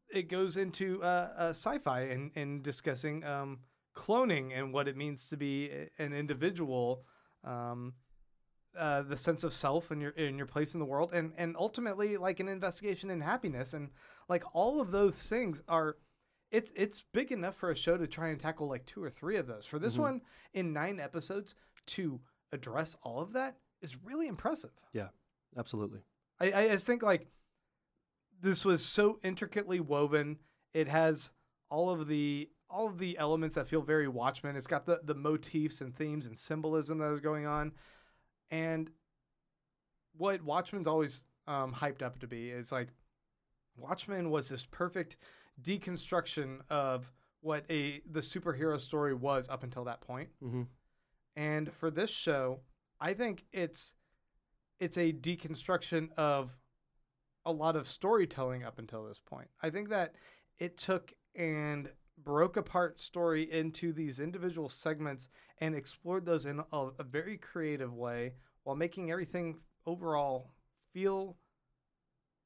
It 0.09 0.29
goes 0.29 0.57
into 0.57 1.01
uh, 1.03 1.29
uh, 1.37 1.49
sci-fi 1.49 2.01
and 2.01 2.31
and 2.35 2.63
discussing 2.63 3.23
um 3.23 3.59
cloning 3.95 4.57
and 4.57 4.73
what 4.73 4.87
it 4.87 4.95
means 4.95 5.27
to 5.29 5.37
be 5.37 5.71
an 5.97 6.13
individual. 6.13 7.03
Um, 7.43 7.93
uh, 8.77 9.01
the 9.01 9.17
sense 9.17 9.43
of 9.43 9.53
self 9.53 9.89
and 9.89 10.01
your 10.01 10.11
in 10.11 10.37
your 10.37 10.45
place 10.45 10.75
in 10.75 10.79
the 10.79 10.85
world, 10.85 11.11
and 11.13 11.33
and 11.37 11.55
ultimately 11.57 12.15
like 12.17 12.39
an 12.39 12.47
investigation 12.47 13.09
in 13.09 13.19
happiness, 13.19 13.73
and 13.73 13.89
like 14.29 14.43
all 14.53 14.79
of 14.79 14.91
those 14.91 15.15
things 15.15 15.61
are 15.67 15.97
it's 16.51 16.71
it's 16.75 17.03
big 17.11 17.31
enough 17.31 17.55
for 17.55 17.71
a 17.71 17.75
show 17.75 17.97
to 17.97 18.05
try 18.05 18.29
and 18.29 18.39
tackle 18.39 18.67
like 18.67 18.85
two 18.85 19.03
or 19.03 19.09
three 19.09 19.37
of 19.37 19.47
those. 19.47 19.65
For 19.65 19.79
this 19.79 19.95
Mhm. 19.95 20.01
one 20.01 20.21
in 20.53 20.73
nine 20.73 20.99
episodes 20.99 21.55
to 21.87 22.21
address 22.51 22.95
all 23.01 23.19
of 23.19 23.33
that 23.33 23.57
is 23.81 23.95
really 24.03 24.27
impressive. 24.27 24.71
Yeah, 24.93 25.09
absolutely. 25.57 26.01
I, 26.39 26.53
I 26.53 26.67
just 26.69 26.85
think 26.85 27.01
like 27.01 27.27
this 28.41 28.65
was 28.65 28.83
so 28.83 29.19
intricately 29.23 29.79
woven. 29.79 30.37
It 30.73 30.87
has 30.87 31.31
all 31.69 31.89
of 31.89 32.07
the 32.07 32.49
all 32.69 32.87
of 32.87 32.97
the 32.97 33.17
elements 33.17 33.55
that 33.55 33.67
feel 33.67 33.81
very 33.81 34.07
Watchmen. 34.07 34.55
It's 34.55 34.67
got 34.67 34.85
the 34.85 35.01
the 35.03 35.15
motifs 35.15 35.81
and 35.81 35.95
themes 35.95 36.25
and 36.25 36.37
symbolism 36.37 36.97
that 36.99 37.11
is 37.11 37.19
going 37.19 37.45
on, 37.45 37.71
and 38.51 38.89
what 40.17 40.41
Watchmen's 40.43 40.87
always 40.87 41.23
um, 41.47 41.73
hyped 41.73 42.01
up 42.01 42.19
to 42.19 42.27
be 42.27 42.49
is 42.49 42.71
like 42.71 42.89
Watchmen 43.77 44.29
was 44.29 44.49
this 44.49 44.65
perfect 44.65 45.17
deconstruction 45.61 46.59
of 46.69 47.11
what 47.41 47.63
a 47.69 48.01
the 48.11 48.19
superhero 48.19 48.79
story 48.79 49.13
was 49.13 49.47
up 49.49 49.63
until 49.63 49.83
that 49.85 50.01
point. 50.01 50.29
hmm 50.41 50.63
And 51.35 51.71
for 51.71 51.91
this 51.91 52.09
show, 52.09 52.59
I 52.99 53.13
think 53.13 53.45
it's 53.53 53.93
it's 54.79 54.97
a 54.97 55.13
deconstruction 55.13 56.09
of 56.17 56.55
a 57.47 57.51
lot 57.51 57.75
of 57.75 57.87
storytelling 57.87 58.63
up 58.63 58.77
until 58.77 59.05
this 59.05 59.19
point. 59.19 59.47
I 59.63 59.69
think 59.69 59.89
that 59.89 60.15
it 60.59 60.77
took 60.77 61.13
and 61.35 61.89
broke 62.23 62.57
apart 62.57 62.99
story 62.99 63.51
into 63.51 63.93
these 63.93 64.19
individual 64.19 64.69
segments 64.69 65.29
and 65.59 65.73
explored 65.75 66.25
those 66.25 66.45
in 66.45 66.59
a, 66.71 66.87
a 66.99 67.03
very 67.03 67.37
creative 67.37 67.93
way 67.93 68.33
while 68.63 68.75
making 68.75 69.11
everything 69.11 69.55
overall 69.85 70.51
feel 70.93 71.37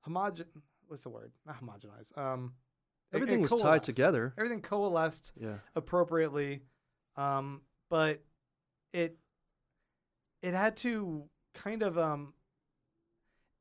homogen 0.07 0.45
what's 0.87 1.03
the 1.03 1.09
word? 1.09 1.31
Not 1.45 1.61
homogenized. 1.61 2.17
Um 2.17 2.53
Everything 3.13 3.39
it 3.43 3.49
was 3.51 3.61
tied 3.61 3.83
together. 3.83 4.33
Everything 4.37 4.61
coalesced 4.61 5.31
Yeah. 5.39 5.57
appropriately 5.75 6.61
um 7.17 7.61
but 7.89 8.23
it 8.93 9.17
it 10.41 10.53
had 10.53 10.75
to 10.77 11.23
kind 11.53 11.81
of 11.81 11.97
um 11.97 12.33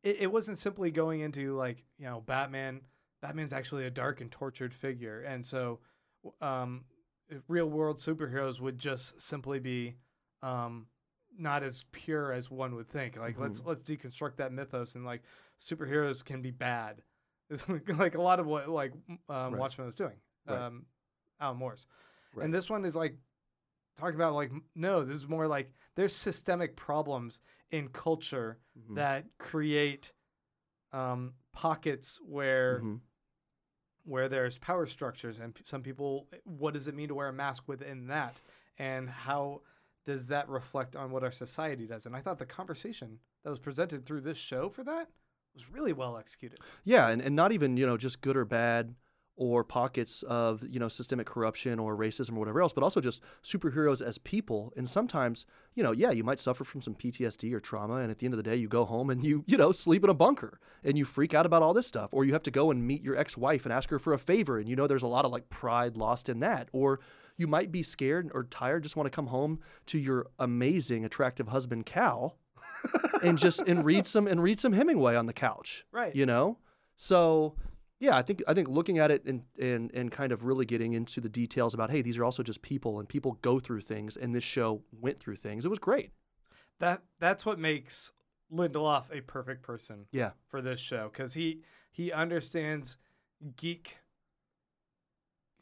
it, 0.03 0.17
it 0.21 0.33
wasn't 0.33 0.59
simply 0.59 0.91
going 0.91 1.21
into 1.21 1.57
like 1.57 1.85
you 1.99 2.07
know 2.07 2.23
batman 2.27 2.81
batman's 3.23 3.53
actually 3.53 3.87
a 3.87 3.91
dark 3.91 4.21
and 4.21 4.31
tortured 4.31 4.73
figure 4.73 5.23
and 5.23 5.45
so 5.45 5.81
um 6.41 6.85
real 7.49 7.67
world 7.67 7.99
superheroes 7.99 8.61
would 8.61 8.79
just 8.79 9.21
simply 9.21 9.59
be 9.59 9.97
um 10.43 10.87
not 11.39 11.63
as 11.63 11.85
pure 11.93 12.33
as 12.33 12.51
one 12.51 12.75
would 12.75 12.89
think 12.89 13.17
like 13.17 13.39
let's 13.39 13.63
let's 13.65 13.83
deconstruct 13.83 14.37
that 14.37 14.53
mythos 14.53 14.95
and 14.95 15.05
like 15.05 15.23
superheroes 15.61 16.25
can 16.25 16.43
be 16.43 16.51
bad 16.51 17.03
it's 17.49 17.67
like 17.99 18.15
a 18.15 18.23
lot 18.23 18.41
of 18.41 18.47
what 18.47 18.69
like 18.69 18.93
um, 19.29 19.53
Right. 19.53 19.59
watchmen 19.61 19.87
was 19.87 19.95
doing 19.95 20.17
Right. 20.47 20.59
um 20.59 20.87
alan 21.41 21.59
moore's 21.59 21.87
Right. 22.35 22.45
and 22.45 22.55
this 22.55 22.69
one 22.71 22.85
is 22.85 22.97
like 22.97 23.17
talking 23.97 24.15
about 24.15 24.35
like 24.35 24.51
no, 24.75 25.05
this 25.05 25.17
is 25.17 25.29
more 25.29 25.47
like 25.47 25.73
there's 25.97 26.15
systemic 26.15 26.77
problems 26.77 27.41
in 27.71 27.89
culture 27.89 28.59
Mhm. 28.79 28.95
that 28.97 29.25
create 29.39 30.13
um, 30.93 31.35
pockets 31.53 32.21
where 32.23 32.81
Mhm. 32.81 33.01
where 34.05 34.29
there's 34.29 34.59
power 34.59 34.87
structures 34.87 35.39
and 35.39 35.55
p- 35.55 35.63
some 35.67 35.83
people 35.83 36.27
what 36.45 36.75
does 36.75 36.89
it 36.89 36.95
mean 36.95 37.09
to 37.09 37.15
wear 37.15 37.29
a 37.29 37.33
mask 37.33 37.69
within 37.69 38.07
that 38.09 38.35
and 38.79 39.09
how 39.09 39.61
does 40.07 40.27
that 40.27 40.49
reflect 40.49 40.97
on 40.97 41.11
what 41.11 41.23
our 41.23 41.31
society 41.31 41.87
does 41.87 42.07
and 42.07 42.17
i 42.17 42.21
thought 42.21 42.39
the 42.39 42.47
conversation 42.47 43.19
that 43.45 43.51
was 43.51 43.59
presented 43.59 44.05
through 44.05 44.21
this 44.21 44.39
show 44.39 44.69
for 44.69 44.83
that 44.83 45.09
was 45.55 45.69
really 45.71 45.93
well 45.93 46.17
executed 46.17 46.59
Yeah, 46.85 47.09
and, 47.09 47.21
and 47.21 47.35
not 47.37 47.53
even, 47.53 47.77
you 47.77 47.87
know, 47.87 47.97
just 47.97 48.21
good 48.21 48.37
or 48.37 48.45
bad 48.45 48.95
or 49.41 49.65
pockets 49.65 50.23
of, 50.25 50.63
you 50.69 50.79
know, 50.79 50.87
systemic 50.87 51.27
corruption 51.27 51.79
or 51.79 51.97
racism 51.97 52.37
or 52.37 52.41
whatever 52.41 52.61
else, 52.61 52.75
but 52.75 52.85
also 52.85 53.01
just 53.01 53.23
superheroes 53.43 54.03
as 54.03 54.19
people. 54.19 54.71
And 54.77 54.87
sometimes, 54.87 55.47
you 55.75 55.83
know, 55.83 55.93
yeah, 55.93 56.11
you 56.11 56.23
might 56.23 56.39
suffer 56.39 56.63
from 56.63 56.83
some 56.83 56.95
PTSD 56.95 57.51
or 57.55 57.59
trauma. 57.59 57.95
And 57.95 58.11
at 58.11 58.19
the 58.19 58.27
end 58.27 58.35
of 58.35 58.37
the 58.37 58.43
day, 58.43 58.57
you 58.57 58.69
go 58.69 58.85
home 58.85 59.09
and 59.09 59.25
you, 59.25 59.43
you 59.47 59.57
know, 59.57 59.73
sleep 59.73 60.05
in 60.05 60.11
a 60.11 60.15
bunker 60.15 60.61
and 60.85 60.99
you 60.99 61.07
freak 61.07 61.33
out 61.33 61.47
about 61.47 61.63
all 61.63 61.73
this 61.73 61.87
stuff. 61.87 62.11
Or 62.13 62.27
you 62.27 62.35
have 62.35 62.43
to 62.43 62.51
go 62.51 62.71
and 62.71 62.87
meet 62.87 63.03
your 63.03 63.17
ex 63.17 63.35
wife 63.35 63.65
and 63.65 63.73
ask 63.73 63.89
her 63.89 63.99
for 63.99 64.13
a 64.13 64.19
favor. 64.19 64.59
And 64.59 64.69
you 64.69 64.77
know, 64.77 64.87
there's 64.87 65.03
a 65.03 65.07
lot 65.09 65.25
of 65.25 65.33
like 65.33 65.49
pride 65.49 65.97
lost 65.97 66.29
in 66.29 66.41
that. 66.41 66.69
Or 66.75 67.01
you 67.39 67.47
might 67.47 67.73
be 67.73 67.83
scared 67.83 68.31
or 68.35 68.45
tired, 68.45 68.83
just 68.83 68.95
want 68.95 69.07
to 69.07 69.11
come 69.11 69.29
home 69.29 69.61
to 69.87 69.99
your 69.99 70.27
amazing, 70.39 71.07
attractive 71.07 71.49
husband, 71.49 71.87
Cal. 71.87 72.37
and 73.23 73.39
just 73.39 73.61
and 73.61 73.87
read 73.87 74.07
some 74.07 74.27
and 74.27 74.43
read 74.43 74.61
some 74.61 74.73
Hemingway 74.73 75.15
on 75.15 75.27
the 75.27 75.35
couch 75.35 75.85
right 75.93 76.17
you 76.17 76.25
know 76.25 76.57
so 76.97 77.55
yeah 78.01 78.17
i 78.17 78.23
think 78.23 78.43
i 78.49 78.55
think 78.55 78.69
looking 78.69 78.99
at 78.99 79.11
it 79.11 79.25
and 79.25 79.43
and 79.59 79.91
and 79.95 80.11
kind 80.11 80.33
of 80.33 80.45
really 80.45 80.67
getting 80.67 80.95
into 80.95 81.21
the 81.21 81.29
details 81.29 81.73
about 81.75 81.91
hey 81.91 82.03
these 82.03 82.19
are 82.19 82.25
also 82.25 82.43
just 82.43 82.61
people 82.63 82.99
and 82.99 83.09
people 83.09 83.39
go 83.43 83.61
through 83.61 83.81
things 83.81 84.17
and 84.17 84.35
this 84.35 84.45
show 84.45 84.83
went 85.01 85.21
through 85.21 85.37
things 85.37 85.65
it 85.65 85.69
was 85.69 85.79
great 85.79 86.11
that 86.81 87.03
that's 87.21 87.47
what 87.47 87.59
makes 87.59 88.13
lindelof 88.53 89.05
a 89.17 89.21
perfect 89.21 89.63
person 89.63 90.05
yeah 90.11 90.31
for 90.49 90.61
this 90.61 90.81
show 90.81 91.09
because 91.13 91.33
he 91.33 91.63
he 91.93 92.13
understands 92.13 92.97
geek. 93.57 93.99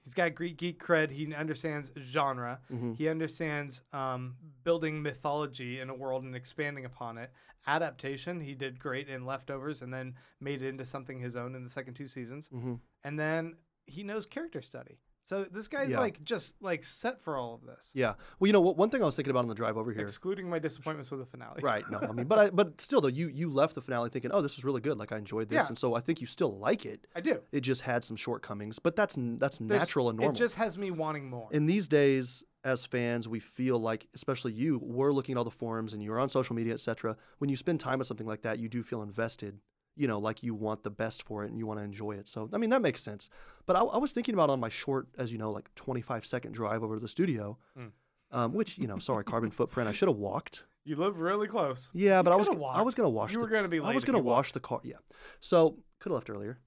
He's 0.08 0.14
got 0.14 0.34
Greek 0.34 0.56
geek 0.56 0.82
cred. 0.82 1.10
He 1.10 1.34
understands 1.34 1.92
genre. 1.98 2.60
hmm 2.68 2.94
He 2.94 3.10
understands 3.10 3.82
um, 3.92 4.36
building 4.64 5.02
mythology 5.02 5.80
in 5.80 5.90
a 5.90 5.94
world 5.94 6.24
and 6.24 6.34
expanding 6.34 6.86
upon 6.86 7.18
it. 7.18 7.30
Adaptation, 7.66 8.40
he 8.40 8.54
did 8.54 8.78
great 8.78 9.10
in 9.10 9.26
Leftovers, 9.26 9.82
and 9.82 9.92
then 9.92 10.14
made 10.40 10.62
it 10.62 10.68
into 10.68 10.86
something 10.86 11.18
his 11.20 11.36
own 11.36 11.54
in 11.54 11.62
the 11.62 11.68
second 11.68 11.92
two 11.92 12.08
seasons. 12.08 12.48
hmm 12.48 12.76
And 13.04 13.18
then 13.18 13.56
he 13.84 14.02
knows 14.02 14.24
character 14.24 14.62
study. 14.62 14.98
So 15.28 15.44
this 15.44 15.68
guy's 15.68 15.90
Yeah. 15.90 15.98
like 16.00 16.24
just 16.24 16.54
like 16.62 16.82
set 16.84 17.20
for 17.20 17.36
all 17.36 17.54
of 17.54 17.60
this, 17.66 17.90
Yeah. 17.92 18.14
Well, 18.40 18.46
you 18.46 18.52
know, 18.54 18.62
what, 18.62 18.78
one 18.78 18.88
thing 18.88 19.02
I 19.02 19.04
was 19.04 19.14
thinking 19.14 19.30
about 19.30 19.40
on 19.40 19.48
the 19.48 19.54
drive 19.54 19.76
over 19.76 19.92
here. 19.92 20.00
excluding 20.00 20.48
my 20.48 20.58
disappointments 20.58 21.10
with 21.10 21.20
the 21.20 21.26
finale. 21.26 21.60
Right. 21.62 21.84
No, 21.90 21.98
I 21.98 22.12
mean, 22.12 22.26
but 22.32 22.38
I, 22.38 22.50
but 22.50 22.80
still 22.80 23.02
though, 23.02 23.08
you 23.08 23.28
you 23.28 23.50
left 23.50 23.74
the 23.74 23.82
finale 23.82 24.08
thinking, 24.08 24.32
oh, 24.32 24.40
this 24.40 24.56
was 24.56 24.64
really 24.64 24.80
good. 24.80 24.96
Like 24.96 25.12
I 25.12 25.18
enjoyed 25.18 25.50
this, 25.50 25.64
Yeah. 25.64 25.68
and 25.68 25.76
so 25.78 25.94
I 25.94 26.00
think 26.00 26.22
you 26.22 26.26
still 26.26 26.56
like 26.58 26.86
it. 26.86 27.06
I 27.14 27.20
do. 27.20 27.40
It 27.52 27.60
just 27.60 27.82
had 27.82 28.04
some 28.04 28.16
shortcomings, 28.16 28.78
but 28.78 28.96
that's 28.96 29.16
that's 29.18 29.58
There's- 29.58 29.80
natural 29.82 30.08
and 30.08 30.18
normal. 30.18 30.34
It 30.34 30.38
just 30.38 30.54
has 30.54 30.78
me 30.78 30.90
wanting 30.90 31.28
more. 31.28 31.48
in 31.52 31.66
these 31.66 31.88
days 31.88 32.42
as 32.64 32.84
fans 32.86 33.28
we 33.28 33.38
feel 33.38 33.78
like 33.78 34.08
especially 34.14 34.52
you 34.52 34.78
we're 34.82 35.12
looking 35.12 35.34
at 35.34 35.38
all 35.38 35.44
the 35.44 35.50
forums 35.50 35.92
and 35.94 36.02
you're 36.02 36.18
on 36.18 36.28
social 36.28 36.56
media 36.56 36.74
etc 36.74 37.16
when 37.38 37.48
you 37.48 37.56
spend 37.56 37.78
time 37.78 37.98
with 38.00 38.08
something 38.08 38.26
like 38.26 38.42
that 38.42 38.58
you 38.58 38.68
do 38.68 38.82
feel 38.82 39.00
invested 39.00 39.60
you 39.98 40.06
know 40.08 40.18
like 40.18 40.42
you 40.42 40.54
want 40.54 40.82
the 40.82 40.90
best 40.90 41.22
for 41.24 41.44
it 41.44 41.50
and 41.50 41.58
you 41.58 41.66
want 41.66 41.78
to 41.80 41.84
enjoy 41.84 42.12
it 42.12 42.26
so 42.28 42.48
i 42.52 42.58
mean 42.58 42.70
that 42.70 42.80
makes 42.82 43.02
sense 43.02 43.28
but 43.66 43.76
i, 43.76 43.80
I 43.80 43.98
was 43.98 44.12
thinking 44.12 44.34
about 44.34 44.48
on 44.50 44.60
my 44.60 44.68
short 44.68 45.08
as 45.18 45.32
you 45.32 45.38
know 45.38 45.50
like 45.50 45.74
25 45.74 46.24
second 46.24 46.52
drive 46.52 46.82
over 46.82 46.94
to 46.94 47.00
the 47.00 47.08
studio 47.08 47.58
Hmm. 47.76 47.86
um, 48.30 48.52
which 48.54 48.78
you 48.78 48.86
know 48.86 48.98
sorry 48.98 49.24
carbon 49.24 49.50
footprint 49.50 49.88
i 49.88 49.92
should 49.92 50.08
have 50.08 50.16
walked 50.18 50.64
you 50.84 50.96
live 50.96 51.18
really 51.18 51.48
close. 51.48 51.90
yeah 51.92 52.22
but 52.22 52.32
i 52.32 52.36
was 52.36 52.48
i 52.48 52.82
was 52.82 52.94
gonna 52.94 53.08
wash 53.08 53.32
You 53.32 53.38
the, 53.38 53.42
were 53.42 53.48
gonna 53.48 53.68
be 53.68 53.80
i 53.80 53.92
was 53.92 54.04
gonna 54.04 54.18
walked. 54.18 54.36
wash 54.36 54.52
the 54.52 54.60
car 54.60 54.80
yeah 54.84 54.96
so 55.40 55.76
could 56.00 56.10
have 56.10 56.14
left 56.14 56.30
earlier 56.30 56.58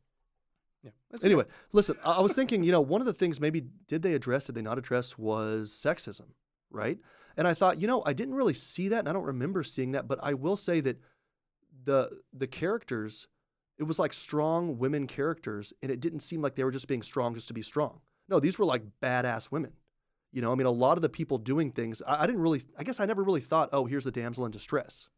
Yeah. 0.83 0.91
okay. 1.15 1.25
Anyway, 1.27 1.45
listen, 1.73 1.95
I 2.03 2.13
I 2.13 2.21
was 2.21 2.33
thinking, 2.33 2.63
you 2.63 2.71
know, 2.71 2.81
one 2.81 3.01
of 3.01 3.07
the 3.07 3.13
things 3.21 3.39
maybe 3.39 3.61
did 3.87 4.01
they 4.01 4.13
address, 4.15 4.45
did 4.45 4.55
they 4.55 4.63
not 4.63 4.77
address 4.79 5.15
was 5.17 5.69
sexism, 5.85 6.27
right? 6.71 6.97
And 7.37 7.47
I 7.47 7.53
thought, 7.53 7.79
you 7.81 7.87
know, 7.87 8.01
I 8.05 8.13
didn't 8.13 8.33
really 8.33 8.55
see 8.55 8.87
that 8.89 8.99
and 8.99 9.07
I 9.09 9.13
don't 9.13 9.23
remember 9.35 9.61
seeing 9.63 9.91
that, 9.91 10.07
but 10.07 10.17
I 10.23 10.33
will 10.33 10.55
say 10.55 10.81
that 10.81 10.97
the 11.83 12.09
the 12.33 12.47
characters, 12.47 13.27
it 13.77 13.83
was 13.83 13.99
like 13.99 14.13
strong 14.13 14.77
women 14.77 15.07
characters, 15.07 15.73
and 15.81 15.91
it 15.91 15.99
didn't 15.99 16.21
seem 16.21 16.41
like 16.41 16.55
they 16.55 16.63
were 16.63 16.71
just 16.71 16.87
being 16.87 17.03
strong 17.03 17.33
just 17.35 17.47
to 17.47 17.53
be 17.53 17.61
strong. 17.61 18.01
No, 18.29 18.39
these 18.39 18.57
were 18.59 18.65
like 18.65 18.83
badass 19.01 19.51
women. 19.51 19.73
You 20.31 20.41
know, 20.41 20.51
I 20.51 20.55
mean, 20.55 20.67
a 20.67 20.71
lot 20.71 20.97
of 20.97 21.01
the 21.01 21.09
people 21.09 21.37
doing 21.37 21.71
things, 21.71 22.01
I, 22.07 22.23
I 22.23 22.25
didn't 22.25 22.41
really, 22.41 22.61
I 22.77 22.83
guess 22.83 23.01
I 23.01 23.05
never 23.05 23.21
really 23.23 23.41
thought, 23.41 23.69
oh, 23.73 23.85
here's 23.85 24.07
a 24.07 24.11
damsel 24.11 24.45
in 24.45 24.51
distress. 24.51 25.09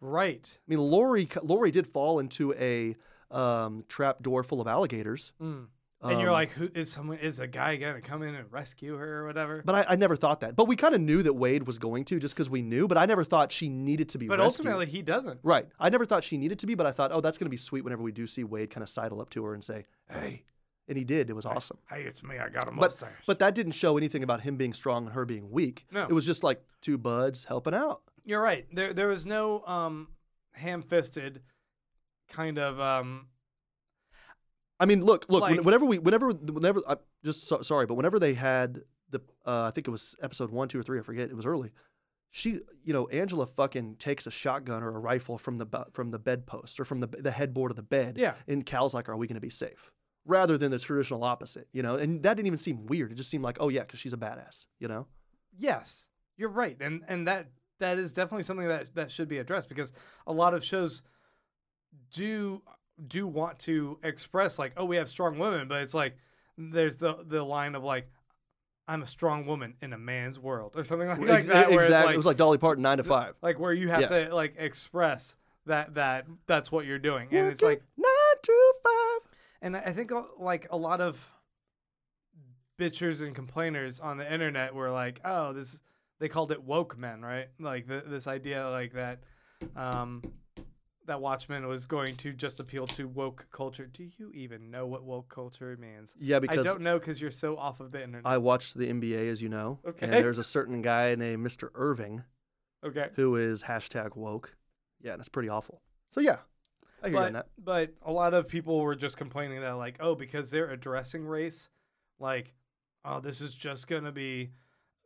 right. 0.00 0.46
I 0.52 0.66
mean, 0.68 0.80
Laurie, 0.80 1.28
Laurie 1.42 1.70
did 1.70 1.86
fall 1.86 2.18
into 2.18 2.52
a 2.54 2.94
um, 3.34 3.84
trap 3.88 4.22
door 4.22 4.42
full 4.42 4.60
of 4.60 4.66
alligators. 4.66 5.32
Mm. 5.40 5.68
And 6.02 6.20
you're 6.20 6.30
Um, 6.30 6.34
like, 6.34 6.50
who 6.50 6.68
is 6.74 6.90
someone? 6.90 7.18
Is 7.18 7.38
a 7.38 7.46
guy 7.46 7.76
gonna 7.76 8.00
come 8.00 8.22
in 8.22 8.34
and 8.34 8.50
rescue 8.52 8.96
her 8.96 9.20
or 9.20 9.26
whatever? 9.26 9.62
But 9.64 9.74
I, 9.88 9.92
I 9.92 9.96
never 9.96 10.16
thought 10.16 10.40
that. 10.40 10.56
But 10.56 10.66
we 10.66 10.74
kind 10.76 10.94
of 10.94 11.00
knew 11.00 11.22
that 11.22 11.34
Wade 11.34 11.64
was 11.66 11.78
going 11.78 12.04
to 12.06 12.18
just 12.18 12.34
because 12.34 12.50
we 12.50 12.60
knew. 12.62 12.88
But 12.88 12.98
I 12.98 13.06
never 13.06 13.22
thought 13.24 13.52
she 13.52 13.68
needed 13.68 14.08
to 14.10 14.18
be 14.18 14.26
But 14.26 14.38
rescued. 14.40 14.66
ultimately, 14.66 14.86
he 14.86 15.00
doesn't. 15.02 15.40
right. 15.42 15.68
I 15.78 15.88
never 15.90 16.04
thought 16.04 16.24
she 16.24 16.36
needed 16.36 16.58
to 16.58 16.66
be. 16.66 16.74
But 16.74 16.86
I 16.86 16.92
thought, 16.92 17.12
oh, 17.12 17.20
that's 17.20 17.38
going 17.38 17.46
to 17.46 17.50
be 17.50 17.56
sweet 17.56 17.84
whenever 17.84 18.02
we 18.02 18.12
do 18.12 18.26
see 18.26 18.42
Wade 18.44 18.70
kind 18.70 18.82
of 18.82 18.88
sidle 18.88 19.20
up 19.20 19.30
to 19.30 19.44
her 19.44 19.54
and 19.54 19.62
say, 19.62 19.86
hey. 20.10 20.42
And 20.88 20.98
he 20.98 21.04
did. 21.04 21.30
It 21.30 21.34
was 21.34 21.46
awesome. 21.46 21.78
Hey, 21.88 22.02
it's 22.02 22.24
me. 22.24 22.38
I 22.40 22.48
got 22.48 22.64
a 22.64 22.72
But 22.72 22.74
mustache. 22.74 23.12
but 23.24 23.38
that 23.38 23.54
didn't 23.54 23.72
show 23.72 23.96
anything 23.96 24.24
about 24.24 24.40
him 24.40 24.56
being 24.56 24.72
strong 24.72 25.06
and 25.06 25.14
her 25.14 25.24
being 25.24 25.52
weak. 25.52 25.86
No. 25.92 26.02
It 26.02 26.12
was 26.12 26.26
just 26.26 26.42
like 26.42 26.60
two 26.80 26.98
buds 26.98 27.44
helping 27.44 27.72
out. 27.72 28.00
You're 28.24 28.42
right. 28.42 28.66
There 28.74 28.92
there 28.92 29.06
was 29.06 29.24
no 29.24 29.64
um 29.64 30.08
ham-fisted 30.54 31.40
kind 32.28 32.58
of 32.58 32.80
um 32.80 33.26
I 34.80 34.86
mean, 34.86 35.04
look, 35.04 35.26
look. 35.28 35.42
Like- 35.42 35.62
whenever 35.62 35.84
we, 35.84 35.98
whenever, 35.98 36.30
whenever, 36.30 36.80
I 36.88 36.96
just 37.24 37.46
so, 37.48 37.62
sorry, 37.62 37.86
but 37.86 37.94
whenever 37.94 38.18
they 38.18 38.34
had 38.34 38.82
the, 39.10 39.20
uh, 39.46 39.64
I 39.64 39.70
think 39.70 39.86
it 39.86 39.90
was 39.90 40.16
episode 40.22 40.50
one, 40.50 40.68
two, 40.68 40.78
or 40.80 40.82
three. 40.82 40.98
I 40.98 41.02
forget. 41.02 41.30
It 41.30 41.36
was 41.36 41.46
early. 41.46 41.70
She, 42.34 42.60
you 42.82 42.94
know, 42.94 43.08
Angela 43.08 43.46
fucking 43.46 43.96
takes 43.96 44.26
a 44.26 44.30
shotgun 44.30 44.82
or 44.82 44.88
a 44.88 44.98
rifle 44.98 45.36
from 45.36 45.58
the 45.58 45.66
from 45.92 46.10
the 46.10 46.18
bedpost 46.18 46.80
or 46.80 46.84
from 46.86 47.00
the 47.00 47.06
the 47.06 47.30
headboard 47.30 47.70
of 47.70 47.76
the 47.76 47.82
bed. 47.82 48.16
Yeah. 48.18 48.34
And 48.48 48.64
Cal's 48.64 48.94
like, 48.94 49.08
"Are 49.08 49.16
we 49.16 49.26
going 49.26 49.34
to 49.34 49.40
be 49.40 49.50
safe?" 49.50 49.90
Rather 50.24 50.56
than 50.56 50.70
the 50.70 50.78
traditional 50.78 51.24
opposite, 51.24 51.68
you 51.72 51.82
know. 51.82 51.96
And 51.96 52.22
that 52.22 52.34
didn't 52.34 52.46
even 52.46 52.58
seem 52.58 52.86
weird. 52.86 53.12
It 53.12 53.16
just 53.16 53.28
seemed 53.28 53.44
like, 53.44 53.58
"Oh 53.60 53.68
yeah, 53.68 53.80
because 53.80 54.00
she's 54.00 54.14
a 54.14 54.16
badass," 54.16 54.64
you 54.80 54.88
know. 54.88 55.06
yes. 55.56 56.06
You're 56.38 56.48
right. 56.48 56.76
And 56.80 57.02
and 57.06 57.28
that 57.28 57.48
that 57.78 57.98
is 57.98 58.12
definitely 58.14 58.44
something 58.44 58.66
that 58.66 58.94
that 58.94 59.10
should 59.12 59.28
be 59.28 59.36
addressed 59.38 59.68
because 59.68 59.92
a 60.26 60.32
lot 60.32 60.54
of 60.54 60.64
shows 60.64 61.02
do 62.12 62.62
do 63.08 63.26
want 63.26 63.58
to 63.60 63.98
express 64.02 64.58
like, 64.58 64.72
oh, 64.76 64.84
we 64.84 64.96
have 64.96 65.08
strong 65.08 65.38
women, 65.38 65.68
but 65.68 65.82
it's 65.82 65.94
like 65.94 66.16
there's 66.58 66.96
the 66.96 67.16
the 67.26 67.42
line 67.42 67.74
of 67.74 67.82
like 67.82 68.08
I'm 68.88 69.02
a 69.02 69.06
strong 69.06 69.46
woman 69.46 69.74
in 69.80 69.92
a 69.92 69.98
man's 69.98 70.38
world 70.38 70.72
or 70.76 70.84
something 70.84 71.08
like, 71.08 71.18
like 71.20 71.46
that 71.46 71.70
exactly. 71.70 71.92
like, 72.06 72.14
it 72.14 72.16
was 72.16 72.26
like 72.26 72.36
Dolly 72.36 72.58
Parton, 72.58 72.82
nine 72.82 72.98
to 72.98 73.04
five. 73.04 73.34
like 73.42 73.58
where 73.58 73.72
you 73.72 73.88
have 73.88 74.02
Yeah. 74.02 74.26
to 74.26 74.34
like 74.34 74.54
express 74.58 75.34
that 75.66 75.94
that 75.94 76.26
that's 76.46 76.70
what 76.72 76.84
you're 76.86 76.98
doing. 76.98 77.28
And 77.32 77.48
it's 77.48 77.62
like 77.62 77.82
nine 77.96 78.36
to 78.42 78.74
five. 78.84 79.30
And 79.62 79.76
I 79.76 79.92
think 79.92 80.10
uh, 80.12 80.22
like 80.38 80.66
a 80.70 80.76
lot 80.76 81.00
of 81.00 81.24
bitchers 82.78 83.22
and 83.22 83.34
complainers 83.34 84.00
on 84.00 84.16
the 84.18 84.30
internet 84.32 84.74
were 84.74 84.90
like, 84.90 85.20
"Oh, 85.24 85.52
this." 85.52 85.80
They 86.18 86.28
called 86.28 86.52
it 86.52 86.62
woke 86.62 86.96
men, 86.96 87.20
right? 87.20 87.48
Like 87.58 87.88
th- 87.88 88.04
this 88.06 88.28
idea, 88.28 88.68
like 88.70 88.92
that, 88.92 89.18
um, 89.74 90.22
that 91.06 91.20
Watchmen 91.20 91.66
was 91.66 91.86
going 91.86 92.14
to 92.16 92.32
just 92.32 92.60
appeal 92.60 92.86
to 92.88 93.08
woke 93.08 93.46
culture. 93.50 93.86
Do 93.86 94.08
you 94.18 94.30
even 94.32 94.70
know 94.70 94.86
what 94.86 95.04
woke 95.04 95.28
culture 95.28 95.76
means? 95.80 96.14
Yeah, 96.18 96.38
because 96.38 96.66
I 96.66 96.70
don't 96.70 96.82
know 96.82 96.98
because 96.98 97.20
you're 97.20 97.30
so 97.30 97.56
off 97.56 97.80
of 97.80 97.92
the 97.92 98.02
internet. 98.02 98.26
I 98.30 98.38
watched 98.38 98.76
the 98.76 98.86
NBA, 98.86 99.30
as 99.30 99.42
you 99.42 99.48
know. 99.48 99.80
Okay. 99.86 100.06
And 100.06 100.12
there's 100.12 100.38
a 100.38 100.44
certain 100.44 100.82
guy 100.82 101.14
named 101.14 101.44
Mr. 101.46 101.70
Irving 101.74 102.24
okay, 102.84 103.08
who 103.14 103.36
is 103.36 103.62
hashtag 103.64 104.16
woke. 104.16 104.56
Yeah, 105.00 105.12
and 105.12 105.20
it's 105.20 105.28
pretty 105.28 105.48
awful. 105.48 105.82
So 106.10 106.20
yeah, 106.20 106.38
I 107.02 107.08
hear 107.08 107.18
but 107.18 107.32
that. 107.32 107.46
but 107.58 107.90
a 108.02 108.12
lot 108.12 108.34
of 108.34 108.48
people 108.48 108.80
were 108.80 108.94
just 108.94 109.16
complaining 109.16 109.60
that 109.60 109.72
like, 109.72 109.96
oh, 110.00 110.14
because 110.14 110.50
they're 110.50 110.70
addressing 110.70 111.24
race, 111.24 111.68
like, 112.20 112.54
oh, 113.04 113.20
this 113.20 113.40
is 113.40 113.54
just 113.54 113.88
gonna 113.88 114.12
be 114.12 114.50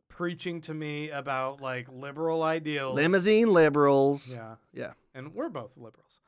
preaching 0.09 0.61
to 0.61 0.73
me 0.73 1.09
about 1.09 1.61
like 1.61 1.87
liberal 1.91 2.43
ideals. 2.43 2.95
Limousine 2.95 3.51
liberals. 3.53 4.33
Yeah. 4.33 4.55
Yeah. 4.73 4.93
And 5.13 5.33
we're 5.33 5.49
both 5.49 5.77
liberals. 5.77 6.19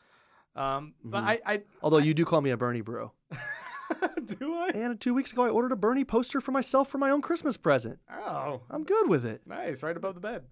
Um, 0.55 0.93
but 1.03 1.23
Mhm. 1.23 1.27
I, 1.27 1.39
I 1.45 1.61
Although 1.81 1.97
you 1.99 2.13
do 2.13 2.25
call 2.25 2.41
me 2.41 2.49
a 2.51 2.57
Bernie 2.57 2.81
bro. 2.81 3.11
do 4.25 4.53
I? 4.55 4.71
And 4.73 4.99
two 4.99 5.13
weeks 5.13 5.31
ago, 5.31 5.45
I 5.45 5.49
ordered 5.49 5.71
a 5.71 5.75
Bernie 5.75 6.03
poster 6.03 6.41
for 6.41 6.51
myself 6.51 6.89
for 6.89 6.97
my 6.97 7.09
own 7.09 7.21
Christmas 7.21 7.57
present. 7.57 7.99
Oh, 8.11 8.61
I'm 8.69 8.83
good 8.83 9.07
with 9.09 9.25
it. 9.25 9.41
nice! 9.45 9.81
Right 9.81 9.95
above 9.95 10.15
the 10.15 10.21
bed. 10.21 10.43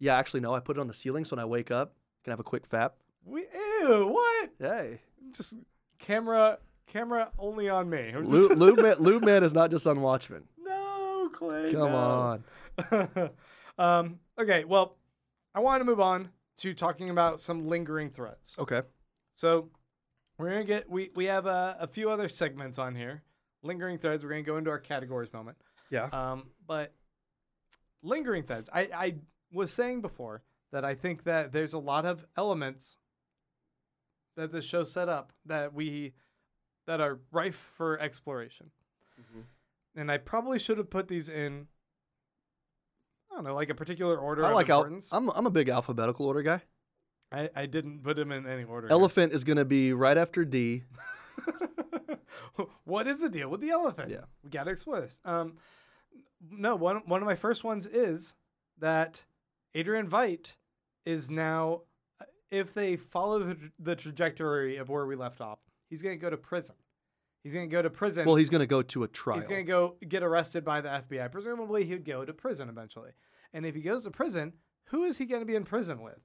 Yeah, 0.00 0.16
actually, 0.16 0.40
no. 0.40 0.54
I 0.54 0.60
put 0.60 0.76
it 0.76 0.80
on 0.80 0.86
the 0.88 0.94
ceiling 0.94 1.24
so 1.24 1.36
when 1.36 1.42
I 1.42 1.44
wake 1.44 1.70
up, 1.70 1.94
I 1.94 2.24
can 2.24 2.30
have 2.30 2.40
a 2.40 2.44
quick 2.44 2.68
fap. 2.68 2.92
We 3.24 3.42
ew 3.82 4.08
what? 4.12 4.50
Hey, 4.60 5.00
Just 5.32 5.54
camera 5.98 6.58
camera 6.86 7.30
only 7.38 7.68
on 7.68 7.90
me. 7.90 8.12
We're 8.14 8.22
Lube, 8.54 8.78
Man, 8.80 8.96
Lube 8.98 9.24
Man 9.24 9.44
is 9.44 9.52
not 9.52 9.70
just 9.70 9.86
on 9.86 10.00
Watchmen. 10.00 10.44
Clay. 11.38 11.72
Come 11.72 11.92
no. 11.92 12.42
on. 12.90 13.30
um, 13.78 14.18
okay, 14.40 14.64
well, 14.64 14.96
I 15.54 15.60
want 15.60 15.80
to 15.80 15.84
move 15.84 16.00
on 16.00 16.30
to 16.58 16.74
talking 16.74 17.10
about 17.10 17.40
some 17.40 17.68
lingering 17.68 18.10
threads. 18.10 18.56
Okay. 18.58 18.82
So 19.34 19.70
we're 20.36 20.50
gonna 20.50 20.64
get 20.64 20.90
we 20.90 21.10
we 21.14 21.26
have 21.26 21.46
a, 21.46 21.76
a 21.80 21.86
few 21.86 22.10
other 22.10 22.28
segments 22.28 22.78
on 22.78 22.96
here. 22.96 23.22
Lingering 23.62 23.98
threads. 23.98 24.24
We're 24.24 24.30
gonna 24.30 24.42
go 24.42 24.56
into 24.56 24.70
our 24.70 24.80
categories 24.80 25.32
moment. 25.32 25.56
Yeah. 25.90 26.08
Um, 26.12 26.48
but 26.66 26.92
lingering 28.02 28.42
threads. 28.42 28.68
I 28.72 28.88
I 28.92 29.14
was 29.52 29.72
saying 29.72 30.00
before 30.00 30.42
that 30.72 30.84
I 30.84 30.96
think 30.96 31.22
that 31.24 31.52
there's 31.52 31.72
a 31.72 31.78
lot 31.78 32.04
of 32.04 32.24
elements 32.36 32.98
that 34.36 34.50
the 34.50 34.60
show 34.60 34.82
set 34.82 35.08
up 35.08 35.32
that 35.46 35.72
we 35.72 36.14
that 36.88 37.00
are 37.00 37.20
rife 37.30 37.70
for 37.76 37.98
exploration. 38.00 38.70
And 39.96 40.10
I 40.10 40.18
probably 40.18 40.58
should 40.58 40.78
have 40.78 40.90
put 40.90 41.08
these 41.08 41.28
in. 41.28 41.66
I 43.30 43.34
don't 43.34 43.44
know, 43.44 43.54
like 43.54 43.70
a 43.70 43.74
particular 43.74 44.16
order 44.16 44.44
I 44.44 44.52
like 44.52 44.70
al- 44.70 45.00
I'm 45.12 45.30
I'm 45.30 45.46
a 45.46 45.50
big 45.50 45.68
alphabetical 45.68 46.26
order 46.26 46.42
guy. 46.42 46.62
I, 47.30 47.50
I 47.54 47.66
didn't 47.66 48.02
put 48.02 48.16
them 48.16 48.32
in 48.32 48.46
any 48.46 48.64
order. 48.64 48.86
here. 48.88 48.92
Elephant 48.92 49.32
is 49.32 49.44
gonna 49.44 49.64
be 49.64 49.92
right 49.92 50.16
after 50.16 50.44
D. 50.44 50.84
what 52.84 53.06
is 53.06 53.20
the 53.20 53.28
deal 53.28 53.48
with 53.48 53.60
the 53.60 53.70
elephant? 53.70 54.10
Yeah. 54.10 54.22
we 54.42 54.50
got 54.50 54.64
to 54.64 54.70
explore 54.70 55.00
this. 55.00 55.20
Um, 55.24 55.54
no, 56.50 56.76
one 56.76 57.02
one 57.06 57.20
of 57.22 57.26
my 57.26 57.34
first 57.34 57.64
ones 57.64 57.86
is 57.86 58.34
that 58.78 59.24
Adrian 59.74 60.08
Veidt 60.08 60.54
is 61.04 61.30
now, 61.30 61.82
if 62.50 62.74
they 62.74 62.96
follow 62.96 63.40
the, 63.40 63.56
the 63.78 63.96
trajectory 63.96 64.76
of 64.76 64.88
where 64.88 65.06
we 65.06 65.16
left 65.16 65.40
off, 65.40 65.58
he's 65.88 66.02
going 66.02 66.16
to 66.16 66.20
go 66.20 66.30
to 66.30 66.36
prison. 66.36 66.76
He's 67.48 67.54
going 67.54 67.66
to 67.66 67.72
go 67.72 67.80
to 67.80 67.88
prison. 67.88 68.26
Well, 68.26 68.36
he's 68.36 68.50
gonna 68.50 68.66
go 68.66 68.82
to 68.82 69.04
a 69.04 69.08
trial. 69.08 69.38
He's 69.38 69.48
going 69.48 69.64
to 69.64 69.66
go 69.72 69.94
get 70.06 70.22
arrested 70.22 70.66
by 70.66 70.82
the 70.82 70.90
FBI. 70.90 71.32
Presumably, 71.32 71.86
he'd 71.86 72.04
go 72.04 72.22
to 72.22 72.34
prison 72.34 72.68
eventually. 72.68 73.12
And 73.54 73.64
if 73.64 73.74
he 73.74 73.80
goes 73.80 74.04
to 74.04 74.10
prison, 74.10 74.52
who 74.88 75.04
is 75.04 75.16
he 75.16 75.24
going 75.24 75.40
to 75.40 75.46
be 75.46 75.54
in 75.54 75.64
prison 75.64 76.02
with? 76.02 76.18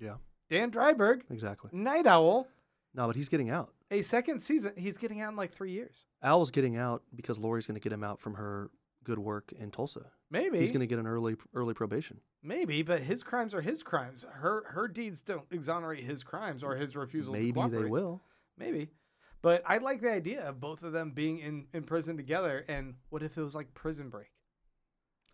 Yeah. 0.00 0.14
Dan 0.50 0.72
Dreiberg, 0.72 1.22
Exactly. 1.30 1.70
Night 1.72 2.08
Owl, 2.08 2.48
No, 2.92 3.06
but 3.06 3.14
he's 3.14 3.28
getting 3.28 3.50
out. 3.50 3.72
a 3.92 4.02
second 4.02 4.40
season. 4.40 4.72
He's 4.76 4.98
getting 4.98 5.20
out 5.20 5.30
in 5.30 5.36
like 5.36 5.52
three 5.52 5.70
years. 5.70 6.06
Al's 6.24 6.50
getting 6.50 6.76
out 6.76 7.04
because 7.14 7.38
Laurie's 7.38 7.68
gonna 7.68 7.78
get 7.78 7.92
him 7.92 8.02
out 8.02 8.18
from 8.18 8.34
her 8.34 8.70
good 9.04 9.20
work 9.20 9.52
in 9.56 9.70
Tulsa. 9.70 10.06
Maybe 10.28 10.58
He's 10.58 10.72
gonna 10.72 10.86
get 10.86 10.98
an 10.98 11.06
early 11.06 11.36
early 11.54 11.74
probation. 11.74 12.20
Maybe, 12.42 12.82
but 12.82 13.00
his 13.00 13.22
crimes 13.22 13.54
are 13.54 13.60
his 13.60 13.84
crimes. 13.84 14.24
Her 14.28 14.64
her 14.70 14.88
deeds 14.88 15.22
don't 15.22 15.46
exonerate 15.52 16.02
his 16.02 16.24
crimes 16.24 16.64
or 16.64 16.74
his 16.74 16.96
refusal 16.96 17.32
to 17.34 17.38
Maybe 17.40 17.68
they 17.76 17.84
will. 17.84 18.22
Maybe, 18.58 18.90
But 19.42 19.62
I 19.66 19.78
like 19.78 20.00
the 20.00 20.10
idea 20.12 20.48
of 20.48 20.60
both 20.60 20.82
of 20.82 20.92
them 20.92 21.12
being 21.12 21.38
in, 21.38 21.66
in 21.72 21.84
prison 21.84 22.16
together. 22.16 22.64
And 22.68 22.94
what 23.10 23.22
if 23.22 23.36
it 23.38 23.42
was 23.42 23.54
like 23.54 23.72
Prison 23.74 24.08
Break? 24.08 24.28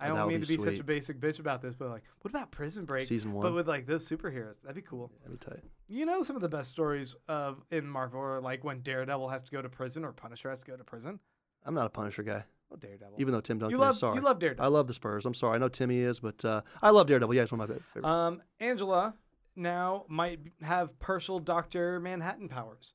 I 0.01 0.07
Oh, 0.11 0.17
don't 0.17 0.27
would 0.27 0.33
mean 0.33 0.41
be 0.41 0.47
to 0.47 0.53
be 0.59 0.59
such 0.65 0.73
a 0.75 0.77
sweet. 0.79 0.87
basic 0.87 1.21
bitch 1.21 1.39
about 1.39 1.63
this, 1.63 1.75
but 1.77 1.89
like, 1.89 2.03
what 2.21 2.31
about 2.31 2.51
Prison 2.51 2.85
Break? 2.85 3.07
Season 3.07 3.33
one. 3.33 3.43
But 3.45 3.55
with 3.55 3.69
like 3.69 3.87
those 3.87 4.07
superheroes, 4.09 4.61
that'd 4.61 4.75
be 4.75 4.83
cool. 4.83 5.11
That'd 5.23 5.39
be 5.39 5.45
tight. 5.47 5.61
You 5.89 6.05
know, 6.05 6.23
some 6.23 6.35
of 6.37 6.43
the 6.43 6.49
best 6.49 6.71
stories 6.73 7.15
of 7.29 7.63
in 7.71 7.87
Marvel 7.87 8.21
are 8.21 8.41
like 8.41 8.65
when 8.65 8.81
Daredevil 8.81 9.29
has 9.29 9.43
to 9.45 9.53
go 9.53 9.63
to 9.63 9.69
prison 9.69 10.05
or 10.05 10.13
Punisher 10.13 10.51
has 10.51 10.61
to 10.61 10.67
go 10.67 10.77
to 10.77 10.85
prison. 10.85 11.21
I'm 11.65 11.75
not 11.75 11.87
a 11.87 11.91
Punisher 11.91 12.25
guy, 12.25 12.43
Oh, 12.73 12.77
Daredevil. 12.77 13.15
even 13.19 13.33
though 13.33 13.41
Tim 13.41 13.59
Duncan 13.59 13.71
you 13.71 13.79
love 13.81 13.95
is. 13.95 14.01
Sorry, 14.01 14.17
you 14.17 14.21
love 14.23 14.39
Daredevil. 14.41 14.65
I 14.65 14.69
love 14.69 14.87
the 14.89 14.95
Spurs. 14.95 15.25
I'm 15.27 15.33
sorry. 15.33 15.55
I 15.55 15.59
know 15.59 15.69
Timmy 15.69 16.01
is, 16.01 16.19
but 16.21 16.45
uh, 16.45 16.61
I 16.83 16.91
love 16.91 17.07
Daredevil. 17.07 17.33
Yeah, 17.35 17.43
it's 17.43 17.53
one 17.53 17.61
of 17.61 17.69
my 17.71 17.77
favorites. 17.95 18.05
Um, 18.07 18.43
Angela 18.61 19.15
now 19.57 20.05
might 20.09 20.43
b- 20.45 20.51
have 20.63 20.99
partial 20.99 21.39
Doctor 21.39 22.01
Manhattan 22.01 22.49
powers. 22.49 22.95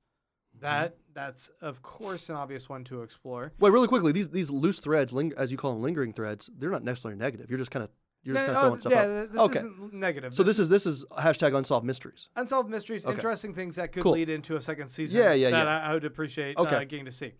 Mm-hmm. 0.61 0.81
That 0.81 0.97
that's 1.13 1.49
of 1.61 1.81
course 1.81 2.29
an 2.29 2.35
obvious 2.35 2.69
one 2.69 2.83
to 2.85 3.01
explore. 3.01 3.51
Wait, 3.59 3.71
really 3.71 3.87
quickly, 3.87 4.11
these 4.11 4.29
these 4.29 4.49
loose 4.49 4.79
threads, 4.79 5.11
ling- 5.13 5.33
as 5.37 5.51
you 5.51 5.57
call 5.57 5.73
them, 5.73 5.81
lingering 5.81 6.13
threads, 6.13 6.49
they're 6.57 6.69
not 6.71 6.83
necessarily 6.83 7.17
negative. 7.17 7.49
You're 7.49 7.59
just 7.59 7.71
kind 7.71 7.83
of 7.83 7.89
you're 8.23 8.35
just 8.35 8.47
No, 8.47 8.53
kind 8.53 8.57
of 8.57 8.63
throwing 8.67 8.81
stuff 8.81 8.91
yeah, 8.93 9.21
out. 9.21 9.31
this 9.31 9.41
Okay. 9.41 9.57
isn't 9.59 9.93
negative. 9.93 10.35
So 10.35 10.43
this 10.43 10.59
is 10.59 10.67
this 10.69 10.85
is 10.85 11.05
hashtag 11.17 11.55
unsolved 11.57 11.85
mysteries. 11.85 12.27
unsolved 12.35 12.69
mysteries, 12.69 13.05
Okay. 13.05 13.13
interesting 13.13 13.53
things 13.53 13.75
that 13.77 13.91
could 13.93 14.03
Cool. 14.03 14.11
lead 14.13 14.29
into 14.29 14.55
a 14.57 14.61
second 14.61 14.89
season. 14.89 15.17
Yeah, 15.17 15.31
yeah, 15.33 15.49
that 15.51 15.65
yeah. 15.65 15.79
I, 15.79 15.91
I 15.91 15.93
would 15.93 16.05
appreciate 16.05 16.57
Okay. 16.57 16.75
uh, 16.75 16.79
getting 16.83 17.05
to 17.05 17.11
see. 17.11 17.33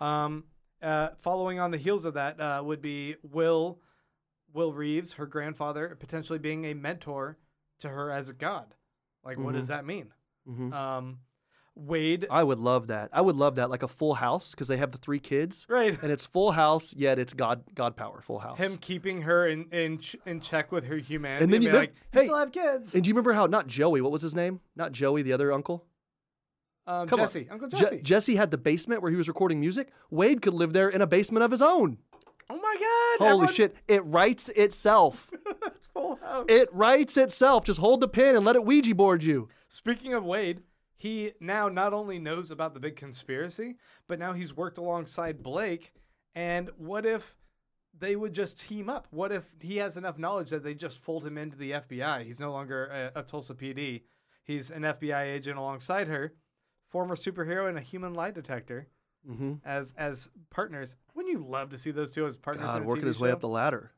Um, 0.00 0.44
uh, 0.82 1.10
following 1.18 1.60
on 1.60 1.70
the 1.70 1.78
heels 1.78 2.04
of 2.06 2.14
that 2.14 2.40
uh, 2.40 2.62
would 2.64 2.80
be 2.82 3.16
Will 3.22 3.80
Will 4.54 4.72
Reeves, 4.72 5.12
her 5.14 5.26
grandfather, 5.26 5.96
potentially 6.00 6.38
being 6.38 6.64
a 6.66 6.74
mentor 6.74 7.38
to 7.78 7.88
her 7.88 8.10
as 8.10 8.28
a 8.28 8.34
god. 8.34 8.74
Like, 9.24 9.38
what 9.38 9.54
does 9.54 9.68
that 9.68 9.84
mean? 9.86 10.12
hmm 10.46 10.72
Um, 10.72 11.18
Wade, 11.74 12.26
I 12.30 12.42
would 12.44 12.58
love 12.58 12.88
that. 12.88 13.08
I 13.14 13.22
would 13.22 13.36
love 13.36 13.54
that, 13.54 13.70
like 13.70 13.82
a 13.82 13.88
full 13.88 14.14
house, 14.14 14.50
because 14.50 14.68
they 14.68 14.76
have 14.76 14.92
the 14.92 14.98
three 14.98 15.18
kids, 15.18 15.66
right? 15.70 15.98
and 16.02 16.12
it's 16.12 16.26
full 16.26 16.52
house, 16.52 16.94
yet 16.94 17.18
it's 17.18 17.32
God 17.32 17.62
God 17.74 17.96
power, 17.96 18.20
full 18.20 18.40
house. 18.40 18.58
Him 18.58 18.76
keeping 18.76 19.22
her 19.22 19.46
in 19.48 19.64
in, 19.72 19.98
ch- 19.98 20.16
in 20.26 20.40
check 20.40 20.70
with 20.70 20.84
her 20.84 20.96
humanity. 20.96 21.44
And 21.44 21.52
then 21.52 21.62
you 21.62 21.68
mem- 21.70 21.76
like, 21.80 21.94
you 22.12 22.20
hey, 22.20 22.24
still 22.26 22.36
have 22.36 22.52
kids. 22.52 22.94
And 22.94 23.02
do 23.02 23.08
you 23.08 23.14
remember 23.14 23.32
how 23.32 23.46
not 23.46 23.66
Joey? 23.68 24.02
What 24.02 24.12
was 24.12 24.20
his 24.22 24.34
name? 24.34 24.60
Not 24.76 24.92
Joey, 24.92 25.22
the 25.22 25.32
other 25.32 25.50
uncle. 25.50 25.86
Um, 26.86 27.08
come 27.08 27.20
on. 27.20 27.24
Jesse, 27.26 27.48
Uncle 27.50 27.68
Je- 27.68 27.76
Jesse. 27.78 28.00
Jesse 28.02 28.34
had 28.36 28.50
the 28.50 28.58
basement 28.58 29.00
where 29.02 29.10
he 29.10 29.16
was 29.16 29.28
recording 29.28 29.58
music. 29.60 29.92
Wade 30.10 30.42
could 30.42 30.52
live 30.54 30.72
there 30.72 30.88
in 30.88 31.00
a 31.00 31.06
basement 31.06 31.42
of 31.44 31.50
his 31.52 31.62
own. 31.62 31.96
oh 32.50 32.56
my 32.60 32.76
God! 33.18 33.24
Holy 33.24 33.32
everyone- 33.44 33.54
shit! 33.54 33.76
It 33.88 34.04
writes 34.04 34.48
itself. 34.50 35.30
It's 35.74 35.86
full 35.86 36.16
house. 36.16 36.46
it 36.48 36.68
writes 36.72 37.16
itself. 37.16 37.64
Just 37.64 37.78
hold 37.78 38.00
the 38.00 38.08
pen 38.08 38.34
and 38.36 38.44
let 38.44 38.56
it 38.56 38.64
Ouija 38.64 38.94
board 38.94 39.22
you. 39.22 39.48
Speaking 39.68 40.12
of 40.14 40.24
Wade, 40.24 40.60
he 41.02 41.32
now 41.40 41.68
not 41.68 41.92
only 41.92 42.18
knows 42.18 42.50
about 42.52 42.74
the 42.74 42.80
big 42.80 42.94
conspiracy, 42.96 43.76
but 44.06 44.18
now 44.20 44.32
he's 44.32 44.56
worked 44.56 44.78
alongside 44.78 45.42
Blake. 45.42 45.92
And 46.34 46.70
what 46.76 47.04
if 47.04 47.34
they 47.98 48.14
would 48.14 48.32
just 48.34 48.58
team 48.58 48.88
up? 48.88 49.08
What 49.10 49.32
if 49.32 49.44
he 49.60 49.78
has 49.78 49.96
enough 49.96 50.16
knowledge 50.16 50.50
that 50.50 50.62
they 50.62 50.74
just 50.74 50.98
fold 50.98 51.26
him 51.26 51.36
into 51.38 51.56
the 51.56 51.72
FBI? 51.72 52.24
He's 52.24 52.38
no 52.38 52.52
longer 52.52 52.86
a, 53.16 53.20
a 53.20 53.22
Tulsa 53.24 53.54
PD. 53.54 54.02
He's 54.44 54.70
an 54.70 54.82
FBI 54.82 55.24
agent 55.24 55.58
alongside 55.58 56.06
her, 56.08 56.34
former 56.88 57.16
superhero 57.16 57.68
and 57.68 57.76
a 57.78 57.82
human 57.82 58.14
lie 58.14 58.30
detector 58.30 58.86
Mm-hmm. 59.28 59.52
as 59.64 59.94
as 59.96 60.28
partners. 60.50 60.96
Wouldn't 61.14 61.32
you 61.32 61.44
love 61.48 61.70
to 61.70 61.78
see 61.78 61.92
those 61.92 62.10
two 62.10 62.26
as 62.26 62.36
partners? 62.36 62.66
God, 62.66 62.84
working 62.84 63.04
TV 63.04 63.06
his 63.06 63.20
way 63.20 63.30
up 63.30 63.38
the 63.40 63.46
ladder. 63.48 63.92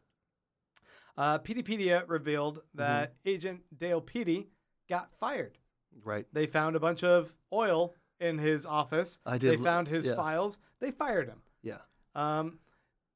Uh, 1.17 1.39
Peteypedia 1.39 2.05
revealed 2.09 2.59
Mm-hmm. 2.59 2.79
that 2.79 3.15
Agent 3.25 3.63
Dale 3.79 4.01
Petey 4.03 4.49
got 4.89 5.11
fired. 5.19 5.57
Right. 6.03 6.27
They 6.33 6.47
found 6.47 6.77
a 6.77 6.81
bunch 6.81 7.05
of 7.05 7.33
oil 7.53 7.95
in 8.21 8.39
his 8.39 8.65
office. 8.67 9.19
I 9.27 9.33
They 9.39 9.51
did 9.51 9.59
l- 9.59 9.65
found 9.65 9.89
his 9.89 10.07
yeah. 10.07 10.15
files. 10.17 10.59
They 10.81 10.91
fired 10.91 11.29
him. 11.29 11.43
Yeah. 11.63 11.79
Um, 12.15 12.59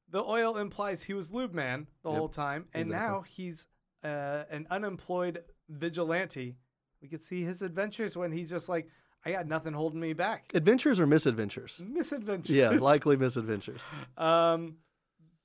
the 0.09 0.23
oil 0.23 0.57
implies 0.57 1.03
he 1.03 1.13
was 1.13 1.31
lube 1.31 1.53
man 1.53 1.87
the 2.03 2.09
Yep, 2.09 2.17
whole 2.17 2.29
time, 2.29 2.65
and 2.73 2.87
exactly. 2.89 3.07
now 3.13 3.21
he's 3.21 3.67
uh, 4.03 4.43
an 4.49 4.65
unemployed 4.71 5.43
vigilante. 5.69 6.55
We 7.01 7.07
could 7.07 7.23
see 7.23 7.43
his 7.43 7.61
adventures 7.61 8.17
when 8.17 8.31
he's 8.31 8.49
just 8.49 8.67
like, 8.69 8.87
I 9.25 9.31
got 9.31 9.47
nothing 9.47 9.73
holding 9.73 9.99
me 9.99 10.13
back. 10.13 10.45
Adventures 10.53 10.99
or 10.99 11.05
misadventures? 11.05 11.81
Misadventures. 11.85 12.49
Yeah, 12.55 12.69
likely 12.69 13.17
misadventures. 13.17 13.81
Um, 14.17 14.77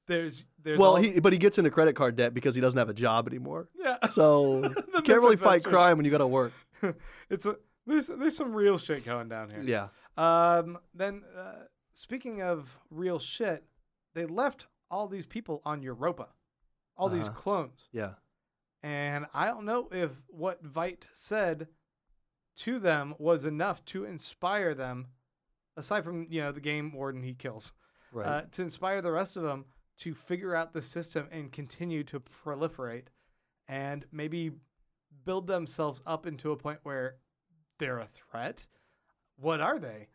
there's 0.06 0.44
there's 0.62 0.78
Well, 0.78 0.90
all- 0.90 0.96
he 0.96 1.18
but 1.20 1.32
he 1.32 1.38
gets 1.38 1.56
into 1.58 1.70
credit 1.70 1.94
card 1.96 2.16
debt 2.16 2.34
because 2.34 2.54
he 2.54 2.60
doesn't 2.60 2.78
have 2.78 2.90
a 2.90 2.94
job 2.94 3.26
anymore. 3.26 3.68
yeah. 3.78 4.06
So 4.08 4.64
you 4.94 5.02
can't 5.02 5.20
really 5.20 5.36
fight 5.36 5.64
crime 5.64 5.96
when 5.96 6.04
you 6.04 6.10
got 6.10 6.18
to 6.18 6.26
work. 6.26 6.52
it's 7.30 7.46
a 7.46 7.56
there's 7.86 8.06
there's 8.06 8.36
some 8.36 8.52
real 8.54 8.78
shit 8.78 9.04
going 9.04 9.28
down 9.28 9.50
here. 9.50 9.60
Yeah. 9.60 9.88
Um, 10.16 10.78
then, 10.94 11.22
uh, 11.36 11.64
speaking 11.92 12.42
of 12.42 12.78
real 12.90 13.18
shit, 13.18 13.64
they 14.14 14.26
left 14.26 14.66
all 14.90 15.08
these 15.08 15.26
people 15.26 15.60
on 15.64 15.82
Europa, 15.82 16.28
all 16.96 17.08
these 17.08 17.28
Uh-huh. 17.28 17.38
clones. 17.38 17.88
Yeah. 17.92 18.14
And 18.82 19.26
I 19.34 19.46
don't 19.46 19.64
know 19.64 19.88
if 19.90 20.10
what 20.28 20.62
Veidt 20.62 21.08
said 21.14 21.68
to 22.56 22.78
them 22.78 23.14
was 23.18 23.44
enough 23.44 23.84
to 23.86 24.04
inspire 24.04 24.74
them, 24.74 25.08
aside 25.76 26.04
from, 26.04 26.26
you 26.30 26.40
know, 26.42 26.52
the 26.52 26.60
game 26.60 26.92
warden 26.92 27.22
he 27.22 27.34
kills, 27.34 27.72
Right. 28.12 28.26
uh, 28.26 28.42
to 28.52 28.62
inspire 28.62 29.02
the 29.02 29.10
rest 29.10 29.36
of 29.36 29.42
them 29.42 29.64
to 29.96 30.14
figure 30.14 30.54
out 30.54 30.72
the 30.72 30.82
system 30.82 31.28
and 31.32 31.50
continue 31.50 32.04
to 32.04 32.20
proliferate 32.20 33.06
and 33.68 34.04
maybe 34.12 34.52
build 35.24 35.46
themselves 35.46 36.02
up 36.06 36.26
into 36.26 36.52
a 36.52 36.56
point 36.56 36.78
where 36.82 37.16
they're 37.78 37.98
a 37.98 38.06
threat. 38.06 38.66
What 39.36 39.60
are 39.60 39.78
they? 39.78 40.08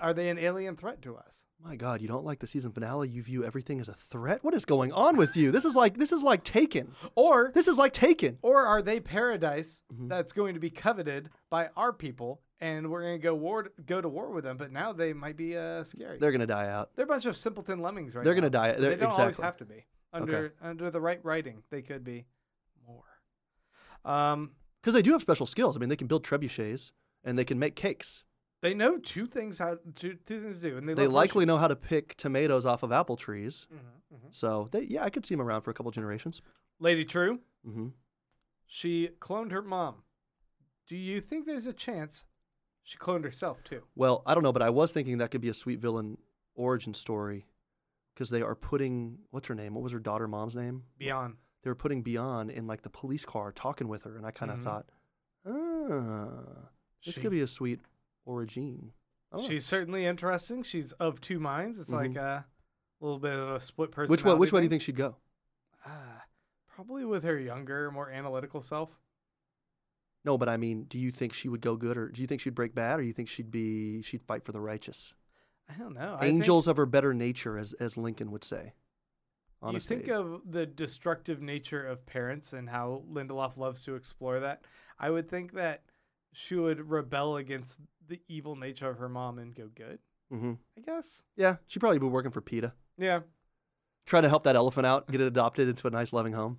Are 0.00 0.12
they 0.12 0.28
an 0.28 0.38
alien 0.38 0.76
threat 0.76 1.00
to 1.02 1.16
us? 1.16 1.44
My 1.64 1.74
God, 1.74 2.02
you 2.02 2.08
don't 2.08 2.24
like 2.24 2.40
the 2.40 2.46
season 2.46 2.72
finale? 2.72 3.08
You 3.08 3.22
view 3.22 3.42
everything 3.42 3.80
as 3.80 3.88
a 3.88 3.94
threat? 3.94 4.44
What 4.44 4.52
is 4.54 4.66
going 4.66 4.92
on 4.92 5.16
with 5.16 5.34
you? 5.34 5.50
This 5.50 5.64
is 5.64 5.74
like 5.74 5.96
this 5.96 6.12
is 6.12 6.22
like 6.22 6.44
Taken. 6.44 6.94
Or 7.14 7.50
This 7.54 7.68
is 7.68 7.78
like 7.78 7.92
Taken. 7.94 8.38
or 8.42 8.64
are 8.66 8.82
they 8.82 9.00
paradise 9.00 9.82
Mhm. 9.92 10.08
that's 10.08 10.32
going 10.32 10.54
to 10.54 10.60
be 10.60 10.68
coveted 10.70 11.30
by 11.48 11.70
our 11.74 11.92
people 11.92 12.42
and 12.60 12.90
we're 12.90 13.02
going 13.02 13.18
to 13.18 13.22
go 13.22 13.34
war 13.34 13.68
go 13.86 14.00
to 14.02 14.08
war 14.10 14.30
with 14.30 14.44
them 14.44 14.56
but 14.58 14.70
now 14.72 14.92
they 14.92 15.14
might 15.14 15.36
be 15.38 15.56
uh, 15.56 15.84
scary. 15.84 16.18
They're 16.18 16.32
gonna 16.32 16.46
die 16.46 16.68
out. 16.68 16.90
They're 16.94 17.04
a 17.06 17.08
bunch 17.08 17.24
of 17.26 17.36
simpleton 17.36 17.80
lemmings 17.80 18.14
right 18.14 18.24
They're 18.24 18.34
now. 18.34 18.40
gonna 18.40 18.50
die. 18.50 18.72
They 18.72 18.80
They're, 18.80 18.96
don't 18.96 19.12
always 19.18 19.38
have 19.38 19.56
to 19.58 19.64
be. 19.64 19.86
Under 20.12 20.52
under 20.60 20.90
the 20.90 21.00
right 21.00 21.20
writing, 21.24 21.62
they 21.70 21.80
could 21.82 22.04
be 22.04 22.26
more. 22.86 23.04
Um, 24.08 24.52
Because 24.80 24.94
they 24.94 25.02
do 25.02 25.12
have 25.12 25.22
special 25.22 25.46
skills. 25.46 25.76
I 25.76 25.80
mean, 25.80 25.88
they 25.88 25.96
can 25.96 26.06
build 26.06 26.24
trebuchets 26.24 26.92
and 27.24 27.38
they 27.38 27.44
can 27.44 27.58
make 27.58 27.74
cakes. 27.76 28.24
they 28.60 28.74
know 28.74 28.98
two 28.98 29.26
things 29.26 29.58
how 29.58 29.78
two, 29.94 30.14
two 30.26 30.40
things 30.42 30.60
to 30.60 30.70
do, 30.70 30.76
and 30.78 30.88
they, 30.88 30.94
They 30.94 31.06
likely 31.06 31.44
know 31.44 31.58
how 31.58 31.68
to 31.68 31.76
pick 31.76 32.16
tomatoes 32.16 32.66
off 32.66 32.82
of 32.82 32.90
apple 32.90 33.16
trees. 33.16 33.66
Mhm, 33.72 34.16
mhm. 34.16 34.34
So 34.34 34.68
they, 34.72 34.82
yeah, 34.82 35.04
I 35.04 35.10
could 35.10 35.24
see 35.26 35.34
them 35.34 35.42
around 35.42 35.62
for 35.62 35.70
a 35.70 35.74
couple 35.74 35.90
generations. 35.92 36.40
Lady 36.80 37.04
Trieu, 37.04 37.40
mm-hmm. 37.66 37.88
she 38.66 39.10
cloned 39.20 39.52
her 39.52 39.62
mom. 39.62 40.02
Do 40.88 40.96
you 40.96 41.20
think 41.20 41.44
there's 41.46 41.66
a 41.66 41.72
chance 41.72 42.24
she 42.82 42.96
cloned 42.98 43.24
herself 43.24 43.62
too? 43.62 43.82
Well, 43.94 44.22
I 44.26 44.34
don't 44.34 44.42
know, 44.42 44.52
but 44.52 44.62
I 44.62 44.70
was 44.70 44.92
thinking 44.92 45.18
that 45.18 45.30
could 45.30 45.40
be 45.40 45.48
a 45.50 45.54
sweet 45.54 45.80
villain 45.80 46.18
origin 46.54 46.94
story 46.94 47.46
because 48.14 48.30
they 48.30 48.42
are 48.42 48.54
putting 48.54 49.18
what's 49.30 49.46
her 49.48 49.54
name? 49.54 49.74
What 49.74 49.82
was 49.82 49.92
her 49.92 49.98
daughter 50.00 50.26
mom's 50.28 50.56
name? 50.56 50.84
Bian. 51.00 51.34
They 51.62 51.70
were 51.70 51.74
putting 51.74 52.04
Bian 52.04 52.50
in 52.50 52.66
like 52.66 52.82
the 52.82 52.90
police 52.90 53.24
car 53.24 53.52
talking 53.52 53.88
with 53.88 54.04
her, 54.04 54.16
and 54.16 54.24
I 54.26 54.30
kind 54.30 54.50
of 54.52 54.58
Mhm. 54.58 54.64
thought, 54.64 54.86
ah, 55.46 56.68
this 57.04 57.14
She- 57.14 57.20
could 57.20 57.30
be 57.30 57.40
a 57.40 57.46
sweet 57.46 57.80
origin. 58.24 58.92
She's 59.46 59.66
certainly 59.66 60.06
interesting. 60.06 60.62
She's 60.62 60.92
of 60.92 61.20
two 61.20 61.38
minds. 61.38 61.78
It's 61.78 61.90
like 61.90 62.12
Mhm. 62.12 62.16
a 62.16 62.46
little 63.00 63.18
bit 63.18 63.34
of 63.38 63.48
a 63.56 63.60
split 63.60 63.90
person. 63.92 64.10
Which 64.10 64.24
way? 64.24 64.34
Which 64.34 64.52
way 64.52 64.60
do 64.60 64.64
you 64.64 64.70
think 64.70 64.82
she'd 64.82 64.96
go? 64.96 65.16
Ah, 65.84 66.24
probably 66.66 67.04
with 67.04 67.24
her 67.24 67.38
younger, 67.38 67.90
more 67.90 68.10
analytical 68.10 68.62
self. 68.62 68.98
No, 70.24 70.38
but 70.38 70.48
I 70.48 70.56
mean, 70.56 70.84
do 70.84 70.98
you 70.98 71.10
think 71.10 71.32
she 71.32 71.48
would 71.48 71.60
go 71.60 71.76
good, 71.76 71.96
or 71.96 72.08
do 72.08 72.20
you 72.20 72.26
think 72.26 72.40
she'd 72.40 72.54
break 72.54 72.74
bad, 72.74 72.98
or 72.98 73.02
do 73.02 73.06
you 73.06 73.12
think 73.12 73.28
she'd 73.28 73.50
be 73.50 74.00
she'd 74.02 74.22
fight 74.22 74.44
for 74.44 74.52
the 74.52 74.60
righteous? 74.60 75.12
I 75.68 75.74
don't 75.74 75.92
know. 75.94 76.14
I 76.16 76.20
think- 76.20 76.40
Angels 76.40 76.66
of 76.66 76.76
her 76.78 76.86
better 76.86 77.12
nature, 77.12 77.58
as 77.58 77.74
as 77.74 77.96
Lincoln 77.96 78.30
would 78.30 78.44
say. 78.44 78.72
On 79.62 79.74
you 79.74 79.80
think 79.80 80.08
of 80.08 80.40
the 80.48 80.66
destructive 80.66 81.42
nature 81.42 81.84
of 81.86 82.04
parents 82.06 82.52
and 82.52 82.68
how 82.68 83.02
Lindelof 83.10 83.56
loves 83.56 83.82
to 83.84 83.96
explore 83.96 84.40
that. 84.40 84.64
I 84.98 85.10
would 85.10 85.28
think 85.28 85.52
that 85.54 85.82
she 86.32 86.54
would 86.54 86.88
rebel 86.88 87.36
against 87.38 87.80
the 88.06 88.20
evil 88.28 88.54
nature 88.56 88.88
of 88.88 88.98
her 88.98 89.08
mom 89.08 89.38
and 89.38 89.54
go 89.54 89.68
good. 89.74 89.98
hmm 90.30 90.54
I 90.76 90.80
guess. 90.82 91.22
Yeah, 91.36 91.56
she'd 91.66 91.80
probably 91.80 91.98
be 91.98 92.06
working 92.06 92.30
for 92.30 92.40
PETA, 92.40 92.72
Yeah. 92.98 93.20
trying 94.06 94.22
to 94.24 94.28
help 94.28 94.44
that 94.44 94.56
elephant 94.56 94.86
out, 94.86 95.10
get 95.10 95.20
it 95.20 95.26
adopted 95.26 95.68
into 95.68 95.86
a 95.88 95.90
nice, 95.90 96.12
loving 96.12 96.32
home. 96.34 96.58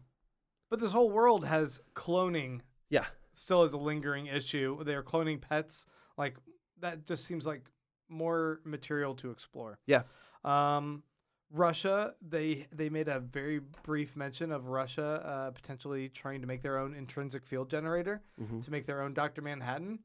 But 0.70 0.80
this 0.80 0.91
whole 0.91 1.10
world 1.10 1.45
has 1.45 1.82
cloning 1.95 2.62
Yeah, 2.89 3.06
still 3.34 3.64
is 3.64 3.74
a 3.74 3.78
lingering 3.78 4.26
issue. 4.28 4.84
They're 4.84 5.04
cloning 5.04 5.39
pets. 5.39 5.86
Like 6.18 6.36
that 6.82 7.06
just 7.06 7.26
seems 7.26 7.45
like 7.45 7.70
more 8.10 8.60
material 8.66 9.16
to 9.16 9.32
explore. 9.32 9.80
Yeah. 9.86 10.04
Um, 10.43 11.04
Russia, 11.52 12.14
they 12.22 12.68
they 12.72 12.89
made 12.89 13.08
a 13.08 13.20
very 13.20 13.60
brief 13.84 14.16
mention 14.16 14.52
of 14.52 14.68
Russia 14.68 15.22
uh, 15.26 15.52
potentially 15.52 16.10
trying 16.10 16.41
to 16.41 16.47
make 16.47 16.62
their 16.62 16.78
own 16.78 16.93
intrinsic 16.93 17.45
field 17.45 17.70
generator 17.70 18.22
hmm 18.38 18.60
to 18.62 18.72
make 18.72 18.86
their 18.86 19.02
own 19.02 19.14
Doctor 19.14 19.41
Manhattan. 19.41 20.00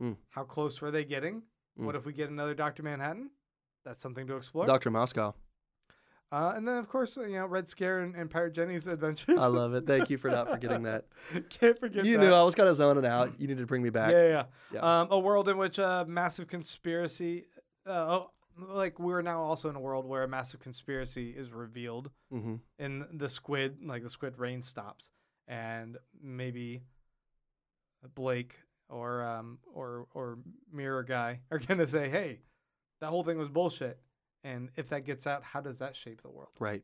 Mm. 0.00 0.16
How 0.30 0.44
close 0.44 0.80
were 0.80 0.90
they 0.90 1.04
getting? 1.04 1.42
What 1.76 1.96
if 1.96 2.04
we 2.04 2.12
get 2.12 2.28
another 2.28 2.52
Doctor 2.54 2.82
Manhattan? 2.82 3.30
That's 3.84 4.02
something 4.02 4.26
to 4.26 4.36
explore. 4.36 4.66
Dr. 4.66 4.90
Moscow. 4.90 5.34
uh, 6.30 6.52
and 6.54 6.68
then 6.68 6.76
of 6.76 6.88
course 6.88 7.16
you 7.16 7.28
know 7.28 7.46
Red 7.46 7.68
Scare 7.68 8.00
and, 8.00 8.14
and 8.14 8.30
Pirate 8.30 8.52
Jenny's 8.52 8.86
adventures. 8.86 9.40
I 9.40 9.46
love 9.46 9.74
it. 9.74 9.86
Thank 9.86 10.10
you 10.10 10.18
for 10.18 10.30
not 10.30 10.50
forgetting 10.50 10.82
that. 10.84 11.06
Can't 11.50 11.78
forget 11.78 12.04
you 12.04 12.18
that. 12.18 12.24
knew 12.24 12.32
I 12.32 12.42
was 12.42 12.54
kind 12.54 12.68
of 12.68 12.76
zoning 12.76 13.06
out. 13.06 13.32
You 13.38 13.48
needed 13.48 13.60
to 13.60 13.66
bring 13.66 13.82
me 13.82 13.90
back. 13.90 14.12
Yeah, 14.12 14.28
yeah. 14.28 14.44
Yeah. 14.74 15.00
Um, 15.00 15.08
a 15.10 15.18
world 15.18 15.48
in 15.48 15.56
which 15.58 15.78
a 15.78 16.04
massive 16.06 16.48
conspiracy. 16.48 17.46
Uh, 17.86 17.90
oh, 17.90 18.30
like 18.68 18.98
we're 18.98 19.22
now 19.22 19.42
also 19.42 19.68
in 19.70 19.76
a 19.76 19.80
world 19.80 20.04
where 20.06 20.22
a 20.22 20.28
massive 20.28 20.60
conspiracy 20.60 21.30
is 21.30 21.50
revealed, 21.52 22.10
hmm 22.30 22.56
and 22.78 23.04
the 23.12 23.28
squid, 23.28 23.78
like 23.84 24.02
the 24.02 24.10
squid 24.10 24.38
rain 24.38 24.62
stops, 24.62 25.10
and 25.48 25.96
maybe 26.22 26.82
Blake 28.14 28.56
or 28.88 29.22
um 29.22 29.58
or 29.72 30.06
or 30.14 30.38
Mirror 30.72 31.04
Guy 31.04 31.40
are 31.50 31.58
gonna 31.58 31.86
say, 31.86 32.08
"Hey, 32.08 32.40
that 33.00 33.08
whole 33.10 33.24
thing 33.24 33.38
was 33.38 33.48
bullshit." 33.48 34.00
And 34.42 34.70
if 34.76 34.88
that 34.88 35.04
gets 35.04 35.26
out, 35.26 35.42
how 35.44 35.60
does 35.60 35.80
that 35.80 35.94
shape 35.94 36.22
the 36.22 36.30
world? 36.30 36.52
Right. 36.58 36.82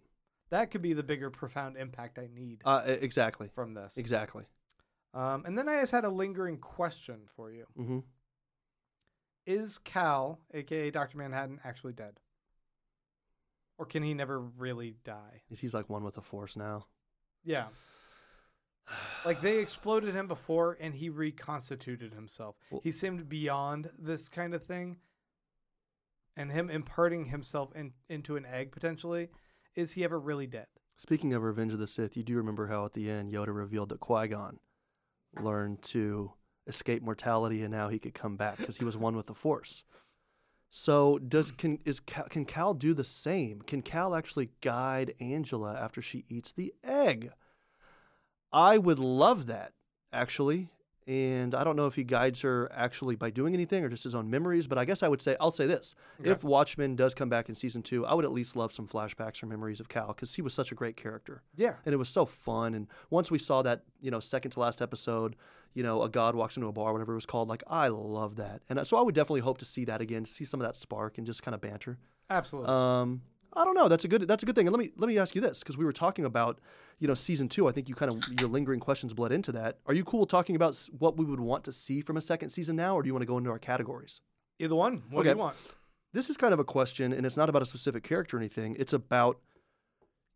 That 0.51 0.71
could 0.71 0.83
be 0.83 0.93
the 0.93 1.03
bigger, 1.03 1.31
profound 1.31 1.77
impact 1.79 2.19
I 2.19 2.29
need 2.33 2.61
Uh, 2.67 2.83
exactly. 2.87 3.49
from 3.55 3.73
this. 3.73 3.97
Exactly. 3.97 4.45
Um, 5.15 5.45
and 5.47 5.57
then 5.57 5.67
I 5.67 5.81
just 5.81 5.91
had 5.93 6.05
a 6.05 6.11
lingering 6.11 6.59
question 6.59 7.21
for 7.35 7.51
you. 7.51 7.65
hmm 7.75 8.01
is 9.47 9.79
Cal, 9.79 10.41
aka 10.53 10.91
Doctor 10.91 11.19
Manhattan, 11.19 11.61
actually 11.65 11.93
dead? 11.93 12.21
Or 13.79 13.87
can 13.87 14.03
he 14.03 14.15
never 14.15 14.41
really 14.41 14.97
die? 15.05 15.43
Is 15.51 15.61
He's 15.61 15.75
like 15.75 15.89
one 15.89 16.03
with 16.03 16.15
the 16.15 16.23
force 16.23 16.57
now. 16.57 16.87
Yeah. 17.45 17.67
Like 19.25 19.43
they 19.43 19.59
exploded 19.59 20.15
him 20.15 20.29
before 20.29 20.77
and 20.81 20.95
he 20.95 21.09
reconstituted 21.09 22.13
himself. 22.13 22.57
Well- 22.71 22.81
he 22.83 22.93
seemed 22.93 23.29
beyond 23.29 23.91
this 23.99 24.29
kind 24.29 24.55
of 24.55 24.63
thing. 24.63 24.97
And 26.39 26.53
him 26.53 26.69
imparting 26.69 27.27
himself 27.27 27.75
in, 27.75 27.93
into 28.11 28.37
an 28.37 28.45
egg 28.45 28.71
potentially, 28.71 29.31
is 29.75 29.93
he 29.93 30.05
ever 30.05 30.21
really 30.21 30.47
dead? 30.47 30.67
Speaking 30.99 31.33
of 31.33 31.43
Revenge 31.43 31.73
of 31.73 31.79
the 31.79 31.87
Sith, 31.87 32.17
you 32.17 32.23
do 32.23 32.37
remember 32.37 32.67
how 32.67 32.85
at 32.85 32.93
the 32.93 33.11
end 33.11 33.33
Yoda 33.33 33.55
revealed 33.55 33.89
that 33.91 34.01
Qui 34.01 34.29
Gon 34.29 34.59
learned 35.41 35.83
to 35.83 36.33
escape 36.67 37.03
mortality, 37.03 37.63
and 37.63 37.73
now 37.73 37.89
he 37.89 37.99
could 37.99 38.15
come 38.15 38.37
back 38.37 38.59
because 38.59 38.79
he 38.79 38.85
was 38.85 38.97
one 38.97 39.17
with 39.17 39.27
the 39.27 39.35
Force. 39.35 39.85
So 40.69 41.19
does 41.19 41.53
can 41.53 41.79
is 41.85 42.01
can 42.01 42.45
Cal 42.45 42.75
do 42.75 42.93
the 42.93 43.05
same? 43.05 43.63
Can 43.63 43.83
Cal 43.83 44.15
actually 44.15 44.51
guide 44.61 45.15
Angela 45.21 45.75
after 45.75 46.03
she 46.03 46.25
eats 46.29 46.53
the 46.53 46.75
egg? 46.85 47.31
I 48.53 48.79
would 48.79 48.99
love 48.99 49.47
that 49.47 49.73
actually, 50.13 50.69
and 51.07 51.55
I 51.55 51.63
don't 51.65 51.77
know 51.77 51.87
if 51.87 51.95
he 51.95 52.03
guides 52.05 52.41
her 52.43 52.69
actually 52.75 53.15
by 53.17 53.31
doing 53.31 53.55
anything 53.55 53.85
or 53.85 53.89
just 53.89 54.05
his 54.05 54.15
own 54.15 54.29
memories. 54.29 54.67
But 54.67 54.79
I 54.79 54.85
guess 54.85 55.03
I 55.03 55.09
would 55.09 55.23
say 55.23 55.37
I'll 55.41 55.51
say 55.51 55.67
this: 55.67 55.95
Okay. 56.21 56.31
if 56.31 56.43
Watchmen 56.43 56.97
does 56.97 57.15
come 57.15 57.29
back 57.29 57.49
in 57.49 57.55
season 57.55 57.83
two, 57.83 58.05
I 58.07 58.15
would 58.15 58.25
at 58.25 58.33
least 58.33 58.57
love 58.57 58.73
some 58.73 58.89
flashbacks 58.89 59.43
or 59.43 59.47
memories 59.47 59.79
of 59.81 59.89
Cal 59.89 60.09
because 60.09 60.35
he 60.35 60.43
was 60.43 60.53
such 60.55 60.73
a 60.73 60.75
great 60.75 60.97
character 60.97 61.43
Yeah. 61.57 61.75
and 61.85 61.93
it 61.93 61.97
was 61.99 62.09
so 62.09 62.27
fun. 62.27 62.75
And 62.75 62.89
once 63.11 63.31
we 63.31 63.39
saw 63.39 63.63
that, 63.63 63.83
you 64.01 64.11
know, 64.11 64.21
second 64.21 64.51
to 64.53 64.61
last 64.61 64.83
episode, 64.83 65.37
you 65.75 65.83
know, 65.83 66.03
a 66.03 66.09
god 66.09 66.35
walks 66.35 66.57
into 66.57 66.69
a 66.69 66.73
bar, 66.73 66.93
whatever 66.93 67.13
it 67.13 67.17
was 67.17 67.27
called, 67.27 67.49
like 67.49 67.63
I 67.69 67.89
love 67.89 68.37
that, 68.37 68.63
and 68.69 68.79
uh, 68.79 68.85
so 68.85 68.97
I 68.97 69.03
would 69.03 69.15
definitely 69.15 69.41
hope 69.43 69.59
to 69.59 69.65
see 69.67 69.85
that 69.85 70.01
again, 70.01 70.25
see 70.25 70.45
some 70.45 70.61
of 70.61 70.67
that 70.67 70.75
spark 70.77 71.19
and 71.19 71.27
just 71.27 71.43
kind 71.43 71.55
of 71.55 71.61
banter. 71.61 71.99
Absolutely. 72.31 72.71
Um, 72.73 73.23
I 73.57 73.65
don't 73.65 73.75
know. 73.75 73.89
That's 73.89 74.05
a 74.05 74.09
good. 74.09 74.29
That's 74.29 74.43
a 74.43 74.47
good 74.47 74.55
thing. 74.55 74.67
And 74.69 74.77
let 74.77 74.85
me 74.85 74.93
let 74.97 75.09
me 75.09 75.19
ask 75.19 75.35
you 75.35 75.41
this 75.41 75.61
because 75.61 75.77
we 75.77 75.85
were 75.85 75.93
talking 75.93 76.25
about, 76.25 76.61
you 76.99 77.09
know, 77.09 77.15
season 77.15 77.49
two. 77.49 77.69
I 77.69 77.73
think 77.73 77.89
you 77.89 77.95
kind 77.95 78.13
of 78.13 78.23
your 78.41 78.49
lingering 78.51 78.81
questions 78.81 79.13
bled 79.15 79.33
into 79.33 79.51
that. 79.53 79.79
Are 79.87 79.95
you 79.95 80.05
cool 80.05 80.27
talking 80.27 80.55
about 80.57 80.77
what 80.99 81.17
we 81.17 81.25
would 81.25 81.41
want 81.41 81.65
to 81.65 81.73
see 81.73 82.01
from 82.01 82.17
a 82.17 82.21
second 82.21 82.51
season 82.51 82.77
now, 82.77 82.95
or 82.97 83.03
do 83.03 83.07
you 83.09 83.15
want 83.15 83.23
to 83.23 83.27
go 83.27 83.39
into 83.39 83.51
our 83.51 83.59
categories? 83.59 84.21
Either 84.59 84.75
one. 84.75 85.03
What 85.11 85.23
do 85.25 85.31
you 85.31 85.37
want? 85.37 85.57
this 86.13 86.31
is 86.31 86.37
kind 86.39 86.55
of 86.55 86.59
a 86.61 86.65
question 86.65 87.13
and 87.13 87.27
it's 87.27 87.37
not 87.37 87.51
about 87.51 87.61
a 87.61 87.67
specific 87.67 88.03
character 88.03 88.39
or 88.39 88.41
anything 88.41 88.75
it's 88.79 88.95
about 88.95 89.39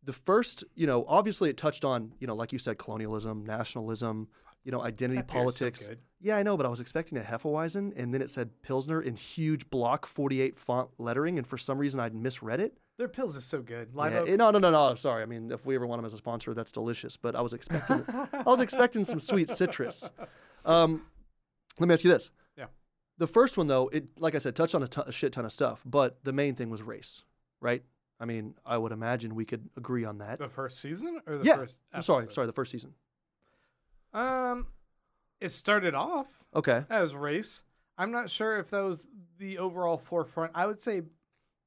the 0.04 0.12
first 0.12 0.62
you 0.74 0.86
know 0.86 1.06
obviously 1.08 1.48
it 1.48 1.56
touched 1.56 1.86
on 1.86 2.12
you 2.18 2.26
know 2.26 2.34
like 2.34 2.52
you 2.52 2.58
said 2.58 2.76
colonialism 2.76 3.46
nationalism 3.46 4.28
you 4.62 4.70
know 4.72 4.82
identity 4.82 5.20
That 5.20 5.28
beer's 5.28 5.36
so 5.36 5.40
politics 5.40 5.86
good. 5.86 5.98
yeah 6.20 6.36
i 6.36 6.42
know 6.42 6.56
but 6.58 6.66
i 6.66 6.68
was 6.68 6.80
expecting 6.80 7.16
a 7.16 7.22
hefeweizen 7.22 7.92
and 7.96 8.12
then 8.12 8.20
it 8.20 8.28
said 8.28 8.50
pilsner 8.62 9.00
in 9.00 9.14
huge 9.16 9.70
block 9.70 10.04
48 10.04 10.58
font 10.58 10.90
lettering 10.98 11.38
and 11.38 11.46
for 11.46 11.56
some 11.56 11.78
reason 11.78 11.98
i'd 12.00 12.14
misread 12.14 12.60
it 12.60 12.76
Their 13.00 13.08
pills 13.08 13.34
are 13.34 13.40
so 13.40 13.62
good. 13.62 13.94
Live 13.94 14.12
Yeah, 14.12 14.18
Oak. 14.20 14.28
eh, 14.28 14.36
no 14.36 14.50
no 14.50 14.58
no 14.58 14.70
no 14.70 14.94
sorry 14.94 15.22
i 15.22 15.26
mean 15.26 15.50
if 15.50 15.64
we 15.64 15.74
ever 15.74 15.86
want 15.86 15.98
them 16.00 16.04
as 16.04 16.12
a 16.12 16.18
sponsor 16.18 16.52
that's 16.52 16.70
delicious 16.70 17.16
but 17.16 17.34
i 17.34 17.40
was 17.40 17.54
expecting 17.54 18.04
i 18.12 18.42
was 18.44 18.60
expecting 18.60 19.04
some 19.06 19.18
sweet 19.18 19.48
citrus 19.48 20.10
um, 20.66 21.06
let 21.78 21.88
me 21.88 21.94
ask 21.94 22.04
you 22.04 22.10
this 22.10 22.30
Yeah. 22.58 22.66
the 23.16 23.26
first 23.26 23.56
one 23.56 23.68
though 23.68 23.88
it 23.88 24.04
like 24.18 24.34
i 24.34 24.38
said 24.38 24.54
touched 24.54 24.74
on 24.74 24.82
a, 24.82 25.12
shit 25.12 25.32
ton 25.32 25.46
of 25.46 25.52
stuff 25.52 25.82
but 25.86 26.22
the 26.24 26.32
main 26.34 26.54
thing 26.54 26.68
was 26.68 26.82
race 26.82 27.24
right 27.62 27.82
i 28.20 28.26
mean 28.26 28.54
i 28.66 28.76
would 28.76 28.92
imagine 28.92 29.34
we 29.34 29.46
could 29.46 29.70
agree 29.78 30.04
on 30.04 30.18
that 30.18 30.38
The 30.38 30.48
first 30.48 30.78
season 30.78 31.20
or 31.26 31.38
the 31.38 31.44
yeah 31.46 31.56
first 31.56 31.78
i'm 31.94 32.02
sorry 32.02 32.26
sorry 32.30 32.46
the 32.48 32.52
first 32.52 32.70
season 32.70 32.92
Um, 34.12 34.66
it 35.40 35.50
started 35.50 35.94
off 35.94 36.26
okay 36.54 36.84
as 36.90 37.14
race. 37.14 37.62
I'm 37.96 38.10
not 38.12 38.28
sure 38.30 38.58
if 38.58 38.68
that 38.70 38.80
was 38.82 39.04
the 39.38 39.58
overall 39.58 39.98
forefront. 39.98 40.52
I 40.54 40.66
would 40.66 40.80
say 40.80 41.02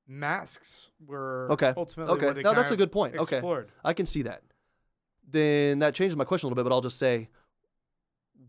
masks 0.07 0.91
were 1.05 1.47
Okay. 1.51 1.73
ultimately 1.77 2.13
okay 2.13 2.41
no 2.41 2.53
that's 2.53 2.71
a 2.71 2.77
good 2.77 2.91
point 2.91 3.15
okay. 3.17 3.41
I 3.83 3.93
can 3.93 4.05
see 4.05 4.23
that. 4.23 4.41
Then 5.29 5.79
that 5.79 5.95
changes 5.95 6.15
my 6.15 6.25
question 6.25 6.45
a 6.45 6.49
little 6.49 6.61
bit, 6.63 6.69
but 6.69 6.75
I'll 6.75 6.81
just 6.81 6.99
say 6.99 7.29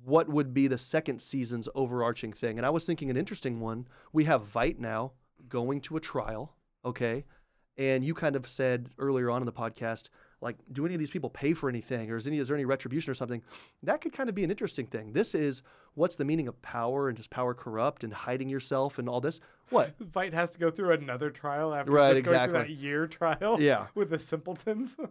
what 0.05 0.28
would 0.28 0.52
be 0.52 0.66
the 0.66 0.76
second 0.76 1.20
season's 1.20 1.68
overarching 1.74 2.32
thing? 2.32 2.59
And 2.59 2.66
I 2.66 2.70
was 2.70 2.84
thinking 2.84 3.09
an 3.09 3.16
interesting 3.16 3.59
one. 3.61 3.88
We 4.12 4.24
have 4.24 4.42
Veidt 4.42 4.78
now 4.78 5.12
going 5.48 5.80
to 5.82 5.96
a 5.96 6.00
trial, 6.00 6.57
okay? 6.84 7.24
And 7.78 8.05
you 8.05 8.12
kind 8.12 8.36
of 8.36 8.46
said 8.46 8.90
earlier 8.98 9.30
on 9.30 9.40
in 9.40 9.46
the 9.46 9.52
podcast, 9.52 10.11
like, 10.45 10.57
do 10.72 10.84
any 10.84 10.95
of 10.95 10.99
these 11.01 11.11
people 11.11 11.30
pay 11.30 11.55
for 11.55 11.68
anything, 11.68 12.11
or 12.11 12.16
is 12.16 12.28
any 12.28 12.38
is 12.38 12.49
there 12.49 12.57
any 12.57 12.66
retribution 12.66 13.11
or 13.11 13.14
something? 13.14 13.42
That 13.82 14.01
could 14.01 14.12
kind 14.12 14.28
of 14.28 14.34
be 14.34 14.45
an 14.45 14.51
interesting 14.51 14.86
thing. 14.86 15.12
This 15.14 15.34
is 15.34 15.62
what's 15.95 16.16
the 16.16 16.24
meaning 16.24 16.47
of 16.47 16.61
power 16.62 17.09
and 17.09 17.16
does 17.16 17.26
power 17.26 17.55
corrupt 17.55 18.05
and 18.05 18.12
hiding 18.12 18.49
yourself 18.51 18.99
and 18.99 19.09
all 19.09 19.20
this? 19.20 19.40
What? 19.70 19.95
Fight 20.12 20.34
has 20.34 20.51
to 20.53 20.59
go 20.59 20.70
through 20.70 20.92
another 20.92 21.30
trial 21.30 21.74
after 21.74 21.90
Right, 21.90 22.12
just 22.12 22.24
going 22.24 22.51
through 22.51 22.59
that 22.61 22.70
year 22.70 23.07
trial 23.07 23.57
Yeah. 23.61 23.86
with 23.95 24.11
the 24.11 24.18
simpletons. 24.18 24.97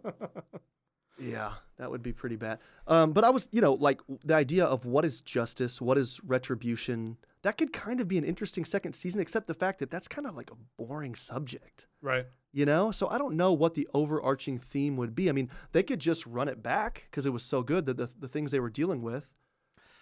Yeah, 1.19 1.53
that 1.77 1.91
would 1.91 2.01
be 2.01 2.11
pretty 2.11 2.36
bad. 2.38 2.57
Um, 2.88 3.13
but 3.13 3.23
I 3.23 3.29
was, 3.29 3.47
you 3.51 3.61
know, 3.61 3.73
like 3.75 4.01
the 4.25 4.34
idea 4.34 4.65
of 4.65 4.86
what 4.86 5.05
is 5.05 5.21
justice, 5.21 5.79
what 5.79 5.95
is 5.97 6.19
retribution, 6.23 7.17
that 7.43 7.57
could 7.57 7.71
kind 7.71 8.01
of 8.01 8.07
be 8.07 8.17
an 8.17 8.23
interesting 8.23 8.65
second 8.65 8.93
season, 8.93 9.21
except 9.21 9.47
the 9.47 9.53
fact 9.53 9.79
that 9.79 9.91
that's 9.91 10.07
kind 10.07 10.25
of 10.27 10.35
like 10.35 10.49
a 10.49 10.55
boring 10.77 11.13
subject, 11.13 11.87
right. 12.01 12.25
you 12.51 12.65
know? 12.65 12.89
So 12.91 13.07
I 13.09 13.17
don't 13.17 13.35
know 13.35 13.53
what 13.53 13.75
the 13.75 13.87
overarching 13.93 14.57
theme 14.59 14.97
would 14.97 15.13
be. 15.13 15.29
I 15.29 15.33
mean, 15.33 15.49
they 15.73 15.83
could 15.83 15.99
just 15.99 16.25
run 16.25 16.47
it 16.47 16.63
back 16.63 17.03
because 17.11 17.25
it 17.25 17.33
was 17.33 17.43
so 17.43 17.61
good 17.61 17.85
that 17.85 17.97
the, 17.97 18.09
the 18.17 18.27
things 18.27 18.51
they 18.51 18.59
were 18.61 18.69
dealing 18.69 19.01
with 19.01 19.27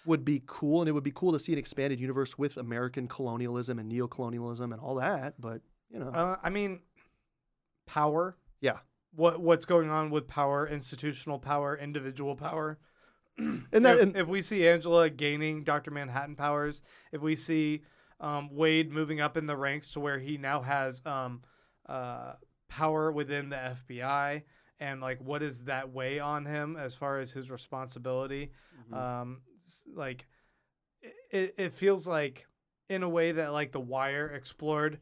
would 0.06 0.24
be 0.24 0.42
cool. 0.46 0.82
And 0.82 0.88
it 0.90 0.94
would 0.94 1.04
be 1.04 1.12
cool 1.12 1.32
to 1.32 1.40
see 1.40 1.52
an 1.54 1.60
expanded 1.60 2.00
universe 2.00 2.38
with 2.38 2.58
American 2.58 3.08
colonialism 3.08 3.80
and 3.80 3.92
neocolonialism 3.92 4.72
and 4.72 4.80
all 4.80 4.96
that. 4.96 5.40
But, 5.40 5.62
you 5.90 6.00
know, 6.00 6.10
Uh, 6.10 6.38
I 6.44 6.50
mean, 6.50 6.80
power. 7.88 8.38
yeah. 8.62 8.80
What 9.14 9.42
what's 9.42 9.66
going 9.66 9.90
on 9.90 10.10
with 10.10 10.28
power, 10.28 10.66
institutional 10.66 11.38
power, 11.38 11.78
individual 11.78 12.36
power. 12.36 12.80
And 13.74 13.86
that, 13.86 13.98
if, 13.98 14.02
and, 14.04 14.18
if 14.18 14.28
we 14.28 14.42
see 14.42 14.68
Angela 14.68 15.10
gaining 15.10 15.64
Dr. 15.64 15.92
Manhattan 15.92 16.36
powers, 16.36 16.82
if 17.12 17.22
we 17.22 17.36
see 17.36 17.84
um, 18.20 18.50
Wade 18.52 18.92
moving 18.92 19.22
up 19.22 19.38
in 19.38 19.46
the 19.46 19.56
ranks 19.56 19.92
to 19.92 20.00
where 20.00 20.20
he 20.20 20.38
now 20.38 20.62
has 20.62 21.02
um, 21.06 21.42
uh, 21.88 22.34
power 22.70 23.12
within 23.12 23.50
the 23.50 23.56
FBI, 23.56 24.44
and 24.80 25.02
like 25.02 25.20
what 25.22 25.40
does 25.40 25.60
that 25.62 25.92
weigh 25.92 26.20
on 26.20 26.46
him 26.46 26.76
as 26.76 26.94
far 26.94 27.20
as 27.20 27.32
his 27.32 27.50
responsibility? 27.50 28.52
Um, 28.92 29.42
like 29.96 30.26
it, 31.32 31.56
it 31.58 31.74
feels 31.74 32.08
like 32.08 32.46
in 32.90 33.04
a 33.04 33.10
way 33.10 33.32
that 33.32 33.54
like 33.54 33.72
The 33.72 33.80
Wire 33.80 34.28
explored 34.28 35.00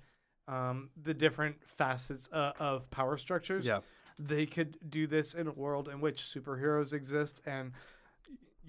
um, 0.47 0.89
the 1.01 1.13
different 1.13 1.55
facets 1.65 2.29
uh, 2.31 2.51
of 2.59 2.89
power 2.89 3.17
structures 3.17 3.65
yeah. 3.65 3.79
they 4.17 4.45
could 4.45 4.77
do 4.89 5.07
this 5.07 5.33
in 5.33 5.47
a 5.47 5.51
world 5.51 5.89
in 5.89 6.01
which 6.01 6.21
superheroes 6.21 6.93
exist 6.93 7.41
and 7.45 7.71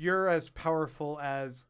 you're 0.01 0.29
as 0.29 0.49
powerful 0.49 1.19
as 1.21 1.65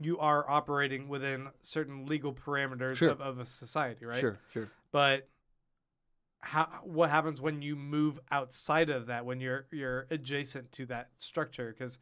you 0.00 0.18
are 0.18 0.48
operating 0.48 1.08
within 1.08 1.48
certain 1.62 2.06
legal 2.06 2.32
parameters 2.32 2.96
Sure. 2.96 3.10
of, 3.10 3.20
of 3.20 3.38
a 3.38 3.44
society 3.44 4.04
right 4.06 4.20
Sure, 4.20 4.38
sure. 4.52 4.68
but 4.92 5.28
how 6.40 6.66
what 6.84 7.10
happens 7.10 7.40
when 7.40 7.60
you 7.62 7.74
move 7.74 8.18
outside 8.30 8.90
of 8.90 9.06
that 9.06 9.24
when 9.26 9.40
you're 9.40 9.66
you're 9.72 10.06
adjacent 10.10 10.70
to 10.72 10.86
that 10.86 11.08
structure 11.18 11.74
because 11.76 11.98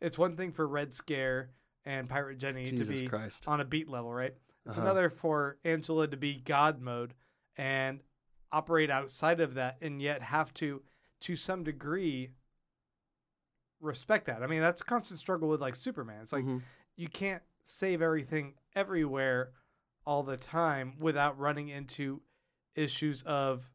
it's 0.00 0.18
one 0.18 0.36
thing 0.36 0.50
for 0.52 0.66
red 0.66 0.92
scare 0.92 1.50
and 1.84 2.08
pirate 2.08 2.38
jenny 2.38 2.64
Jesus 2.70 2.88
to 2.88 2.92
be 3.02 3.06
Christ. 3.08 3.46
on 3.46 3.60
a 3.60 3.64
beat 3.64 3.88
level, 3.88 4.12
right? 4.12 4.34
It's 4.66 4.76
Uh-huh. 4.76 4.86
another 4.86 5.08
for 5.08 5.58
Angela 5.64 6.08
to 6.08 6.16
be 6.16 6.34
God 6.34 6.80
mode 6.80 7.14
and 7.56 8.00
operate 8.50 8.90
outside 8.90 9.40
of 9.40 9.54
that 9.54 9.76
and 9.80 10.02
yet 10.02 10.20
have 10.22 10.52
to, 10.54 10.82
to 11.20 11.36
some 11.36 11.62
degree, 11.62 12.30
respect 13.80 14.26
that. 14.26 14.42
I 14.42 14.46
mean, 14.46 14.60
that's 14.60 14.80
a 14.80 14.84
constant 14.84 15.20
struggle 15.20 15.48
with 15.48 15.60
like 15.60 15.76
Superman. 15.76 16.20
It's 16.22 16.32
like 16.32 16.44
Mhm. 16.44 16.62
you 16.96 17.08
can't 17.08 17.42
save 17.62 18.00
everything 18.02 18.54
everywhere 18.74 19.52
all 20.06 20.22
the 20.22 20.36
time 20.36 20.94
without 20.98 21.38
running 21.38 21.68
into 21.68 22.22
issues 22.74 23.22
of 23.22 23.68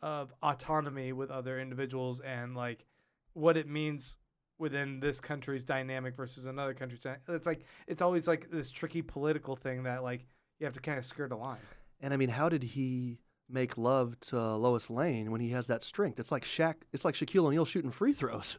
of 0.00 0.32
autonomy 0.42 1.12
with 1.12 1.30
other 1.30 1.60
individuals 1.60 2.20
and 2.20 2.56
like 2.56 2.86
what 3.34 3.56
it 3.56 3.68
means 3.68 4.16
within 4.58 4.98
this 5.00 5.20
country's 5.20 5.64
dynamic 5.64 6.16
versus 6.16 6.46
another 6.46 6.72
country's 6.72 7.02
dy- 7.02 7.16
it's 7.28 7.46
like 7.46 7.64
it's 7.86 8.00
always 8.00 8.26
like 8.26 8.48
this 8.50 8.70
tricky 8.70 9.02
political 9.02 9.56
thing 9.56 9.82
that 9.82 10.02
like 10.02 10.24
you 10.58 10.64
have 10.64 10.72
to 10.74 10.80
kind 10.80 10.98
of 10.98 11.04
skirt 11.04 11.32
a 11.32 11.36
line 11.36 11.60
And 12.00 12.14
I 12.14 12.16
mean, 12.16 12.30
how 12.30 12.48
did 12.48 12.62
he 12.62 13.18
make 13.46 13.76
love 13.76 14.18
to 14.20 14.40
Lois 14.56 14.88
Lane 14.88 15.30
when 15.30 15.42
he 15.42 15.50
has 15.50 15.66
that 15.66 15.82
strength? 15.82 16.18
It's 16.18 16.32
like 16.32 16.44
Shaq. 16.44 16.76
It's 16.92 17.04
like 17.04 17.14
Shaquille 17.14 17.44
O'Neal 17.44 17.66
shooting 17.66 17.90
free 17.90 18.14
throws. 18.14 18.58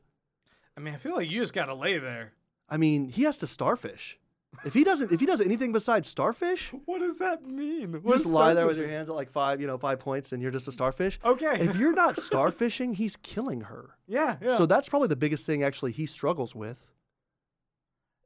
I 0.78 0.80
mean 0.80 0.94
i 0.94 0.98
feel 0.98 1.16
like 1.16 1.30
you 1.30 1.42
just 1.42 1.54
gotta 1.54 1.74
lay 1.76 1.98
there 1.98 2.34
I 2.74 2.78
mean, 2.78 3.10
he 3.10 3.24
has 3.24 3.38
to 3.40 3.48
starfish. 3.48 4.18
If 4.64 4.74
he 4.74 4.86
doesn't, 4.86 5.12
if 5.12 5.20
he 5.20 5.26
does 5.26 5.42
anything 5.42 5.74
besides 5.74 6.08
starfish, 6.08 6.72
what 6.86 7.00
does 7.00 7.18
that 7.18 7.46
mean 7.46 7.92
you 7.92 8.02
just 8.14 8.26
lie 8.26 8.54
there 8.54 8.66
with 8.66 8.78
your 8.78 8.88
hands 8.88 9.10
at 9.10 9.16
like 9.16 9.30
five, 9.30 9.60
you 9.60 9.68
know, 9.68 9.78
five 9.78 10.00
points, 10.00 10.32
and 10.32 10.42
you're 10.42 10.52
just 10.52 10.70
a 10.70 10.72
starfish. 10.72 11.20
okay 11.26 11.60
If 11.60 11.76
you're 11.76 11.92
not 11.94 12.16
starfishing, 12.30 12.96
he's 12.96 13.18
killing 13.18 13.62
her. 13.62 13.98
yeah 14.08 14.38
yeah 14.42 14.56
So 14.56 14.66
that's 14.66 14.88
probably 14.88 15.10
the 15.10 15.18
biggest 15.18 15.46
thing 15.46 15.64
actually 15.64 15.92
he 15.92 16.06
struggles 16.06 16.56
with. 16.56 16.90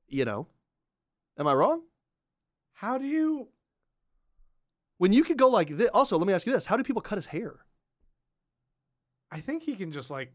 You 0.07 0.25
know, 0.25 0.45
am 1.39 1.47
I 1.47 1.53
wrong? 1.55 1.81
how 2.73 2.99
do 2.99 3.05
you 3.05 3.47
When 4.99 5.11
you 5.11 5.23
could 5.23 5.37
go 5.39 5.49
like 5.49 5.69
this. 5.75 5.89
Also, 5.91 6.19
let 6.19 6.27
me 6.27 6.33
ask 6.33 6.45
you 6.45 6.53
this: 6.53 6.65
How 6.65 6.77
do 6.77 6.83
people 6.83 7.01
cut 7.01 7.17
his 7.17 7.25
hair? 7.27 7.55
i 9.31 9.39
think 9.39 9.63
he 9.63 9.75
can 9.75 9.91
just 9.91 10.11
like 10.11 10.31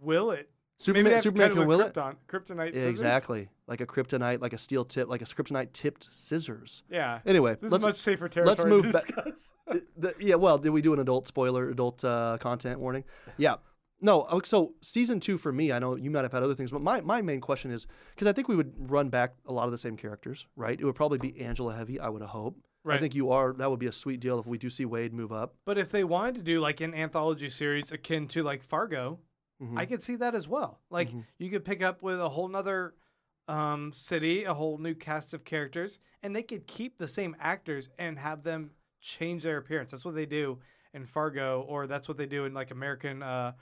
will 0.00 0.30
it 0.30 0.48
Superman, 0.78 1.04
Maybe 1.04 1.10
they 1.10 1.14
have 1.16 1.22
to 1.22 1.28
Superman 1.28 1.50
can 1.52 1.66
will 1.66 1.78
with 1.78 1.86
it. 1.86 1.94
krypton, 1.94 2.16
kryptonite 2.28 2.74
scissors? 2.74 2.84
exactly, 2.90 3.48
like 3.66 3.80
a 3.80 3.86
kryptonite, 3.86 4.42
like 4.42 4.52
a 4.52 4.58
steel 4.58 4.84
tip, 4.84 5.08
like 5.08 5.22
a 5.22 5.24
kryptonite 5.24 5.72
tipped 5.72 6.08
scissors. 6.12 6.82
Yeah. 6.90 7.20
Anyway, 7.24 7.56
This 7.60 7.72
let's 7.72 7.82
is 7.82 7.86
much 7.86 7.96
safer 7.96 8.28
territory 8.28 8.46
let's 8.56 8.64
move 8.66 8.92
back- 8.92 9.10
the- 9.96 10.14
yeah, 10.20 10.34
well, 10.34 10.58
did 10.58 10.70
we 10.70 10.82
do 10.82 10.92
an 10.92 11.00
adult 11.00 11.26
spoiler, 11.26 11.70
adult 11.70 12.04
uh, 12.04 12.36
content 12.40 12.78
warning? 12.80 13.04
Yeah. 13.38 13.54
No, 14.02 14.28
so 14.44 14.74
season 14.82 15.20
two 15.20 15.38
for 15.38 15.50
me, 15.50 15.72
I 15.72 15.78
know 15.78 15.96
you 15.96 16.10
might 16.10 16.24
have 16.24 16.32
had 16.32 16.42
other 16.42 16.54
things, 16.54 16.70
but 16.70 16.82
my, 16.82 17.00
my 17.00 17.22
main 17.22 17.40
question 17.40 17.70
is 17.70 17.86
because 18.14 18.26
I 18.28 18.32
think 18.34 18.46
we 18.46 18.54
would 18.54 18.74
run 18.90 19.08
back 19.08 19.34
a 19.46 19.52
lot 19.54 19.64
of 19.64 19.70
the 19.72 19.78
same 19.78 19.96
characters, 19.96 20.46
right? 20.54 20.78
It 20.78 20.84
would 20.84 20.94
probably 20.94 21.16
be 21.16 21.40
Angela 21.40 21.74
heavy, 21.74 21.98
I 21.98 22.10
would 22.10 22.20
hope. 22.20 22.58
I 22.88 22.98
think 22.98 23.16
you 23.16 23.32
are. 23.32 23.52
That 23.54 23.68
would 23.68 23.80
be 23.80 23.86
a 23.88 23.92
sweet 23.92 24.20
deal 24.20 24.38
if 24.38 24.46
we 24.46 24.58
do 24.58 24.70
see 24.70 24.84
Wade 24.84 25.12
move 25.12 25.32
up. 25.32 25.56
But 25.64 25.76
if 25.76 25.90
they 25.90 26.04
wanted 26.04 26.36
to 26.36 26.42
do 26.42 26.60
like 26.60 26.80
an 26.80 26.94
anthology 26.94 27.50
series 27.50 27.90
akin 27.90 28.28
to 28.28 28.44
like 28.44 28.62
Fargo, 28.62 29.18
Mhm. 29.62 29.78
I 29.78 29.86
could 29.86 30.02
see 30.02 30.16
that 30.16 30.34
as 30.34 30.46
well. 30.48 30.80
Like 30.90 31.10
Mhm. 31.10 31.24
you 31.38 31.50
could 31.50 31.64
pick 31.64 31.82
up 31.82 32.02
with 32.02 32.20
a 32.20 32.28
whole 32.28 32.48
nother 32.48 32.94
um, 33.48 33.92
city, 33.92 34.42
a 34.42 34.52
whole 34.52 34.76
new 34.76 34.94
cast 34.94 35.32
of 35.32 35.44
characters, 35.44 36.00
and 36.22 36.34
they 36.34 36.42
could 36.42 36.66
keep 36.66 36.98
the 36.98 37.06
same 37.06 37.36
actors 37.38 37.88
and 37.98 38.18
have 38.18 38.42
them 38.42 38.72
change 39.00 39.44
their 39.44 39.58
appearance. 39.58 39.92
That's 39.92 40.04
what 40.04 40.16
they 40.16 40.26
do 40.26 40.58
in 40.94 41.06
Fargo, 41.06 41.62
or 41.68 41.86
that's 41.86 42.08
what 42.08 42.16
they 42.16 42.26
do 42.26 42.44
in 42.46 42.54
like 42.54 42.72
American 42.72 43.22
uh, 43.22 43.52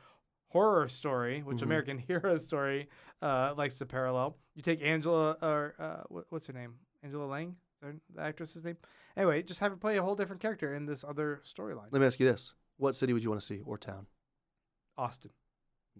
Horror 0.48 0.88
Story, 0.88 1.42
which 1.42 1.58
Mhm. 1.58 1.62
American 1.64 1.98
Hero 2.08 2.38
Story 2.38 2.88
uh, 3.20 3.52
likes 3.56 3.76
to 3.78 3.84
parallel. 3.86 4.38
You 4.54 4.62
take 4.62 4.80
Angela, 4.80 5.36
or 5.42 5.74
uh, 5.78 6.22
what's 6.30 6.46
her 6.46 6.52
name? 6.54 6.78
Angela 7.02 7.26
Lang, 7.26 7.54
the 7.82 8.00
actress's 8.18 8.64
name? 8.64 8.78
Anyway, 9.16 9.42
just 9.42 9.60
have 9.60 9.70
her 9.70 9.76
play 9.76 9.98
a 9.98 10.02
whole 10.02 10.14
different 10.14 10.40
character 10.40 10.74
in 10.74 10.86
this 10.86 11.04
other 11.04 11.42
storyline. 11.44 11.88
Let 11.90 12.00
me 12.00 12.06
ask 12.06 12.18
you 12.18 12.26
this: 12.26 12.54
What 12.78 12.94
city 12.94 13.12
would 13.12 13.22
you 13.22 13.28
want 13.28 13.42
to 13.42 13.46
see 13.46 13.60
or 13.60 13.76
town? 13.76 14.06
Austin. 14.96 15.32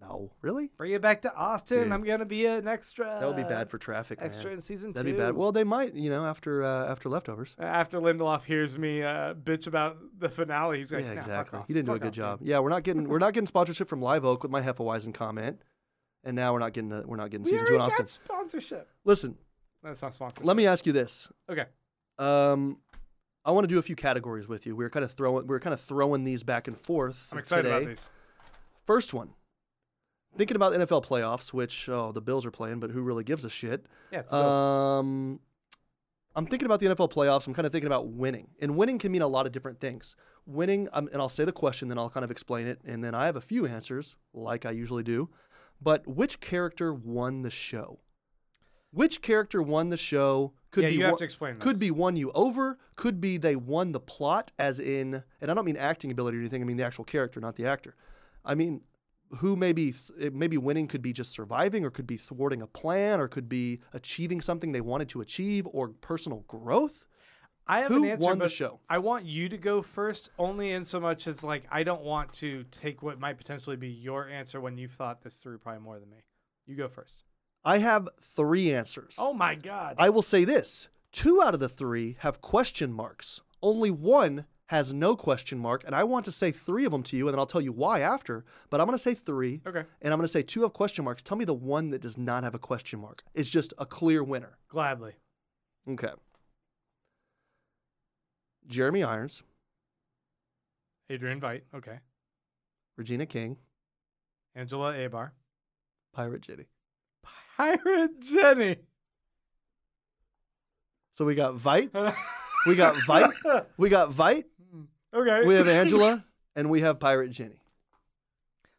No, 0.01 0.33
really? 0.43 0.71
Bring 0.77 0.93
it 0.93 1.01
back 1.01 1.23
to 1.23 1.35
Austin. 1.35 1.85
Dude. 1.85 1.93
I'm 1.93 2.03
gonna 2.03 2.25
be 2.25 2.47
an 2.47 2.67
extra. 2.67 3.07
That 3.21 3.27
would 3.27 3.37
be 3.37 3.45
bad 3.45 3.71
for 3.71 3.79
traffic. 3.79 4.19
man. 4.19 4.27
extra 4.27 4.51
in 4.51 4.61
season 4.61 4.93
That'd 4.93 5.07
two. 5.11 5.17
be 5.17 5.19
bad. 5.25 5.35
Well, 5.35 5.53
they 5.53 5.63
might, 5.65 5.95
you 5.95 6.11
know, 6.11 6.27
after 6.27 6.65
uh, 6.65 6.91
after 6.91 7.09
leftovers. 7.09 7.55
after 7.59 8.01
Lindelof 8.01 8.43
hears 8.45 8.77
me 8.77 9.03
uh, 9.03 9.35
bitch 9.35 9.67
about 9.69 9.97
the 10.19 10.29
finale, 10.29 10.79
he's 10.79 10.91
like, 10.93 11.05
yeah, 11.05 11.15
"Nah, 11.15 11.21
fuck 11.21 11.29
exactly. 11.29 11.61
You 11.69 11.75
didn't 11.77 11.87
do 11.87 11.93
a 11.95 11.99
good 12.01 12.09
off, 12.09 12.15
job. 12.15 12.39
dude." 12.41 12.49
Yeah, 12.49 12.59
we're 12.59 12.71
not 12.71 12.83
getting 12.83 13.09
we're 13.09 13.19
not 13.19 13.33
getting 13.35 13.47
sponsorship 13.47 13.89
from 13.89 14.03
Live 14.03 14.25
Oak 14.25 14.43
with 14.43 14.51
my 14.51 14.61
Hefeweizen 14.61 15.15
comment, 15.15 15.63
and 16.25 16.35
now 16.35 16.53
we're 16.53 16.59
not 16.59 16.73
getting 16.73 16.91
the, 16.91 17.05
we're 17.07 17.17
not 17.17 17.31
getting 17.31 17.45
We 17.45 17.51
season 17.51 17.67
two 17.67 17.75
in 17.77 17.81
Austin. 17.81 18.07
sponsorship. 18.09 18.89
Listen, 19.05 19.37
That's 19.83 20.03
not 20.03 20.13
sponsored. 20.13 20.45
let 20.45 20.57
me 20.57 20.67
ask 20.67 20.87
you 20.87 20.93
this. 20.93 21.29
Okay. 21.49 21.67
Um, 22.19 22.79
I 23.45 23.53
want 23.53 23.65
to 23.65 23.69
do 23.73 23.79
a 23.79 23.83
few 23.83 23.95
categories 23.97 24.49
with 24.49 24.67
you. 24.67 24.75
We 24.75 24.85
are 24.85 24.91
kind 24.91 25.05
of 25.05 25.13
throwing 25.13 25.47
we 25.47 25.55
are 25.55 25.61
kind 25.61 25.73
of 25.75 25.81
throwing 25.81 26.25
these 26.25 26.43
back 26.43 26.67
and 26.67 26.77
forth. 26.77 27.29
I'm 27.31 27.39
excited 27.39 27.63
today. 27.63 27.77
about 27.77 27.89
these. 27.89 28.09
First 28.87 29.15
one. 29.15 29.31
Thinking 30.37 30.57
about 30.57 30.73
NFL 30.73 31.05
playoffs, 31.05 31.53
which 31.53 31.89
oh 31.89 32.13
the 32.13 32.21
Bills 32.21 32.45
are 32.45 32.51
playing, 32.51 32.81
but 32.81 32.91
who 32.91 33.03
really 33.03 33.25
gives 33.25 33.45
a 33.45 33.51
shit? 33.51 33.87
Yeah. 34.11 34.23
Um, 34.31 35.41
I'm 36.37 36.47
thinking 36.47 36.67
about 36.67 36.81
the 36.81 36.87
NFL 36.87 37.13
playoffs. 37.13 37.47
I'm 37.47 37.55
kind 37.55 37.67
of 37.67 37.73
thinking 37.73 37.87
about 37.87 38.09
winning, 38.09 38.49
and 38.61 38.77
winning 38.77 38.99
can 38.99 39.13
mean 39.13 39.23
a 39.23 39.29
lot 39.29 39.47
of 39.47 39.53
different 39.53 39.81
things. 39.81 40.17
Winning, 40.47 40.89
um, 40.93 41.09
and 41.13 41.23
I'll 41.23 41.29
say 41.29 41.45
the 41.45 41.53
question, 41.53 41.89
then 41.89 41.99
I'll 41.99 42.11
kind 42.11 42.25
of 42.25 42.31
explain 42.31 42.67
it, 42.67 42.81
and 42.85 43.03
then 43.05 43.15
I 43.15 43.27
have 43.27 43.37
a 43.37 43.41
few 43.41 43.67
answers, 43.67 44.17
like 44.33 44.67
I 44.67 44.73
usually 44.73 45.05
do. 45.05 45.31
But 45.81 46.07
which 46.07 46.41
character 46.41 46.93
won 46.93 47.43
the 47.43 47.51
show? 47.51 48.01
Which 48.91 49.23
character 49.23 49.63
won 49.63 49.91
the 49.91 49.97
show? 49.97 50.53
Could 50.71 50.85
yeah, 50.85 50.91
be 50.91 50.97
you 50.97 51.03
have 51.03 51.13
one- 51.13 51.19
to 51.19 51.25
explain. 51.25 51.59
could 51.59 51.77
this. 51.77 51.81
be 51.81 51.91
won 51.91 52.17
you 52.17 52.33
over. 52.33 52.79
Could 52.97 53.21
be 53.21 53.37
they 53.37 53.57
won 53.57 53.93
the 53.93 54.01
plot, 54.01 54.51
as 54.59 54.81
in, 54.81 55.23
and 55.41 55.51
I 55.51 55.55
don't 55.55 55.65
mean 55.65 55.77
acting 55.77 56.11
ability 56.11 56.39
or 56.39 56.41
anything. 56.41 56.63
I 56.63 56.65
mean 56.65 56.77
the 56.77 56.85
actual 56.85 57.05
character, 57.05 57.41
not 57.41 57.57
the 57.57 57.67
actor. 57.67 57.95
I 58.45 58.55
mean, 58.55 58.83
who 59.39 59.57
maybe 59.57 59.95
th- 60.19 60.33
maybe 60.33 60.57
winning 60.57 60.87
could 60.87 61.03
be 61.03 61.13
just 61.13 61.33
surviving, 61.33 61.85
or 61.85 61.91
could 61.91 62.07
be 62.07 62.17
thwarting 62.17 62.63
a 62.63 62.67
plan, 62.67 63.21
or 63.21 63.29
could 63.29 63.49
be 63.49 63.81
achieving 63.93 64.41
something 64.41 64.73
they 64.73 64.81
wanted 64.81 65.09
to 65.11 65.21
achieve, 65.21 65.67
or 65.71 65.89
personal 65.89 66.45
growth. 66.47 67.07
I 67.67 67.81
have 67.81 67.89
Who 67.89 68.05
an 68.05 68.11
answer, 68.11 68.27
won 68.27 68.39
the 68.39 68.49
show? 68.49 68.81
I 68.91 68.99
want 68.99 69.25
you 69.25 69.49
to 69.49 69.57
go 69.57 69.81
first, 69.81 70.31
only 70.39 70.73
in 70.73 70.85
so 70.85 71.01
much 71.01 71.27
as 71.27 71.43
like 71.43 71.65
I 71.71 71.83
don't 71.83 72.03
want 72.03 72.33
to 72.35 72.65
take 72.71 73.03
what 73.03 73.19
might 73.19 73.39
potentially 73.39 73.77
be 73.77 73.89
your 73.89 74.29
answer 74.29 74.61
when 74.61 74.77
you've 74.77 74.93
thought 74.93 75.23
this 75.23 75.39
through 75.39 75.59
probably 75.59 75.81
more 75.81 75.99
than 75.99 76.11
me. 76.11 76.19
You 76.67 76.77
go 76.77 76.89
first. 76.89 77.25
I 77.65 77.79
have 77.79 78.09
three 78.21 78.73
answers. 78.73 79.17
Oh 79.19 79.33
my 79.33 79.55
god. 79.55 79.97
I 79.99 80.11
will 80.11 80.23
say 80.23 80.45
this: 80.45 80.89
two 81.11 81.41
out 81.41 81.55
of 81.55 81.61
the 81.61 81.69
three 81.69 82.17
have 82.21 82.43
question 82.43 82.93
marks. 82.93 83.41
Only 83.63 83.91
one 83.91 84.45
has 84.69 84.93
no 84.93 85.15
question 85.15 85.59
mark, 85.59 85.85
and 85.85 85.95
I 85.95 86.05
want 86.05 86.25
to 86.25 86.33
say 86.33 86.51
three 86.51 86.85
of 86.85 86.93
them 86.93 87.03
to 87.05 87.17
you, 87.17 87.29
and 87.29 87.35
then 87.35 87.39
I'll 87.39 87.47
tell 87.47 87.61
you 87.61 87.73
why 87.73 88.01
after. 88.01 88.45
But 88.71 88.81
I'm 88.81 88.87
going 88.87 88.97
to 88.97 89.03
say 89.03 89.15
three. 89.15 89.61
okay. 89.67 89.85
And 90.01 90.13
I'm 90.13 90.19
going 90.19 90.27
to 90.27 90.33
say 90.33 90.43
two 90.43 90.63
have 90.63 90.73
question 90.73 91.05
marks. 91.05 91.23
Tell 91.23 91.37
me 91.37 91.45
the 91.45 91.53
one 91.55 91.91
that 91.91 92.01
does 92.01 92.17
not 92.17 92.45
have 92.45 92.55
a 92.55 92.59
question 92.59 93.01
mark. 93.01 93.23
It's 93.35 93.51
just 93.51 93.75
a 93.79 93.85
clear 93.87 94.25
winner. 94.25 94.57
Gladly. 94.69 95.13
Okay. 95.89 96.09
Jeremy 98.67 99.03
Irons, 99.03 99.43
Adrian 101.11 101.41
Veidt. 101.41 101.63
Okay. 101.75 101.99
Regina 102.97 103.27
King, 103.27 103.59
Angela 104.55 104.95
Abar. 104.95 105.33
Pirate 106.15 106.41
Jenny. 106.43 106.65
Pirate 107.57 108.21
Jenny. 108.21 108.77
So 111.15 111.25
we 111.25 111.35
got 111.35 111.57
Veidt, 111.57 111.91
we 112.67 112.75
got 112.75 112.95
Veidt, 113.07 113.67
we 113.77 113.89
got 113.89 114.11
Veidt, 114.11 114.45
okay. 115.15 115.47
we 115.47 115.55
have 115.55 115.69
Angela, 115.81 116.25
and 116.57 116.71
we 116.71 116.81
have 116.81 116.99
Pirate 117.01 117.31
Jenny. 117.31 117.61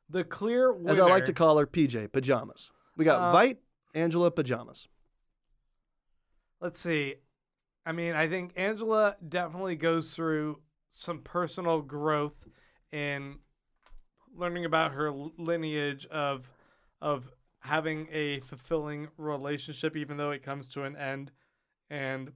the 0.09 0.23
clear 0.23 0.71
winner. 0.73 0.91
As 0.91 0.99
I 0.99 1.07
like 1.07 1.25
to 1.25 1.33
call 1.33 1.57
her, 1.57 1.65
PJ, 1.67 2.11
pajamas. 2.11 2.71
We 2.97 3.05
got 3.05 3.33
Uh, 3.33 3.37
Veidt, 3.37 3.57
Angela, 3.93 4.31
pajamas. 4.31 4.87
Let's 6.61 6.79
see. 6.79 7.15
I 7.85 7.91
mean, 7.91 8.13
I 8.13 8.27
think 8.27 8.53
Angela 8.55 9.15
definitely 9.27 9.75
goes 9.75 10.13
through 10.13 10.59
some 10.89 11.19
personal 11.19 11.81
growth 11.81 12.47
in 12.91 13.39
learning 14.35 14.65
about 14.65 14.93
her 14.93 15.07
l- 15.07 15.31
lineage 15.37 16.05
of 16.07 16.49
of 17.01 17.29
having 17.59 18.07
a 18.11 18.39
fulfilling 18.41 19.07
relationship 19.17 19.95
even 19.97 20.17
though 20.17 20.31
it 20.31 20.43
comes 20.43 20.67
to 20.69 20.83
an 20.83 20.95
end 20.95 21.31
and 21.89 22.31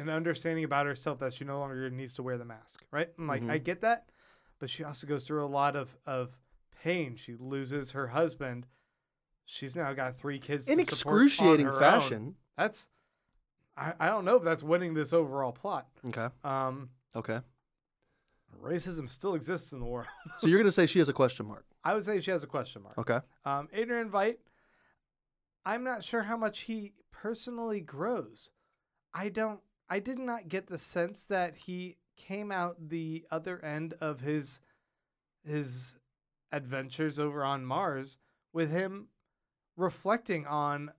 an 0.00 0.10
understanding 0.10 0.64
about 0.64 0.86
herself 0.86 1.18
that 1.20 1.32
she 1.32 1.44
no 1.44 1.58
longer 1.58 1.88
needs 1.90 2.14
to 2.14 2.22
wear 2.22 2.38
the 2.38 2.44
mask, 2.44 2.84
right? 2.90 3.08
I'm 3.18 3.26
like, 3.26 3.48
I 3.48 3.58
get 3.58 3.80
that, 3.82 4.08
but 4.58 4.68
she 4.70 4.84
also 4.84 5.06
goes 5.06 5.24
through 5.24 5.44
a 5.44 5.48
lot 5.48 5.76
of 5.76 5.94
of 6.06 6.36
pain. 6.82 7.16
She 7.16 7.34
loses 7.38 7.90
her 7.92 8.06
husband. 8.08 8.66
She's 9.44 9.74
now 9.76 9.92
got 9.92 10.16
three 10.16 10.38
kids 10.38 10.66
In 10.68 10.78
to 10.78 10.84
support 10.84 11.14
on 11.14 11.22
excruciating 11.22 11.66
her 11.66 11.72
own. 11.74 11.78
fashion. 11.78 12.34
That's 12.56 12.86
I, 13.76 13.92
I 13.98 14.06
don't 14.06 14.24
know 14.24 14.36
if 14.36 14.44
that's 14.44 14.62
winning 14.62 14.94
this 14.94 15.12
overall 15.12 15.52
plot. 15.52 15.88
Okay. 16.08 16.28
Um, 16.44 16.90
Okay. 17.16 17.40
racism 18.62 19.08
still 19.08 19.34
exists 19.34 19.72
in 19.72 19.80
the 19.80 19.86
world. 19.86 20.06
So 20.38 20.46
you're 20.48 20.62
to 20.62 20.70
say 20.72 20.86
she 20.86 20.98
has 21.00 21.08
a 21.08 21.12
question 21.12 21.46
mark. 21.46 21.64
I 21.84 21.94
would 21.94 22.04
say 22.04 22.20
she 22.20 22.30
has 22.30 22.42
a 22.42 22.46
question 22.46 22.82
mark. 22.82 22.98
Okay. 22.98 23.18
Um, 23.44 23.68
Adrian 23.72 24.10
Veidt, 24.10 24.36
I'm 25.64 25.82
not 25.84 26.04
sure 26.04 26.22
how 26.22 26.36
much 26.36 26.60
he 26.60 26.92
personally 27.10 27.80
grows. 27.80 28.50
I 29.14 29.28
don't. 29.28 29.60
I 29.90 29.98
did 29.98 30.18
not 30.18 30.48
get 30.48 30.68
the 30.68 30.78
sense 30.78 31.24
that 31.26 31.56
he 31.56 31.96
came 32.16 32.52
out 32.52 32.76
the 32.88 33.26
other 33.30 33.62
end 33.64 33.94
of 34.00 34.20
his 34.20 34.60
his 35.44 35.96
adventures 36.52 37.18
over 37.18 37.42
on 37.44 37.64
Mars 37.64 38.18
with 38.52 38.70
him 38.70 39.08
reflecting 39.76 40.46
on 40.46 40.92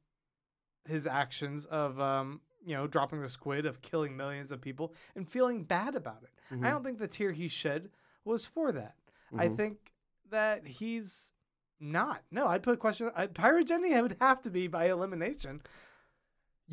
his 0.88 1.06
actions 1.08 1.66
of 1.66 2.00
um, 2.00 2.42
you 2.66 2.76
know, 2.76 2.86
dropping 2.88 3.22
the 3.22 3.30
squid, 3.30 3.66
of 3.66 3.82
killing 3.82 4.16
millions 4.16 4.52
of 4.52 4.62
people, 4.62 4.94
and 5.16 5.30
feeling 5.30 5.64
bad 5.64 5.96
about 5.96 6.24
it. 6.24 6.30
Mhm. 6.54 6.66
I 6.66 6.70
don't 6.70 6.84
think 6.84 7.00
the 7.00 7.08
tear 7.08 7.32
he 7.32 7.48
shed 7.48 7.90
was 8.24 8.46
for 8.46 8.72
that. 8.72 8.96
I 9.36 9.48
Mhm. 9.48 9.58
think 9.58 9.94
that 10.30 10.66
he's 10.68 11.34
not. 11.80 12.24
No, 12.32 12.48
I'd 12.48 12.64
put 12.64 12.74
a 12.76 12.78
question. 12.78 13.12
I, 13.16 13.28
Pirate 13.28 13.70
would 13.70 14.18
have 14.22 14.42
to 14.44 14.50
be 14.52 14.68
by 14.68 14.86
elimination. 14.90 15.62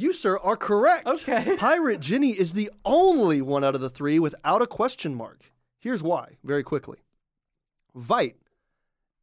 You, 0.01 0.13
sir, 0.13 0.39
are 0.39 0.57
correct. 0.57 1.07
Okay. 1.09 1.57
Pirate 1.59 1.99
Jenny 1.99 2.31
is 2.31 2.53
the 2.53 2.71
only 2.85 3.43
one 3.43 3.65
out 3.65 3.75
of 3.75 3.81
the 3.81 3.91
three 3.91 4.21
without 4.21 4.63
a 4.63 4.67
question 4.67 5.13
mark. 5.13 5.51
Here's 5.81 6.05
why, 6.05 6.37
very 6.45 6.63
quickly. 6.63 6.99
Veidt, 7.97 8.35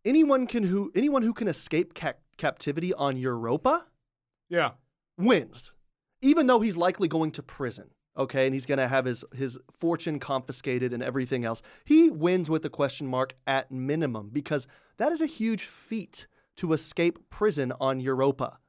anyone 0.04 0.48
can 0.48 0.64
who 0.64 0.92
anyone 0.94 1.22
who 1.22 1.34
can 1.34 1.48
escape 1.48 1.94
ca- 1.94 2.14
captivity 2.38 2.94
on 2.94 3.16
Europa 3.16 3.86
Yeah. 4.50 4.72
wins, 5.18 5.72
even 6.22 6.48
though 6.48 6.60
he's 6.60 6.76
likely 6.76 7.08
going 7.08 7.32
to 7.32 7.42
prison. 7.44 7.92
Okay, 8.18 8.46
and 8.46 8.54
he's 8.54 8.66
going 8.66 8.78
to 8.78 8.88
have 8.90 9.06
his 9.06 9.24
his 9.34 9.58
fortune 9.72 10.20
confiscated 10.20 10.92
and 10.92 11.02
everything 11.02 11.46
else. 11.46 11.62
He 11.86 12.10
wins 12.10 12.50
with 12.50 12.66
a 12.66 12.70
question 12.70 13.08
mark 13.08 13.36
at 13.48 13.72
minimum 13.72 14.30
because 14.34 14.68
that 14.98 15.14
is 15.14 15.22
a 15.22 15.26
huge 15.26 15.66
feat 15.66 16.28
to 16.58 16.74
escape 16.74 17.30
prison 17.30 17.72
on 17.80 18.00
Europa. 18.02 18.60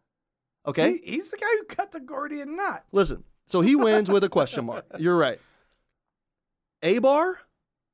Okay, 0.67 0.99
He- 0.99 1.13
he's 1.13 1.31
the 1.31 1.37
guy 1.37 1.47
who 1.59 1.65
cut 1.65 1.93
the 1.93 2.01
Gordian 2.01 2.57
knot. 2.57 2.85
Listen, 2.93 3.25
so 3.47 3.61
he 3.61 3.77
wins 3.77 4.11
with 4.11 4.25
a 4.25 4.29
question 4.29 4.65
mark. 4.67 4.85
You're 4.99 5.17
right. 5.17 5.39
Abar, 6.83 7.37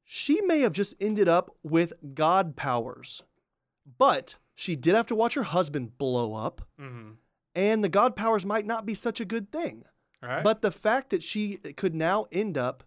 she 0.05 0.41
may 0.43 0.61
have 0.61 0.73
just 0.73 0.95
ended 1.01 1.29
up 1.29 1.55
with 1.63 1.93
god 2.15 2.57
powers, 2.57 3.23
but 3.99 4.37
she 4.55 4.77
did 4.77 4.95
have 4.95 5.07
to 5.09 5.15
watch 5.15 5.35
her 5.35 5.45
husband 5.45 5.99
blow 5.99 6.35
up, 6.35 6.63
Mm-hmm. 6.81 7.13
and 7.55 7.85
the 7.85 7.89
god 7.89 8.17
powers 8.17 8.45
might 8.45 8.67
not 8.67 8.85
be 8.87 8.95
such 8.95 9.21
a 9.21 9.25
good 9.25 9.51
thing. 9.53 9.85
Right. 10.23 10.43
But 10.45 10.63
the 10.63 10.71
fact 10.71 11.11
that 11.11 11.23
she 11.23 11.57
could 11.57 11.95
now 11.95 12.27
end 12.31 12.57
up 12.57 12.85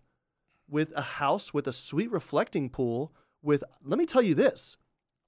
with 0.70 0.92
a 0.96 1.02
house 1.02 1.54
with 1.54 1.68
a 1.68 1.74
sweet 1.74 2.10
reflecting 2.12 2.70
pool, 2.70 3.14
with, 3.42 3.64
let 3.84 4.00
me 4.00 4.06
tell 4.06 4.22
you 4.22 4.34
this. 4.34 4.78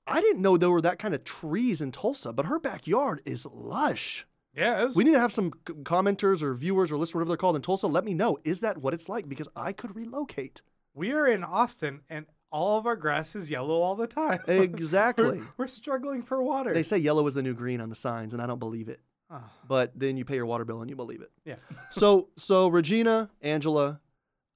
I 0.07 0.21
didn't 0.21 0.41
know 0.41 0.57
there 0.57 0.71
were 0.71 0.81
that 0.81 0.99
kind 0.99 1.13
of 1.13 1.23
trees 1.25 1.81
in 1.81 1.91
Tulsa, 1.91 2.31
but 2.31 2.45
her 2.45 2.59
backyard 2.59 3.21
is 3.25 3.45
lush. 3.45 4.25
Yeah, 4.57 4.83
was, 4.83 4.95
We 4.95 5.03
need 5.03 5.13
to 5.13 5.19
have 5.19 5.31
some 5.31 5.51
commenters 5.83 6.41
or 6.41 6.53
viewers 6.53 6.91
or 6.91 6.97
listeners, 6.97 7.15
whatever 7.15 7.29
they're 7.29 7.37
called 7.37 7.55
in 7.55 7.61
Tulsa. 7.61 7.87
Let 7.87 8.03
me 8.03 8.13
know. 8.13 8.37
Is 8.43 8.59
that 8.61 8.79
what 8.79 8.93
it's 8.93 9.07
like? 9.07 9.29
Because 9.29 9.47
I 9.55 9.71
could 9.71 9.95
relocate. 9.95 10.61
we 10.93 11.11
are 11.13 11.27
in 11.27 11.43
Austin, 11.43 12.01
and 12.09 12.25
all 12.51 12.77
of 12.77 12.85
our 12.85 12.95
grass 12.95 13.35
is 13.35 13.49
yellow 13.51 13.81
all 13.81 13.95
the 13.95 14.07
time. 14.07 14.39
Exactly. 14.47 15.39
we're, 15.39 15.47
we're 15.57 15.67
struggling 15.67 16.23
for 16.23 16.41
water. 16.41 16.73
they 16.73 16.83
say 16.83 16.97
yellow 16.97 17.25
is 17.27 17.33
the 17.35 17.43
new 17.43 17.53
green 17.53 17.79
on 17.81 17.89
the 17.89 17.95
signs, 17.95 18.33
and 18.33 18.41
I 18.41 18.47
don't 18.47 18.59
believe 18.59 18.89
it. 18.89 18.99
Oh, 19.29 19.43
But 19.67 19.91
then 19.93 20.15
you 20.15 20.23
pay 20.23 20.35
your 20.35 20.45
water 20.45 20.63
bill 20.63 20.79
and 20.81 20.89
you 20.89 20.95
believe 20.95 21.21
it. 21.21 21.31
yeah. 21.45 21.55
So, 21.91 22.29
so 22.37 22.67
Regina, 22.69 23.29
Angela, 23.41 23.99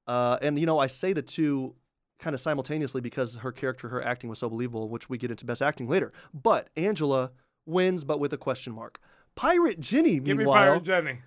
uh, 0.08 0.38
and 0.42 0.58
you 0.58 0.66
know, 0.66 0.80
I 0.80 0.88
say 0.88 1.12
the 1.14 1.22
two 1.22 1.76
kind 2.20 2.34
of 2.34 2.40
simultaneously 2.40 3.02
because 3.02 3.36
her 3.38 3.52
character, 3.52 3.90
her 3.90 4.02
acting 4.04 4.30
was 4.30 4.40
so 4.40 4.48
believable, 4.50 4.88
which 4.90 5.10
we 5.10 5.18
get 5.18 5.30
into 5.32 5.46
best 5.46 5.62
acting 5.62 5.90
later. 5.90 6.14
But 6.34 6.70
Angela 6.78 7.32
wins, 7.66 8.04
but 8.04 8.20
with 8.20 8.32
a 8.32 8.38
question 8.38 8.74
mark. 8.74 9.00
Pirate 9.42 9.80
Jenny, 9.80 10.20
Give 10.20 10.38
me 10.38 10.44
meanwhile, 10.44 10.66
Pirate 10.66 10.84
Jenny. 10.84 11.20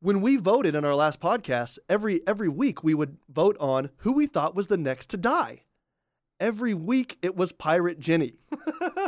when 0.00 0.20
we 0.20 0.36
voted 0.36 0.76
in 0.76 0.84
our 0.84 0.94
last 0.94 1.20
podcast, 1.20 1.80
every 1.88 2.20
every 2.28 2.48
week 2.48 2.84
we 2.84 2.94
would 2.94 3.16
vote 3.28 3.56
on 3.58 3.90
who 3.98 4.12
we 4.12 4.26
thought 4.28 4.54
was 4.54 4.68
the 4.68 4.76
next 4.76 5.10
to 5.10 5.16
die. 5.16 5.62
Every 6.38 6.74
week 6.74 7.18
it 7.22 7.34
was 7.34 7.50
Pirate 7.50 7.98
Jenny. 7.98 8.34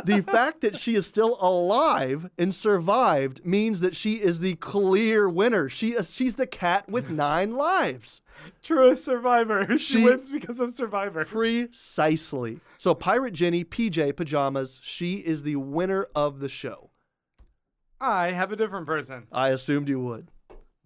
the 0.03 0.25
fact 0.29 0.59
that 0.59 0.75
she 0.77 0.95
is 0.95 1.07
still 1.07 1.37
alive 1.39 2.29
and 2.37 2.53
survived 2.53 3.45
means 3.45 3.79
that 3.79 3.95
she 3.95 4.15
is 4.15 4.41
the 4.41 4.55
clear 4.55 5.29
winner. 5.29 5.69
She 5.69 5.91
is 5.91 6.13
she's 6.13 6.35
the 6.35 6.47
cat 6.47 6.89
with 6.89 7.09
nine 7.27 7.53
lives. 7.55 8.21
Truest 8.61 9.05
survivor. 9.05 9.65
She, 9.77 9.99
She- 9.99 10.03
wins 10.03 10.27
because 10.27 10.59
of 10.59 10.73
Survivor. 10.73 11.23
Precisely. 11.23 12.59
So 12.77 12.93
Pirate 12.93 13.33
Jenny, 13.35 13.63
PJ 13.63 14.17
pajamas, 14.17 14.81
she 14.83 15.13
is 15.15 15.43
the 15.43 15.55
winner 15.55 16.07
of 16.13 16.39
the 16.41 16.49
show. 16.49 16.88
I 18.01 18.31
have 18.31 18.51
a 18.51 18.55
different 18.55 18.85
person. 18.87 19.27
I 19.31 19.49
assumed 19.49 19.89
you 19.89 19.99
would. 20.01 20.29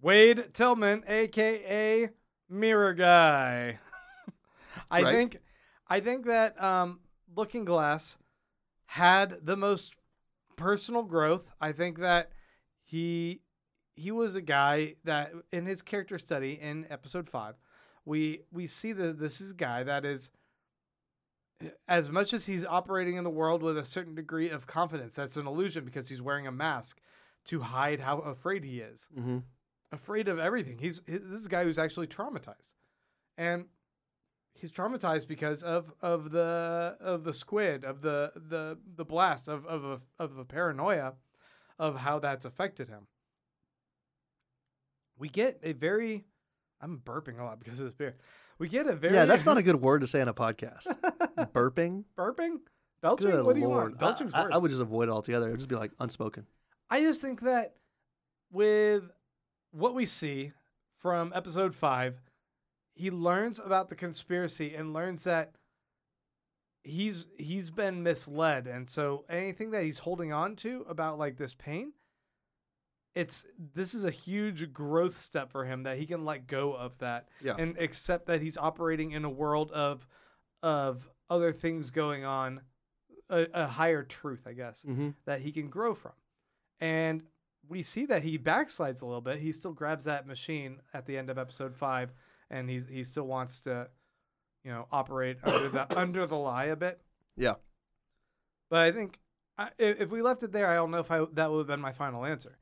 Wade 0.00 0.52
Tillman, 0.52 1.04
aka 1.06 2.10
Mirror 2.48 2.94
Guy. 2.94 3.78
I 4.90 5.02
Right. 5.02 5.12
think 5.12 5.40
I 5.88 6.00
think 6.00 6.26
that 6.26 6.60
um, 6.62 7.00
Looking 7.34 7.64
Glass 7.64 8.16
had 8.86 9.44
the 9.46 9.56
most 9.56 9.94
personal 10.56 11.02
growth. 11.02 11.52
I 11.60 11.72
think 11.72 11.98
that 12.00 12.30
he 12.84 13.40
he 13.96 14.10
was 14.10 14.34
a 14.34 14.42
guy 14.42 14.96
that 15.04 15.32
in 15.52 15.66
his 15.66 15.82
character 15.82 16.18
study 16.18 16.58
in 16.60 16.86
episode 16.90 17.28
five, 17.30 17.54
we 18.04 18.42
we 18.52 18.66
see 18.66 18.92
that 18.92 19.18
this 19.18 19.40
is 19.40 19.52
a 19.52 19.54
guy 19.54 19.84
that 19.84 20.04
is 20.04 20.30
as 21.88 22.10
much 22.10 22.32
as 22.32 22.46
he's 22.46 22.64
operating 22.64 23.16
in 23.16 23.24
the 23.24 23.30
world 23.30 23.62
with 23.62 23.78
a 23.78 23.84
certain 23.84 24.14
degree 24.14 24.50
of 24.50 24.66
confidence, 24.66 25.14
that's 25.14 25.36
an 25.36 25.46
illusion 25.46 25.84
because 25.84 26.08
he's 26.08 26.20
wearing 26.22 26.46
a 26.46 26.52
mask 26.52 27.00
to 27.46 27.60
hide 27.60 28.00
how 28.00 28.18
afraid 28.20 28.64
he 28.64 28.80
is 28.80 29.06
Mm-hmm. 29.16 29.38
afraid 29.92 30.28
of 30.28 30.38
everything. 30.38 30.78
He's 30.78 31.00
he- 31.06 31.18
this 31.18 31.40
is 31.40 31.46
a 31.46 31.50
guy 31.50 31.64
who's 31.64 31.78
actually 31.78 32.06
traumatized, 32.08 32.74
and 33.38 33.66
he's 34.54 34.72
traumatized 34.72 35.26
because 35.28 35.62
of 35.62 35.92
of 36.00 36.30
the 36.30 36.96
of 37.00 37.24
the 37.24 37.32
squid, 37.34 37.84
of 37.84 38.00
the 38.02 38.32
the 38.34 38.78
the 38.96 39.04
blast, 39.04 39.48
of 39.48 39.64
of 39.66 39.84
of, 39.84 40.02
of 40.18 40.34
the 40.36 40.44
paranoia, 40.44 41.14
of 41.78 41.96
how 41.96 42.18
that's 42.18 42.44
affected 42.44 42.88
him. 42.88 43.06
We 45.16 45.28
get 45.28 45.60
a 45.62 45.72
very, 45.72 46.24
I'm 46.80 46.98
burping 46.98 47.38
a 47.38 47.44
lot 47.44 47.60
because 47.60 47.78
of 47.78 47.86
this 47.86 47.94
beer. 47.94 48.16
We 48.58 48.68
get 48.68 48.86
a 48.86 48.94
very 48.94 49.14
Yeah, 49.14 49.24
that's 49.24 49.44
not 49.46 49.56
a 49.58 49.62
good 49.62 49.80
word 49.80 50.00
to 50.00 50.06
say 50.06 50.20
on 50.20 50.28
a 50.28 50.34
podcast. 50.34 50.86
Burping. 51.54 52.04
burping, 52.16 52.58
belching. 53.02 53.30
Good 53.30 53.44
what 53.46 53.54
do 53.54 53.60
you 53.60 53.68
lord. 53.68 54.00
want? 54.00 54.18
Belching's 54.18 54.32
I, 54.34 54.40
I- 54.40 54.44
worse. 54.44 54.52
I 54.54 54.58
would 54.58 54.70
just 54.70 54.82
avoid 54.82 55.08
it 55.08 55.12
altogether. 55.12 55.48
It 55.48 55.50
would 55.52 55.60
just 55.60 55.68
be 55.68 55.74
like 55.76 55.92
unspoken. 56.00 56.46
I 56.90 57.00
just 57.00 57.20
think 57.20 57.40
that 57.42 57.74
with 58.52 59.04
what 59.72 59.94
we 59.94 60.06
see 60.06 60.52
from 60.98 61.32
episode 61.34 61.74
five, 61.74 62.20
he 62.94 63.10
learns 63.10 63.58
about 63.58 63.88
the 63.88 63.96
conspiracy 63.96 64.74
and 64.74 64.92
learns 64.92 65.24
that 65.24 65.52
he's 66.82 67.26
he's 67.38 67.70
been 67.70 68.02
misled, 68.02 68.66
and 68.66 68.88
so 68.88 69.24
anything 69.28 69.70
that 69.72 69.82
he's 69.82 69.98
holding 69.98 70.32
on 70.32 70.54
to 70.56 70.84
about 70.88 71.18
like 71.18 71.36
this 71.36 71.54
pain, 71.54 71.92
it's 73.14 73.46
this 73.74 73.94
is 73.94 74.04
a 74.04 74.10
huge 74.10 74.72
growth 74.72 75.20
step 75.22 75.50
for 75.52 75.64
him 75.64 75.84
that 75.84 75.98
he 75.98 76.06
can 76.06 76.24
let 76.24 76.46
go 76.46 76.72
of 76.74 76.98
that 76.98 77.28
Yeah. 77.40 77.54
and 77.58 77.78
accept 77.78 78.26
that 78.26 78.40
he's 78.42 78.56
operating 78.56 79.12
in 79.12 79.24
a 79.24 79.30
world 79.30 79.70
of 79.72 80.06
of 80.62 81.08
other 81.30 81.52
things 81.52 81.90
going 81.90 82.24
on, 82.24 82.60
a, 83.30 83.46
a 83.54 83.66
higher 83.66 84.02
truth, 84.02 84.46
I 84.46 84.52
guess 84.52 84.82
Mm-hmm. 84.86 85.10
that 85.26 85.40
he 85.42 85.52
can 85.52 85.68
grow 85.68 85.94
from. 85.94 86.12
And 86.80 87.22
we 87.68 87.82
see 87.82 88.06
that 88.06 88.22
he 88.22 88.38
backslides 88.38 89.00
a 89.02 89.06
little 89.06 89.20
bit. 89.20 89.38
He 89.38 89.52
still 89.52 89.72
grabs 89.72 90.04
that 90.04 90.26
machine 90.26 90.80
at 90.92 91.06
the 91.06 91.16
end 91.16 91.30
of 91.30 91.38
episode 91.38 91.74
five, 91.74 92.12
and 92.50 92.68
he 92.68 92.80
he 92.90 93.04
still 93.04 93.26
wants 93.26 93.60
to, 93.60 93.88
you 94.64 94.70
know, 94.72 94.86
operate 94.90 95.38
under 95.44 95.68
the 95.68 95.98
under 95.98 96.26
the 96.26 96.36
lie 96.36 96.64
a 96.66 96.76
bit. 96.76 97.00
Yeah. 97.36 97.54
But 98.70 98.80
I 98.80 98.92
think 98.92 99.18
I, 99.56 99.70
if 99.78 100.00
if 100.02 100.10
we 100.10 100.20
left 100.20 100.42
it 100.42 100.52
there, 100.52 100.68
I 100.68 100.74
don't 100.74 100.90
know 100.90 100.98
if 100.98 101.10
I 101.10 101.24
that 101.34 101.50
would 101.50 101.58
have 101.58 101.66
been 101.68 101.80
my 101.80 101.92
final 101.92 102.24
answer. 102.24 102.58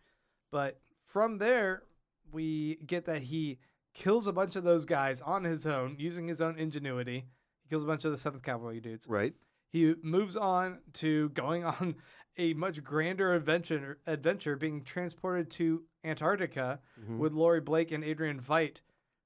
But 0.53 0.79
from 1.07 1.39
there, 1.39 1.83
we 2.31 2.77
get 2.87 3.07
that 3.07 3.23
he 3.23 3.59
kills 3.95 4.29
a 4.29 4.33
bunch 4.33 4.55
of 4.55 4.63
those 4.63 4.85
guys 4.85 5.21
on 5.21 5.43
his 5.43 5.67
own 5.67 5.97
using 5.99 6.29
his 6.29 6.41
own 6.41 6.57
ingenuity. 6.57 7.27
He 7.65 7.69
kills 7.69 7.83
a 7.83 7.87
bunch 7.87 8.05
of 8.05 8.13
the 8.13 8.19
Seventh 8.19 8.45
Cavalry 8.45 8.81
dudes 8.81 9.07
Right. 9.09 9.35
he 9.71 9.95
moves 10.03 10.37
on 10.37 10.79
to 10.95 11.31
going 11.31 11.65
on 11.73 11.97
a 12.39 12.55
much 12.55 12.83
grander 12.85 13.35
adventure 13.35 13.99
adventure 14.07 14.57
being 14.57 14.85
transported 14.85 15.51
to 15.51 15.83
Antarctica 16.05 16.81
Mhm. 17.01 17.19
with 17.19 17.33
Laurie 17.33 17.61
Blake 17.61 17.91
and 17.93 18.03
Adrian 18.05 18.41
Veidt 18.41 18.81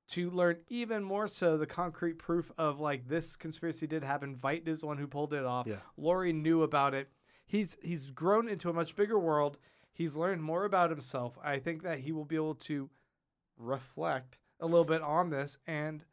to 0.08 0.30
learn 0.30 0.58
even 0.68 1.02
more 1.04 1.26
so 1.28 1.56
the 1.56 1.66
concrete 1.66 2.18
proof 2.18 2.50
of 2.58 2.78
like 2.80 3.08
this 3.08 3.34
conspiracy 3.36 3.86
did 3.86 4.02
happen. 4.04 4.36
Veidt 4.36 4.66
is 4.68 4.80
the 4.80 4.86
one 4.86 4.98
who 4.98 5.06
pulled 5.06 5.32
it 5.34 5.44
off. 5.44 5.66
Yeah. 5.66 5.80
Laurie 5.96 6.32
knew 6.32 6.62
about 6.62 6.94
it. 6.94 7.08
He's 7.46 7.76
he's 7.82 8.10
grown 8.10 8.48
into 8.48 8.68
a 8.70 8.72
much 8.72 8.96
bigger 8.96 9.18
world. 9.18 9.58
He's 9.96 10.14
learned 10.14 10.42
more 10.42 10.64
about 10.66 10.90
himself. 10.90 11.38
I 11.42 11.58
think 11.58 11.82
that 11.84 12.00
he 12.00 12.12
will 12.12 12.26
be 12.26 12.36
able 12.36 12.54
to 12.56 12.90
reflect 13.56 14.36
a 14.60 14.66
little 14.66 14.84
bit 14.84 15.00
on 15.00 15.30
this 15.30 15.56
and 15.66 16.04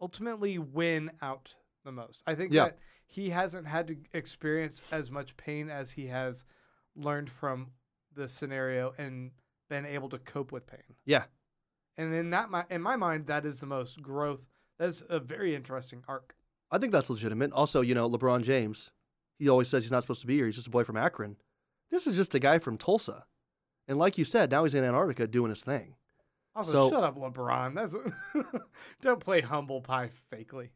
ultimately 0.00 0.58
win 0.58 1.10
out 1.20 1.54
the 1.84 1.92
most. 1.92 2.22
I 2.26 2.34
think 2.34 2.52
Yeah. 2.52 2.64
that 2.66 2.78
he 3.06 3.28
hasn't 3.30 3.66
had 3.66 3.88
to 3.88 3.96
experience 4.14 4.82
as 4.92 5.10
much 5.10 5.36
pain 5.36 5.68
as 5.68 5.90
he 5.90 6.06
has 6.06 6.44
learned 6.96 7.30
from 7.30 7.72
the 8.14 8.28
scenario 8.28 8.94
and 8.98 9.32
been 9.68 9.84
able 9.84 10.08
to 10.08 10.18
cope 10.18 10.50
with 10.52 10.66
pain. 10.66 10.96
Yeah. 11.04 11.24
And 11.98 12.14
in 12.14 12.30
that 12.30 12.50
mi- 12.50 12.64
in 12.70 12.80
my 12.82 12.96
mind 12.96 13.26
that 13.26 13.44
is 13.44 13.60
the 13.60 13.66
most 13.66 14.00
growth. 14.00 14.46
That's 14.78 15.02
a 15.10 15.20
very 15.20 15.54
interesting 15.54 16.02
arc. 16.08 16.34
I 16.70 16.78
think 16.78 16.92
that's 16.92 17.10
legitimate. 17.10 17.52
Also, 17.52 17.82
you 17.82 17.94
know, 17.94 18.08
LeBron 18.08 18.42
James, 18.42 18.90
he 19.38 19.48
always 19.50 19.68
says 19.68 19.84
he's 19.84 19.90
not 19.92 20.00
supposed 20.02 20.22
to 20.22 20.26
be 20.26 20.36
here. 20.36 20.46
He's 20.46 20.54
just 20.54 20.68
a 20.68 20.70
boy 20.70 20.84
from 20.84 20.96
Akron. 20.96 21.36
This 21.90 22.06
is 22.06 22.16
just 22.16 22.34
a 22.34 22.38
guy 22.38 22.58
from 22.58 22.78
Tulsa. 22.78 23.24
And 23.88 23.98
like 23.98 24.16
you 24.18 24.24
said, 24.24 24.50
now 24.50 24.62
he's 24.64 24.74
in 24.74 24.84
Antarctica 24.84 25.26
doing 25.26 25.50
his 25.50 25.62
thing. 25.62 25.94
Also, 26.54 26.72
So- 26.72 26.90
shut 26.90 27.04
up, 27.04 27.16
LeBron. 27.16 27.74
That's 27.74 27.94
don't 29.02 29.20
play 29.20 29.40
humble 29.40 29.80
pie 29.80 30.10
fakely. 30.32 30.68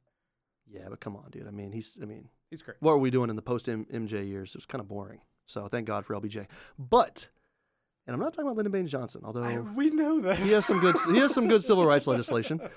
Yeah, 0.67 0.87
but 0.89 1.01
come 1.01 1.15
on, 1.17 1.31
dude. 1.31 1.47
I 1.47 1.51
mean, 1.51 1.73
he's. 1.73 1.99
I 2.01 2.07
mean, 2.07 2.29
He's 2.51 2.63
great. 2.63 2.77
what 2.81 2.93
were 2.93 2.99
we 2.99 3.11
doing 3.11 3.31
in 3.31 3.37
the 3.37 3.43
post 3.43 3.67
MJ 3.67 4.27
years? 4.29 4.51
It 4.51 4.57
was 4.59 4.67
kind 4.67 4.81
of 4.81 4.89
boring. 4.89 5.21
So 5.47 5.67
thank 5.69 5.87
God 5.87 6.07
for 6.07 6.15
LBJ. 6.15 6.47
But, 6.79 7.29
and 8.07 8.15
I'm 8.15 8.21
not 8.21 8.33
talking 8.33 8.47
about 8.47 8.57
Lyndon 8.57 8.73
Baines 8.73 8.91
Johnson, 8.93 9.23
although 9.25 9.43
I, 9.43 9.59
we 9.59 9.91
know 9.91 10.21
that. 10.21 10.37
he 10.39 10.53
has 10.53 10.65
some 10.65 10.79
good 10.81 10.97
he 11.13 11.19
has 11.19 11.35
some 11.35 11.49
good 11.49 11.63
civil 11.65 11.85
rights 11.87 12.07
legislation. 12.07 12.61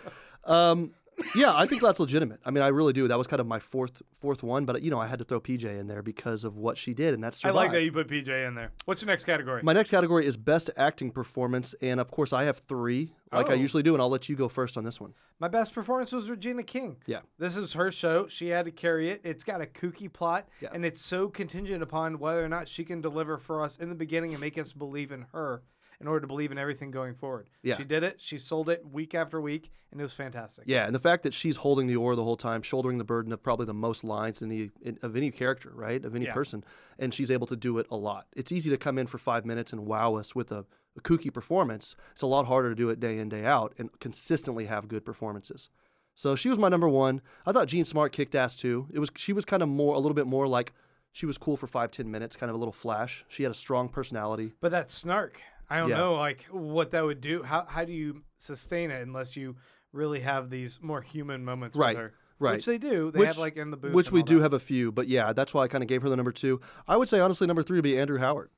Um, 0.44 0.92
yeah, 1.36 1.54
I 1.56 1.66
think 1.66 1.82
that's 1.82 2.00
legitimate. 2.00 2.40
I 2.46 2.52
mean, 2.52 2.64
I 2.64 2.68
really 2.68 2.94
do. 2.94 3.08
That 3.08 3.18
was 3.18 3.28
kind 3.28 3.40
of 3.40 3.48
my 3.48 3.60
fourth 3.60 4.02
fourth 4.20 4.44
one, 4.44 4.66
but 4.66 4.82
you 4.82 4.92
know, 4.92 5.00
I 5.00 5.08
had 5.08 5.20
to 5.20 5.26
throw 5.26 5.40
PJ 5.40 5.64
in 5.66 5.88
there 5.88 6.02
because 6.02 6.44
of 6.44 6.58
what 6.58 6.78
she 6.78 6.94
did, 6.94 7.14
and 7.14 7.24
that's 7.24 7.44
I 7.44 7.50
like 7.52 7.72
that 7.72 7.82
you 7.84 7.92
put 7.92 8.08
PJ 8.08 8.28
in 8.48 8.56
there. 8.56 8.72
What's 8.86 9.02
your 9.02 9.08
next 9.08 9.24
category? 9.24 9.62
My 9.64 9.74
next 9.74 9.90
category 9.90 10.26
is 10.26 10.38
best 10.38 10.70
acting 10.78 11.12
performance, 11.12 11.74
and 11.82 12.00
of 12.00 12.12
course, 12.12 12.34
I 12.34 12.44
have 12.46 12.60
three, 12.68 13.14
like 13.32 13.50
I 13.50 13.54
Oh. 13.54 13.56
usually 13.56 13.84
do, 13.84 13.94
and 13.94 14.02
I'll 14.02 14.10
let 14.10 14.30
you 14.30 14.36
go 14.36 14.48
first 14.48 14.78
on 14.78 14.84
this 14.84 15.00
one. 15.02 15.14
My 15.40 15.48
best 15.48 15.74
performance 15.74 16.12
was 16.12 16.30
Regina 16.30 16.64
King. 16.64 16.98
Yeah. 17.06 17.20
This 17.38 17.58
is 17.58 17.74
her 17.74 17.92
show. 17.92 18.28
She 18.28 18.48
had 18.48 18.66
to 18.66 18.72
carry 18.72 19.10
it. 19.12 19.22
It's 19.24 19.44
got 19.44 19.62
a 19.62 19.66
kooky 19.66 20.12
plot, 20.12 20.48
Yeah. 20.62 20.70
and 20.74 20.84
it's 20.86 21.02
so 21.02 21.30
contingent 21.30 21.84
upon 21.84 22.18
whether 22.20 22.44
or 22.44 22.50
not 22.50 22.68
she 22.68 22.84
can 22.84 23.02
deliver 23.02 23.38
for 23.38 23.62
us 23.64 23.78
in 23.78 23.90
the 23.90 23.96
beginning 23.96 24.32
and 24.32 24.42
make 24.42 24.58
us 24.58 24.74
believe 24.74 25.12
in 25.12 25.26
her 25.34 25.62
in 26.00 26.08
order 26.08 26.22
to 26.22 26.28
believe 26.28 26.52
in 26.52 26.58
everything 26.58 26.92
going 26.92 27.14
forward. 27.16 27.50
Yeah. 27.64 27.76
She 27.76 27.84
did 27.84 28.04
it. 28.04 28.22
She 28.22 28.38
sold 28.38 28.70
it 28.70 28.86
week 28.86 29.16
after 29.16 29.42
week, 29.42 29.72
and 29.92 30.00
it 30.00 30.04
was 30.04 30.14
fantastic. 30.14 30.66
Yeah, 30.68 30.86
and 30.86 30.94
the 30.94 31.00
fact 31.00 31.24
that 31.24 31.34
she's 31.34 31.58
holding 31.58 31.88
the 31.88 31.96
oar 31.96 32.16
the 32.16 32.24
whole 32.24 32.38
time, 32.38 32.62
shouldering 32.62 32.98
the 33.00 33.04
burden 33.04 33.32
of 33.34 33.42
probably 33.42 33.66
the 33.66 33.74
most 33.74 34.04
lines 34.04 34.42
in 34.42 34.50
the 34.50 34.70
in, 34.82 35.00
of 35.02 35.16
any 35.16 35.32
character, 35.32 35.72
right, 35.74 36.04
of 36.06 36.16
any 36.16 36.26
Yeah. 36.26 36.34
person, 36.34 36.64
and 37.00 37.14
she's 37.14 37.32
able 37.32 37.48
to 37.48 37.56
do 37.56 37.78
it 37.80 37.88
a 37.90 37.96
lot. 37.98 38.28
It's 38.36 38.52
easy 38.52 38.70
to 38.70 38.78
come 38.78 38.98
in 38.98 39.08
for 39.08 39.18
five 39.18 39.46
minutes 39.46 39.74
and 39.74 39.86
wow 39.88 40.16
us 40.16 40.36
with 40.36 40.52
a, 40.52 40.66
a 40.98 41.02
kooky 41.02 41.34
performance. 41.34 41.96
It's 42.14 42.22
a 42.22 42.28
lot 42.28 42.46
harder 42.46 42.70
to 42.70 42.76
do 42.76 42.90
it 42.90 43.00
day 43.00 43.18
in 43.18 43.30
day 43.30 43.46
out 43.46 43.74
and 43.78 43.90
consistently 44.00 44.66
have 44.66 44.88
good 44.88 45.04
performances. 45.06 45.70
So 46.14 46.36
she 46.36 46.50
was 46.50 46.58
my 46.60 46.70
number 46.70 46.90
one. 46.90 47.22
I 47.46 47.52
thought 47.52 47.68
Jean 47.68 47.86
Smart 47.86 48.12
kicked 48.12 48.34
ass 48.36 48.56
too. 48.56 48.88
It 48.92 49.00
was 49.00 49.10
she 49.16 49.34
was 49.34 49.46
kind 49.46 49.64
of 49.64 49.70
more 49.70 49.96
a 49.96 50.00
little 50.00 50.16
bit 50.16 50.28
more 50.28 50.48
like 50.48 50.74
she 51.12 51.26
was 51.26 51.38
cool 51.40 51.58
for 51.58 51.66
five 51.68 51.90
ten 51.90 52.12
minutes, 52.12 52.36
kind 52.36 52.50
of 52.52 52.56
a 52.56 52.60
little 52.60 52.72
flash. 52.72 53.26
She 53.30 53.42
had 53.44 53.52
a 53.52 53.56
strong 53.56 53.90
personality. 53.90 54.54
But 54.60 54.72
that 54.72 54.90
snark, 54.92 55.42
I 55.70 55.80
don't 55.80 55.90
Yeah. 55.90 55.98
know, 55.98 56.16
like 56.16 56.44
what 56.52 56.92
that 56.92 57.04
would 57.06 57.22
do. 57.22 57.44
How 57.44 57.66
how 57.66 57.84
do 57.86 57.92
you 57.94 58.24
sustain 58.38 58.92
it 58.92 59.02
unless 59.06 59.36
you 59.36 59.56
really 59.92 60.20
have 60.22 60.50
these 60.50 60.80
more 60.82 61.02
human 61.02 61.44
moments 61.44 61.76
Right, 61.78 61.96
with 61.96 61.98
her? 62.06 62.14
right. 62.40 62.54
Which 62.56 62.66
they 62.66 62.78
do. 62.78 63.12
They 63.12 63.20
Which- 63.20 63.28
have 63.28 63.38
like 63.38 63.58
in 63.58 63.72
the 63.72 63.78
booth. 63.78 63.94
which 63.94 64.12
we 64.12 64.24
do 64.24 64.36
that. 64.38 64.44
have 64.44 64.54
a 64.54 64.60
few, 64.60 64.92
but 64.92 65.08
yeah, 65.08 65.34
that's 65.34 65.54
why 65.54 65.64
I 65.64 65.68
kind 65.68 65.84
of 65.84 65.88
gave 65.88 66.02
her 66.04 66.10
the 66.10 66.16
number 66.16 66.32
two. 66.32 66.62
I 66.88 66.96
would 66.98 67.10
say 67.10 67.20
honestly, 67.20 67.48
number 67.48 67.64
three 67.64 67.78
would 67.78 67.84
be 67.84 67.98
Andrew 68.00 68.18
Howard. 68.20 68.50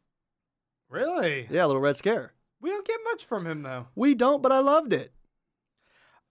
Really? 0.90 1.48
Yeah, 1.50 1.66
Little 1.66 1.82
Red 1.82 1.98
Scare. 1.98 2.34
We 2.62 2.70
don't 2.72 2.86
get 2.86 3.00
much 3.06 3.26
from 3.26 3.46
him 3.48 3.62
though. 3.64 3.88
We 3.96 4.16
don't, 4.16 4.42
but 4.44 4.52
I 4.52 4.60
loved 4.60 4.92
it. 4.94 5.14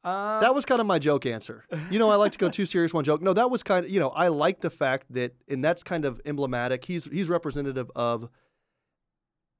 Uh, 0.05 0.41
That 0.41 0.55
was 0.55 0.64
kind 0.64 0.81
of 0.81 0.87
my 0.87 0.99
joke 0.99 1.26
answer. 1.26 1.64
You 1.91 1.99
know, 1.99 2.11
I 2.11 2.14
like 2.16 2.33
to 2.33 2.39
go 2.39 2.49
two 2.49 2.66
serious, 2.66 2.95
one 2.95 3.05
joke. 3.05 3.20
No, 3.20 3.33
that 3.33 3.51
was 3.51 3.62
kind 3.62 3.85
of 3.85 3.91
you 3.91 3.99
know, 4.01 4.11
I 4.11 4.29
like 4.29 4.61
the 4.61 4.70
fact 4.70 5.07
that, 5.12 5.35
and 5.49 5.62
that's 5.64 5.83
kind 5.83 6.05
of 6.05 6.20
emblematic. 6.24 6.85
He's 6.85 7.07
he's 7.07 7.29
representative 7.29 7.91
of 7.97 8.29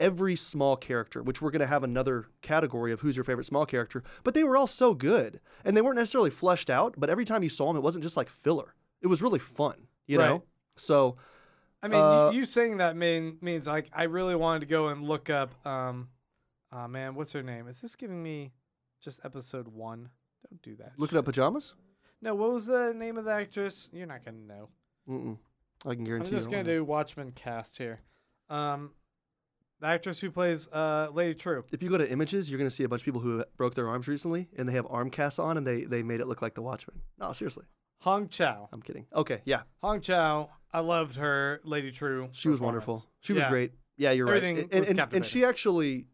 every 0.01 0.37
small 0.37 0.77
character, 0.77 1.23
which 1.23 1.41
we're 1.43 1.51
going 1.51 1.61
to 1.61 1.67
have 1.67 1.83
another 1.85 2.27
category 2.43 2.93
of 2.93 3.01
who's 3.01 3.17
your 3.17 3.25
favorite 3.25 3.45
small 3.47 3.67
character. 3.67 4.03
But 4.25 4.35
they 4.35 4.45
were 4.45 4.57
all 4.57 4.67
so 4.67 4.95
good, 4.95 5.41
and 5.65 5.77
they 5.77 5.81
weren't 5.83 5.97
necessarily 5.97 6.31
fleshed 6.31 6.71
out. 6.71 6.95
But 6.97 7.11
every 7.11 7.25
time 7.25 7.43
you 7.43 7.49
saw 7.49 7.67
them, 7.69 7.77
it 7.77 7.81
wasn't 7.83 8.03
just 8.05 8.17
like 8.17 8.29
filler. 8.29 8.75
It 9.03 9.07
was 9.09 9.23
really 9.23 9.39
fun. 9.39 9.89
You 10.07 10.19
Right. 10.19 10.29
know. 10.29 10.43
So 10.77 11.17
I 11.83 11.89
mean, 11.89 12.01
uh, 12.01 12.31
you, 12.33 12.41
you 12.41 12.47
saying 12.47 12.79
that 12.79 12.97
mean, 12.97 13.39
means 13.41 13.67
like 13.67 13.89
I 13.93 14.05
really 14.05 14.35
wanted 14.37 14.61
to 14.61 14.67
go 14.67 14.89
and 14.89 15.05
look 15.05 15.29
up. 15.31 15.51
Um, 15.67 16.09
oh 16.73 16.89
man, 16.89 17.15
what's 17.15 17.33
her 17.33 17.43
name? 17.43 17.69
Is 17.69 17.81
this 17.81 17.95
giving 17.97 18.23
me 18.23 18.53
just 19.03 19.21
episode 19.25 19.69
one? 19.69 20.09
Don't 20.49 20.63
do 20.63 20.77
that. 20.77 20.93
looking 20.97 21.19
up 21.19 21.25
pajamas. 21.25 21.75
No, 22.23 22.35
what 22.35 22.53
was 22.53 22.67
the 22.67 22.93
name 22.95 23.17
of 23.19 23.25
the 23.25 23.33
actress? 23.33 23.89
You're 23.93 24.07
not 24.07 24.25
gonna 24.25 24.39
know. 24.39 24.69
Mm-mm. 25.09 25.37
I 25.87 25.95
can 25.95 26.05
guarantee. 26.05 26.31
I'm 26.31 26.35
just 26.37 26.51
gonna 26.51 26.65
do 26.65 26.85
Watchmen 26.85 27.33
cast 27.33 27.77
here. 27.79 28.01
Um, 28.51 28.91
the 29.81 29.87
actress 29.87 30.21
who 30.21 30.31
plays 30.31 30.69
uh 30.69 31.09
Lady 31.13 31.35
Trieu. 31.35 31.65
If 31.73 31.83
you 31.83 31.89
go 31.89 31.99
to 31.99 32.11
images, 32.11 32.51
you're 32.51 32.59
going 32.59 32.69
to 32.71 32.75
see 32.75 32.85
a 32.85 32.89
bunch 32.89 33.03
of 33.03 33.05
people 33.05 33.21
who 33.21 33.45
broke 33.57 33.75
their 33.75 33.89
arms 33.89 34.09
recently, 34.09 34.49
and 34.57 34.69
they 34.69 34.73
have 34.73 34.87
arm 34.91 35.11
casts 35.11 35.39
on, 35.39 35.57
and 35.57 35.67
they 35.67 35.85
they 35.85 36.03
made 36.03 36.21
it 36.21 36.27
look 36.27 36.43
like 36.43 36.55
the 36.55 36.63
Watchmen. 36.63 37.01
No, 37.19 37.33
seriously, 37.33 37.67
Hong 38.01 38.29
Chau. 38.29 38.69
I'm 38.73 38.83
kidding. 38.83 39.07
Okay, 39.15 39.41
yeah, 39.45 39.63
Hong 39.83 40.01
Chau. 40.01 40.51
I 40.73 40.81
loved 40.81 41.17
her 41.17 41.61
Lady 41.65 41.91
Trieu. 41.91 42.29
she 42.33 42.49
was 42.49 42.61
wonderful. 42.61 43.07
She 43.21 43.33
was 43.33 43.43
Yeah. 43.45 43.51
great. 43.51 43.73
Yeah, 43.97 44.11
you're 44.13 44.29
Everything 44.29 44.57
right. 44.57 44.69
And, 44.71 44.81
was 44.81 44.91
and, 44.91 45.01
and 45.15 45.25
she 45.25 45.45
actually 45.45 46.07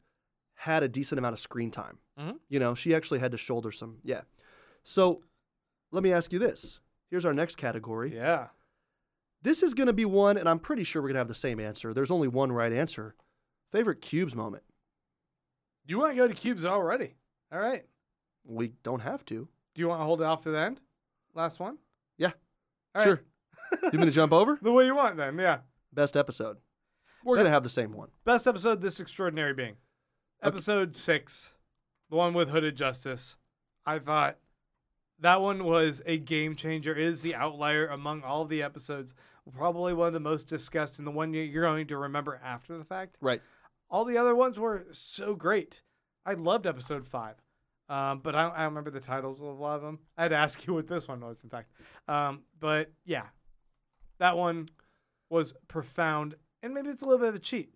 had 0.55 0.83
a 0.83 0.89
decent 0.89 1.19
amount 1.19 1.33
of 1.35 1.39
screen 1.41 1.71
time. 1.71 1.99
Mhm. 2.19 2.39
You 2.49 2.61
know, 2.61 2.75
she 2.75 2.95
actually 2.95 3.19
had 3.19 3.33
to 3.33 3.37
shoulder 3.37 3.73
some. 3.73 3.99
Yeah. 4.05 4.23
So, 4.85 5.23
let 5.91 6.03
me 6.03 6.13
ask 6.13 6.33
you 6.33 6.39
this. 6.39 6.79
Here's 7.11 7.25
our 7.27 7.35
next 7.35 7.57
category. 7.57 8.15
Yeah. 8.15 8.49
This 9.43 9.63
is 9.63 9.75
going 9.75 9.89
to 9.89 9.93
be 9.93 10.05
one, 10.07 10.37
and 10.39 10.49
I'm 10.49 10.59
pretty 10.61 10.85
sure 10.85 11.03
we're 11.03 11.09
going 11.09 11.15
to 11.17 11.21
have 11.21 11.29
the 11.29 11.35
same 11.35 11.61
answer. 11.61 11.93
There's 11.93 12.11
only 12.11 12.29
one 12.29 12.51
right 12.53 12.73
answer. 12.73 13.15
Favorite 13.75 14.01
cubes 14.01 14.37
moment. 14.37 14.63
You 15.85 15.99
want 15.99 16.13
to 16.13 16.17
go 16.17 16.29
to 16.29 16.35
cubes 16.35 16.65
already? 16.65 17.17
All 17.53 17.59
right. 17.59 17.85
We 18.47 18.71
don't 18.85 19.01
have 19.01 19.25
to. 19.25 19.49
Do 19.75 19.81
you 19.81 19.89
want 19.89 20.01
to 20.01 20.05
hold 20.05 20.21
it 20.21 20.25
off 20.25 20.43
to 20.43 20.53
the 20.53 20.61
end? 20.61 20.81
Last 21.35 21.59
one. 21.59 21.79
Yeah. 22.17 22.31
All 22.95 23.03
sure. 23.03 23.21
right. 23.73 23.93
You 23.93 23.99
mean 23.99 24.07
to 24.07 24.13
jump 24.13 24.33
over? 24.33 24.57
the 24.63 24.71
way 24.71 24.87
you 24.87 24.95
want 24.95 25.17
then. 25.17 25.37
Yeah. 25.41 25.59
Best 25.93 26.17
episode. 26.17 26.59
We're 27.25 27.35
going 27.35 27.47
to 27.47 27.51
have 27.51 27.65
the 27.65 27.69
same 27.69 27.93
one. 27.93 28.11
Best 28.25 28.47
episode, 28.47 28.81
This 28.81 29.01
Extraordinary 29.01 29.55
Being. 29.55 29.75
Okay. 30.41 30.55
Episode 30.55 30.95
six, 30.95 31.55
the 32.11 32.17
one 32.17 32.33
with 32.33 32.51
Hooded 32.51 32.77
Justice. 32.77 33.39
I 33.85 33.99
thought 33.99 34.37
that 35.19 35.41
one 35.41 35.65
was 35.65 36.01
a 36.07 36.19
game 36.19 36.55
changer. 36.55 36.93
It 36.93 37.09
is 37.09 37.23
the 37.23 37.35
outlier 37.35 37.89
among 37.89 38.23
all 38.23 38.45
the 38.45 38.63
episodes. 38.63 39.17
Probably 39.57 39.95
one 39.95 40.07
of 40.07 40.13
the 40.15 40.21
most 40.21 40.47
discussed 40.47 40.99
and 40.99 41.07
the 41.09 41.11
one 41.11 41.35
you're 41.35 41.65
going 41.65 41.89
to 41.89 41.99
remember 41.99 42.41
after 42.45 42.79
the 42.79 42.85
fact. 42.85 43.17
Right. 43.21 43.43
All 43.95 44.05
the 44.05 44.19
other 44.19 44.35
ones 44.35 44.59
were 44.59 44.87
so 44.91 45.37
great. 45.37 45.81
I 46.27 46.35
loved 46.35 46.67
episode 46.67 47.07
five. 47.07 47.37
Um, 47.89 48.21
but 48.25 48.35
I 48.35 48.43
don't, 48.43 48.53
I 48.55 48.57
don't 48.59 48.71
remember 48.71 48.91
the 48.91 48.99
titles 48.99 49.39
of 49.41 49.47
a 49.47 49.51
lot 49.51 49.77
of 49.77 49.83
them. 49.83 50.01
I 50.19 50.23
had 50.23 50.29
to 50.29 50.37
ask 50.37 50.67
you 50.67 50.75
what 50.75 50.89
this 50.89 51.07
one 51.07 51.21
was, 51.21 51.39
in 51.45 51.49
fact. 51.51 51.71
Um, 52.09 52.41
but 52.59 52.91
yeah, 53.05 53.27
that 54.19 54.37
one 54.37 54.69
was 55.31 55.55
profound, 55.69 56.35
and 56.65 56.75
maybe 56.75 56.89
it's 56.89 57.03
a 57.03 57.05
little 57.07 57.21
bit 57.21 57.29
of 57.29 57.35
a 57.37 57.39
cheat. 57.39 57.73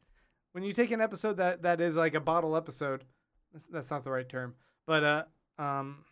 When 0.53 0.65
you 0.65 0.73
take 0.73 0.91
an 0.91 1.01
episode 1.01 1.37
that 1.37 1.63
that 1.63 1.81
is 1.81 1.95
like 1.95 2.15
a 2.15 2.21
bottle 2.21 2.57
episode, 2.57 3.05
that's, 3.53 3.67
that's 3.67 3.91
not 3.93 4.03
the 4.03 4.11
right 4.11 4.29
term, 4.29 4.55
but 4.89 5.05
uh, 5.05 5.63
um, 5.63 6.05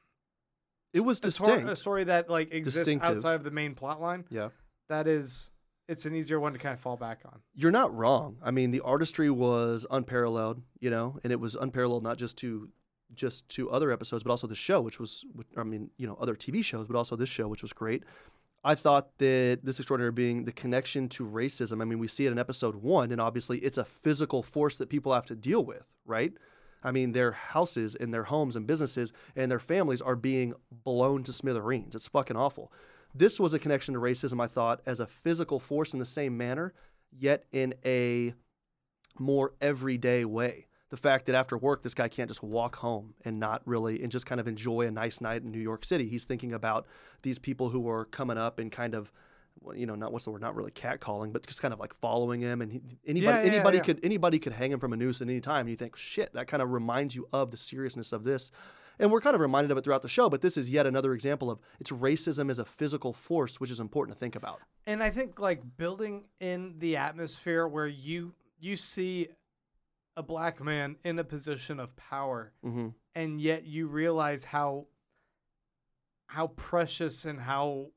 It 0.93 1.01
was 1.01 1.19
distinct. 1.19 1.69
a 1.69 1.75
story 1.75 2.05
that 2.05 2.31
like 2.31 2.53
exists 2.53 2.79
Distinctive. 2.79 3.17
outside 3.17 3.35
of 3.35 3.43
the 3.43 3.51
main 3.51 3.75
plot 3.75 4.01
line. 4.01 4.25
Yeah. 4.31 4.51
that 4.89 5.09
is, 5.09 5.49
it's 5.89 6.07
an 6.07 6.14
easier 6.14 6.41
one 6.41 6.53
to 6.53 6.59
kind 6.59 6.74
of 6.74 6.80
fall 6.80 6.97
back 6.97 7.20
on. 7.24 7.41
You're 7.55 7.70
not 7.70 7.95
wrong. 7.97 8.37
I 8.43 8.51
mean, 8.51 8.70
the 8.70 8.80
artistry 8.80 9.30
was 9.30 9.87
unparalleled, 9.91 10.62
you 10.80 10.91
know, 10.91 11.18
and 11.22 11.32
it 11.32 11.41
was 11.41 11.55
unparalleled 11.55 12.03
not 12.03 12.18
just 12.18 12.37
to 12.39 12.68
just 13.14 13.49
to 13.51 13.70
other 13.70 13.93
episodes, 13.93 14.22
but 14.22 14.30
also 14.30 14.47
the 14.47 14.55
show, 14.55 14.80
which 14.80 14.99
was, 14.99 15.24
I 15.57 15.62
mean, 15.62 15.91
you 15.97 16.07
know, 16.07 16.18
other 16.20 16.34
TV 16.34 16.64
shows, 16.64 16.87
but 16.87 16.97
also 16.97 17.14
this 17.14 17.28
show, 17.28 17.47
which 17.47 17.62
was 17.62 17.72
great. 17.72 18.03
I 18.64 18.74
thought 18.74 19.18
that 19.18 19.61
this 19.62 19.78
extraordinary 19.78 20.11
being 20.11 20.45
the 20.45 20.53
connection 20.53 21.09
to 21.11 21.24
racism. 21.24 21.80
I 21.80 21.84
mean, 21.84 22.01
we 22.01 22.09
see 22.09 22.26
it 22.26 22.32
in 22.32 22.39
episode 22.39 22.76
one, 22.76 23.12
and 23.12 23.20
obviously 23.20 23.59
it's 23.59 23.78
a 23.78 23.84
physical 23.84 24.43
force 24.43 24.76
that 24.78 24.89
people 24.89 25.14
have 25.14 25.26
to 25.26 25.37
deal 25.37 25.64
with, 25.64 25.84
right? 26.05 26.32
I 26.82 26.91
mean, 26.91 27.12
their 27.12 27.32
houses 27.32 27.95
and 27.95 28.12
their 28.12 28.24
homes 28.24 28.57
and 28.57 28.66
businesses 28.66 29.12
and 29.34 29.51
their 29.51 29.61
families 29.61 30.01
are 30.01 30.16
being 30.16 30.55
blown 30.70 31.22
to 31.24 31.32
smithereens. 31.32 31.95
It's 31.95 32.09
fucking 32.09 32.37
awful. 32.37 32.72
This 33.19 33.41
was 33.41 33.55
a 33.55 33.59
connection 33.59 33.95
to 33.95 34.01
racism, 34.01 34.43
I 34.43 34.47
thought, 34.47 34.81
as 34.87 35.01
a 35.01 35.07
physical 35.07 35.59
force 35.59 35.93
in 35.93 35.99
the 35.99 36.05
same 36.05 36.37
manner, 36.37 36.75
yet 37.11 37.45
in 37.53 37.75
a 37.85 38.35
more 39.19 39.55
everyday 39.61 40.25
way. 40.25 40.67
The 40.91 40.97
fact 40.97 41.27
that 41.27 41.35
after 41.35 41.57
work, 41.59 41.83
this 41.83 41.95
guy 41.95 42.09
can't 42.09 42.29
just 42.29 42.43
walk 42.43 42.77
home 42.77 43.14
and 43.25 43.41
not 43.41 43.62
really, 43.64 44.03
and 44.03 44.12
just 44.12 44.27
kind 44.27 44.41
of 44.41 44.47
enjoy 44.47 44.83
a 44.83 44.91
nice 44.91 45.21
night 45.21 45.43
in 45.43 45.51
New 45.51 45.61
York 45.61 45.85
City. 45.85 46.09
He's 46.09 46.25
thinking 46.25 46.53
about 46.53 46.87
these 47.23 47.39
people 47.39 47.71
who 47.71 47.89
are 47.89 48.05
coming 48.05 48.39
up 48.39 48.59
and 48.59 48.71
kind 48.71 48.95
of, 48.95 49.11
you 49.75 49.87
know, 49.87 49.95
not 49.97 50.12
what's 50.12 50.27
the 50.27 50.31
word, 50.31 50.43
not 50.43 50.55
really 50.55 50.71
catcalling, 50.71 51.33
but 51.33 51.45
just 51.47 51.61
kind 51.61 51.75
of 51.75 51.81
like 51.81 51.93
following 51.95 52.41
him. 52.41 52.62
And 52.62 52.71
he, 52.71 52.83
anybody, 53.07 53.27
Yeah, 53.27 53.43
yeah, 53.43 53.53
anybody 53.53 53.79
yeah. 53.79 53.83
could, 53.83 54.01
anybody 54.05 54.39
could 54.39 54.53
hang 54.53 54.71
him 54.71 54.79
from 54.79 54.93
a 54.93 54.97
noose 54.97 55.21
at 55.21 55.29
any 55.29 55.41
time. 55.41 55.62
And 55.62 55.71
you 55.71 55.77
think, 55.77 55.97
shit, 55.97 56.33
that 56.35 56.47
kind 56.47 56.62
of 56.62 56.71
reminds 56.71 57.17
you 57.17 57.27
of 57.33 57.51
the 57.51 57.57
seriousness 57.57 58.12
of 58.12 58.23
this. 58.23 58.53
And 58.99 59.11
we're 59.11 59.21
kind 59.21 59.35
of 59.35 59.41
reminded 59.41 59.71
of 59.71 59.79
it 59.79 59.85
throughout 59.85 60.03
the 60.03 60.09
show, 60.09 60.31
but 60.31 60.41
this 60.41 60.57
is 60.57 60.71
yet 60.71 60.87
another 60.87 61.13
example 61.13 61.51
of 61.51 61.59
it's 61.81 61.91
racism 61.91 62.51
as 62.51 62.59
a 62.59 62.65
physical 62.65 63.13
force, 63.13 63.61
which 63.61 63.71
is 63.71 63.79
important 63.81 64.17
to 64.17 64.21
think 64.21 64.35
about. 64.37 64.61
and 64.87 65.03
I 65.03 65.11
think 65.11 65.39
like 65.39 65.61
building 65.77 66.25
in 66.41 66.75
the 66.79 66.97
atmosphere 66.97 67.67
where 67.69 67.87
you 67.87 68.33
you 68.59 68.77
see 68.77 69.29
a 70.17 70.23
black 70.23 70.63
man 70.65 70.97
in 71.05 71.19
a 71.19 71.25
position 71.25 71.79
of 71.79 71.95
power 71.97 72.53
Mm-hmm. 72.65 72.89
and 73.15 73.41
yet 73.41 73.65
you 73.67 73.87
realize 73.87 74.45
how 74.45 74.87
how 76.27 76.49
precious 76.49 77.25
and 77.27 77.39
how 77.41 77.89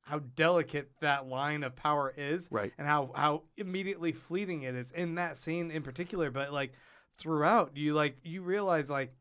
how 0.00 0.18
delicate 0.34 0.90
that 1.00 1.26
line 1.28 1.62
of 1.62 1.74
power 1.76 2.12
is 2.16 2.48
Right. 2.50 2.72
and 2.78 2.86
how 2.86 3.10
how 3.14 3.42
immediately 3.56 4.12
fleeting 4.12 4.62
it 4.62 4.74
is 4.74 4.90
in 4.92 5.14
that 5.16 5.36
scene 5.38 5.70
in 5.70 5.82
particular 5.82 6.30
but 6.30 6.52
like 6.52 6.72
throughout 7.18 7.76
you 7.76 7.94
like 7.94 8.16
you 8.24 8.42
realize 8.42 8.90
like 8.90 9.14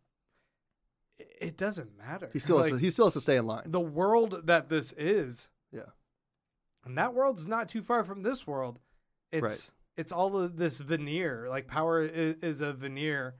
it, 1.19 1.57
doesn't 1.57 1.97
matter 1.97 2.29
He 2.33 2.39
still 2.39 2.57
has 2.57 2.69
to, 2.69 2.77
he 2.77 2.89
still 2.89 3.05
has 3.05 3.13
to 3.13 3.21
stay 3.21 3.37
in 3.37 3.45
line. 3.45 3.63
the 3.65 3.79
world 3.79 4.41
that 4.45 4.69
this 4.69 4.93
is 4.97 5.49
Yeah. 5.71 5.81
and 6.85 6.97
that 6.97 7.13
world's 7.13 7.45
not 7.47 7.69
too 7.69 7.81
far 7.83 8.03
from 8.03 8.23
this 8.23 8.45
world 8.47 8.79
it's 9.31 9.41
Right. 9.43 9.71
it's 9.97 10.11
all 10.11 10.37
of 10.37 10.57
this 10.57 10.79
veneer 10.79 11.47
like 11.49 11.67
power 11.67 12.03
is, 12.03 12.35
is 12.41 12.61
a 12.61 12.73
veneer 12.73 13.35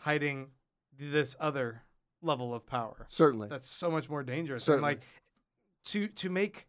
hiding 0.00 0.50
this 0.98 1.36
other 1.40 1.82
level 2.22 2.54
of 2.54 2.66
power 2.66 3.06
Certainly. 3.08 3.48
that's 3.48 3.68
so 3.68 3.90
much 3.90 4.08
more 4.08 4.22
dangerous 4.22 4.64
Certainly. 4.64 4.90
and 4.92 4.98
like 5.00 5.06
to 5.86 6.08
to 6.08 6.30
make 6.30 6.66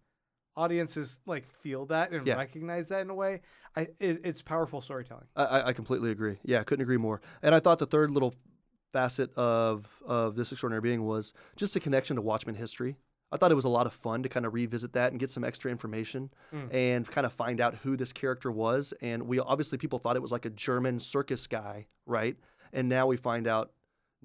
audiences 0.55 1.19
like 1.25 1.45
feel 1.47 1.85
that 1.87 2.11
and 2.11 2.25
Yeah. 2.27 2.35
recognize 2.35 2.89
that 2.89 3.01
in 3.01 3.09
a 3.09 3.15
way 3.15 3.41
i 3.75 3.81
it, 3.99 4.21
it's 4.23 4.41
powerful 4.41 4.81
storytelling 4.81 5.25
I, 5.35 5.43
I- 5.45 5.67
I 5.69 5.73
completely 5.73 6.11
agree. 6.11 6.37
Yeah, 6.43 6.59
I 6.59 6.63
couldn't 6.63 6.83
agree 6.83 6.97
more. 6.97 7.21
And 7.41 7.55
I 7.55 7.59
thought 7.59 7.79
the 7.79 7.87
third 7.87 8.11
little 8.11 8.35
facet 8.93 9.33
of 9.35 9.85
of 10.05 10.35
this 10.35 10.51
extraordinary 10.51 10.81
being 10.81 11.03
was 11.03 11.33
just 11.57 11.75
a 11.75 11.79
connection 11.79 12.15
to 12.15 12.21
Watchmen 12.21 12.55
history. 12.55 12.95
I 13.31 13.37
thought 13.37 13.51
it 13.51 13.55
was 13.55 13.65
a 13.65 13.69
lot 13.69 13.87
of 13.87 13.93
fun 13.93 14.21
to 14.23 14.29
kind 14.29 14.45
of 14.45 14.53
revisit 14.53 14.93
that 14.93 15.11
and 15.11 15.19
get 15.19 15.31
some 15.31 15.43
extra 15.43 15.71
information 15.71 16.29
Mm. 16.53 16.71
and 16.71 17.07
kind 17.09 17.25
of 17.25 17.33
find 17.33 17.59
out 17.59 17.73
who 17.83 17.97
this 17.97 18.13
character 18.13 18.51
was. 18.51 18.93
And 19.01 19.23
we 19.23 19.39
obviously 19.39 19.79
people 19.79 19.97
thought 19.99 20.15
it 20.15 20.21
was 20.21 20.31
like 20.31 20.45
a 20.45 20.51
German 20.51 20.99
circus 20.99 21.47
guy, 21.47 21.87
right? 22.05 22.37
And 22.71 22.87
now 22.87 23.07
we 23.07 23.17
find 23.17 23.47
out 23.47 23.71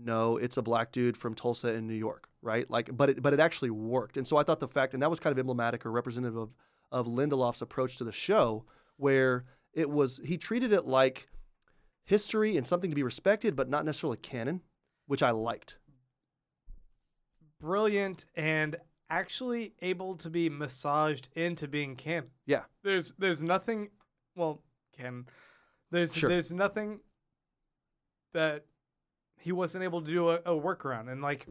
no, 0.01 0.37
it's 0.37 0.57
a 0.57 0.63
black 0.63 0.93
dude 0.93 1.17
from 1.17 1.35
Tulsa 1.35 1.73
in 1.73 1.89
New 1.89 1.95
York, 1.95 2.29
right? 2.41 2.71
Like, 2.71 2.97
but 2.97 3.11
it 3.11 3.23
but 3.23 3.33
it 3.33 3.41
actually 3.41 3.71
worked. 3.71 4.17
And 4.17 4.27
so 4.29 4.37
I 4.37 4.45
thought 4.45 4.61
the 4.61 4.69
fact, 4.69 4.93
and 4.95 5.03
that 5.03 5.11
was 5.11 5.19
kind 5.19 5.33
of 5.33 5.39
emblematic 5.41 5.85
or 5.87 5.91
representative 5.91 6.37
of 6.37 6.51
of 6.93 7.07
Lindelof's 7.07 7.63
approach 7.63 7.97
to 7.99 8.05
the 8.05 8.13
show, 8.13 8.65
where 8.97 9.45
it 9.73 9.91
was 9.91 10.21
he 10.25 10.37
treated 10.39 10.73
it 10.73 10.87
like 10.87 11.29
history 12.09 12.57
and 12.57 12.67
something 12.67 12.89
to 12.91 12.97
be 12.97 13.03
respected, 13.03 13.55
but 13.55 13.69
not 13.69 13.85
necessarily 13.85 14.17
canon, 14.17 14.63
which 15.07 15.23
I 15.23 15.31
liked. 15.31 15.77
brilliant 17.61 18.25
and 18.37 18.77
actually 19.11 19.75
able 19.83 20.15
to 20.17 20.31
be 20.31 20.49
massaged 20.49 21.29
into 21.35 21.67
being 21.69 21.97
canon. 21.97 22.31
Yeah. 22.47 22.63
There's 22.83 23.13
there's 23.19 23.43
nothing 23.43 23.91
well, 24.37 24.63
canon. 24.97 25.27
There's 25.91 26.15
Sure. 26.15 26.31
there's 26.31 26.53
nothing 26.53 27.01
that 28.33 28.65
he 29.39 29.53
wasn't 29.53 29.85
able 29.85 30.01
to 30.03 30.11
do 30.11 30.29
a, 30.31 30.37
a 30.37 30.51
workaround. 30.61 31.11
And 31.11 31.21
like 31.23 31.47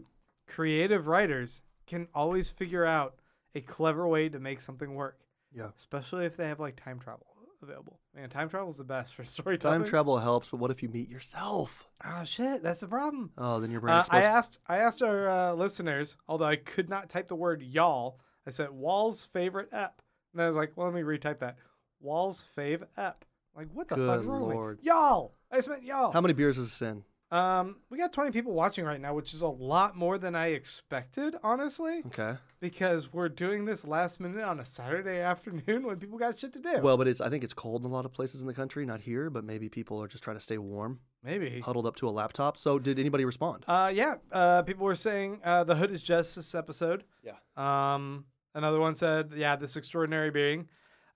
creative 0.47 1.07
writers 1.07 1.61
can 1.85 2.07
always 2.13 2.49
figure 2.49 2.85
out 2.85 3.15
a 3.55 3.61
clever 3.61 4.07
way 4.07 4.29
to 4.29 4.39
make 4.39 4.61
something 4.61 4.95
work. 4.95 5.19
Yeah. 5.53 5.69
Especially 5.77 6.25
if 6.25 6.37
they 6.37 6.47
have 6.47 6.59
like 6.59 6.81
time 6.81 6.99
travel 6.99 7.25
available. 7.61 7.99
Man, 8.15 8.29
time 8.29 8.49
travel 8.49 8.69
is 8.69 8.77
the 8.77 8.83
best 8.83 9.15
for 9.15 9.23
storytelling. 9.23 9.79
Time 9.81 9.89
travel 9.89 10.17
helps, 10.17 10.49
but 10.49 10.57
what 10.57 10.71
if 10.71 10.81
you 10.83 10.89
meet 10.89 11.09
yourself? 11.09 11.87
Oh 12.05 12.23
shit, 12.23 12.63
that's 12.63 12.81
the 12.81 12.87
problem. 12.87 13.31
Oh, 13.37 13.59
then 13.59 13.71
your 13.71 13.81
brain 13.81 13.95
Uh, 13.95 14.05
I 14.09 14.21
asked 14.21 14.59
I 14.67 14.77
asked 14.77 15.01
our 15.01 15.29
uh, 15.29 15.53
listeners, 15.53 16.17
although 16.27 16.45
I 16.45 16.55
could 16.55 16.89
not 16.89 17.09
type 17.09 17.27
the 17.27 17.35
word 17.35 17.61
y'all. 17.61 18.19
I 18.45 18.51
said 18.51 18.69
Wall's 18.71 19.25
favorite 19.25 19.69
app, 19.73 20.01
and 20.33 20.41
I 20.41 20.47
was 20.47 20.55
like, 20.55 20.73
well, 20.75 20.87
let 20.87 20.95
me 20.95 21.01
retype 21.01 21.39
that. 21.39 21.57
Wall's 21.99 22.45
fave 22.57 22.83
app. 22.97 23.25
Like, 23.55 23.67
what 23.73 23.87
the 23.87 23.95
fuck's 23.95 24.23
Good 24.23 24.29
wrong 24.29 24.47
with 24.47 24.77
me? 24.79 24.83
Y'all. 24.83 25.33
I 25.51 25.55
just 25.55 25.67
meant 25.67 25.83
y'all. 25.83 26.11
How 26.11 26.21
many 26.21 26.33
beers 26.33 26.57
is 26.57 26.65
this 26.65 26.81
in? 26.81 27.03
Um, 27.29 27.75
we 27.89 27.97
got 27.97 28.13
20 28.13 28.31
people 28.31 28.53
watching 28.53 28.85
right 28.85 29.01
now, 29.01 29.13
which 29.13 29.33
is 29.33 29.41
a 29.41 29.47
lot 29.49 29.97
more 29.97 30.17
than 30.17 30.33
I 30.33 30.47
expected, 30.47 31.35
honestly, 31.43 32.01
Okay. 32.07 32.35
because 32.61 33.11
we're 33.11 33.27
doing 33.27 33.65
this 33.65 33.85
last 33.85 34.21
minute 34.21 34.41
on 34.43 34.61
a 34.61 34.65
Saturday 34.65 35.19
afternoon 35.21 35.85
when 35.85 35.97
people 35.97 36.17
got 36.17 36.39
shit 36.39 36.53
to 36.53 36.59
do. 36.59 36.79
Well, 36.81 36.95
but 36.95 37.05
it's 37.07 37.19
I 37.19 37.29
think 37.29 37.43
it's 37.43 37.53
cold 37.53 37.83
in 37.83 37.91
a 37.91 37.93
lot 37.93 38.05
of 38.05 38.13
places 38.13 38.39
in 38.41 38.47
the 38.47 38.53
country, 38.53 38.85
not 38.85 39.01
here, 39.01 39.29
but 39.29 39.43
maybe 39.43 39.67
people 39.67 40.01
are 40.01 40.07
just 40.07 40.23
trying 40.23 40.37
to 40.37 40.41
stay 40.43 40.57
warm, 40.57 40.99
maybe. 41.21 41.59
huddled 41.59 41.85
up 41.85 41.97
to 41.97 42.07
a 42.07 42.11
laptop. 42.11 42.55
So, 42.57 42.79
did 42.79 42.97
anybody 42.97 43.25
respond? 43.25 43.65
Uh, 43.67 43.91
yeah. 43.93 44.15
Uh, 44.31 44.61
people 44.61 44.85
were 44.85 44.95
saying 44.95 45.41
uh, 45.43 45.65
the 45.65 45.75
Hooded 45.75 46.01
Justice 46.01 46.55
episode. 46.55 47.03
Yeah. 47.23 47.33
Um, 47.57 48.23
another 48.55 48.79
one 48.79 48.95
said, 48.95 49.33
yeah, 49.35 49.57
this 49.57 49.75
extraordinary 49.75 50.31
being, 50.31 50.69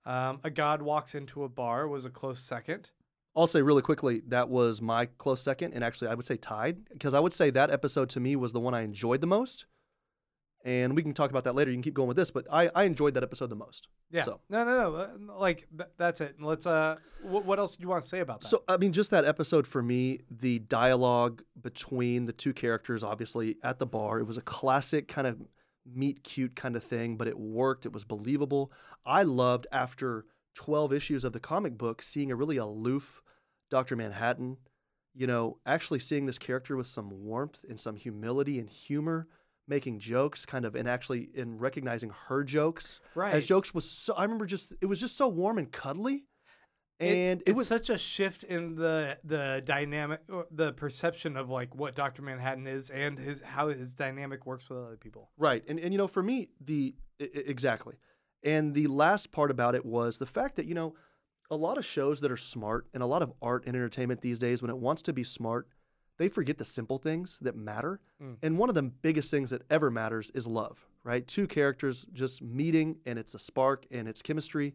um, 0.04 0.40
a 0.44 0.50
god 0.50 0.82
walks 0.82 1.14
into 1.14 1.44
a 1.44 1.48
bar 1.48 1.88
was 1.88 2.04
a 2.04 2.10
close 2.10 2.40
second. 2.42 2.90
I'll 3.34 3.46
say 3.46 3.62
really 3.62 3.82
quickly 3.82 4.22
that 4.28 4.48
was 4.48 4.82
my 4.82 5.06
close 5.06 5.40
second, 5.40 5.72
and 5.72 5.82
actually 5.82 6.08
I 6.08 6.14
would 6.14 6.26
say 6.26 6.36
tied 6.36 6.88
because 6.92 7.14
I 7.14 7.20
would 7.20 7.32
say 7.32 7.50
that 7.50 7.70
episode 7.70 8.08
to 8.10 8.20
me 8.20 8.36
was 8.36 8.52
the 8.52 8.60
one 8.60 8.74
I 8.74 8.82
enjoyed 8.82 9.20
the 9.20 9.26
most. 9.26 9.66
And 10.64 10.94
we 10.94 11.02
can 11.02 11.12
talk 11.12 11.28
about 11.28 11.42
that 11.42 11.56
later. 11.56 11.72
You 11.72 11.76
can 11.76 11.82
keep 11.82 11.94
going 11.94 12.06
with 12.06 12.16
this, 12.16 12.30
but 12.30 12.46
I, 12.48 12.70
I 12.72 12.84
enjoyed 12.84 13.14
that 13.14 13.24
episode 13.24 13.50
the 13.50 13.56
most. 13.56 13.88
Yeah. 14.12 14.22
So, 14.22 14.38
No, 14.48 14.64
no, 14.64 15.08
no. 15.18 15.36
Like 15.36 15.66
th- 15.76 15.90
that's 15.98 16.20
it. 16.20 16.36
Let's. 16.40 16.66
Uh, 16.66 16.98
wh- 17.22 17.44
what 17.44 17.58
else 17.58 17.74
do 17.74 17.82
you 17.82 17.88
want 17.88 18.04
to 18.04 18.08
say 18.08 18.20
about 18.20 18.42
that? 18.42 18.46
so 18.46 18.62
I 18.68 18.76
mean, 18.76 18.92
just 18.92 19.10
that 19.10 19.24
episode 19.24 19.66
for 19.66 19.82
me, 19.82 20.20
the 20.30 20.60
dialogue 20.60 21.42
between 21.60 22.26
the 22.26 22.32
two 22.32 22.52
characters, 22.52 23.02
obviously 23.02 23.56
at 23.64 23.80
the 23.80 23.86
bar, 23.86 24.20
it 24.20 24.24
was 24.24 24.36
a 24.36 24.42
classic 24.42 25.08
kind 25.08 25.26
of 25.26 25.42
meet 25.84 26.22
cute 26.22 26.54
kind 26.54 26.76
of 26.76 26.84
thing, 26.84 27.16
but 27.16 27.26
it 27.26 27.36
worked. 27.36 27.84
It 27.84 27.92
was 27.92 28.04
believable. 28.04 28.70
I 29.04 29.24
loved 29.24 29.66
after 29.72 30.26
12 30.54 30.92
issues 30.92 31.24
of 31.24 31.32
the 31.32 31.40
comic 31.40 31.78
book 31.78 32.02
seeing 32.02 32.30
a 32.30 32.36
really 32.36 32.56
aloof 32.56 33.22
Dr. 33.70 33.96
Manhattan, 33.96 34.58
you 35.14 35.26
know, 35.26 35.58
actually 35.64 35.98
seeing 35.98 36.26
this 36.26 36.38
character 36.38 36.76
with 36.76 36.86
some 36.86 37.24
warmth 37.24 37.64
and 37.68 37.80
some 37.80 37.96
humility 37.96 38.58
and 38.58 38.68
humor, 38.68 39.28
making 39.66 39.98
jokes 39.98 40.44
kind 40.44 40.64
of 40.64 40.74
and 40.74 40.88
actually 40.88 41.30
in 41.34 41.58
recognizing 41.58 42.10
her 42.28 42.44
jokes 42.44 43.00
right. 43.14 43.34
as 43.34 43.46
jokes 43.46 43.72
was 43.72 43.88
so 43.88 44.12
I 44.14 44.24
remember 44.24 44.44
just 44.44 44.74
it 44.82 44.86
was 44.86 45.00
just 45.00 45.16
so 45.16 45.28
warm 45.28 45.58
and 45.58 45.70
cuddly. 45.70 46.24
And 47.00 47.40
it, 47.40 47.48
it's 47.48 47.56
was 47.56 47.66
such 47.66 47.90
a 47.90 47.98
shift 47.98 48.44
in 48.44 48.76
the 48.76 49.16
the 49.24 49.62
dynamic, 49.64 50.20
uh, 50.32 50.42
the 50.50 50.72
perception 50.72 51.36
of 51.36 51.48
like 51.48 51.74
what 51.74 51.96
Doctor 51.96 52.22
Manhattan 52.22 52.66
is 52.66 52.90
and 52.90 53.18
his 53.18 53.40
how 53.40 53.68
his 53.68 53.94
dynamic 53.94 54.46
works 54.46 54.68
with 54.68 54.78
other 54.78 54.96
people. 54.96 55.30
Right. 55.36 55.64
And, 55.66 55.80
and 55.80 55.92
you 55.92 55.98
know, 55.98 56.06
for 56.06 56.22
me, 56.22 56.50
the 56.60 56.94
i- 57.20 57.28
exactly. 57.34 57.96
And 58.42 58.74
the 58.74 58.86
last 58.88 59.32
part 59.32 59.50
about 59.50 59.74
it 59.74 59.84
was 59.84 60.18
the 60.18 60.26
fact 60.26 60.56
that, 60.56 60.66
you 60.66 60.74
know, 60.74 60.94
a 61.50 61.56
lot 61.56 61.78
of 61.78 61.84
shows 61.84 62.20
that 62.20 62.32
are 62.32 62.36
smart 62.36 62.86
and 62.94 63.02
a 63.02 63.06
lot 63.06 63.22
of 63.22 63.32
art 63.42 63.64
and 63.66 63.76
entertainment 63.76 64.20
these 64.20 64.38
days, 64.38 64.62
when 64.62 64.70
it 64.70 64.78
wants 64.78 65.02
to 65.02 65.12
be 65.12 65.22
smart, 65.22 65.68
they 66.18 66.28
forget 66.28 66.58
the 66.58 66.64
simple 66.64 66.98
things 66.98 67.38
that 67.42 67.56
matter. 67.56 68.00
Mm. 68.22 68.36
And 68.42 68.58
one 68.58 68.68
of 68.68 68.74
the 68.74 68.82
biggest 68.82 69.30
things 69.30 69.50
that 69.50 69.62
ever 69.70 69.90
matters 69.90 70.30
is 70.34 70.46
love, 70.46 70.86
right? 71.04 71.26
Two 71.26 71.46
characters 71.46 72.06
just 72.12 72.42
meeting 72.42 72.96
and 73.06 73.18
it's 73.18 73.34
a 73.34 73.38
spark 73.38 73.86
and 73.90 74.08
it's 74.08 74.22
chemistry 74.22 74.74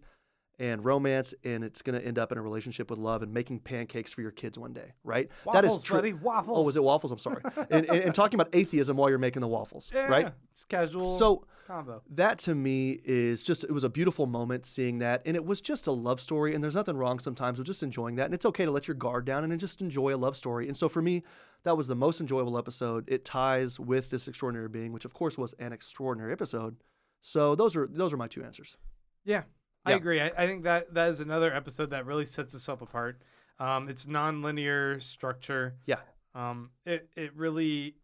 and 0.60 0.84
romance 0.84 1.34
and 1.44 1.64
it's 1.64 1.82
going 1.82 2.00
to 2.00 2.06
end 2.06 2.18
up 2.18 2.32
in 2.32 2.38
a 2.38 2.42
relationship 2.42 2.90
with 2.90 2.98
love 3.00 3.22
and 3.22 3.32
making 3.34 3.60
pancakes 3.60 4.12
for 4.12 4.22
your 4.22 4.32
kids 4.32 4.58
one 4.58 4.74
day, 4.74 4.94
right? 5.04 5.30
Waffles, 5.46 5.54
that 5.62 5.66
is 5.66 5.84
true. 5.84 5.98
buddy. 5.98 6.14
Waffles. 6.14 6.58
Oh, 6.58 6.64
was 6.64 6.76
it 6.78 6.84
waffles? 6.84 7.12
I'm 7.12 7.20
sorry. 7.20 7.44
and, 7.70 7.86
and, 7.86 8.00
and 8.06 8.16
talking 8.16 8.40
about 8.40 8.50
atheism 8.54 8.98
while 8.98 9.10
you're 9.10 9.20
making 9.20 9.42
the 9.42 9.48
waffles, 9.48 9.92
Yeah, 9.94 10.08
right? 10.08 10.34
It's 10.52 10.66
casual. 10.66 11.18
So 11.18 11.46
combo. 11.68 12.02
that 12.10 12.40
to 12.40 12.56
me 12.56 12.98
is 13.04 13.44
just 13.44 13.64
it 13.66 13.72
was 13.72 13.84
a 13.84 13.90
beautiful 13.90 14.26
moment 14.26 14.66
seeing 14.66 14.98
that 15.00 15.22
and 15.26 15.36
it 15.36 15.46
was 15.46 15.60
just 15.62 15.86
a 15.86 15.92
love 15.92 16.20
story 16.22 16.56
and 16.56 16.64
there's 16.64 16.74
nothing 16.76 16.96
wrong 16.98 17.20
sometimes 17.20 17.58
with 17.60 17.68
just 17.68 17.84
enjoying 17.84 18.16
that 18.16 18.26
and 18.26 18.34
it's 18.34 18.46
okay 18.46 18.64
to 18.66 18.72
let 18.72 18.88
your 18.88 18.96
guard 18.96 19.26
down 19.26 19.44
and 19.44 19.60
just 19.60 19.82
enjoy 19.82 20.16
a 20.16 20.18
love 20.18 20.38
story 20.38 20.66
and 20.70 20.78
so 20.78 20.88
for 20.88 21.02
me 21.02 21.24
that 21.64 21.76
was 21.76 21.90
the 21.90 21.96
most 21.96 22.22
enjoyable 22.22 22.58
episode 22.58 23.04
it 23.10 23.26
ties 23.26 23.80
with 23.82 24.10
this 24.12 24.30
extraordinary 24.30 24.70
being 24.70 24.94
which 24.94 25.04
of 25.04 25.14
course 25.14 25.38
was 25.38 25.52
an 25.60 25.74
extraordinary 25.74 26.32
episode 26.32 26.78
so 27.22 27.54
those 27.54 27.76
are 27.76 27.86
those 27.86 28.14
are 28.14 28.18
my 28.18 28.28
two 28.30 28.44
answers 28.46 28.78
Yeah, 29.26 29.44
I 29.88 29.92
Yeah. 29.92 29.96
agree. 29.98 30.22
I, 30.22 30.28
I 30.38 30.46
think 30.48 30.64
that 30.64 30.94
that 30.94 31.10
is 31.10 31.20
another 31.20 31.54
episode 31.54 31.90
that 31.92 32.06
really 32.06 32.26
sets 32.26 32.54
itself 32.54 32.82
apart. 32.82 33.22
Um, 33.60 33.90
it's 33.90 34.06
non-linear 34.08 35.00
structure. 35.00 35.76
Yeah. 35.86 36.00
Um, 36.36 36.70
it 36.86 37.10
it 37.16 37.36
really 37.36 37.96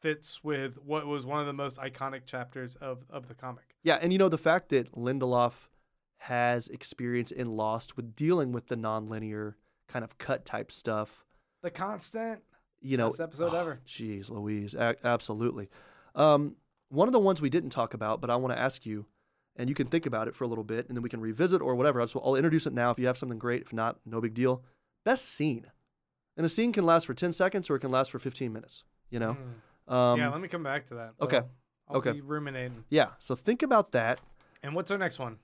fits 0.00 0.42
with 0.42 0.74
what 0.84 1.06
was 1.06 1.24
one 1.24 1.40
of 1.40 1.46
the 1.46 1.52
most 1.52 1.76
iconic 1.76 2.26
chapters 2.26 2.74
of 2.76 3.04
of 3.08 3.28
the 3.28 3.34
comic. 3.34 3.76
yeah 3.84 3.98
and 4.02 4.12
you 4.12 4.18
know 4.18 4.28
the 4.28 4.38
fact 4.38 4.68
that 4.70 4.90
lindelof 4.96 5.68
has 6.18 6.66
experience 6.68 7.30
in 7.30 7.56
lost 7.56 7.96
with 7.96 8.16
dealing 8.16 8.50
with 8.52 8.66
the 8.66 8.74
nonlinear 8.76 9.54
kind 9.88 10.04
of 10.04 10.18
cut 10.18 10.44
type 10.44 10.72
stuff 10.72 11.24
The 11.62 11.70
constant. 11.70 12.40
you 12.80 12.96
know 12.96 13.10
Best 13.10 13.20
episode 13.20 13.54
oh, 13.54 13.60
ever. 13.60 13.80
Jeez, 13.86 14.28
Louise, 14.30 14.74
a- 14.74 14.96
absolutely. 15.04 15.68
Um, 16.16 16.56
one 16.88 17.06
of 17.08 17.12
the 17.12 17.20
ones 17.20 17.40
we 17.40 17.48
didn't 17.50 17.70
talk 17.70 17.94
about, 17.94 18.20
but 18.20 18.28
I 18.28 18.36
want 18.36 18.52
to 18.54 18.58
ask 18.60 18.84
you, 18.84 19.06
and 19.56 19.68
you 19.68 19.74
can 19.74 19.86
think 19.86 20.06
about 20.06 20.28
it 20.28 20.34
for 20.34 20.44
a 20.44 20.46
little 20.48 20.64
bit, 20.64 20.88
and 20.88 20.96
then 20.96 21.02
we 21.02 21.08
can 21.08 21.20
revisit 21.20 21.60
or 21.62 21.74
whatever. 21.74 22.06
So 22.06 22.20
I'll 22.20 22.34
introduce 22.36 22.66
it 22.66 22.72
now. 22.72 22.90
If 22.90 22.98
you 22.98 23.06
have 23.06 23.18
something 23.18 23.38
great, 23.38 23.62
if 23.62 23.72
not, 23.72 23.98
no 24.06 24.20
big 24.20 24.34
deal. 24.34 24.62
Best 25.04 25.26
scene, 25.28 25.66
and 26.36 26.46
a 26.46 26.48
scene 26.48 26.72
can 26.72 26.86
last 26.86 27.06
for 27.06 27.14
ten 27.14 27.32
seconds 27.32 27.68
or 27.70 27.76
it 27.76 27.80
can 27.80 27.90
last 27.90 28.10
for 28.10 28.18
fifteen 28.18 28.52
minutes. 28.52 28.84
You 29.10 29.18
know. 29.20 29.36
Mm. 29.88 29.92
Um, 29.92 30.18
yeah, 30.18 30.28
let 30.30 30.40
me 30.40 30.48
come 30.48 30.62
back 30.62 30.88
to 30.88 30.94
that. 30.94 31.12
okay. 31.20 31.38
I'll- 31.38 31.50
I'll 31.88 31.96
Okay. 31.96 32.12
be 32.12 32.20
ruminating. 32.20 32.84
yeah. 32.88 33.08
So 33.18 33.34
think 33.34 33.62
about 33.62 33.90
that. 33.92 34.20
And 34.62 34.74
what's 34.74 34.90
our 34.92 34.96
next 34.96 35.18
one? 35.18 35.38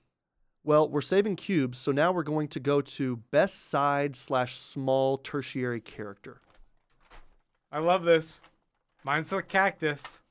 Well, 0.63 0.87
we're 0.89 1.01
saving 1.01 1.35
cubes, 1.35 1.77
so 1.77 1.91
now 1.91 2.11
we're 2.13 2.23
going 2.23 2.47
to 2.49 2.59
go 2.59 2.79
to 2.81 3.17
best 3.31 3.69
side 3.69 4.15
slash 4.15 4.57
small 4.57 5.17
tertiary 5.17 5.81
character. 5.81 6.41
I 7.71 7.79
love 7.79 8.03
this. 8.03 8.39
Mine's 9.03 9.29
the 9.29 9.43
cactus. 9.43 10.21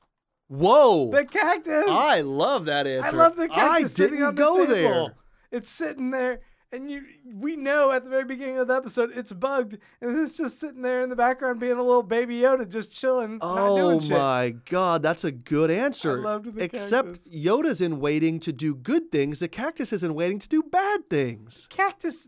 Whoa. 0.49 1.11
The 1.11 1.25
cactus. 1.25 1.85
I 1.87 2.21
love 2.21 2.65
that 2.65 2.87
answer. 2.87 3.15
I 3.15 3.17
love 3.17 3.35
the 3.35 3.47
cactus 3.47 3.69
I 3.69 3.85
sitting 3.85 4.23
on 4.23 4.35
the 4.35 4.41
go 4.41 4.65
table. 4.65 4.73
there. 4.73 5.13
It's 5.51 5.69
sitting 5.69 6.09
there, 6.09 6.41
and 6.71 6.89
you 6.89 7.03
we 7.35 7.55
know 7.55 7.91
at 7.91 8.03
the 8.03 8.09
very 8.09 8.25
beginning 8.25 8.57
of 8.57 8.67
the 8.67 8.73
episode 8.75 9.11
it's 9.15 9.31
bugged, 9.31 9.77
and 10.01 10.19
it's 10.19 10.35
just 10.35 10.59
sitting 10.59 10.81
there 10.81 11.01
in 11.03 11.09
the 11.09 11.15
background 11.15 11.59
being 11.59 11.73
a 11.73 11.83
little 11.83 12.03
baby 12.03 12.39
Yoda, 12.39 12.67
just 12.67 12.91
chilling, 12.91 13.37
not 13.37 13.57
Oh 13.59 13.77
doing 13.77 13.99
shit. 13.99 14.11
my 14.11 14.55
god, 14.65 15.03
that's 15.03 15.23
a 15.23 15.31
good 15.31 15.69
answer. 15.69 16.19
loved 16.19 16.55
the 16.55 16.63
Except 16.63 17.13
cactus. 17.13 17.27
Yoda's 17.27 17.81
in 17.81 17.99
waiting 17.99 18.39
to 18.39 18.51
do 18.51 18.73
good 18.73 19.11
things. 19.11 19.39
The 19.39 19.47
cactus 19.47 19.93
is 19.93 20.03
in 20.03 20.15
waiting 20.15 20.39
to 20.39 20.49
do 20.49 20.63
bad 20.63 21.09
things. 21.11 21.67
Cactus 21.69 22.27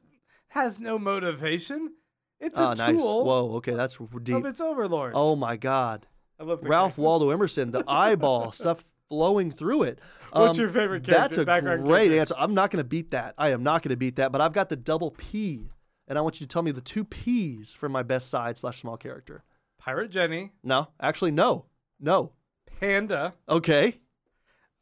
has 0.49 0.80
no 0.80 0.99
motivation. 0.99 1.93
It's 2.39 2.60
ah, 2.60 2.69
a 2.69 2.72
oh, 2.72 2.73
nice. 2.73 2.98
tool 2.98 3.26
Whoa, 3.26 3.56
okay, 3.57 3.73
that's 3.73 3.98
deep. 4.23 4.35
of 4.35 4.45
its 4.45 4.61
overlords. 4.61 5.14
Oh 5.15 5.35
my 5.35 5.57
god. 5.57 6.07
I 6.41 6.43
love 6.43 6.59
Ralph. 6.63 6.97
Waldo 6.97 7.30
Emerson, 7.30 7.69
the 7.72 7.84
eyeball, 7.88 8.51
stuff 8.51 8.84
flowing 9.09 9.51
through 9.51 9.84
it. 9.84 9.99
What's 10.31 10.57
Um, 10.57 10.61
your 10.61 10.69
favorite 10.69 11.03
character? 11.03 11.11
That's 11.11 11.38
a 11.38 11.45
background 11.45 11.84
great 11.85 12.07
character? 12.07 12.19
answer. 12.22 12.35
I'm 12.38 12.53
not 12.55 12.72
going 12.72 12.84
to 12.84 12.88
beat 12.88 13.11
that. 13.11 13.35
I 13.38 13.49
am 13.51 13.61
not 13.61 13.84
going 13.84 13.91
to 13.91 13.95
beat 13.97 14.15
that, 14.15 14.31
but 14.31 14.41
I've 14.41 14.53
got 14.53 14.69
the 14.69 14.76
double 14.76 15.11
P, 15.11 15.69
and 16.07 16.18
I 16.18 16.22
want 16.22 16.39
you 16.41 16.47
to 16.47 16.51
tell 16.51 16.63
me 16.63 16.72
the 16.72 16.81
two 16.81 17.03
P's 17.03 17.73
for 17.76 17.88
my 17.89 18.01
best 18.01 18.30
side 18.30 18.57
slash 18.57 18.81
small 18.81 18.97
character. 18.97 19.43
Pirate 19.77 20.09
Jenny, 20.09 20.51
No, 20.63 20.88
actually, 20.99 21.31
no. 21.31 21.65
No. 21.99 22.31
Panda. 22.80 23.34
Okay. 23.47 23.99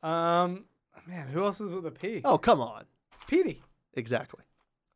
Um, 0.02 0.66
man, 1.08 1.28
who 1.28 1.44
else 1.44 1.60
is 1.60 1.70
with 1.72 1.86
a 1.86 1.92
P? 1.92 2.22
Oh, 2.24 2.38
come 2.38 2.62
on. 2.62 2.86
Petey. 3.28 3.62
Exactly. 3.96 4.44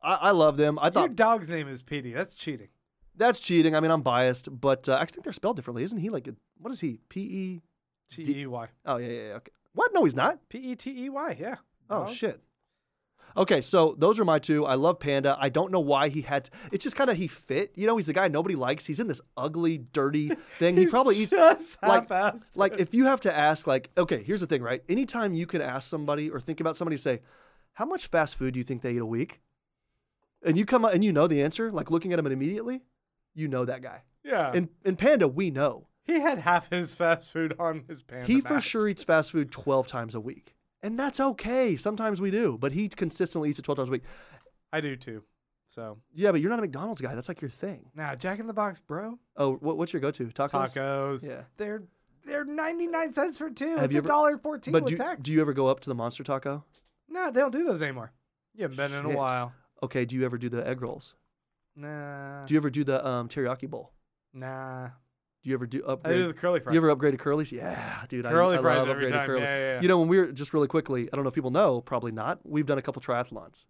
I, 0.02 0.14
I 0.14 0.30
love 0.30 0.56
them. 0.56 0.78
I 0.78 0.88
thought 0.90 1.00
Your 1.00 1.08
thought 1.08 1.16
dog's 1.16 1.48
name 1.50 1.68
is 1.68 1.82
Petey. 1.82 2.12
That's 2.12 2.34
cheating. 2.34 2.68
That's 3.16 3.40
cheating. 3.40 3.74
I 3.74 3.80
mean, 3.80 3.90
I'm 3.90 4.02
biased, 4.02 4.48
but 4.60 4.88
uh, 4.88 4.98
I 5.00 5.04
think 5.06 5.24
they're 5.24 5.32
spelled 5.32 5.56
differently. 5.56 5.82
Isn't 5.82 5.98
he 5.98 6.10
like, 6.10 6.26
a, 6.28 6.34
what 6.58 6.72
is 6.72 6.80
he? 6.80 7.00
P 7.08 7.20
E? 7.20 7.62
T 8.10 8.40
E 8.40 8.46
Y. 8.46 8.68
Oh, 8.86 8.96
yeah, 8.96 9.06
yeah, 9.08 9.22
yeah. 9.28 9.34
Okay. 9.34 9.52
What? 9.72 9.92
No, 9.94 10.04
he's 10.04 10.14
not. 10.14 10.38
P 10.48 10.58
E 10.58 10.76
T 10.76 11.04
E 11.04 11.08
Y. 11.08 11.36
Yeah. 11.38 11.56
Oh 11.90 12.06
shit. 12.06 12.40
Okay, 13.36 13.62
so 13.62 13.96
those 13.98 14.20
are 14.20 14.24
my 14.24 14.38
two. 14.38 14.64
I 14.64 14.74
love 14.74 15.00
Panda. 15.00 15.36
I 15.40 15.48
don't 15.48 15.72
know 15.72 15.80
why 15.80 16.08
he 16.08 16.20
had. 16.20 16.44
To, 16.44 16.50
it's 16.70 16.84
just 16.84 16.94
kind 16.94 17.10
of 17.10 17.16
he 17.16 17.26
fit. 17.26 17.72
You 17.74 17.86
know, 17.86 17.96
he's 17.96 18.06
the 18.06 18.12
guy 18.12 18.28
nobody 18.28 18.54
likes. 18.54 18.86
He's 18.86 19.00
in 19.00 19.08
this 19.08 19.20
ugly, 19.36 19.78
dirty 19.78 20.28
thing. 20.60 20.76
He 20.76 20.86
probably 20.86 21.16
eats. 21.16 21.32
just 21.32 21.82
like- 21.82 22.08
half-assed. 22.08 22.56
Like 22.56 22.78
if 22.78 22.94
you 22.94 23.06
have 23.06 23.20
to 23.22 23.36
ask, 23.36 23.66
like, 23.66 23.90
okay, 23.98 24.22
here's 24.22 24.40
the 24.40 24.46
thing, 24.46 24.62
right? 24.62 24.84
Anytime 24.88 25.34
you 25.34 25.46
can 25.46 25.60
ask 25.60 25.88
somebody 25.88 26.30
or 26.30 26.38
think 26.38 26.60
about 26.60 26.76
somebody, 26.76 26.96
say, 26.96 27.22
how 27.72 27.84
much 27.84 28.06
fast 28.06 28.36
food 28.36 28.54
do 28.54 28.60
you 28.60 28.64
think 28.64 28.82
they 28.82 28.92
eat 28.92 28.98
a 28.98 29.06
week? 29.06 29.40
And 30.44 30.56
you 30.56 30.64
come 30.64 30.84
up 30.84 30.94
and 30.94 31.02
you 31.02 31.12
know 31.12 31.26
the 31.26 31.42
answer, 31.42 31.72
like 31.72 31.90
looking 31.90 32.12
at 32.12 32.20
him 32.20 32.26
immediately, 32.26 32.82
you 33.34 33.48
know 33.48 33.64
that 33.64 33.82
guy. 33.82 34.02
yeah. 34.22 34.50
And 34.54 34.68
in 34.84 34.96
Panda, 34.96 35.28
we 35.28 35.50
know 35.50 35.88
he 36.02 36.20
had 36.20 36.38
half 36.38 36.70
his 36.70 36.92
fast 36.92 37.30
food 37.30 37.54
on 37.58 37.84
his 37.88 38.02
pants. 38.02 38.26
he 38.28 38.40
for 38.40 38.60
sure 38.60 38.88
eats 38.88 39.04
fast 39.04 39.32
food 39.32 39.50
12 39.50 39.86
times 39.86 40.14
a 40.14 40.20
week. 40.20 40.54
And 40.82 40.98
that's 40.98 41.18
okay. 41.18 41.76
Sometimes 41.76 42.20
we 42.20 42.30
do, 42.30 42.58
but 42.60 42.72
he 42.72 42.88
consistently 42.88 43.48
eats 43.50 43.58
it 43.58 43.62
12 43.62 43.76
times 43.78 43.88
a 43.88 43.92
week. 43.92 44.02
I 44.72 44.80
do 44.80 44.96
too. 44.96 45.22
So 45.68 45.98
Yeah, 46.12 46.30
but 46.30 46.40
you're 46.40 46.50
not 46.50 46.58
a 46.58 46.62
McDonald's 46.62 47.00
guy. 47.00 47.14
That's 47.14 47.28
like 47.28 47.40
your 47.40 47.50
thing. 47.50 47.90
now, 47.94 48.14
Jack 48.14 48.38
in 48.38 48.46
the 48.46 48.52
Box, 48.52 48.80
bro. 48.86 49.18
Oh, 49.36 49.54
what, 49.54 49.76
what's 49.78 49.92
your 49.92 50.00
go-to? 50.00 50.26
Tacos. 50.26 50.74
Tacos. 50.74 51.26
Yeah. 51.26 51.42
They're 51.56 51.82
they're 52.26 52.44
ninety 52.44 52.86
nine 52.86 53.12
cents 53.12 53.36
for 53.36 53.50
two. 53.50 53.76
Have 53.76 53.84
it's 53.84 53.94
a 53.96 54.02
dollar 54.02 54.38
fourteen 54.38 54.72
But 54.72 54.84
with 54.84 54.92
do, 54.92 54.96
tax. 54.98 55.22
do 55.22 55.32
you 55.32 55.40
ever 55.40 55.52
go 55.52 55.68
up 55.68 55.80
to 55.80 55.88
the 55.88 55.94
monster 55.94 56.22
taco? 56.22 56.64
no, 57.08 57.30
they 57.30 57.40
don't 57.40 57.50
do 57.50 57.64
those 57.64 57.82
anymore. 57.82 58.12
You 58.54 58.62
haven't 58.62 58.76
been 58.76 58.92
in 58.92 59.04
a 59.04 59.16
while. 59.16 59.52
Okay. 59.82 60.04
Do 60.04 60.16
you 60.16 60.24
ever 60.24 60.38
do 60.38 60.48
the 60.48 60.66
egg 60.66 60.80
rolls? 60.82 61.14
Nah. 61.76 62.44
Do 62.46 62.54
you 62.54 62.60
ever 62.60 62.70
do 62.70 62.84
the 62.84 63.06
um, 63.06 63.28
teriyaki 63.28 63.68
bowl? 63.68 63.92
nah. 64.32 64.88
Do 65.42 65.50
you 65.50 65.56
ever 65.56 65.66
do 65.66 65.84
upgrade? 65.84 66.14
I 66.14 66.18
do 66.20 66.28
the 66.28 66.32
curly 66.32 66.58
fries. 66.58 66.72
you 66.72 66.80
ever 66.80 66.88
upgrade 66.88 67.18
to 67.18 67.22
curlies? 67.22 67.52
Yeah, 67.52 68.02
dude. 68.08 68.24
I- 68.24 68.30
curly 68.30 68.56
I, 68.56 68.62
fries 68.62 68.78
love 68.78 68.88
every 68.88 69.10
time. 69.10 69.26
curly. 69.26 69.42
Yeah, 69.42 69.56
yeah, 69.56 69.74
yeah. 69.74 69.82
You 69.82 69.88
know, 69.88 69.98
when 69.98 70.08
we 70.08 70.16
were 70.16 70.32
just 70.32 70.54
really 70.54 70.68
quickly, 70.68 71.06
I 71.12 71.16
don't 71.16 71.22
know 71.22 71.28
if 71.28 71.34
people 71.34 71.50
know, 71.50 71.82
probably 71.82 72.12
not. 72.12 72.40
We've 72.44 72.64
done 72.64 72.78
a 72.78 72.82
couple 72.82 73.02
triathlons. 73.02 73.66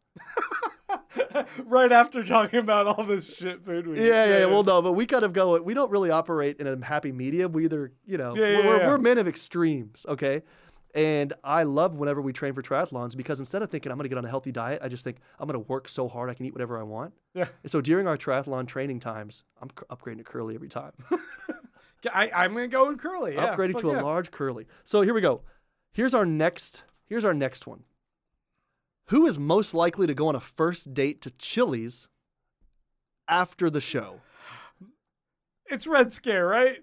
right 1.64 1.90
after 1.90 2.22
talking 2.22 2.60
about 2.60 2.86
all 2.86 3.04
this 3.04 3.24
shit 3.26 3.64
food 3.64 3.88
we 3.88 3.96
Yeah, 3.98 4.24
yeah, 4.24 4.38
yeah. 4.40 4.46
Well, 4.46 4.62
no, 4.62 4.82
but 4.82 4.92
we 4.92 5.04
kind 5.04 5.24
of 5.24 5.32
go. 5.32 5.60
We 5.60 5.74
don't 5.74 5.90
really 5.90 6.10
operate 6.10 6.60
in 6.60 6.68
a 6.68 6.84
happy 6.84 7.10
medium. 7.10 7.50
We 7.50 7.64
either, 7.64 7.92
you 8.06 8.18
know, 8.18 8.36
Yeah, 8.36 8.46
yeah, 8.46 8.66
we're, 8.66 8.78
yeah. 8.78 8.86
we're 8.86 8.98
men 8.98 9.18
of 9.18 9.26
extremes. 9.26 10.06
Okay. 10.08 10.42
And 10.94 11.32
I 11.42 11.64
love 11.64 11.96
whenever 11.96 12.22
we 12.22 12.32
train 12.32 12.54
for 12.54 12.62
triathlons 12.62 13.16
because 13.16 13.40
instead 13.40 13.62
of 13.62 13.70
thinking 13.70 13.90
I'm 13.90 13.98
going 13.98 14.04
to 14.04 14.08
get 14.08 14.18
on 14.18 14.24
a 14.24 14.28
healthy 14.28 14.52
diet, 14.52 14.80
I 14.82 14.88
just 14.88 15.02
think 15.02 15.16
I'm 15.40 15.48
going 15.48 15.60
to 15.60 15.68
work 15.68 15.88
so 15.88 16.08
hard 16.08 16.30
I 16.30 16.34
can 16.34 16.46
eat 16.46 16.52
whatever 16.52 16.78
I 16.78 16.84
want. 16.84 17.14
Yeah. 17.34 17.48
And 17.64 17.72
so 17.72 17.80
during 17.80 18.06
our 18.06 18.16
triathlon 18.16 18.68
training 18.68 19.00
times, 19.00 19.42
I'm 19.60 19.70
c- 19.70 19.86
upgrading 19.90 20.18
to 20.18 20.24
curly 20.24 20.54
every 20.54 20.68
time. 20.68 20.92
I, 22.12 22.30
I'm 22.34 22.52
gonna 22.52 22.68
go 22.68 22.90
in 22.90 22.98
curly. 22.98 23.34
Yeah, 23.34 23.54
upgrading 23.54 23.72
fuck 23.72 23.82
to 23.82 23.88
yeah. 23.88 24.00
a 24.00 24.02
large 24.02 24.30
curly. 24.30 24.66
So 24.82 25.02
here 25.02 25.14
we 25.14 25.20
go. 25.20 25.42
Here's 25.92 26.14
our 26.14 26.26
next. 26.26 26.84
Here's 27.06 27.24
our 27.24 27.34
next 27.34 27.66
one. 27.66 27.84
Who 29.06 29.26
is 29.26 29.38
most 29.38 29.74
likely 29.74 30.06
to 30.06 30.14
go 30.14 30.28
on 30.28 30.34
a 30.34 30.40
first 30.40 30.94
date 30.94 31.20
to 31.22 31.30
Chili's 31.32 32.08
after 33.28 33.68
the 33.68 33.80
show? 33.80 34.20
It's 35.66 35.86
Red 35.86 36.12
Scare, 36.12 36.46
right? 36.46 36.78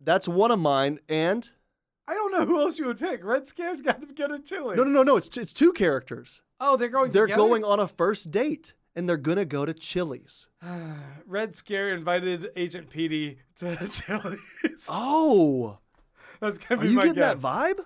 That's 0.00 0.28
one 0.28 0.50
of 0.50 0.58
mine. 0.58 1.00
And 1.08 1.50
I 2.08 2.14
don't 2.14 2.32
know 2.32 2.46
who 2.46 2.58
else 2.60 2.78
you 2.78 2.86
would 2.86 2.98
pick. 2.98 3.22
Red 3.22 3.46
Scare's 3.46 3.80
got 3.82 4.00
to 4.00 4.12
get 4.14 4.30
a 4.30 4.38
chili. 4.38 4.76
no, 4.76 4.84
no, 4.84 4.90
no, 4.90 5.02
no. 5.02 5.16
It's 5.16 5.36
it's 5.36 5.52
two 5.52 5.72
characters. 5.72 6.40
Oh, 6.60 6.76
they're 6.76 6.88
going. 6.88 7.12
They're 7.12 7.26
together? 7.26 7.36
going 7.46 7.64
on 7.64 7.78
a 7.80 7.86
first 7.86 8.30
date, 8.30 8.72
and 8.96 9.08
they're 9.08 9.16
gonna 9.16 9.44
go 9.44 9.64
to 9.66 9.74
Chili's. 9.74 10.48
Red 11.26 11.54
Scare 11.54 11.94
invited 11.94 12.48
Agent 12.56 12.88
Petey 12.90 13.38
to 13.56 13.76
Chili's. 13.88 14.88
Oh, 14.88 15.78
That's 16.40 16.58
gonna 16.58 16.80
be 16.80 16.88
are 16.88 16.90
you 16.90 16.96
my 16.96 17.04
getting 17.04 17.20
that 17.20 17.38
vibe? 17.38 17.80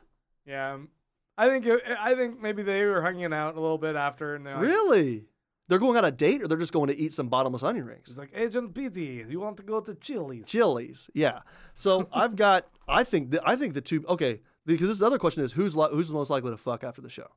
Yeah, 0.47 0.75
um, 0.75 0.89
I 1.37 1.49
think 1.49 1.67
it, 1.67 1.83
I 1.99 2.15
think 2.15 2.41
maybe 2.41 2.63
they 2.63 2.85
were 2.85 3.03
hanging 3.03 3.33
out 3.33 3.57
a 3.57 3.61
little 3.61 3.79
bit 3.79 3.97
after, 3.97 4.35
and 4.35 4.47
they're 4.47 4.55
like, 4.55 4.65
Really? 4.65 5.25
They're 5.73 5.79
going 5.79 5.97
on 5.97 6.05
a 6.05 6.11
date, 6.11 6.43
or 6.43 6.49
they're 6.49 6.59
just 6.59 6.75
going 6.75 6.89
to 6.89 6.99
eat 6.99 7.15
some 7.15 7.29
bottomless 7.29 7.63
onion 7.63 7.87
rings? 7.87 8.11
It's 8.11 8.19
like 8.19 8.29
Agent 8.35 8.75
Petey, 8.75 9.25
you 9.27 9.41
want 9.41 9.57
to 9.57 9.63
go 9.63 9.81
to 9.81 9.95
Chili's? 9.95 10.47
Chili's, 10.47 11.09
yeah. 11.15 11.39
So 11.73 12.11
I've 12.13 12.37
got. 12.37 12.67
I 12.87 13.05
think. 13.05 13.31
The, 13.31 13.41
I 13.43 13.57
think 13.57 13.73
the 13.73 13.81
two. 13.81 14.05
Okay, 14.07 14.43
because 14.67 14.89
this 14.89 15.01
other 15.01 15.17
question 15.17 15.43
is 15.43 15.53
who's 15.53 15.75
li- 15.75 15.89
who's 15.91 16.13
most 16.13 16.29
likely 16.29 16.51
to 16.51 16.59
fuck 16.59 16.85
after 16.85 17.01
the 17.01 17.09
show. 17.09 17.29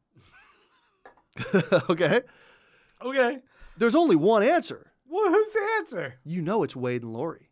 okay. 1.90 2.24
Okay. 3.02 3.40
There's 3.78 3.96
only 3.96 4.18
one 4.18 4.44
answer. 4.44 4.92
Well, 5.08 5.30
who's 5.30 5.52
the 5.52 5.68
answer? 5.78 6.16
You 6.26 6.42
know 6.42 6.64
it's 6.64 6.76
Wade 6.76 7.04
and 7.04 7.14
Laurie. 7.14 7.52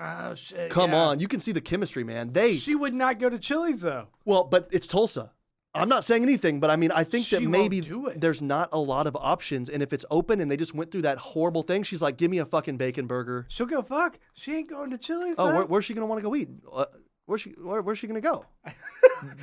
Oh 0.00 0.34
shit! 0.34 0.72
Come 0.72 0.90
yeah. 0.90 0.98
on, 0.98 1.20
you 1.20 1.28
can 1.28 1.38
see 1.38 1.52
the 1.52 1.60
chemistry, 1.60 2.02
man. 2.02 2.32
They 2.32 2.56
She 2.56 2.74
would 2.74 2.92
not 2.92 3.20
go 3.20 3.28
to 3.28 3.38
Chili's 3.38 3.82
though. 3.82 4.08
well, 4.24 4.42
but 4.42 4.66
it's 4.72 4.88
Tulsa. 4.88 5.30
I'm 5.74 5.88
not 5.88 6.04
saying 6.04 6.22
anything, 6.22 6.60
but 6.60 6.70
I 6.70 6.76
mean, 6.76 6.90
I 6.90 7.04
think 7.04 7.26
She 7.26 7.36
that 7.36 7.42
maybe 7.42 7.80
there's 8.16 8.40
not 8.40 8.68
a 8.72 8.78
lot 8.78 9.06
of 9.06 9.16
options, 9.16 9.68
and 9.68 9.82
if 9.82 9.92
it's 9.92 10.04
open 10.10 10.40
and 10.40 10.50
they 10.50 10.56
just 10.56 10.74
went 10.74 10.90
through 10.90 11.02
that 11.02 11.18
horrible 11.18 11.62
thing, 11.62 11.82
she's 11.82 12.02
like, 12.02 12.16
"Give 12.16 12.30
me 12.30 12.38
a 12.38 12.46
fucking 12.46 12.78
bacon 12.78 13.06
burger." 13.06 13.46
She'll 13.48 13.66
go 13.66 13.82
fuck. 13.82 14.18
She 14.32 14.54
ain't 14.54 14.68
going 14.68 14.90
to 14.90 14.98
Chili's. 14.98 15.36
Oh, 15.38 15.54
where, 15.54 15.66
where's 15.66 15.84
she 15.84 15.94
gonna 15.94 16.06
want 16.06 16.20
to 16.20 16.22
go 16.28 16.34
eat? 16.34 16.48
Uh, 16.72 16.86
where's 17.26 17.42
she? 17.42 17.50
Where, 17.50 17.82
where's 17.82 17.98
she 17.98 18.06
gonna 18.06 18.20
go? 18.20 18.46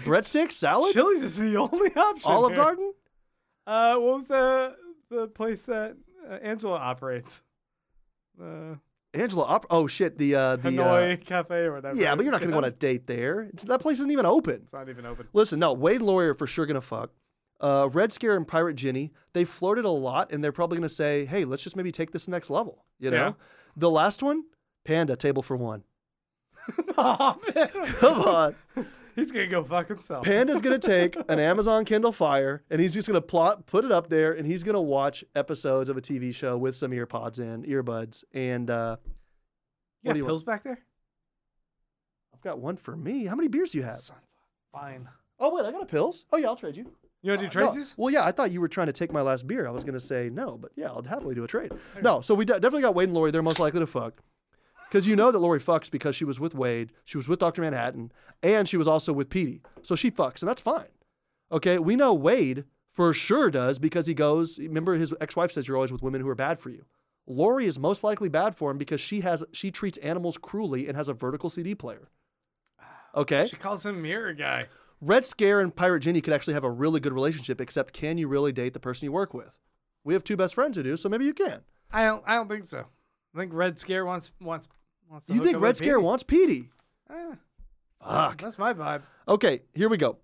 Breadsticks, 0.04 0.54
salad, 0.54 0.94
Chili's 0.94 1.24
is 1.24 1.38
the 1.38 1.58
only 1.58 1.94
option. 1.96 2.32
Olive 2.32 2.54
here. 2.54 2.64
Garden. 2.64 2.94
Uh, 3.68 3.96
what 3.98 4.16
was 4.16 4.28
the 4.28 4.76
the 5.10 5.28
place 5.28 5.66
that 5.66 5.96
uh, 6.30 6.34
Angela 6.42 6.78
operates? 6.78 7.42
Uh, 8.42 8.76
Angela, 9.16 9.44
op- 9.46 9.66
oh 9.70 9.88
shit, 9.88 10.18
the 10.18 10.36
uh, 10.36 10.56
the 10.58 10.68
uh, 10.70 10.72
Hanoi 10.72 11.26
Cafe 11.26 11.56
or 11.56 11.74
whatever. 11.74 11.96
yeah, 11.96 12.16
but 12.16 12.24
you're 12.24 12.32
not 12.32 12.42
gonna 12.42 12.52
go 12.52 12.58
on 12.60 12.64
a 12.66 12.72
date 12.72 13.08
there. 13.08 13.42
It's, 13.54 13.64
that 13.64 13.80
place 13.80 13.98
isn't 14.00 14.12
even 14.12 14.26
open. 14.26 14.62
It's 14.64 14.74
not 14.74 14.90
even 14.90 15.06
open. 15.06 15.28
Listen, 15.34 15.60
no, 15.60 15.74
Wade 15.74 15.98
and 15.98 16.06
Laurie 16.06 16.28
are 16.30 16.34
for 16.36 16.48
sure 16.48 16.66
gonna 16.66 16.82
fuck. 16.82 17.12
Uh, 17.62 17.88
Red 17.92 18.12
Scare 18.12 18.36
and 18.36 18.48
Pirate 18.48 18.76
Jenny, 18.76 19.12
they 19.34 19.46
flirted 19.46 19.86
a 19.86 19.90
lot, 19.90 20.32
and 20.32 20.44
they're 20.44 20.52
probably 20.52 20.78
gonna 20.78 20.90
say, 20.90 21.26
"Hey, 21.26 21.46
let's 21.46 21.64
just 21.64 21.76
maybe 21.76 21.92
take 21.92 22.12
this 22.12 22.28
next 22.28 22.50
level." 22.50 22.86
You 23.00 23.12
know, 23.12 23.18
Yeah. 23.18 23.34
the 23.78 23.90
last 23.90 24.22
one, 24.22 24.44
Panda, 24.84 25.16
table 25.16 25.42
for 25.42 25.56
one. 25.56 25.84
oh. 26.98 27.38
Come 28.00 28.22
on, 28.22 28.56
He's 29.16 29.32
gonna 29.32 29.48
go 29.48 29.64
fuck 29.64 29.88
himself. 29.88 30.26
Panda's 30.26 30.62
gonna 30.62 30.78
take 30.80 31.16
an 31.30 31.40
Amazon 31.40 31.86
Kindle 31.86 32.12
Fire, 32.12 32.64
and 32.70 32.82
he's 32.82 32.94
just 32.94 33.08
gonna 33.08 33.22
plot, 33.22 33.66
put 33.66 33.86
it 33.86 33.92
up 33.92 34.10
there, 34.10 34.34
and 34.34 34.46
he's 34.46 34.64
gonna 34.64 34.82
watch 34.82 35.24
episodes 35.36 35.90
of 35.90 35.98
a 35.98 36.02
TV 36.02 36.34
show 36.36 36.58
with 36.58 36.76
some 36.76 36.92
ear 36.94 37.06
pods 37.06 37.40
in, 37.40 37.64
earbuds, 37.64 38.24
and 38.34 38.70
uh, 38.70 38.98
you 40.02 40.10
what 40.10 40.10
got 40.10 40.14
do 40.14 40.18
you 40.20 40.24
want? 40.24 40.30
pills 40.30 40.44
back 40.44 40.64
there? 40.64 40.80
I've 42.34 42.42
got 42.42 42.60
one 42.60 42.78
for 42.78 42.96
me. 42.96 43.26
How 43.26 43.36
many 43.36 43.48
beers 43.48 43.72
do 43.72 43.78
you 43.78 43.84
have? 43.86 43.98
Son 43.98 44.18
Fine. 44.74 45.08
Oh 45.40 45.56
wait, 45.56 45.66
I 45.66 45.72
got 45.72 45.82
a 45.84 45.86
pills. 45.86 46.26
Oh 46.34 46.38
yeah, 46.38 46.48
I'll 46.48 46.56
trade 46.56 46.76
you. 46.76 46.92
You 47.22 47.32
want 47.32 47.42
to 47.42 47.48
do 47.50 47.60
Uh, 47.60 47.64
no. 47.66 47.72
trades? 47.74 47.94
Well, 47.98 48.14
yeah, 48.14 48.24
I 48.24 48.32
thought 48.32 48.52
you 48.52 48.62
were 48.62 48.68
trying 48.68 48.88
to 48.88 48.94
take 48.94 49.12
my 49.12 49.22
last 49.22 49.48
beer. 49.48 49.68
I 49.68 49.72
was 49.72 49.84
going 49.84 49.96
to 49.96 50.00
say 50.00 50.30
no, 50.32 50.58
but 50.58 50.72
yeah, 50.76 50.88
I'll 50.90 51.02
happily 51.02 51.34
do 51.34 51.44
a 51.44 51.48
trade. 51.48 51.72
No, 52.04 52.22
so 52.22 52.36
we 52.36 52.46
de- 52.46 52.54
definitely 52.54 52.84
got 52.84 52.94
Wade 52.94 53.08
and 53.10 53.16
Laurie. 53.16 53.32
They're 53.32 53.42
most 53.42 53.60
likely 53.60 53.80
to 53.80 53.88
fuck. 53.88 54.22
Because 54.96 55.08
you 55.08 55.18
know 55.18 55.30
that 55.30 55.40
Laurie 55.40 55.60
fucks 55.60 55.92
because 55.92 56.16
she 56.16 56.24
was 56.24 56.40
with 56.40 56.56
Wade, 56.56 56.94
she 57.04 57.18
was 57.18 57.28
with 57.28 57.40
Dr. 57.40 57.62
Manhattan, 57.62 58.14
and 58.42 58.66
she 58.66 58.78
was 58.78 58.88
also 58.88 59.12
with 59.12 59.30
Petey. 59.30 59.62
So 59.82 59.94
she 59.94 60.10
fucks, 60.10 60.42
and 60.42 60.48
that's 60.48 60.62
fine. 60.62 60.88
Okay, 61.52 61.78
we 61.80 61.98
know 61.98 62.14
Wade 62.14 62.64
for 62.94 63.14
sure 63.14 63.52
does 63.52 63.78
because 63.78 64.08
he 64.08 64.14
goes, 64.14 64.58
remember 64.58 64.94
his 64.94 65.14
ex 65.20 65.36
wife 65.36 65.52
says 65.52 65.68
you're 65.68 65.76
always 65.76 65.92
with 65.92 66.02
women 66.02 66.22
who 66.22 66.30
are 66.30 66.34
bad 66.34 66.62
for 66.62 66.70
you. 66.70 66.86
Laurie 67.28 67.66
is 67.66 67.78
most 67.78 68.06
likely 68.06 68.30
bad 68.30 68.56
for 68.56 68.72
him 68.72 68.78
because 68.78 69.02
she 69.02 69.20
has 69.20 69.44
she 69.52 69.70
treats 69.70 69.98
animals 69.98 70.38
cruelly 70.38 70.88
and 70.88 70.96
has 70.96 71.10
a 71.10 71.14
vertical 71.14 71.50
CD 71.50 71.76
player. 71.76 72.08
Okay. 73.16 73.48
She 73.48 73.58
calls 73.58 73.86
him 73.86 74.02
Mirror 74.02 74.36
Guy. 74.36 74.68
Red 75.02 75.28
Scare 75.28 75.60
and 75.60 75.76
Pirate 75.76 76.04
Jenny 76.04 76.22
could 76.22 76.32
actually 76.32 76.54
have 76.54 76.64
a 76.64 76.72
really 76.72 77.02
good 77.02 77.12
relationship, 77.12 77.60
except 77.60 77.94
can 77.94 78.18
you 78.18 78.30
really 78.30 78.54
date 78.54 78.72
the 78.72 78.80
person 78.80 79.08
you 79.08 79.12
work 79.12 79.34
with? 79.34 79.60
We 80.06 80.14
have 80.14 80.24
two 80.24 80.38
best 80.38 80.56
friends 80.56 80.78
who 80.78 80.84
do, 80.84 80.96
so 80.96 81.10
maybe 81.10 81.26
you 81.26 81.34
can. 81.34 81.64
I 81.92 82.06
don't. 82.06 82.24
I 82.26 82.36
don't 82.36 82.48
think 82.48 82.68
so. 82.68 82.86
I 83.36 83.40
think 83.40 83.54
Red 83.54 83.78
Scare 83.78 84.06
wants 84.06 84.32
wants 84.40 84.70
You 85.27 85.44
think 85.44 85.60
Red 85.60 85.77
Scare 85.77 85.99
wants 85.99 86.23
Petey? 86.23 86.69
Eh, 87.10 87.36
Fuck. 88.03 88.41
that's 88.41 88.57
my 88.57 88.73
vibe. 88.73 89.02
Okay, 89.27 89.61
here 89.73 89.90
we 89.90 89.98
go. 89.98 90.18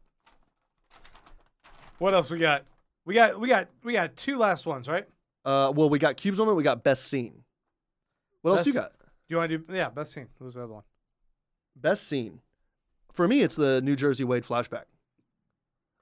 What 1.99 2.13
else 2.13 2.29
we 2.29 2.39
got? 2.39 2.65
We 3.05 3.13
got 3.13 3.39
we 3.39 3.47
got 3.47 3.67
we 3.83 3.93
got 3.93 4.15
two 4.15 4.37
last 4.37 4.65
ones, 4.65 4.87
right? 4.87 5.07
Uh, 5.45 5.71
well, 5.75 5.89
we 5.89 5.99
got 5.99 6.17
Cubes 6.17 6.37
Moment, 6.37 6.57
we 6.57 6.63
got 6.63 6.83
Best 6.83 7.07
Scene. 7.07 7.43
What 8.41 8.51
else 8.57 8.65
you 8.65 8.73
got? 8.73 8.91
Do 8.99 9.05
you 9.29 9.37
want 9.37 9.51
to 9.51 9.57
do? 9.59 9.73
Yeah, 9.73 9.89
best 9.89 10.13
scene. 10.13 10.27
Who's 10.39 10.55
the 10.55 10.63
other 10.63 10.73
one? 10.73 10.83
Best 11.75 12.07
scene. 12.07 12.41
For 13.13 13.27
me, 13.27 13.41
it's 13.41 13.55
the 13.55 13.81
New 13.81 13.95
Jersey 13.95 14.23
Wade 14.23 14.43
flashback. 14.43 14.85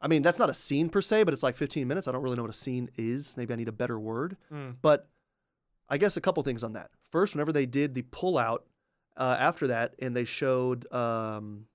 I 0.02 0.08
mean, 0.08 0.22
that's 0.22 0.40
not 0.40 0.50
a 0.50 0.54
scene 0.54 0.90
per 0.90 1.02
se, 1.02 1.24
but 1.24 1.34
it's 1.34 1.44
like 1.44 1.58
15 1.58 1.88
minutes. 1.88 2.08
I 2.08 2.12
don't 2.12 2.22
really 2.22 2.38
know 2.38 2.44
what 2.44 2.52
a 2.52 2.58
scene 2.58 2.90
is. 2.98 3.36
Maybe 3.36 3.54
I 3.54 3.58
need 3.58 3.68
a 3.68 3.74
better 3.74 4.00
word. 4.00 4.38
Mm. 4.52 4.78
But 4.82 5.10
I 5.90 5.98
guess 5.98 6.16
a 6.16 6.22
couple 6.22 6.42
things 6.44 6.64
on 6.64 6.74
that. 6.74 6.92
First, 7.12 7.36
whenever 7.36 7.52
they 7.52 7.66
did 7.66 7.96
the 7.96 8.04
pullout 8.04 8.60
uh, 9.18 9.36
after 9.40 9.68
that 9.68 9.96
and 10.00 10.16
they 10.16 10.26
showed 10.26 10.92
um, 10.94 11.66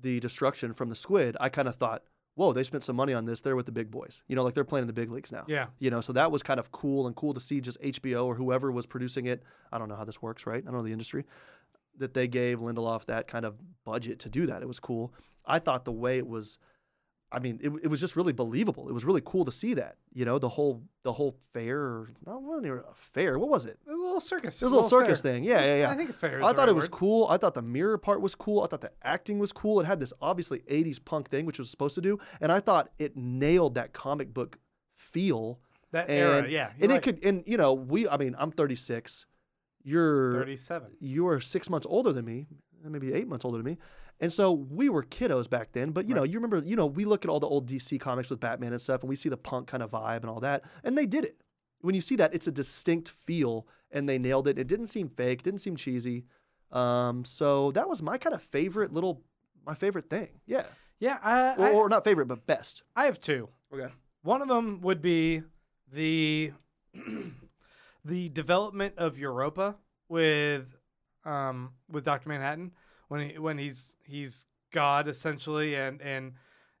the 0.00 0.20
destruction 0.20 0.72
from 0.72 0.88
the 0.88 0.96
squid, 0.96 1.36
I 1.40 1.48
kind 1.48 1.68
of 1.68 1.76
thought, 1.76 2.02
whoa, 2.34 2.52
they 2.52 2.62
spent 2.62 2.84
some 2.84 2.96
money 2.96 3.12
on 3.12 3.24
this. 3.24 3.40
They're 3.40 3.56
with 3.56 3.66
the 3.66 3.72
big 3.72 3.90
boys. 3.90 4.22
You 4.28 4.36
know, 4.36 4.44
like 4.44 4.54
they're 4.54 4.64
playing 4.64 4.82
in 4.82 4.86
the 4.86 4.92
big 4.92 5.10
leagues 5.10 5.32
now. 5.32 5.44
Yeah. 5.48 5.66
You 5.78 5.90
know, 5.90 6.00
so 6.00 6.12
that 6.12 6.30
was 6.30 6.42
kind 6.42 6.60
of 6.60 6.70
cool 6.70 7.06
and 7.06 7.16
cool 7.16 7.34
to 7.34 7.40
see 7.40 7.60
just 7.60 7.80
HBO 7.82 8.26
or 8.26 8.34
whoever 8.34 8.70
was 8.70 8.86
producing 8.86 9.26
it. 9.26 9.42
I 9.72 9.78
don't 9.78 9.88
know 9.88 9.96
how 9.96 10.04
this 10.04 10.22
works, 10.22 10.46
right? 10.46 10.62
I 10.62 10.70
don't 10.70 10.74
know 10.74 10.82
the 10.82 10.92
industry. 10.92 11.24
That 11.98 12.12
they 12.12 12.28
gave 12.28 12.60
Lindelof 12.60 13.06
that 13.06 13.26
kind 13.26 13.46
of 13.46 13.56
budget 13.84 14.20
to 14.20 14.28
do 14.28 14.46
that. 14.46 14.62
It 14.62 14.68
was 14.68 14.78
cool. 14.78 15.14
I 15.46 15.58
thought 15.58 15.84
the 15.86 15.92
way 15.92 16.18
it 16.18 16.26
was, 16.26 16.58
I 17.32 17.40
mean, 17.40 17.58
it, 17.60 17.70
it 17.82 17.88
was 17.88 17.98
just 18.00 18.14
really 18.14 18.32
believable. 18.32 18.88
It 18.88 18.92
was 18.92 19.04
really 19.04 19.22
cool 19.24 19.44
to 19.46 19.50
see 19.50 19.74
that. 19.74 19.96
You 20.12 20.24
know, 20.24 20.38
the 20.38 20.48
whole 20.48 20.84
the 21.02 21.12
whole 21.12 21.36
fair. 21.52 21.78
or- 21.80 22.10
No, 22.24 22.36
it 22.36 22.42
wasn't 22.42 22.66
even 22.66 22.78
a 22.88 22.94
fair. 22.94 23.36
What 23.38 23.48
was 23.48 23.66
it? 23.66 23.78
It 23.86 23.90
was 23.90 23.98
a 23.98 24.02
little 24.04 24.20
circus. 24.20 24.62
It 24.62 24.64
was 24.64 24.72
a 24.72 24.76
little 24.76 24.88
circus 24.90 25.20
fair. 25.22 25.32
thing. 25.32 25.44
Yeah, 25.44 25.60
yeah, 25.64 25.76
yeah. 25.80 25.90
I 25.90 25.96
think 25.96 26.10
a 26.10 26.12
fair. 26.12 26.38
Is 26.38 26.44
I 26.44 26.50
thought 26.52 26.58
right 26.58 26.68
it 26.68 26.74
was 26.76 26.88
cool. 26.88 27.26
I 27.28 27.36
thought 27.36 27.54
the 27.54 27.62
mirror 27.62 27.98
part 27.98 28.20
was 28.20 28.34
cool. 28.36 28.62
I 28.62 28.68
thought 28.68 28.80
the 28.80 28.92
acting 29.02 29.38
was 29.40 29.52
cool. 29.52 29.80
It 29.80 29.86
had 29.86 29.98
this 29.98 30.12
obviously 30.22 30.60
80s 30.70 31.04
punk 31.04 31.28
thing, 31.28 31.46
which 31.46 31.58
it 31.58 31.62
was 31.62 31.70
supposed 31.70 31.96
to 31.96 32.00
do. 32.00 32.18
And 32.40 32.52
I 32.52 32.60
thought 32.60 32.90
it 32.98 33.16
nailed 33.16 33.74
that 33.74 33.92
comic 33.92 34.32
book 34.32 34.58
feel. 34.94 35.58
That 35.92 36.08
And, 36.08 36.18
era, 36.18 36.48
yeah. 36.50 36.70
and 36.80 36.90
it 36.92 37.02
could, 37.02 37.24
and 37.24 37.42
you 37.46 37.56
know, 37.56 37.72
we, 37.72 38.08
I 38.08 38.16
mean, 38.16 38.34
I'm 38.38 38.50
36. 38.50 39.26
You're, 39.84 40.32
Thirty-seven. 40.32 40.88
you're 40.98 41.40
six 41.40 41.70
months 41.70 41.86
older 41.88 42.12
than 42.12 42.24
me, 42.24 42.46
maybe 42.84 43.12
eight 43.12 43.28
months 43.28 43.44
older 43.44 43.58
than 43.58 43.64
me. 43.66 43.78
And 44.20 44.32
so 44.32 44.52
we 44.52 44.88
were 44.88 45.02
kiddos 45.02 45.48
back 45.48 45.72
then. 45.72 45.90
But, 45.90 46.08
you 46.08 46.14
know, 46.14 46.22
you 46.24 46.34
remember, 46.38 46.62
you 46.64 46.76
know, 46.76 46.86
we 46.86 47.04
look 47.04 47.24
at 47.24 47.28
all 47.30 47.40
the 47.40 47.46
old 47.46 47.68
DC 47.68 48.00
comics 48.00 48.30
with 48.30 48.40
Batman 48.40 48.72
and 48.72 48.80
stuff, 48.80 49.02
and 49.02 49.08
we 49.10 49.16
see 49.16 49.28
the 49.28 49.36
punk 49.36 49.68
kind 49.68 49.82
of 49.82 49.90
vibe 49.90 50.18
and 50.22 50.26
all 50.30 50.40
that. 50.40 50.64
And 50.84 50.96
they 50.96 51.06
did 51.06 51.24
it. 51.24 51.42
When 51.82 51.94
you 51.94 52.00
see 52.00 52.16
that, 52.16 52.34
it's 52.34 52.46
a 52.46 52.52
distinct 52.52 53.10
feel, 53.10 53.66
and 53.90 54.08
they 54.08 54.18
nailed 54.18 54.48
it. 54.48 54.58
It 54.58 54.66
didn't 54.66 54.86
seem 54.86 55.10
fake, 55.10 55.42
didn't 55.42 55.60
seem 55.60 55.76
cheesy. 55.76 56.24
Um, 56.72 57.24
so 57.24 57.70
that 57.72 57.88
was 57.88 58.02
my 58.02 58.16
kind 58.18 58.34
of 58.34 58.42
favorite 58.42 58.92
little, 58.92 59.22
my 59.66 59.74
favorite 59.74 60.08
thing. 60.08 60.40
Yeah. 60.46 60.64
Yeah, 60.98 61.18
I, 61.22 61.54
Or, 61.56 61.66
I, 61.66 61.72
or 61.72 61.88
not 61.90 62.04
favorite, 62.04 62.26
but 62.26 62.46
best. 62.46 62.82
I 62.96 63.04
have 63.04 63.20
two. 63.20 63.50
Okay. 63.72 63.92
One 64.22 64.40
of 64.40 64.48
them 64.48 64.80
would 64.80 65.02
be 65.02 65.42
the 65.92 66.52
the 68.04 68.28
development 68.30 68.94
of 68.96 69.18
Europa 69.18 69.76
with 70.08 70.64
um 71.24 71.72
with 71.90 72.04
Doctor 72.04 72.28
Manhattan 72.28 72.72
when 73.08 73.30
he 73.30 73.38
when 73.38 73.58
he's 73.58 73.94
he's 74.04 74.46
God 74.72 75.08
essentially 75.08 75.74
and 75.74 76.00
and 76.02 76.32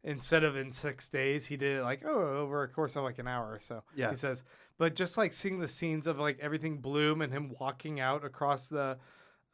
instead 0.04 0.44
of 0.44 0.56
in 0.56 0.70
six 0.70 1.08
days 1.08 1.44
he 1.46 1.56
did 1.56 1.78
it 1.78 1.82
like 1.82 2.02
oh 2.06 2.38
over 2.38 2.62
a 2.62 2.68
course 2.68 2.94
of 2.96 3.02
like 3.04 3.18
an 3.18 3.26
hour 3.26 3.46
or 3.52 3.58
so 3.60 3.82
Yeah. 3.94 4.10
he 4.10 4.16
says 4.16 4.44
but 4.78 4.94
just 4.94 5.16
like 5.18 5.32
seeing 5.32 5.58
the 5.58 5.66
scenes 5.68 6.06
of 6.06 6.18
like 6.18 6.38
everything 6.40 6.78
bloom 6.78 7.22
and 7.22 7.32
him 7.32 7.52
walking 7.58 7.98
out 8.00 8.24
across 8.24 8.68
the 8.68 8.98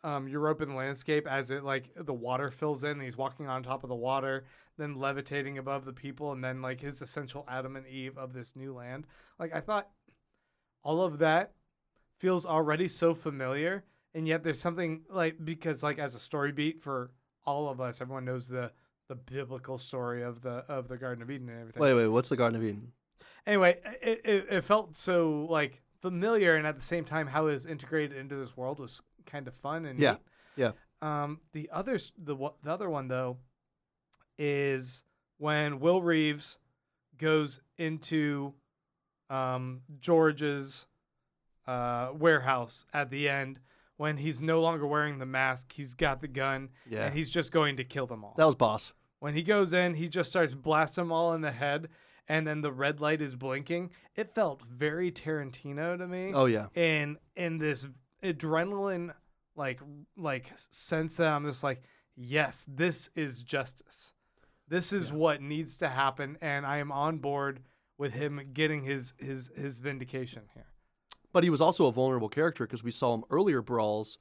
um, 0.04 0.26
European 0.26 0.74
landscape 0.74 1.28
as 1.28 1.50
it 1.50 1.62
like 1.62 1.90
the 1.94 2.12
water 2.12 2.50
fills 2.50 2.82
in 2.82 2.90
and 2.90 3.02
he's 3.02 3.16
walking 3.16 3.46
on 3.46 3.62
top 3.62 3.84
of 3.84 3.88
the 3.88 3.94
water, 3.94 4.46
then 4.76 4.96
levitating 4.96 5.58
above 5.58 5.84
the 5.84 5.92
people, 5.92 6.32
and 6.32 6.42
then 6.42 6.60
like 6.60 6.80
his 6.80 7.00
essential 7.02 7.46
Adam 7.48 7.76
and 7.76 7.86
Eve 7.86 8.18
of 8.18 8.32
this 8.32 8.56
new 8.56 8.74
land. 8.74 9.06
Like 9.38 9.54
I 9.54 9.60
thought 9.60 9.88
all 10.82 11.02
of 11.04 11.18
that 11.20 11.52
feels 12.18 12.44
already 12.44 12.88
so 12.88 13.14
familiar, 13.14 13.84
and 14.14 14.26
yet 14.28 14.42
there's 14.44 14.60
something 14.60 15.02
like 15.10 15.36
because 15.44 15.82
like 15.82 15.98
as 15.98 16.14
a 16.14 16.20
story 16.20 16.52
beat 16.52 16.82
for 16.82 17.10
all 17.44 17.68
of 17.68 17.80
us, 17.80 18.00
everyone 18.00 18.24
knows 18.24 18.46
the 18.48 18.70
the 19.08 19.14
biblical 19.16 19.76
story 19.78 20.22
of 20.22 20.40
the 20.42 20.64
of 20.68 20.88
the 20.88 20.96
Garden 20.96 21.22
of 21.22 21.30
Eden 21.30 21.48
and 21.48 21.60
everything 21.60 21.82
Wait, 21.82 21.94
wait, 21.94 22.06
what's 22.08 22.28
the 22.28 22.36
Garden 22.36 22.56
of 22.60 22.64
Eden? 22.66 22.92
anyway, 23.46 23.78
it, 24.00 24.20
it, 24.24 24.46
it 24.50 24.60
felt 24.64 24.96
so 24.96 25.46
like 25.50 25.80
familiar, 26.00 26.56
and 26.56 26.66
at 26.66 26.76
the 26.76 26.84
same 26.84 27.04
time, 27.04 27.26
how 27.26 27.46
it 27.48 27.52
was 27.52 27.66
integrated 27.66 28.16
into 28.16 28.36
this 28.36 28.56
world 28.56 28.78
was 28.78 29.00
kind 29.26 29.46
of 29.48 29.54
fun 29.54 29.86
and 29.86 29.98
Yeah, 30.00 30.12
neat. 30.12 30.20
yeah. 30.56 30.72
Um, 31.02 31.40
the 31.52 31.68
others, 31.72 32.12
the 32.16 32.36
the 32.62 32.70
other 32.72 32.88
one 32.88 33.08
though, 33.08 33.38
is 34.38 35.02
when 35.38 35.80
Will 35.80 36.02
Reeves 36.02 36.58
goes 37.18 37.60
into 37.78 38.54
um, 39.30 39.80
George's 40.00 40.86
uh, 41.66 42.10
warehouse 42.14 42.86
at 42.92 43.10
the 43.10 43.28
end 43.28 43.58
when 44.02 44.16
he's 44.16 44.42
no 44.42 44.60
longer 44.60 44.84
wearing 44.84 45.18
the 45.20 45.26
mask. 45.26 45.70
He's 45.72 45.94
got 45.94 46.20
the 46.20 46.26
gun, 46.26 46.70
Yeah. 46.88 47.04
and 47.06 47.14
he's 47.16 47.30
just 47.30 47.52
going 47.52 47.76
to 47.76 47.84
kill 47.84 48.08
them 48.08 48.24
all. 48.24 48.34
That 48.36 48.46
was 48.46 48.56
boss. 48.56 48.92
When 49.20 49.32
he 49.32 49.44
goes 49.44 49.72
in, 49.72 49.94
he 49.94 50.08
just 50.08 50.28
starts 50.28 50.54
blasting 50.54 51.04
them 51.04 51.12
all 51.12 51.34
in 51.34 51.40
the 51.40 51.52
head, 51.52 51.88
and 52.26 52.44
then 52.44 52.62
the 52.62 52.72
red 52.72 53.00
light 53.00 53.22
is 53.22 53.36
blinking. 53.36 53.90
It 54.16 54.34
felt 54.34 54.60
very 54.68 55.12
Tarantino 55.12 55.96
to 55.96 56.08
me. 56.08 56.32
Oh, 56.34 56.46
yeah. 56.46 56.66
in 56.74 57.16
in 57.36 57.58
this 57.58 57.86
adrenaline 58.24 59.14
like 59.54 59.80
like 60.16 60.46
sense 60.72 61.16
that 61.18 61.28
I'm 61.28 61.44
just 61.46 61.62
like, 61.62 61.82
yes, 62.16 62.64
this 62.66 63.08
is 63.14 63.44
justice. 63.44 64.14
This 64.66 64.92
is 64.92 65.12
what 65.12 65.40
needs 65.42 65.76
to 65.76 65.88
happen, 65.88 66.38
and 66.40 66.66
I 66.66 66.78
am 66.78 66.90
on 66.90 67.18
board 67.18 67.60
with 67.98 68.12
him 68.12 68.40
getting 68.52 68.82
his 68.82 69.14
his 69.18 69.50
his 69.54 69.78
vindication 69.78 70.42
here. 70.54 70.66
But 71.32 71.44
he 71.44 71.50
was 71.50 71.60
also 71.60 71.86
a 71.86 71.92
vulnerable 71.92 72.28
character 72.28 72.64
because 72.66 72.84
we 72.84 72.90
saw 72.90 73.14
him 73.14 73.24
earlier 73.30 73.62
brawls. 73.62 74.18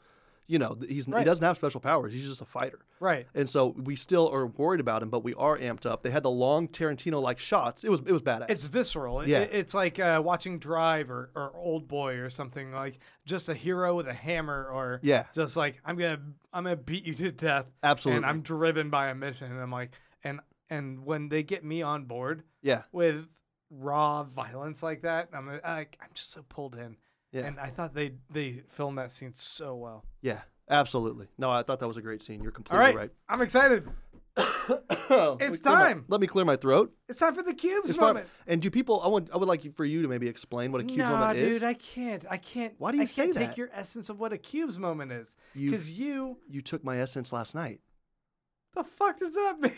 You 0.48 0.60
know, 0.60 0.76
he's 0.86 1.06
he 1.06 1.12
doesn't 1.24 1.44
have 1.46 1.56
special 1.56 1.80
powers. 1.80 2.12
He's 2.12 2.28
just 2.28 2.42
a 2.42 2.46
fighter. 2.46 2.80
Right. 3.00 3.26
And 3.34 3.48
so 3.50 3.68
we 3.78 3.96
still 3.96 4.28
are 4.34 4.48
worried 4.48 4.82
about 4.82 5.02
him, 5.02 5.10
but 5.10 5.24
we 5.24 5.34
are 5.36 5.58
amped 5.58 5.86
up. 5.86 6.04
They 6.04 6.10
had 6.10 6.24
the 6.24 6.30
long 6.32 6.68
Tarantino 6.68 7.22
like 7.22 7.40
shots. 7.40 7.86
It 7.86 7.90
was 7.90 8.02
it 8.02 8.12
was 8.12 8.22
badass. 8.22 8.50
It's 8.50 8.66
visceral. 8.66 9.26
Yeah. 9.26 9.42
it- 9.42 9.52
it's 9.54 9.74
like 9.74 9.98
uh, 10.00 10.22
watching 10.24 10.60
Drive 10.60 11.10
or, 11.10 11.30
or 11.36 11.52
Old 11.56 11.88
Boy 11.88 12.16
or 12.16 12.30
something 12.30 12.74
like 12.74 13.00
just 13.26 13.48
a 13.48 13.54
hero 13.54 13.96
with 13.96 14.08
a 14.08 14.14
hammer 14.14 14.68
or 14.74 15.00
yeah, 15.04 15.26
just 15.34 15.56
like 15.56 15.80
I'm 15.86 15.96
gonna 15.98 16.20
I'm 16.52 16.64
gonna 16.66 16.76
beat 16.76 17.06
you 17.06 17.14
to 17.14 17.32
death 17.32 17.68
absolutely. 17.82 18.18
and 18.18 18.26
I'm 18.26 18.42
driven 18.42 18.90
by 18.90 19.08
a 19.10 19.16
mission 19.16 19.52
and 19.52 19.62
I'm 19.62 19.72
like 19.72 19.92
and 20.24 20.42
and 20.70 21.06
when 21.06 21.30
they 21.30 21.44
get 21.44 21.64
me 21.64 21.82
on 21.82 22.06
board 22.06 22.44
yeah, 22.62 22.82
with 22.92 23.26
raw 23.72 24.24
violence 24.24 24.84
like 24.84 25.02
that, 25.04 25.30
I'm 25.34 25.48
uh, 25.50 25.58
like 25.64 25.98
I'm 26.02 26.10
just 26.14 26.32
so 26.32 26.44
pulled 26.50 26.76
in. 26.76 26.98
Yeah. 27.32 27.46
And 27.46 27.60
I 27.60 27.68
thought 27.70 27.94
they 27.94 28.12
they 28.30 28.62
filmed 28.70 28.98
that 28.98 29.12
scene 29.12 29.32
so 29.36 29.76
well. 29.76 30.04
yeah, 30.22 30.42
absolutely. 30.70 31.28
No, 31.38 31.50
I 31.50 31.64
thought 31.64 31.80
that 31.80 31.88
was 31.88 31.98
a 31.98 32.02
great 32.02 32.22
scene. 32.22 32.42
You're 32.44 32.52
completely 32.52 32.86
right, 32.86 32.96
right. 32.96 33.12
I'm 33.30 33.42
excited. 33.42 33.88
It's 34.70 35.60
clear 35.60 35.76
my- 35.76 35.84
time. 35.84 36.06
let 36.08 36.22
me 36.22 36.28
clear 36.28 36.46
my 36.46 36.56
throat. 36.56 36.94
It's 37.10 37.20
time 37.20 37.34
for 37.34 37.44
the 37.44 37.54
cubes 37.54 37.90
It's 37.90 38.00
fun. 38.00 38.10
moment. 38.10 38.28
And 38.48 38.62
do 38.62 38.70
people? 38.70 39.02
I 39.02 39.08
want. 39.08 39.30
I 39.34 39.38
would 39.38 39.48
like 39.48 39.76
for 39.76 39.84
you 39.84 40.02
to 40.04 40.08
maybe 40.08 40.28
explain 40.28 40.72
what 40.72 40.82
a 40.82 40.84
cubes 40.86 41.00
nah, 41.00 41.10
moment 41.20 41.40
dude, 41.40 41.52
is. 41.52 41.64
I 41.64 41.74
can't. 41.74 42.24
I 42.30 42.38
can't. 42.38 42.74
Why 42.78 42.92
do 42.92 42.98
you 42.98 43.08
say 43.08 43.24
that? 43.24 43.24
I 43.24 43.26
can't 43.26 43.36
say 43.36 43.48
take 43.48 43.58
your 43.58 43.70
essence 43.74 44.10
of 44.10 44.20
what 44.20 44.32
a 44.32 44.38
cubes 44.38 44.78
moment 44.78 45.12
is? 45.12 45.36
Because 45.54 45.90
you, 45.90 46.38
you 46.48 46.62
took 46.62 46.84
my 46.84 47.00
essence 47.00 47.34
last 47.34 47.56
night. 47.56 47.82
the 48.76 48.84
fuck 48.84 49.20
does 49.20 49.34
that 49.34 49.58
mean? 49.62 49.74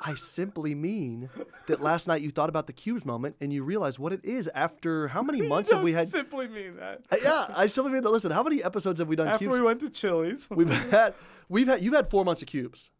I 0.00 0.14
simply 0.14 0.74
mean 0.74 1.30
that 1.66 1.80
last 1.80 2.06
night 2.08 2.20
you 2.20 2.30
thought 2.30 2.48
about 2.48 2.66
the 2.66 2.72
cubes 2.72 3.04
moment 3.04 3.36
and 3.40 3.52
you 3.52 3.62
realized 3.62 3.98
what 3.98 4.12
it 4.12 4.24
is 4.24 4.48
after 4.48 5.08
how 5.08 5.22
many 5.22 5.40
months 5.48 5.70
have 5.70 5.82
we 5.82 5.92
had? 5.92 6.08
Simply 6.08 6.48
mean 6.48 6.76
that. 6.76 7.02
Uh, 7.10 7.16
yeah, 7.22 7.46
I 7.56 7.66
simply 7.68 7.92
mean 7.92 8.02
that. 8.02 8.10
Listen, 8.10 8.30
how 8.32 8.42
many 8.42 8.62
episodes 8.62 8.98
have 8.98 9.08
we 9.08 9.16
done 9.16 9.28
After 9.28 9.38
cubes? 9.46 9.58
we 9.58 9.64
went 9.64 9.80
to 9.80 9.88
Chili's, 9.90 10.48
We've 10.50 10.68
had, 10.68 11.14
we've 11.48 11.66
had, 11.68 11.80
you've 11.82 11.94
had 11.94 12.08
four 12.10 12.24
months 12.24 12.42
of 12.42 12.48
cubes. 12.48 12.90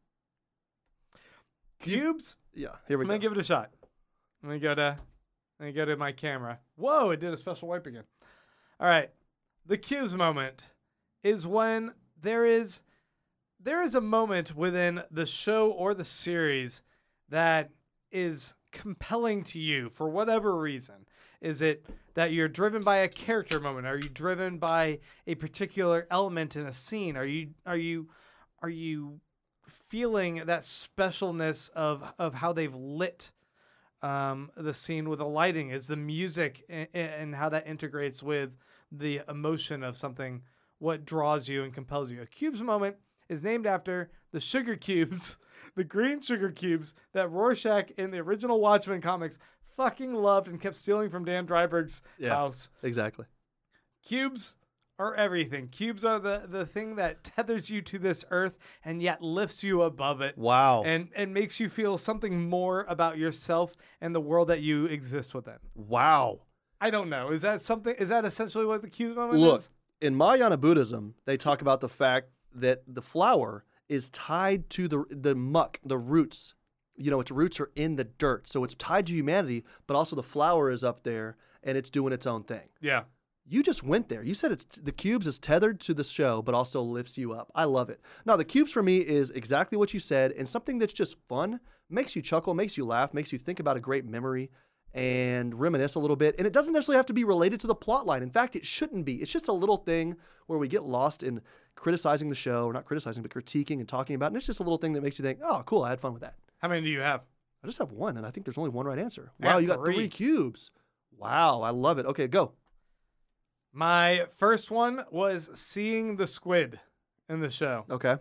cubes. 1.80 2.36
Yeah, 2.54 2.68
here 2.88 2.96
we 2.98 3.02
I'm 3.04 3.08
go. 3.08 3.12
gonna 3.12 3.18
give 3.18 3.32
it 3.32 3.38
a 3.38 3.44
shot. 3.44 3.70
Let 4.42 4.52
me 4.52 4.58
go 4.58 4.74
to, 4.74 4.96
let 5.60 5.66
me 5.66 5.72
go 5.72 5.84
to 5.84 5.96
my 5.96 6.12
camera. 6.12 6.60
Whoa! 6.76 7.10
It 7.10 7.20
did 7.20 7.32
a 7.32 7.36
special 7.36 7.68
wipe 7.68 7.86
again. 7.86 8.04
All 8.80 8.86
right, 8.86 9.10
the 9.66 9.76
cubes 9.76 10.14
moment 10.14 10.62
is 11.22 11.46
when 11.46 11.92
there 12.22 12.46
is, 12.46 12.82
there 13.64 13.82
is 13.82 13.94
a 13.94 14.00
moment 14.00 14.54
within 14.54 15.02
the 15.10 15.26
show 15.26 15.70
or 15.70 15.94
the 15.94 16.04
series 16.04 16.82
that 17.30 17.70
is 18.12 18.54
compelling 18.70 19.42
to 19.42 19.58
you 19.58 19.88
for 19.88 20.08
whatever 20.08 20.56
reason. 20.56 21.06
Is 21.40 21.62
it 21.62 21.84
that 22.14 22.32
you're 22.32 22.48
driven 22.48 22.82
by 22.82 22.98
a 22.98 23.08
character 23.08 23.58
moment? 23.58 23.86
Are 23.86 23.96
you 23.96 24.08
driven 24.08 24.58
by 24.58 24.98
a 25.26 25.34
particular 25.34 26.06
element 26.10 26.56
in 26.56 26.66
a 26.66 26.72
scene? 26.72 27.16
Are 27.16 27.24
you 27.24 27.50
are 27.66 27.76
you 27.76 28.08
are 28.62 28.68
you 28.68 29.20
feeling 29.66 30.42
that 30.46 30.62
specialness 30.62 31.70
of 31.70 32.04
of 32.18 32.34
how 32.34 32.52
they've 32.52 32.74
lit 32.74 33.32
um, 34.02 34.50
the 34.56 34.74
scene 34.74 35.08
with 35.08 35.20
the 35.20 35.26
lighting 35.26 35.70
is 35.70 35.86
the 35.86 35.96
music 35.96 36.62
and, 36.68 36.88
and 36.92 37.34
how 37.34 37.48
that 37.48 37.66
integrates 37.66 38.22
with 38.22 38.50
the 38.92 39.22
emotion 39.28 39.82
of 39.82 39.96
something 39.96 40.42
what 40.78 41.06
draws 41.06 41.48
you 41.48 41.64
and 41.64 41.72
compels 41.72 42.10
you 42.10 42.20
a 42.20 42.26
cubes 42.26 42.60
moment 42.60 42.96
is 43.28 43.42
named 43.42 43.66
after 43.66 44.10
the 44.32 44.40
sugar 44.40 44.76
cubes 44.76 45.36
the 45.76 45.84
green 45.84 46.20
sugar 46.20 46.50
cubes 46.50 46.94
that 47.12 47.30
rorschach 47.30 47.90
in 47.96 48.10
the 48.10 48.18
original 48.18 48.60
watchmen 48.60 49.00
comics 49.00 49.38
fucking 49.76 50.14
loved 50.14 50.48
and 50.48 50.60
kept 50.60 50.76
stealing 50.76 51.10
from 51.10 51.24
dan 51.24 51.46
Dreiberg's 51.46 52.02
Yeah. 52.18 52.30
house 52.34 52.68
Exactly. 52.82 53.26
cubes 54.04 54.56
are 54.98 55.14
everything 55.16 55.66
cubes 55.68 56.04
are 56.04 56.20
the 56.20 56.46
the 56.48 56.64
thing 56.64 56.94
that 56.96 57.24
tethers 57.24 57.68
you 57.68 57.82
to 57.82 57.98
this 57.98 58.24
earth 58.30 58.56
and 58.84 59.02
yet 59.02 59.20
lifts 59.20 59.62
you 59.64 59.82
above 59.82 60.20
it 60.20 60.38
Wow. 60.38 60.84
and 60.84 61.08
and 61.16 61.34
makes 61.34 61.58
you 61.58 61.68
feel 61.68 61.98
something 61.98 62.48
more 62.48 62.84
about 62.88 63.18
yourself 63.18 63.72
and 64.00 64.14
the 64.14 64.20
world 64.20 64.48
that 64.48 64.60
you 64.60 64.86
exist 64.86 65.34
within 65.34 65.58
wow. 65.74 66.42
i 66.80 66.90
don't 66.90 67.08
know 67.10 67.30
is 67.30 67.42
that 67.42 67.60
something 67.60 67.94
is 67.96 68.08
that 68.10 68.24
essentially 68.24 68.64
what 68.64 68.82
the 68.82 68.88
cubes 68.90 69.16
moment 69.16 69.34
is? 69.38 69.40
Look, 69.40 69.58
is 69.60 69.68
in 70.00 70.14
Mahayana 70.14 70.58
Buddhism, 70.58 71.14
they 71.24 71.36
talk 71.38 71.62
about 71.62 71.80
the 71.80 71.88
fact 71.88 72.28
that 72.54 72.82
the 72.86 73.02
flower 73.02 73.64
is 73.88 74.10
tied 74.10 74.70
to 74.70 74.88
the 74.88 75.04
the 75.10 75.34
muck, 75.34 75.80
the 75.84 75.98
roots. 75.98 76.54
You 76.96 77.10
know, 77.10 77.20
its 77.20 77.30
roots 77.30 77.58
are 77.58 77.70
in 77.74 77.96
the 77.96 78.04
dirt, 78.04 78.46
so 78.48 78.62
it's 78.62 78.74
tied 78.74 79.06
to 79.06 79.12
humanity. 79.12 79.64
But 79.86 79.96
also, 79.96 80.14
the 80.14 80.22
flower 80.22 80.70
is 80.70 80.84
up 80.84 81.02
there 81.02 81.36
and 81.62 81.76
it's 81.76 81.90
doing 81.90 82.12
its 82.12 82.26
own 82.26 82.44
thing. 82.44 82.68
yeah 82.80 83.04
You 83.46 83.62
just 83.62 83.82
went 83.82 84.08
there. 84.08 84.22
You 84.22 84.34
said 84.34 84.52
it's 84.52 84.64
the 84.64 84.92
cubes 84.92 85.26
is 85.26 85.38
tethered 85.38 85.80
to 85.80 85.94
the 85.94 86.04
show, 86.04 86.40
but 86.42 86.54
also 86.54 86.80
lifts 86.82 87.18
you 87.18 87.32
up. 87.32 87.50
I 87.54 87.64
love 87.64 87.90
it. 87.90 88.00
Now, 88.24 88.36
the 88.36 88.44
cubes 88.44 88.70
for 88.70 88.82
me 88.82 88.98
is 88.98 89.30
exactly 89.30 89.76
what 89.76 89.92
you 89.92 90.00
said, 90.00 90.32
and 90.32 90.48
something 90.48 90.78
that's 90.78 90.92
just 90.92 91.16
fun, 91.28 91.60
makes 91.90 92.14
you 92.14 92.22
chuckle, 92.22 92.54
makes 92.54 92.76
you 92.76 92.84
laugh, 92.84 93.12
makes 93.12 93.32
you 93.32 93.38
think 93.38 93.60
about 93.60 93.76
a 93.76 93.80
great 93.80 94.04
memory, 94.06 94.50
and 94.94 95.58
reminisce 95.60 95.96
a 95.96 95.98
little 95.98 96.16
bit. 96.16 96.34
And 96.38 96.46
it 96.46 96.52
doesn't 96.52 96.72
necessarily 96.72 96.96
have 96.98 97.06
to 97.06 97.12
be 97.12 97.24
related 97.24 97.60
to 97.60 97.66
the 97.66 97.74
plot 97.74 98.06
line. 98.06 98.22
In 98.22 98.30
fact, 98.30 98.54
it 98.56 98.64
shouldn't 98.64 99.04
be. 99.04 99.16
It's 99.16 99.32
just 99.32 99.48
a 99.48 99.52
little 99.52 99.76
thing 99.78 100.16
where 100.46 100.58
we 100.58 100.68
get 100.68 100.84
lost 100.84 101.22
in 101.22 101.40
criticizing 101.74 102.28
the 102.28 102.34
show, 102.34 102.66
or 102.66 102.72
not 102.72 102.84
criticizing, 102.84 103.22
but 103.22 103.32
critiquing 103.32 103.80
and 103.80 103.88
talking 103.88 104.14
about. 104.14 104.26
it. 104.26 104.28
And 104.28 104.36
it's 104.36 104.46
just 104.46 104.60
a 104.60 104.62
little 104.62 104.78
thing 104.78 104.92
that 104.92 105.02
makes 105.02 105.18
you 105.18 105.24
think, 105.24 105.40
oh, 105.42 105.62
cool, 105.66 105.82
I 105.82 105.90
had 105.90 106.00
fun 106.00 106.12
with 106.12 106.22
that. 106.22 106.36
how 106.58 106.68
many 106.68 106.82
do 106.82 106.88
you 106.88 107.00
have 107.00 107.22
I 107.62 107.66
just 107.66 107.78
have 107.78 107.92
one, 107.92 108.16
and 108.18 108.26
I 108.26 108.30
think 108.30 108.44
there's 108.46 108.58
only 108.58 108.70
one 108.70 108.86
right 108.86 108.98
answer. 108.98 109.32
Wow, 109.40 109.56
you 109.58 109.66
got 109.66 109.84
three 109.84 109.94
three. 109.94 110.08
cubes. 110.08 110.70
Wow, 111.16 111.62
I 111.62 111.70
love 111.70 111.98
it. 111.98 112.04
Okay, 112.06 112.26
go. 112.28 112.52
my 113.72 114.26
first 114.36 114.70
one 114.70 115.04
was 115.10 115.48
seeing 115.54 116.16
the 116.16 116.26
squid 116.26 116.78
in 117.28 117.40
the 117.40 117.48
show 117.50 117.84
Okay. 117.90 118.16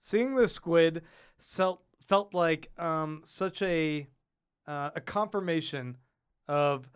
seeing 0.00 0.34
the 0.36 0.46
squid 0.48 1.02
felt 1.38 1.82
felt 2.06 2.32
like 2.32 2.70
um, 2.78 3.22
such 3.24 3.60
a 3.62 4.06
uh, 4.68 4.90
a 4.94 5.00
confirmation 5.00 5.96
of 6.48 6.88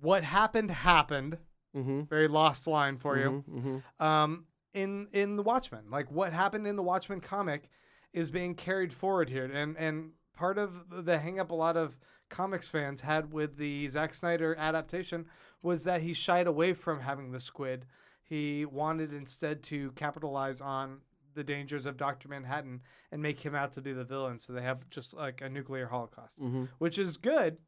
what 0.00 0.24
happened 0.24 0.70
happened. 0.70 1.38
Mm-hmm. 1.76 2.02
Very 2.02 2.28
lost 2.28 2.66
line 2.66 2.98
for 2.98 3.18
you. 3.18 3.44
Mm-hmm. 3.50 4.04
Um, 4.04 4.44
in 4.74 5.08
in 5.12 5.36
the 5.36 5.42
Watchmen, 5.42 5.84
like 5.90 6.10
what 6.10 6.32
happened 6.32 6.66
in 6.66 6.76
the 6.76 6.82
Watchmen 6.82 7.20
comic, 7.20 7.68
is 8.12 8.30
being 8.30 8.54
carried 8.54 8.92
forward 8.92 9.28
here, 9.30 9.44
and 9.44 9.76
and 9.76 10.10
part 10.34 10.58
of 10.58 10.88
the- 10.90 11.02
the 11.02 11.18
hang 11.18 11.38
up 11.40 11.50
a 11.50 11.54
lot 11.54 11.76
of 11.76 11.96
comics 12.30 12.68
fans 12.68 13.00
had 13.00 13.32
with 13.32 13.56
the 13.56 13.88
Zack 13.90 14.14
Snyder 14.14 14.54
adaptation 14.58 15.26
was 15.62 15.84
that 15.84 16.00
he 16.02 16.12
shied 16.14 16.46
away 16.46 16.72
from 16.72 16.98
having 17.00 17.30
the 17.30 17.40
squid. 17.40 17.84
He 18.22 18.64
wanted 18.64 19.12
instead 19.12 19.62
to 19.64 19.92
capitalize 19.92 20.60
on 20.62 21.00
the 21.34 21.44
dangers 21.44 21.84
of 21.86 21.96
Doctor 21.98 22.28
Manhattan 22.28 22.80
and 23.12 23.20
make 23.22 23.38
him 23.40 23.54
out 23.54 23.72
to 23.72 23.80
be 23.82 23.92
the 23.92 24.04
villain, 24.04 24.38
so 24.38 24.52
they 24.54 24.62
have 24.62 24.88
just 24.90 25.14
like 25.14 25.40
a 25.42 25.48
nuclear 25.48 25.86
holocaust 25.86 26.38
Mm-hmm. 26.40 26.64
which 26.78 26.98
is 26.98 27.16
good, 27.18 27.58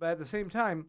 but 0.00 0.10
at 0.10 0.18
the 0.18 0.24
same 0.26 0.48
time, 0.48 0.86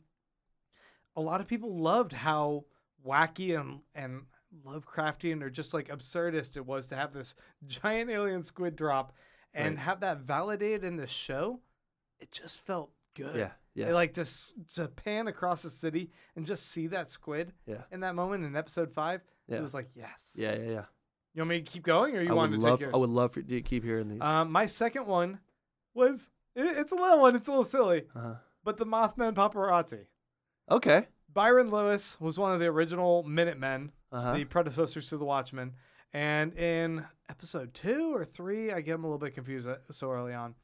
a 1.16 1.22
lot 1.22 1.42
of 1.42 1.48
people 1.48 1.78
loved 1.78 2.14
how 2.14 2.66
wacky 3.06 3.60
and 3.60 3.82
and 3.94 4.22
Lovecraftian 4.66 5.42
or 5.44 5.50
just 5.50 5.74
like 5.74 5.88
absurdist 5.90 6.58
it 6.58 6.66
was 6.66 6.88
to 6.88 6.96
have 6.96 7.14
this 7.14 7.36
giant 7.68 8.10
alien 8.10 8.44
squid 8.44 8.76
drop 8.76 9.14
and 9.54 9.76
Right. 9.76 9.84
have 9.84 10.00
that 10.02 10.20
validated 10.20 10.84
in 10.84 10.96
the 10.98 11.08
show. 11.08 11.60
It 12.20 12.32
just 12.32 12.60
felt 12.66 12.92
good. 13.16 13.36
Yeah. 13.36 13.52
Yeah. 13.74 13.94
Like 13.94 14.14
to 14.16 14.26
to 14.76 14.88
pan 14.88 15.28
across 15.28 15.62
the 15.62 15.70
city 15.70 16.12
and 16.36 16.46
just 16.46 16.70
see 16.70 16.88
that 16.88 17.10
squid 17.10 17.54
Yeah. 17.66 17.84
in 17.92 18.02
that 18.02 18.16
moment 18.16 18.44
in 18.46 18.56
episode 18.56 18.92
five. 18.94 19.22
Yeah. 19.48 19.58
It 19.58 19.62
was 19.62 19.74
like 19.74 19.90
yes. 19.96 20.34
yeah. 20.36 20.54
Yeah. 20.56 20.70
Yeah. 20.72 20.86
You 21.34 21.42
want 21.44 21.50
me 21.50 21.62
to 21.62 21.72
keep 21.72 21.84
going, 21.84 22.18
or 22.18 22.22
you 22.22 22.30
I 22.32 22.34
want 22.34 22.52
to 22.52 22.58
love. 22.60 22.80
take 22.80 22.82
yours? 22.82 22.92
I 22.94 22.98
would 22.98 23.10
love 23.10 23.32
for 23.32 23.40
you 23.40 23.46
to 23.56 23.62
keep 23.62 23.86
hearing 23.86 24.10
these. 24.10 24.20
Um, 24.22 24.52
my 24.52 24.66
second 24.66 25.06
one 25.08 25.40
was 25.94 26.30
it, 26.56 26.78
it's 26.78 26.92
a 26.92 26.96
little 26.96 27.22
one. 27.22 27.38
It's 27.38 27.48
a 27.48 27.52
little 27.52 27.64
silly, 27.64 28.04
uh-huh. 28.14 28.34
But 28.64 28.78
the 28.78 28.86
Mothman 28.86 29.34
paparazzi. 29.34 30.06
Okay. 30.70 31.08
Byron 31.34 31.70
Lewis 31.72 32.20
was 32.20 32.38
one 32.38 32.54
of 32.54 32.60
the 32.60 32.66
original 32.68 33.24
Minutemen, 33.24 33.92
Uh-huh. 34.12 34.34
the 34.36 34.46
predecessors 34.46 35.10
to 35.10 35.18
the 35.18 35.26
Watchmen. 35.26 35.74
And 36.14 36.54
in 36.58 37.06
episode 37.30 37.74
two 37.74 38.14
or 38.14 38.26
three, 38.26 38.72
I 38.74 38.82
get 38.82 38.94
them 38.94 39.06
a 39.06 39.08
little 39.08 39.18
bit 39.18 39.34
confused 39.34 39.68
uh, 39.68 39.78
so 39.92 40.12
early 40.12 40.34
on. 40.34 40.56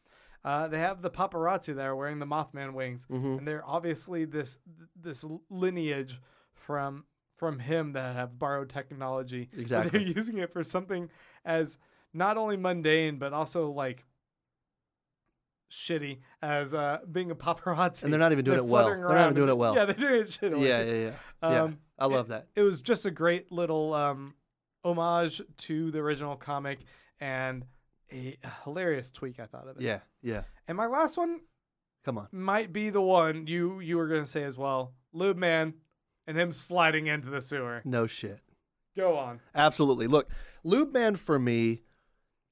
Uh, 0.44 0.68
they 0.68 0.80
have 0.80 1.02
the 1.02 1.10
paparazzi 1.10 1.74
there 1.74 1.96
wearing 1.96 2.20
the 2.20 2.26
Mothman 2.26 2.74
wings, 2.74 3.06
Mhm. 3.10 3.40
and 3.40 3.48
they're 3.48 3.66
obviously 3.66 4.26
this 4.26 4.60
this 4.96 5.26
lineage 5.50 6.22
from 6.54 7.06
from 7.38 7.60
him 7.60 7.94
that 7.94 8.16
have 8.16 8.38
borrowed 8.40 8.70
technology. 8.70 9.50
Exactly. 9.54 9.92
they're 10.00 10.08
using 10.18 10.38
it 10.40 10.52
for 10.52 10.64
something 10.64 11.10
as 11.46 11.78
not 12.14 12.36
only 12.38 12.58
mundane 12.58 13.18
but 13.20 13.32
also 13.32 13.70
like 13.72 14.06
shitty 15.72 16.20
as 16.42 16.74
uh, 16.74 17.00
being 17.12 17.32
a 17.32 17.36
paparazzi. 17.36 18.04
And 18.04 18.12
they're 18.14 18.20
not 18.20 18.32
even 18.32 18.46
doing 18.46 18.58
They're 18.58 18.66
it 18.66 18.70
well. 18.70 18.88
They're 18.88 19.00
not 19.00 19.24
even 19.24 19.36
doing 19.36 19.50
it 19.50 19.58
well. 19.58 19.76
Yeah, 19.76 19.86
they're 19.86 19.96
doing 19.96 20.22
it 20.22 20.32
shit. 20.32 20.58
Yeah. 20.58 20.84
Yeah. 20.84 20.94
Yeah. 20.94 21.12
Yeah. 21.44 21.64
Um, 21.64 21.78
I 22.00 22.06
love 22.06 22.28
that. 22.30 22.48
It 22.56 22.62
was 22.62 22.82
just 22.82 23.06
a 23.06 23.12
great 23.12 23.52
little 23.52 23.94
um, 23.94 24.34
homage 24.84 25.42
to 25.58 25.92
the 25.92 26.00
original 26.00 26.36
comic 26.36 26.80
and 27.20 27.66
a 28.12 28.38
hilarious 28.64 29.12
tweak 29.12 29.40
I 29.40 29.46
thought 29.46 29.68
of 29.68 29.78
it. 29.78 29.82
Yeah. 29.82 30.00
Yeah. 30.22 30.44
And 30.68 30.78
my 30.78 30.88
last 30.88 31.18
one 31.18 31.42
Come 32.06 32.18
on. 32.18 32.28
might 32.32 32.72
be 32.72 32.90
the 32.90 33.02
one 33.02 33.48
you 33.48 33.80
you 33.80 33.98
were 33.98 34.08
gonna 34.08 34.26
say 34.28 34.44
as 34.44 34.58
well, 34.58 34.94
Lube 35.12 35.38
Man, 35.38 35.74
and 36.26 36.38
him 36.38 36.54
sliding 36.54 37.08
into 37.08 37.30
the 37.30 37.42
sewer. 37.42 37.82
No 37.84 38.08
shit. 38.08 38.40
Go 38.96 39.18
on. 39.18 39.42
Absolutely. 39.54 40.08
Look, 40.08 40.30
Lube 40.64 40.94
Man 40.94 41.16
for 41.16 41.38
me, 41.38 41.82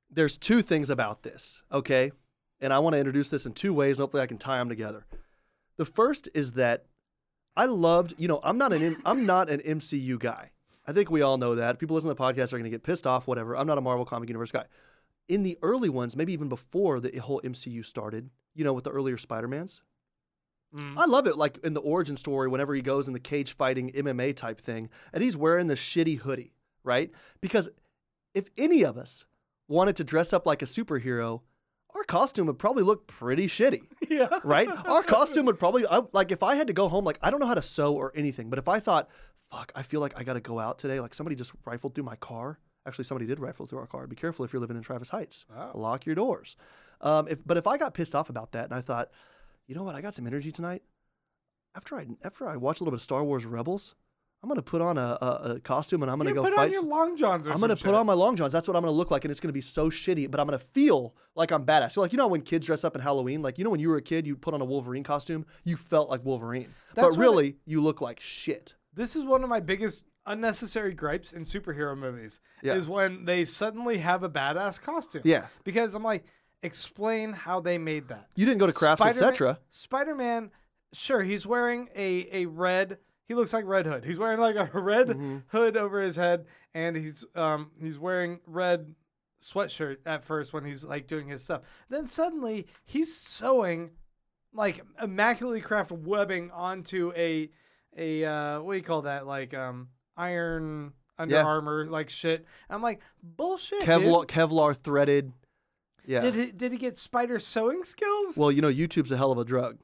there's 0.10 0.38
two 0.38 0.62
things 0.62 0.90
about 0.90 1.24
this, 1.24 1.64
okay? 1.72 2.12
And 2.62 2.72
I 2.74 2.80
want 2.80 2.94
to 2.94 3.00
introduce 3.00 3.30
this 3.30 3.46
in 3.46 3.54
two 3.54 3.74
ways, 3.74 3.98
and 3.98 4.04
hopefully 4.04 4.24
I 4.24 4.28
can 4.28 4.38
tie 4.38 4.58
them 4.58 4.70
together. 4.70 5.06
The 5.78 5.86
first 5.86 6.30
is 6.34 6.54
that 6.54 6.86
I 7.56 7.66
loved, 7.66 8.14
you 8.18 8.28
know, 8.28 8.40
I'm 8.44 8.58
not 8.58 8.74
an 8.74 8.82
M- 8.84 9.02
I'm 9.06 9.26
not 9.26 9.50
an 9.50 9.60
MCU 9.62 10.18
guy. 10.20 10.52
I 10.88 10.94
think 10.94 11.10
we 11.10 11.22
all 11.22 11.38
know 11.38 11.56
that. 11.56 11.80
People 11.80 11.96
listening 11.96 12.16
to 12.16 12.18
the 12.18 12.24
podcast 12.24 12.54
are 12.54 12.58
going 12.58 12.64
to 12.64 12.70
get 12.70 12.84
pissed 12.84 13.08
off, 13.08 13.28
whatever. 13.28 13.58
I'm 13.58 13.68
not 13.68 13.78
a 13.78 13.82
Marvel 13.82 14.06
Comic 14.06 14.30
Universe 14.30 14.52
guy. 14.52 14.66
In 15.28 15.44
the 15.44 15.58
early 15.62 15.90
ones, 15.90 16.16
maybe 16.16 16.32
even 16.34 16.48
before 16.50 17.00
the 17.00 17.18
whole 17.18 17.42
MCU 17.44 17.84
started, 17.84 18.30
you 18.54 18.64
know, 18.64 18.74
with 18.74 18.84
the 18.84 18.92
earlier 18.92 19.18
Spider-Mans, 19.18 19.82
Mm. 20.76 20.98
I 20.98 21.06
love 21.06 21.26
it, 21.26 21.38
like 21.38 21.58
in 21.60 21.74
the 21.74 21.80
origin 21.80 22.18
story, 22.18 22.50
whenever 22.50 22.74
he 22.74 22.82
goes 22.82 23.08
in 23.08 23.14
the 23.14 23.20
cage 23.20 23.54
fighting 23.54 23.92
MMA 23.94 24.36
type 24.36 24.60
thing, 24.60 24.90
and 25.14 25.24
he's 25.24 25.38
wearing 25.38 25.68
the 25.68 25.76
shitty 25.76 26.18
hoodie, 26.20 26.54
right? 26.84 27.12
Because 27.40 27.70
if 28.34 28.50
any 28.58 28.84
of 28.84 28.98
us 28.98 29.26
wanted 29.70 29.96
to 29.98 30.04
dress 30.04 30.34
up 30.34 30.46
like 30.46 30.62
a 30.62 30.66
superhero, 30.66 31.42
costume 32.08 32.48
would 32.48 32.60
probably 32.60 32.84
look 32.84 33.08
pretty 33.08 33.48
shitty, 33.48 33.84
yeah. 34.10 34.40
right? 34.44 34.68
Our 34.86 35.04
costume 35.04 35.46
would 35.46 35.60
probably, 35.60 35.86
I, 35.88 36.02
like, 36.14 36.32
if 36.32 36.44
I 36.44 36.56
had 36.56 36.68
to 36.68 36.74
go 36.74 36.90
home, 36.90 37.06
like, 37.06 37.20
I 37.22 37.32
don't 37.32 37.40
know 37.40 37.48
how 37.48 37.54
to 37.54 37.62
sew 37.62 37.96
or 37.96 38.12
anything, 38.16 38.50
but 38.50 38.60
if 38.60 38.68
I 38.68 38.80
thought, 38.80 39.10
fuck, 39.52 39.72
I 39.76 39.84
feel 39.84 40.02
like 40.02 40.14
I 40.18 40.24
got 40.24 40.34
to 40.34 40.42
go 40.42 40.60
out 40.60 40.78
today, 40.78 41.00
like 41.00 41.14
somebody 41.14 41.36
just 41.36 41.54
rifled 41.66 41.96
through 41.96 42.04
my 42.04 42.16
car. 42.16 42.60
Actually, 42.88 43.06
somebody 43.06 43.26
did 43.26 43.40
rifle 43.40 43.66
through 43.66 43.80
our 43.80 43.88
car. 43.88 44.06
Be 44.06 44.16
careful 44.16 44.46
if 44.46 44.54
you're 44.54 44.60
living 44.60 44.78
in 44.78 44.84
Travis 44.84 45.10
Heights. 45.10 45.46
Oh. 45.56 45.72
Lock 45.74 46.06
your 46.06 46.14
doors. 46.14 46.56
Um, 47.02 47.28
if, 47.28 47.40
but 47.46 47.58
if 47.58 47.66
I 47.66 47.78
got 47.78 47.94
pissed 47.94 48.14
off 48.14 48.30
about 48.30 48.52
that 48.52 48.66
and 48.66 48.74
I 48.74 48.82
thought, 48.82 49.10
you 49.68 49.76
know 49.76 49.84
what, 49.84 49.96
I 49.96 50.02
got 50.02 50.14
some 50.14 50.28
energy 50.28 50.52
tonight. 50.52 50.84
After 51.76 51.98
I 51.98 52.06
after 52.24 52.48
I 52.48 52.56
watch 52.56 52.80
a 52.80 52.84
little 52.84 52.92
bit 52.92 53.00
of 53.00 53.02
Star 53.02 53.24
Wars 53.24 53.46
Rebels, 53.46 53.96
I'm 54.46 54.50
gonna 54.50 54.62
put 54.62 54.80
on 54.80 54.96
a, 55.00 55.18
a, 55.20 55.26
a 55.56 55.60
costume 55.60 56.04
and 56.04 56.12
I'm 56.12 56.20
gonna 56.20 56.30
You 56.30 56.36
go 56.36 56.44
put 56.44 56.54
fight. 56.54 56.66
on 56.68 56.72
your 56.72 56.84
long 56.84 57.18
johns. 57.18 57.48
Or 57.48 57.52
I'm 57.52 57.60
gonna 57.60 57.76
put 57.76 57.86
shit. 57.88 57.96
on 57.96 58.06
my 58.06 58.14
long 58.14 58.36
johns. 58.36 58.54
That's 58.54 58.68
what 58.68 58.78
I'm 58.78 58.84
gonna 58.84 58.96
look 58.96 59.10
like, 59.10 59.26
and 59.26 59.32
it's 59.32 59.40
gonna 59.40 59.54
be 59.54 59.62
so 59.62 59.90
shitty. 59.90 60.30
But 60.30 60.40
I'm 60.40 60.46
gonna 60.46 60.60
feel 60.60 61.16
like 61.34 61.50
I'm 61.50 61.66
badass. 61.66 61.94
So 61.94 62.02
like 62.02 62.12
you 62.12 62.18
know 62.18 62.28
when 62.28 62.42
kids 62.42 62.68
dress 62.68 62.84
up 62.84 62.94
in 62.94 63.02
Halloween, 63.02 63.42
like 63.42 63.58
you 63.58 63.64
know 63.64 63.72
when 63.72 63.80
you 63.80 63.90
were 63.90 63.98
a 63.98 64.04
kid, 64.04 64.28
you 64.28 64.36
put 64.36 64.54
on 64.54 64.62
a 64.62 64.66
Wolverine 64.66 65.04
costume, 65.04 65.48
you 65.64 65.78
felt 65.78 66.12
like 66.12 66.24
Wolverine. 66.24 66.68
That's 66.94 67.16
but 67.16 67.20
really, 67.20 67.56
you 67.66 67.82
look 67.82 68.02
like 68.02 68.20
shit. 68.20 68.76
This 68.94 69.16
is 69.16 69.26
one 69.26 69.44
of 69.44 69.50
my 69.50 69.60
biggest 69.60 70.06
unnecessary 70.28 70.94
gripes 70.94 71.34
in 71.34 71.44
superhero 71.44 71.98
movies. 71.98 72.40
Yeah. 72.62 72.76
Is 72.76 72.88
when 72.88 73.26
they 73.26 73.46
suddenly 73.46 73.98
have 73.98 74.22
a 74.22 74.30
badass 74.30 74.80
costume. 74.80 75.22
Yeah. 75.26 75.48
Because 75.64 75.96
I'm 75.96 76.04
like, 76.04 76.24
explain 76.64 77.34
how 77.34 77.60
they 77.60 77.78
made 77.78 78.08
that. 78.10 78.28
You 78.36 78.46
didn't 78.46 78.60
go 78.60 78.68
to 78.68 78.74
Crafts, 78.74 79.02
Spider-Man- 79.02 79.30
etc. 79.30 79.60
Spider-Man, 79.72 80.52
sure, 80.94 81.24
he's 81.24 81.46
wearing 81.46 81.90
a 81.96 82.28
a 82.32 82.46
red. 82.46 82.98
He 83.28 83.34
looks 83.34 83.54
like 83.54 83.66
Red 83.66 83.86
Hood. 83.86 84.04
He's 84.06 84.18
wearing 84.20 84.40
like 84.40 84.56
a 84.56 84.66
red 84.80 85.08
Mm-hmm. 85.08 85.38
hood 85.48 85.78
over 85.78 86.02
his 86.02 86.16
head, 86.16 86.46
and 86.74 86.96
he's 86.96 87.24
um 87.36 87.72
he's 87.82 87.98
wearing 87.98 88.40
red 88.46 88.94
sweatshirt 89.42 89.98
at 90.06 90.24
first 90.24 90.54
when 90.54 90.64
he's 90.66 90.84
like 90.84 91.08
doing 91.08 91.28
his 91.28 91.44
stuff. 91.44 91.62
Then 91.90 92.08
suddenly 92.08 92.68
he's 92.86 93.16
sewing 93.16 93.92
like 94.54 94.82
immaculately 95.02 95.62
crafted 95.62 96.04
webbing 96.04 96.52
onto 96.52 97.12
a 97.16 97.50
a 97.98 98.26
uh, 98.26 98.62
what 98.62 98.74
do 98.74 98.78
you 98.78 98.84
call 98.84 99.04
that? 99.04 99.26
Like 99.28 99.54
um 99.54 99.90
iron 100.18 100.94
Under 101.18 101.36
Yeah. 101.36 101.44
Armour 101.44 101.88
like 101.88 102.10
shit. 102.10 102.46
I'm 102.70 102.82
like 102.82 103.02
bullshit. 103.24 103.82
Kevlar, 103.82 104.26
Kevlar 104.28 104.76
threaded. 104.78 105.32
Yeah. 106.06 106.22
Did 106.22 106.36
he 106.36 106.52
did 106.52 106.72
he 106.72 106.78
get 106.78 106.98
spider 106.98 107.40
sewing 107.40 107.84
skills? 107.84 108.38
Well, 108.38 108.52
you 108.52 108.62
know, 108.62 108.72
YouTube's 108.72 109.12
a 109.12 109.18
hell 109.18 109.32
of 109.32 109.38
a 109.38 109.46
drug. 109.46 109.80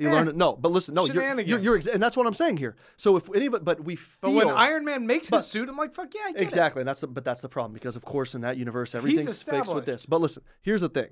He 0.00 0.06
Eh. 0.06 0.10
learned 0.12 0.30
it. 0.30 0.36
No, 0.36 0.56
but 0.56 0.72
listen, 0.72 0.94
no, 0.94 1.04
you're, 1.04 1.40
you're, 1.42 1.58
you're 1.58 1.76
and 1.92 2.02
that's 2.02 2.16
what 2.16 2.26
I'm 2.26 2.32
saying 2.34 2.56
here. 2.56 2.74
So 2.96 3.16
if 3.16 3.28
any 3.34 3.44
of 3.46 3.54
it, 3.54 3.64
but 3.64 3.84
we 3.84 3.94
feel. 3.96 4.32
but 4.34 4.46
when 4.46 4.48
Iron 4.56 4.84
Man 4.84 5.06
makes 5.06 5.28
but- 5.28 5.36
his 5.38 5.46
suit, 5.46 5.68
I'm 5.68 5.76
like, 5.76 5.94
fuck 5.94 6.12
yeah, 6.14 6.22
I 6.28 6.32
get 6.32 6.40
it. 6.40 6.44
exactly, 6.44 6.80
and 6.80 6.88
that's 6.88 7.02
the, 7.02 7.06
but 7.06 7.22
that's 7.22 7.42
the 7.42 7.48
problem 7.50 7.74
because 7.74 7.96
of 7.96 8.04
course 8.04 8.34
in 8.34 8.40
that 8.40 8.56
universe 8.56 8.94
everything's 8.94 9.42
fixed 9.42 9.74
with 9.74 9.84
this. 9.84 10.06
But 10.06 10.20
listen, 10.22 10.42
here's 10.62 10.80
the 10.80 10.88
thing. 10.88 11.10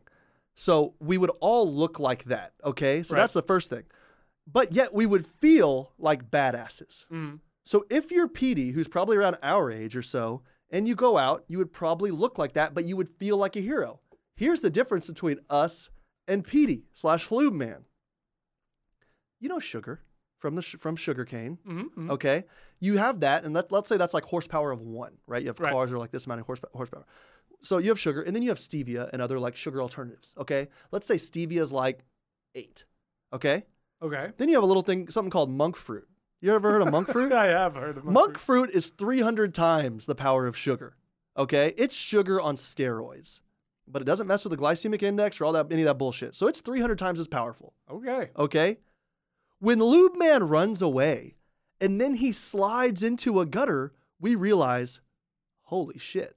So 0.55 0.94
we 1.01 1.19
would 1.19 1.31
all 1.40 1.73
look 1.73 1.98
like 2.01 2.24
that, 2.24 2.55
okay? 2.65 3.02
So 3.02 3.15
Right. 3.15 3.20
that's 3.20 3.35
the 3.35 3.43
first 3.43 3.70
thing. 3.70 3.85
But 4.51 4.73
yet 4.73 4.94
we 4.94 5.05
would 5.06 5.27
feel 5.27 5.93
like 5.98 6.31
badasses. 6.31 7.06
Mhm. 7.12 7.40
So 7.65 7.85
if 7.90 8.10
you're 8.10 8.27
Petey, 8.28 8.70
who's 8.70 8.89
probably 8.89 9.19
around 9.19 9.36
our 9.43 9.70
age 9.70 9.94
or 9.97 10.02
so, 10.02 10.43
and 10.70 10.89
you 10.89 10.94
go 10.94 11.19
out, 11.19 11.44
you 11.48 11.59
would 11.59 11.73
probably 11.74 12.10
look 12.10 12.39
like 12.39 12.55
that, 12.55 12.73
but 12.73 12.85
you 12.85 12.97
would 12.97 13.10
feel 13.10 13.36
like 13.36 13.55
a 13.56 13.60
hero. 13.60 14.01
Here's 14.35 14.60
the 14.62 14.70
difference 14.70 15.06
between 15.09 15.40
us 15.51 15.90
and 16.27 16.43
Petey 16.44 16.85
slash 16.94 17.31
Lube 17.31 17.52
Man. 17.55 17.85
You 19.40 19.48
know 19.48 19.59
sugar 19.59 20.01
from 20.39 20.55
the 20.55 20.62
sh- 20.62 20.77
from 20.78 20.97
sugarcane. 20.97 21.59
Mhm, 21.66 21.85
mhm. 21.97 22.10
Okay, 22.10 22.44
you 22.81 22.97
have 22.98 23.20
that, 23.20 23.44
and 23.44 23.55
let, 23.55 23.70
let's 23.73 23.89
say 23.89 23.97
that's 23.97 24.15
like 24.15 24.24
horsepower 24.24 24.70
of 24.70 24.81
one, 24.81 25.19
right? 25.27 25.43
You 25.43 25.48
have 25.48 25.60
Right. 25.60 25.73
cars 25.73 25.90
that 25.90 25.97
are 25.97 25.98
like 25.98 26.10
this 26.10 26.27
amount 26.27 26.40
of 26.40 26.47
horsepower, 26.47 26.70
horsepower. 26.74 27.06
So 27.62 27.78
you 27.78 27.89
have 27.90 27.98
sugar, 27.98 28.23
and 28.23 28.35
then 28.35 28.43
you 28.43 28.51
have 28.51 28.59
stevia 28.59 29.10
and 29.12 29.20
other 29.20 29.39
like 29.39 29.56
sugar 29.56 29.82
alternatives. 29.82 30.35
Okay, 30.39 30.69
let's 30.93 31.06
say 31.06 31.16
stevia 31.16 31.60
is 31.62 31.73
like 31.73 32.05
eight. 32.55 32.85
Okay, 33.32 33.65
Okay. 34.02 34.32
then 34.39 34.48
you 34.48 34.55
have 34.55 34.62
a 34.65 34.66
little 34.66 34.82
thing, 34.82 35.09
something 35.10 35.31
called 35.31 35.51
monk 35.51 35.77
fruit. 35.77 36.09
You 36.40 36.55
ever 36.55 36.70
heard 36.70 36.82
of 36.82 36.90
monk 36.93 37.09
fruit? 37.09 37.32
I 37.32 37.47
have 37.48 37.74
heard 37.74 37.98
of 37.98 38.05
monk 38.05 38.16
fruit 38.16 38.27
Monk 38.27 38.39
fruit 38.39 38.70
is 38.70 38.90
300 38.90 39.52
times 39.55 40.06
the 40.06 40.15
power 40.15 40.47
of 40.47 40.56
sugar. 40.56 40.97
Okay, 41.36 41.74
it's 41.77 41.94
sugar 41.94 42.40
on 42.40 42.56
steroids, 42.56 43.40
but 43.86 44.02
it 44.02 44.05
doesn't 44.06 44.27
mess 44.27 44.44
with 44.44 44.52
the 44.52 44.56
glycemic 44.56 45.02
index 45.02 45.40
or 45.40 45.44
all 45.47 45.52
that 45.52 45.66
any 45.73 45.82
of 45.82 45.86
that 45.86 45.98
bullshit. 45.98 46.35
So 46.36 46.47
it's 46.47 46.60
300 46.60 46.98
times 46.98 47.19
as 47.20 47.27
powerful. 47.28 47.74
Okay. 47.90 48.31
Okay? 48.36 48.78
When 49.60 49.80
Lube 49.80 50.16
Man 50.16 50.44
runs 50.48 50.80
away 50.82 51.35
and 51.80 52.01
then 52.01 52.14
he 52.14 52.32
slides 52.32 53.02
into 53.02 53.40
a 53.40 53.47
gutter, 53.47 53.93
we 54.20 54.35
realize, 54.35 55.01
holy 55.64 55.98
shit, 55.98 56.36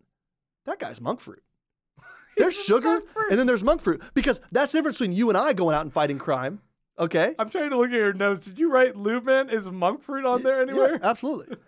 that 0.65 0.79
guy's 0.79 0.99
monk 1.01 1.19
fruit. 1.19 1.43
There's 2.37 2.55
sugar 2.59 3.01
and 3.29 3.37
then 3.37 3.45
there's 3.45 3.63
monk 3.63 3.81
fruit 3.81 4.01
because 4.13 4.39
that's 4.51 4.71
the 4.71 4.77
difference 4.79 4.97
between 4.97 5.15
you 5.15 5.29
and 5.29 5.37
I 5.37 5.53
going 5.53 5.75
out 5.75 5.81
and 5.81 5.91
fighting 5.93 6.17
crime. 6.17 6.61
Okay? 6.97 7.35
I'm 7.37 7.49
trying 7.49 7.69
to 7.71 7.77
look 7.77 7.89
at 7.89 7.95
your 7.95 8.13
notes. 8.13 8.45
Did 8.45 8.57
you 8.57 8.71
write 8.71 8.95
Lube 8.95 9.25
Man? 9.25 9.49
Is 9.49 9.67
monk 9.69 10.01
fruit 10.01 10.25
on 10.25 10.41
there 10.43 10.61
anywhere? 10.61 10.93
Yeah, 10.93 11.09
absolutely. 11.09 11.57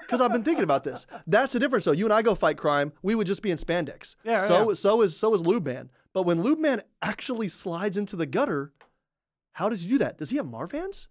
Because 0.00 0.20
I've 0.20 0.32
been 0.32 0.42
thinking 0.42 0.64
about 0.64 0.82
this. 0.82 1.06
That's 1.26 1.52
the 1.52 1.60
difference. 1.60 1.84
though. 1.84 1.92
you 1.92 2.04
and 2.04 2.12
I 2.12 2.20
go 2.20 2.34
fight 2.34 2.56
crime, 2.58 2.92
we 3.00 3.14
would 3.14 3.28
just 3.28 3.42
be 3.42 3.50
in 3.52 3.56
spandex. 3.58 4.16
Yeah, 4.24 4.44
So 4.46 4.68
yeah. 4.70 4.74
so 4.74 5.00
is 5.02 5.16
so 5.16 5.34
is 5.34 5.46
Lube 5.46 5.64
Man. 5.66 5.90
But 6.12 6.24
when 6.24 6.42
Lube 6.42 6.58
Man 6.58 6.82
actually 7.00 7.48
slides 7.48 7.96
into 7.96 8.16
the 8.16 8.26
gutter, 8.26 8.72
how 9.58 9.68
does 9.68 9.82
he 9.82 9.88
do 9.88 9.98
that? 9.98 10.18
Does 10.18 10.30
he 10.30 10.36
have 10.36 10.46
Marfan's? 10.46 11.08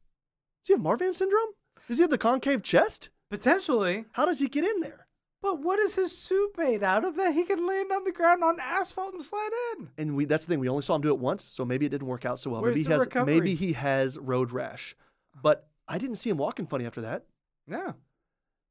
Does 0.64 0.68
he 0.68 0.74
have 0.74 0.82
Marfan 0.82 1.14
syndrome? 1.14 1.50
Does 1.90 1.98
he 1.98 2.02
have 2.04 2.10
the 2.10 2.18
concave 2.18 2.64
chest? 2.64 3.10
Potentially. 3.30 4.06
How 4.14 4.26
does 4.26 4.40
he 4.40 4.48
get 4.48 4.64
in 4.64 4.80
there? 4.80 5.06
But 5.42 5.60
what 5.60 5.80
is 5.80 5.96
his 5.96 6.18
suit 6.18 6.58
made 6.58 6.82
out 6.82 7.04
of 7.04 7.18
that 7.18 7.34
he 7.34 7.44
can 7.44 7.68
land 7.68 7.92
on 7.92 8.06
the 8.06 8.12
ground 8.14 8.46
on 8.46 8.58
asphalt 8.62 9.12
and 9.14 9.22
slide 9.22 9.50
in? 9.74 9.90
And 9.98 10.16
we 10.16 10.24
that's 10.24 10.46
the 10.46 10.54
thing. 10.54 10.62
We 10.62 10.70
only 10.70 10.82
saw 10.82 10.96
him 10.96 11.02
do 11.02 11.10
it 11.10 11.20
once, 11.20 11.44
so 11.44 11.66
maybe 11.66 11.86
it 11.86 11.90
didn't 11.90 12.08
work 12.08 12.24
out 12.24 12.40
so 12.40 12.50
well. 12.52 12.62
Where's 12.62 12.72
maybe 12.72 12.84
he 12.84 12.88
the 12.88 12.94
has 12.96 13.00
recovery? 13.02 13.34
maybe 13.34 13.54
he 13.54 13.74
has 13.74 14.18
road 14.18 14.54
rash. 14.54 14.96
But 15.44 15.68
I 15.86 15.98
didn't 15.98 16.16
see 16.16 16.30
him 16.30 16.38
walking 16.38 16.68
funny 16.68 16.86
after 16.86 17.02
that. 17.02 17.26
No. 17.68 17.96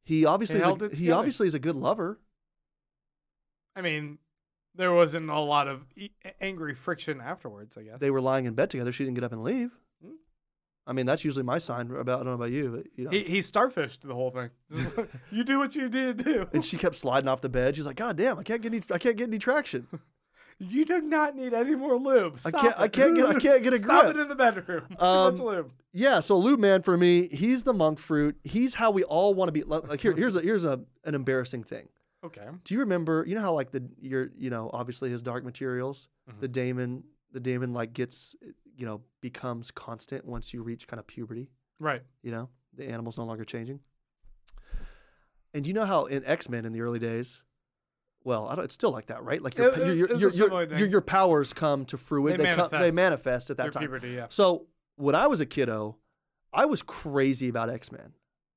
He 0.05 0.24
obviously 0.24 0.61
is 0.61 0.65
held 0.65 0.82
a, 0.82 0.89
he 0.89 0.97
together. 0.97 1.15
obviously 1.19 1.47
is 1.48 1.55
a 1.55 1.59
good 1.59 1.77
lover. 1.77 2.19
I 3.77 3.82
mean, 3.82 4.16
there 4.77 4.93
wasn't 4.93 5.31
a 5.31 5.39
lot 5.40 5.69
of 5.69 5.82
e- 5.97 6.11
angry 6.40 6.74
friction 6.74 7.20
afterwards, 7.20 7.77
I 7.77 7.82
guess. 7.82 7.98
they 8.01 8.11
were 8.11 8.20
lying 8.20 8.47
in 8.47 8.55
bed 8.55 8.70
together. 8.70 8.93
She 8.93 9.05
didn't 9.05 9.15
get 9.16 9.24
up 9.24 9.32
and 9.32 9.43
leave. 9.43 9.70
Hmm. 10.05 10.12
I 10.86 10.93
mean, 10.93 11.07
that's 11.07 11.24
usually 11.24 11.43
my 11.44 11.59
sign 11.59 11.90
about. 11.90 12.20
I 12.20 12.24
don't 12.24 12.27
know 12.27 12.32
about 12.32 12.51
you, 12.53 12.70
but 12.77 12.86
you 12.97 13.05
know. 13.05 13.11
he, 13.11 13.24
he 13.24 13.39
starfished 13.40 14.01
the 14.03 14.15
whole 14.15 14.31
thing. 14.31 14.51
You 15.31 15.44
do 15.44 15.59
what 15.59 15.74
you 15.74 15.89
did 15.89 16.23
do. 16.24 16.47
and 16.53 16.65
she 16.65 16.77
kept 16.77 16.94
sliding 16.97 17.28
off 17.28 17.40
the 17.40 17.48
bed. 17.48 17.74
She's 17.77 17.86
like, 17.86 17.97
"God 17.97 18.16
damn, 18.16 18.39
I 18.39 18.43
can't 18.43 18.62
get 18.62 18.73
any. 18.73 18.82
I 18.93 18.98
can't 18.98 19.16
get 19.16 19.28
any 19.28 19.39
traction. 19.39 19.86
You 20.59 20.86
do 20.86 21.03
not 21.03 21.36
need 21.36 21.53
any 21.53 21.74
more 21.74 21.97
lube. 21.98 22.39
I 22.47 22.51
can't. 22.51 22.74
I 22.78 22.89
can't 22.89 23.15
get. 23.15 23.27
I 23.27 23.35
can't 23.39 23.62
get 23.62 23.74
a 23.74 23.78
Stop 23.78 24.05
grip." 24.05 24.16
it 24.16 24.20
in 24.20 24.28
the 24.28 24.35
bedroom. 24.35 24.85
Too 24.89 25.05
Um, 25.05 25.35
much 25.35 25.43
lube. 25.43 25.70
Yeah. 25.93 26.20
So 26.20 26.39
Lube 26.39 26.59
Man 26.59 26.81
for 26.81 26.97
me, 26.97 27.28
he's 27.31 27.65
the 27.65 27.74
monk 27.74 27.98
fruit. 27.98 28.36
He's 28.43 28.73
how 28.73 28.90
we 28.90 29.05
all 29.05 29.35
want 29.35 29.48
to 29.48 29.53
be. 29.53 29.65
Like 29.65 30.01
here, 30.01 30.15
here's 30.15 30.35
a 30.35 30.40
here's 30.40 30.65
a 30.65 30.81
an 31.05 31.15
embarrassing 31.15 31.65
thing. 31.65 31.90
Okay. 32.24 32.47
Do 32.64 32.74
you 32.74 32.80
remember? 32.80 33.24
You 33.26 33.34
know 33.36 33.40
how 33.43 33.52
like 33.52 33.70
the 33.70 33.88
your 34.01 34.30
you 34.36 34.51
know 34.51 34.70
obviously 34.72 35.10
his 35.10 35.22
dark 35.22 35.44
materials, 35.44 36.09
Mhm. 36.30 36.40
the 36.40 36.48
daemon, 36.48 37.05
the 37.32 37.40
daemon 37.40 37.72
like 37.72 37.93
gets 37.93 38.34
you 38.76 38.86
know 38.86 39.02
becomes 39.20 39.70
constant 39.70 40.24
once 40.24 40.52
you 40.52 40.62
reach 40.62 40.86
kind 40.88 40.98
of 41.01 41.06
puberty. 41.06 41.51
Right. 41.78 42.02
You 42.22 42.30
know, 42.32 42.48
the 42.74 42.84
animal's 42.88 43.18
no 43.18 43.24
longer 43.24 43.44
changing. 43.44 43.80
And 45.55 45.66
you 45.66 45.72
know 45.72 45.84
how 45.84 46.05
in 46.06 46.24
X 46.24 46.48
Men 46.48 46.64
in 46.64 46.72
the 46.72 46.80
early 46.82 46.98
days, 46.98 47.43
well, 48.24 48.48
I 48.48 48.55
don't, 48.56 48.64
it's 48.64 48.74
still 48.74 48.90
like 48.90 49.06
that, 49.06 49.22
right? 49.22 49.40
Like 49.40 49.56
your 49.56 49.68
It- 49.68 49.78
it- 49.78 49.97
your, 49.97 50.16
your, 50.18 50.64
your, 50.74 50.86
your, 50.88 51.01
powers 51.01 51.52
come 51.52 51.84
to 51.86 51.97
fruition. 51.97 52.38
They 52.40 52.51
They, 52.51 52.55
come, 52.56 52.68
they 52.70 52.90
manifest 52.90 52.94
manifest 52.94 53.51
at 53.51 53.56
that 53.59 53.72
time. 53.72 53.82
puberty, 53.82 54.10
yeah. 54.10 54.26
So 54.30 54.66
when 54.97 55.14
I 55.14 55.26
was 55.28 55.40
a 55.40 55.47
kiddo, 55.47 55.97
I 56.52 56.66
was 56.66 56.82
crazy 56.82 57.48
about 57.48 57.70
X 57.70 57.90
Men. 57.93 58.12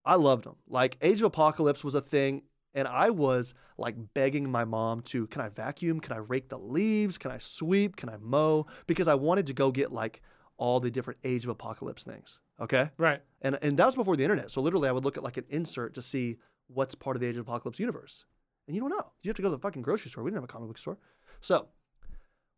I 0.06 0.16
loved 0.16 0.46
them. 0.46 0.56
Like 0.68 0.98
Age 1.02 1.20
of 1.20 1.26
Apocalypse 1.26 1.84
was 1.84 1.96
a 1.96 2.02
thing, 2.02 2.44
and 2.74 2.88
I 2.88 3.10
was 3.10 3.54
like 3.78 3.96
begging 4.14 4.50
my 4.50 4.66
mom 4.66 5.02
to, 5.02 5.28
can 5.28 5.42
I 5.42 5.50
vacuum? 5.50 6.00
Can 6.00 6.14
I 6.14 6.20
rake 6.20 6.50
the 6.50 6.60
leaves? 6.60 7.18
Can 7.18 7.32
I 7.32 7.38
sweep? 7.38 7.96
Can 7.96 8.10
I 8.10 8.18
mow? 8.18 8.68
Because 8.88 9.08
I 9.08 9.16
wanted 9.16 9.48
to 9.48 9.54
go 9.54 9.72
get 9.72 9.92
like 9.92 10.22
all 10.58 10.80
the 10.80 10.92
different 10.92 11.20
Age 11.24 11.44
of 11.44 11.50
Apocalypse 11.50 12.04
things. 12.04 12.40
Okay. 12.60 12.90
Right. 12.98 13.22
And 13.42 13.58
and 13.62 13.78
that 13.78 13.86
was 13.86 13.96
before 13.96 14.16
the 14.16 14.24
internet. 14.24 14.52
So 14.52 14.62
literally, 14.62 14.90
I 14.90 14.92
would 14.92 15.06
look 15.06 15.18
at 15.18 15.24
like 15.24 15.38
an 15.38 15.46
insert 15.50 15.94
to 15.96 16.02
see 16.02 16.38
what's 16.68 16.96
part 16.96 17.16
of 17.16 17.22
the 17.22 17.28
Age 17.28 17.38
of 17.38 17.42
Apocalypse 17.42 17.80
universe. 17.80 18.26
And 18.68 18.76
you 18.76 18.82
don't 18.82 18.92
know. 18.92 19.12
You 19.24 19.30
have 19.30 19.36
to 19.38 19.42
go 19.42 19.50
to 19.50 19.56
the 19.56 19.62
fucking 19.62 19.82
grocery 19.82 20.12
store. 20.12 20.24
We 20.24 20.30
didn't 20.30 20.44
have 20.44 20.50
a 20.50 20.54
comic 20.54 20.68
book 20.68 20.78
store. 20.78 21.00
So 21.42 21.70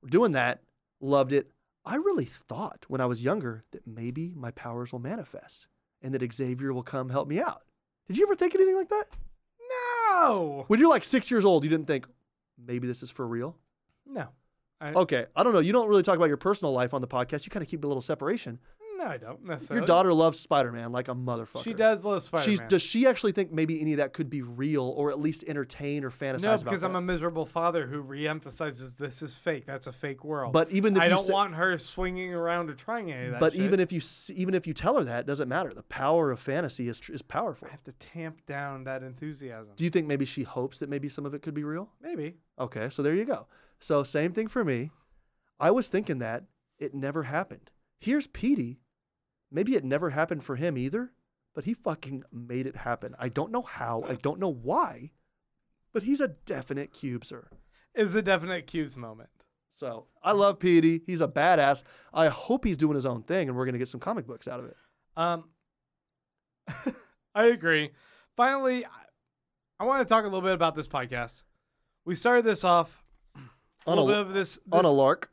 we're 0.02 0.10
doing 0.10 0.34
that. 0.34 0.62
Loved 1.00 1.32
it. 1.32 1.52
I 1.86 1.96
really 1.96 2.26
thought 2.26 2.86
when 2.88 3.02
I 3.02 3.06
was 3.06 3.24
younger 3.24 3.64
that 3.72 3.88
maybe 3.88 4.34
my 4.36 4.52
powers 4.52 4.92
will 4.92 5.00
manifest 5.00 5.68
and 6.02 6.14
that 6.14 6.34
Xavier 6.34 6.74
will 6.74 6.84
come 6.84 7.10
help 7.10 7.28
me 7.28 7.40
out. 7.40 7.64
Did 8.08 8.18
you 8.18 8.26
ever 8.26 8.36
think 8.36 8.54
anything 8.54 8.76
like 8.76 8.90
that? 8.90 9.08
No. 10.12 10.66
When 10.68 10.80
you're 10.80 10.90
like 10.90 11.04
six 11.04 11.32
years 11.32 11.46
old, 11.46 11.64
you 11.64 11.70
didn't 11.70 11.88
think 11.88 12.08
maybe 12.58 12.88
this 12.88 13.04
is 13.04 13.10
for 13.10 13.26
real. 13.28 13.58
No. 14.06 14.28
I, 14.80 14.94
Okay, 14.94 15.28
I 15.36 15.44
don't 15.44 15.54
know. 15.54 15.60
You 15.60 15.74
don't 15.74 15.88
really 15.88 16.04
talk 16.04 16.16
about 16.16 16.28
your 16.28 16.38
personal 16.38 16.74
life 16.74 16.94
on 16.94 17.02
the 17.02 17.08
podcast. 17.08 17.46
You 17.46 17.52
kind 17.52 17.64
of 17.64 17.70
keep 17.70 17.84
a 17.84 17.88
little 17.88 18.02
separation. 18.02 18.60
No, 19.02 19.07
I 19.10 19.18
don't 19.18 19.44
necessarily. 19.45 19.82
Your 19.82 19.88
daughter 19.88 20.14
loves 20.14 20.40
Spider 20.40 20.72
Man 20.72 20.91
like 20.91 21.07
a 21.07 21.15
motherfucker. 21.15 21.64
She 21.64 21.73
does 21.73 22.06
love 22.06 22.22
Spider 22.23 22.44
She's, 22.44 22.60
Man. 22.60 22.68
does 22.69 22.82
she 22.82 23.07
actually 23.07 23.32
think 23.32 23.52
maybe 23.52 23.82
any 23.82 23.94
of 23.94 23.98
that 23.98 24.14
could 24.14 24.30
be 24.30 24.41
real 24.41 24.84
or 24.84 25.10
at 25.10 25.19
least 25.19 25.44
entertain 25.48 26.03
or 26.03 26.11
fantasize 26.11 26.44
No, 26.44 26.57
because 26.64 26.84
I'm 26.84 26.94
that? 26.94 26.99
a 26.99 27.02
miserable 27.02 27.45
father 27.45 27.88
who 27.88 28.03
reemphasizes 28.03 28.98
this 28.98 29.22
is 29.22 29.34
fake. 29.34 29.65
That's 29.65 29.88
a 29.88 29.91
fake 29.91 30.23
world. 30.23 30.53
But 30.53 30.72
even 30.72 30.95
if 30.95 31.02
I 31.02 31.06
you 31.06 31.10
don't 31.11 31.26
say- 31.26 31.34
want 31.34 31.56
her 31.56 31.78
swinging 31.78 32.34
around 32.34 32.69
or 32.69 32.73
trying 32.76 33.11
any 33.11 33.26
of 33.26 33.32
that. 33.32 33.40
but 33.40 33.53
shit. 33.53 33.61
even 33.64 33.80
if 33.80 33.91
you 33.91 34.02
even 34.36 34.53
if 34.53 34.68
you 34.68 34.73
tell 34.73 34.98
her 34.98 35.03
that, 35.03 35.22
it 35.22 35.26
doesn't 35.28 35.49
matter. 35.49 35.73
The 35.73 35.84
power 35.84 36.32
of 36.32 36.40
fantasy 36.40 36.88
is 36.88 37.02
is 37.10 37.22
powerful. 37.22 37.68
I 37.68 37.72
have 37.72 37.84
to 37.84 37.94
tamp 37.94 38.45
down 38.45 38.84
that 38.84 39.03
enthusiasm. 39.03 39.73
Do 39.76 39.84
you 39.84 39.90
think 39.90 40.07
maybe 40.07 40.26
she 40.26 40.44
hopes 40.44 40.80
that 40.80 40.90
maybe 40.90 41.10
some 41.10 41.26
of 41.26 41.34
it 41.34 41.41
could 41.41 41.53
be 41.53 41.64
real? 41.64 41.90
Maybe. 42.02 42.36
Okay, 42.60 42.90
so 42.90 43.02
there 43.02 43.15
you 43.15 43.26
go. 43.26 43.48
So 43.80 44.03
same 44.03 44.34
thing 44.34 44.48
for 44.48 44.64
me. 44.64 44.91
I 45.60 45.72
was 45.72 45.88
thinking 45.88 46.19
that 46.19 46.44
it 46.80 46.94
never 46.94 47.23
happened. 47.23 47.72
Here's 47.99 48.26
Petey. 48.28 48.80
Maybe 49.52 49.76
it 49.76 49.84
never 49.84 50.10
happened 50.10 50.44
for 50.44 50.56
him 50.56 50.78
either, 50.78 51.11
but 51.53 51.65
he 51.65 51.73
fucking 51.73 52.23
made 52.32 52.65
it 52.65 52.76
happen. 52.78 53.15
I 53.19 53.30
don't 53.30 53.52
know 53.52 53.61
how. 53.61 54.03
I 54.07 54.15
don't 54.15 54.40
know 54.40 54.53
why, 54.53 55.11
but 55.94 56.03
he's 56.03 56.22
a 56.22 56.30
definite 56.30 56.94
cubeser. 56.94 57.48
It 57.94 58.03
was 58.03 58.15
a 58.15 58.22
definite 58.22 58.68
cubes 58.68 58.95
moment. 58.95 59.30
So 59.76 60.07
I 60.23 60.32
love 60.32 60.60
Petey. 60.60 61.02
He's 61.06 61.22
a 61.22 61.28
badass. 61.28 61.84
I 62.14 62.28
hope 62.28 62.65
he's 62.65 62.78
doing 62.78 62.95
his 62.95 63.06
own 63.06 63.23
thing, 63.23 63.49
and 63.49 63.57
we're 63.57 63.65
gonna 63.65 63.78
get 63.78 63.88
some 63.88 63.99
comic 63.99 64.28
books 64.28 64.48
out 64.48 64.60
of 64.60 64.68
it. 64.68 64.78
Um, 65.18 65.45
I 67.36 67.45
agree. 67.45 67.91
Finally, 68.38 68.86
I, 69.80 69.84
want 69.84 70.07
to 70.07 70.10
talk 70.10 70.23
a 70.23 70.28
little 70.28 70.41
bit 70.41 70.53
about 70.53 70.76
this 70.76 70.88
podcast. 70.88 71.41
We 72.06 72.15
started 72.15 72.45
this 72.45 72.64
off 72.64 73.03
a 73.36 73.40
On 73.88 73.98
a, 73.98 74.02
little 74.02 74.23
bit 74.23 74.30
of 74.30 74.34
this, 74.34 74.56
this 74.56 74.61
on 74.72 74.86
a 74.86 74.91
lark. 74.91 75.32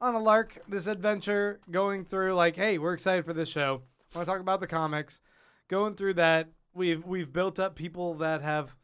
On 0.00 0.14
a 0.14 0.18
lark, 0.18 0.58
this 0.68 0.86
adventure, 0.86 1.60
going 1.70 2.04
through 2.04 2.34
like, 2.34 2.56
hey, 2.56 2.78
we're 2.78 2.94
excited 2.94 3.24
for 3.24 3.32
this 3.32 3.48
show. 3.48 3.82
Want 4.14 4.26
to 4.26 4.32
talk 4.32 4.40
about 4.40 4.60
the 4.60 4.66
comics? 4.66 5.20
Going 5.68 5.94
through 5.94 6.14
that, 6.14 6.48
we've 6.74 7.04
we've 7.04 7.32
built 7.32 7.58
up 7.60 7.76
people 7.76 8.14
that 8.14 8.42
have 8.42 8.74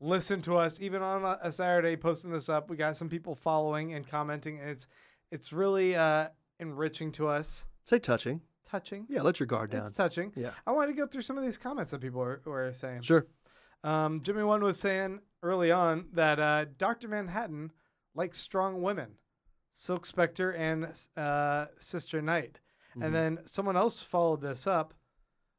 listened 0.00 0.44
to 0.44 0.56
us 0.56 0.80
even 0.80 1.02
on 1.02 1.24
a, 1.24 1.38
a 1.42 1.52
Saturday 1.52 1.96
posting 1.96 2.30
this 2.30 2.48
up. 2.48 2.68
We 2.68 2.76
got 2.76 2.96
some 2.96 3.08
people 3.08 3.34
following 3.34 3.94
and 3.94 4.06
commenting. 4.08 4.58
And 4.60 4.70
it's 4.70 4.86
it's 5.30 5.52
really 5.52 5.94
uh, 5.94 6.28
enriching 6.60 7.12
to 7.12 7.28
us, 7.28 7.64
Say 7.84 7.98
touching. 7.98 8.40
touching. 8.68 9.06
Yeah, 9.08 9.22
let 9.22 9.38
your 9.38 9.46
guard 9.46 9.70
down. 9.70 9.82
It's 9.86 9.96
touching. 9.96 10.32
Yeah. 10.36 10.50
I 10.66 10.72
wanted 10.72 10.92
to 10.92 10.96
go 10.98 11.06
through 11.06 11.22
some 11.22 11.38
of 11.38 11.44
these 11.44 11.58
comments 11.58 11.90
that 11.92 12.00
people 12.00 12.20
were, 12.20 12.40
were 12.44 12.72
saying. 12.72 13.02
Sure. 13.02 13.26
Um, 13.82 14.20
Jimmy 14.22 14.42
One 14.42 14.62
was 14.64 14.80
saying 14.80 15.20
early 15.42 15.70
on 15.70 16.06
that 16.14 16.38
uh, 16.40 16.64
Dr. 16.78 17.06
Manhattan 17.08 17.70
likes 18.14 18.38
strong 18.38 18.80
women, 18.82 19.10
Silk 19.74 20.06
Spectre 20.06 20.52
and 20.52 20.88
uh, 21.16 21.66
Sister 21.78 22.22
Night. 22.22 22.60
Mhm. 22.96 23.04
And 23.04 23.14
then 23.14 23.38
someone 23.44 23.76
else 23.76 24.00
followed 24.00 24.40
this 24.40 24.66
up 24.66 24.94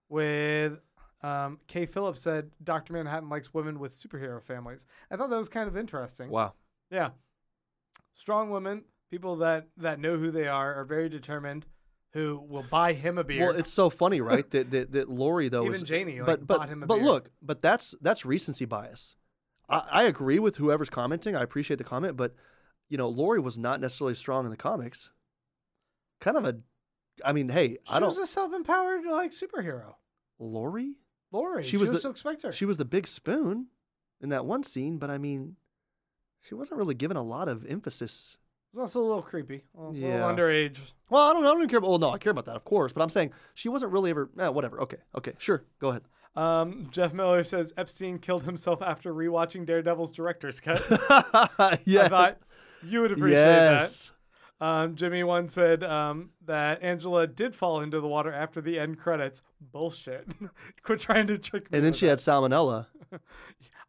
with 0.10 0.80
um, 1.22 1.60
Kay 1.68 1.86
Phillips 1.86 2.22
said 2.22 2.52
Dr. 2.64 2.94
Manhattan 2.94 3.30
likes 3.30 3.54
women 3.54 3.78
with 3.78 3.94
superhero 3.94 4.42
families. 4.42 4.88
I 5.12 5.18
thought 5.18 5.30
that 5.30 5.38
was 5.38 5.50
kind 5.50 5.68
of 5.68 5.76
interesting. 5.76 6.30
Wow. 6.30 6.54
Yeah. 6.90 7.10
Strong 8.14 8.52
women, 8.52 8.86
people 9.12 9.36
that, 9.38 9.68
that 9.78 10.00
know 10.00 10.18
who 10.18 10.32
they 10.32 10.48
are, 10.48 10.74
are 10.76 10.86
very 10.86 11.10
determined, 11.10 11.66
who 12.14 12.42
will 12.48 12.64
buy 12.64 12.94
him 12.94 13.18
a 13.18 13.24
beer. 13.24 13.48
Well, 13.48 13.56
it's 13.56 13.74
so 13.74 13.90
funny, 13.90 14.22
right? 14.32 14.50
that 14.52 14.72
that 14.72 14.94
that 14.94 15.10
Laurie 15.10 15.50
though 15.50 15.66
Even 15.66 15.76
is, 15.76 15.84
Janie, 15.84 16.20
like, 16.22 16.26
but 16.26 16.48
but 16.48 16.58
bought 16.60 16.70
him 16.70 16.84
a 16.84 16.86
but 16.86 16.98
beer. 16.98 17.04
look, 17.06 17.32
but 17.42 17.62
that's 17.62 17.94
that's 18.02 18.26
recency 18.26 18.64
bias. 18.64 19.18
I, 19.68 19.84
I 19.92 20.04
agree 20.04 20.40
with 20.40 20.56
whoever's 20.56 20.90
commenting. 20.90 21.36
I 21.36 21.42
appreciate 21.42 21.78
the 21.78 21.84
comment, 21.84 22.16
but 22.16 22.34
you 22.90 22.98
know, 22.98 23.08
Laurie 23.08 23.40
was 23.40 23.58
not 23.58 23.80
necessarily 23.82 24.16
strong 24.16 24.46
in 24.46 24.52
the 24.52 24.58
comics. 24.58 25.10
Kind 26.22 26.38
of 26.38 26.46
a, 26.46 26.58
I 27.24 27.34
mean, 27.34 27.50
hey, 27.50 27.70
she 27.70 27.80
I 27.90 28.00
don't. 28.00 28.12
She 28.14 28.20
was 28.20 28.30
a 28.30 28.32
self-empowered 28.32 29.06
like 29.06 29.32
superhero. 29.32 29.96
Laurie, 30.40 30.96
Laurie, 31.32 31.64
She 31.64 31.72
she, 31.72 31.78
was 31.78 31.90
was, 31.90 32.04
the- 32.04 32.16
Spectre. 32.16 32.52
she 32.52 32.66
was 32.66 32.78
the 32.78 32.86
big 32.86 33.08
spoon 33.08 33.68
in 34.22 34.30
that 34.30 34.46
one 34.46 34.64
scene, 34.64 34.98
but 34.98 35.10
I 35.10 35.18
mean, 35.18 35.56
she 36.42 36.56
wasn't 36.56 36.78
really 36.78 36.94
given 36.96 37.18
a 37.18 37.24
lot 37.24 37.48
of 37.48 37.66
emphasis. 37.66 38.38
was 38.74 38.80
also 38.80 39.02
a 39.02 39.06
little 39.08 39.22
creepy, 39.22 39.64
a 39.78 39.82
little, 39.82 39.96
Yeah. 39.96 40.26
little 40.28 40.30
underage. 40.46 40.80
Well, 41.10 41.30
I 41.30 41.34
don't, 41.34 41.44
I 41.44 41.48
don't 41.50 41.58
even 41.60 41.70
care. 41.70 41.78
About, 41.80 41.90
well, 41.90 42.00
no, 42.00 42.12
I 42.12 42.18
care 42.18 42.32
about 42.32 42.46
that, 42.46 42.56
of 42.56 42.66
course. 42.66 42.92
But 42.94 43.02
I'm 43.02 43.10
saying 43.10 43.32
she 43.54 43.70
wasn't 43.70 43.92
really 43.94 44.10
ever. 44.12 44.30
Eh, 44.40 44.48
whatever. 44.50 44.82
Okay. 44.82 44.98
Okay. 45.18 45.34
Sure. 45.38 45.64
Go 45.80 45.90
ahead. 45.90 46.04
Um, 46.36 46.88
Jeff 46.92 47.14
Miller 47.14 47.44
says 47.46 47.74
Epstein 47.78 48.20
killed 48.20 48.44
himself 48.44 48.82
after 48.82 49.14
rewatching 49.14 49.66
Daredevil's 49.66 50.12
director's 50.12 50.60
cut. 50.60 50.82
yeah. 51.86 52.04
I 52.04 52.10
thought 52.10 52.38
you 52.86 53.02
would 53.02 53.12
appreciate 53.12 53.42
that. 53.42 53.82
yes. 53.82 54.12
Um, 54.62 54.96
Jimmy 54.96 55.24
one 55.24 55.50
said 55.50 55.84
um, 55.84 56.30
that 56.46 56.82
Angela 56.82 57.28
did 57.28 57.54
fall 57.54 57.82
into 57.82 58.00
the 58.00 58.08
water 58.08 58.32
after 58.32 58.62
the 58.62 58.80
end 58.80 58.98
credits. 58.98 59.42
Bullshit. 59.60 60.28
Quit 60.84 61.00
trying 61.02 61.28
to 61.28 61.38
trick 61.38 61.70
me. 61.72 61.78
And 61.78 61.86
then 61.86 61.92
she 61.94 62.06
had 62.06 62.20
salmonella. 62.20 62.88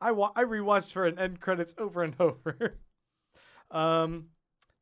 I 0.01 0.11
wa- 0.13 0.33
I 0.35 0.43
rewatched 0.43 0.93
her 0.95 1.07
in 1.07 1.19
end 1.19 1.41
credits 1.41 1.73
over 1.79 2.03
and 2.03 2.15
over. 2.21 2.79
um, 3.71 4.27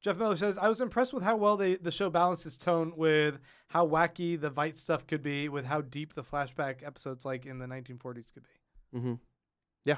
Jeff 0.01 0.17
Miller 0.19 0.37
says 0.37 0.59
I 0.59 0.69
was 0.69 0.81
impressed 0.81 1.13
with 1.15 1.23
how 1.23 1.37
well 1.37 1.57
they 1.57 1.77
the 1.77 1.91
show 1.91 2.11
balanced 2.11 2.45
its 2.47 2.57
tone 2.57 2.93
with 2.97 3.39
how 3.69 3.87
wacky 3.87 4.39
the 4.41 4.51
Veidt 4.51 4.77
stuff 4.79 5.07
could 5.07 5.23
be, 5.23 5.49
with 5.49 5.65
how 5.65 5.81
deep 5.83 6.15
the 6.15 6.23
flashback 6.23 6.83
episodes 6.87 7.25
like 7.25 7.47
in 7.47 7.59
the 7.59 7.67
1940s 7.67 8.33
could 8.33 8.43
be. 8.93 8.99
hmm 8.99 9.15
Yeah, 9.85 9.97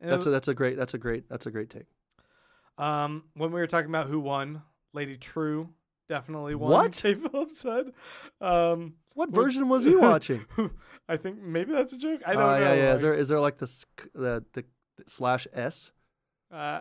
and 0.00 0.10
it 0.10 0.12
That's 0.14 0.26
a, 0.26 0.30
that's 0.30 0.48
a 0.48 0.54
great 0.54 0.76
that's 0.76 0.92
a 0.94 0.98
great 0.98 1.28
that's 1.28 1.46
a 1.46 1.50
great 1.50 1.70
take. 1.70 1.86
Um, 2.78 3.24
when 3.34 3.52
we 3.52 3.60
were 3.60 3.66
talking 3.66 3.88
about 3.90 4.08
who 4.08 4.20
won, 4.20 4.62
Lady 4.92 5.16
Trieu 5.16 5.68
definitely 6.08 6.54
won. 6.54 6.70
What? 6.70 6.92
Kay 7.02 7.14
Phillips 7.14 7.60
said. 7.60 7.92
Um, 8.40 8.94
What 9.14 9.30
version 9.30 9.68
was 9.68 9.84
he 9.84 9.94
watching? 10.08 10.44
I 11.08 11.16
think 11.16 11.40
maybe 11.40 11.72
that's 11.72 11.92
a 11.92 11.98
joke. 11.98 12.20
I 12.26 12.32
don't 12.32 12.42
Oh, 12.42 12.54
know. 12.54 12.58
yeah, 12.60 12.74
yeah. 12.74 12.84
like, 12.86 12.94
Is 12.96 13.00
there 13.02 13.14
is 13.14 13.28
there 13.28 13.40
like 13.40 13.58
the 13.58 13.84
the, 14.14 14.44
the 14.54 14.64
slash 15.06 15.46
s? 15.52 15.92
uh, 16.50 16.80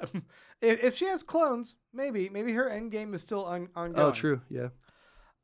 if, 0.62 0.84
if 0.84 0.96
she 0.96 1.06
has 1.06 1.24
clones, 1.24 1.76
maybe 1.94 2.30
maybe 2.30 2.54
her 2.54 2.70
end 2.70 2.92
game 2.92 3.14
is 3.14 3.22
still 3.22 3.46
on 3.46 3.70
ongoing. 3.76 4.08
Oh, 4.08 4.12
true. 4.12 4.42
Yeah. 4.50 4.70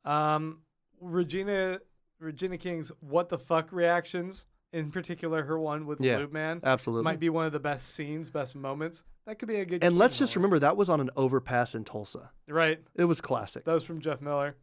Um, 0.04 0.62
Regina 1.00 1.80
Regina 2.18 2.58
King's 2.58 2.90
what 3.00 3.28
the 3.28 3.38
fuck 3.38 3.70
reactions, 3.72 4.46
in 4.72 4.90
particular 4.92 5.42
her 5.44 5.58
one 5.58 5.86
with 5.86 6.00
Yeah. 6.00 6.18
Lube 6.18 6.32
Man, 6.32 6.60
Absolutely. 6.62 7.04
might 7.04 7.18
be 7.20 7.28
one 7.28 7.46
of 7.46 7.52
the 7.52 7.58
best 7.60 7.94
scenes, 7.94 8.30
best 8.30 8.54
moments. 8.54 9.02
That 9.26 9.38
could 9.38 9.48
be 9.48 9.56
a 9.56 9.64
good. 9.64 9.82
and 9.84 9.98
let's 9.98 10.18
just 10.18 10.32
moment. 10.36 10.44
remember 10.52 10.58
that 10.60 10.76
was 10.76 10.88
on 10.90 11.00
an 11.00 11.10
overpass 11.16 11.74
in 11.74 11.84
Tulsa. 11.84 12.30
right. 12.48 12.80
It 12.94 13.04
was 13.04 13.20
classic. 13.20 13.64
That 13.64 13.74
was 13.74 13.84
from 13.84 14.00
Jeff 14.00 14.20
Miller. 14.20 14.56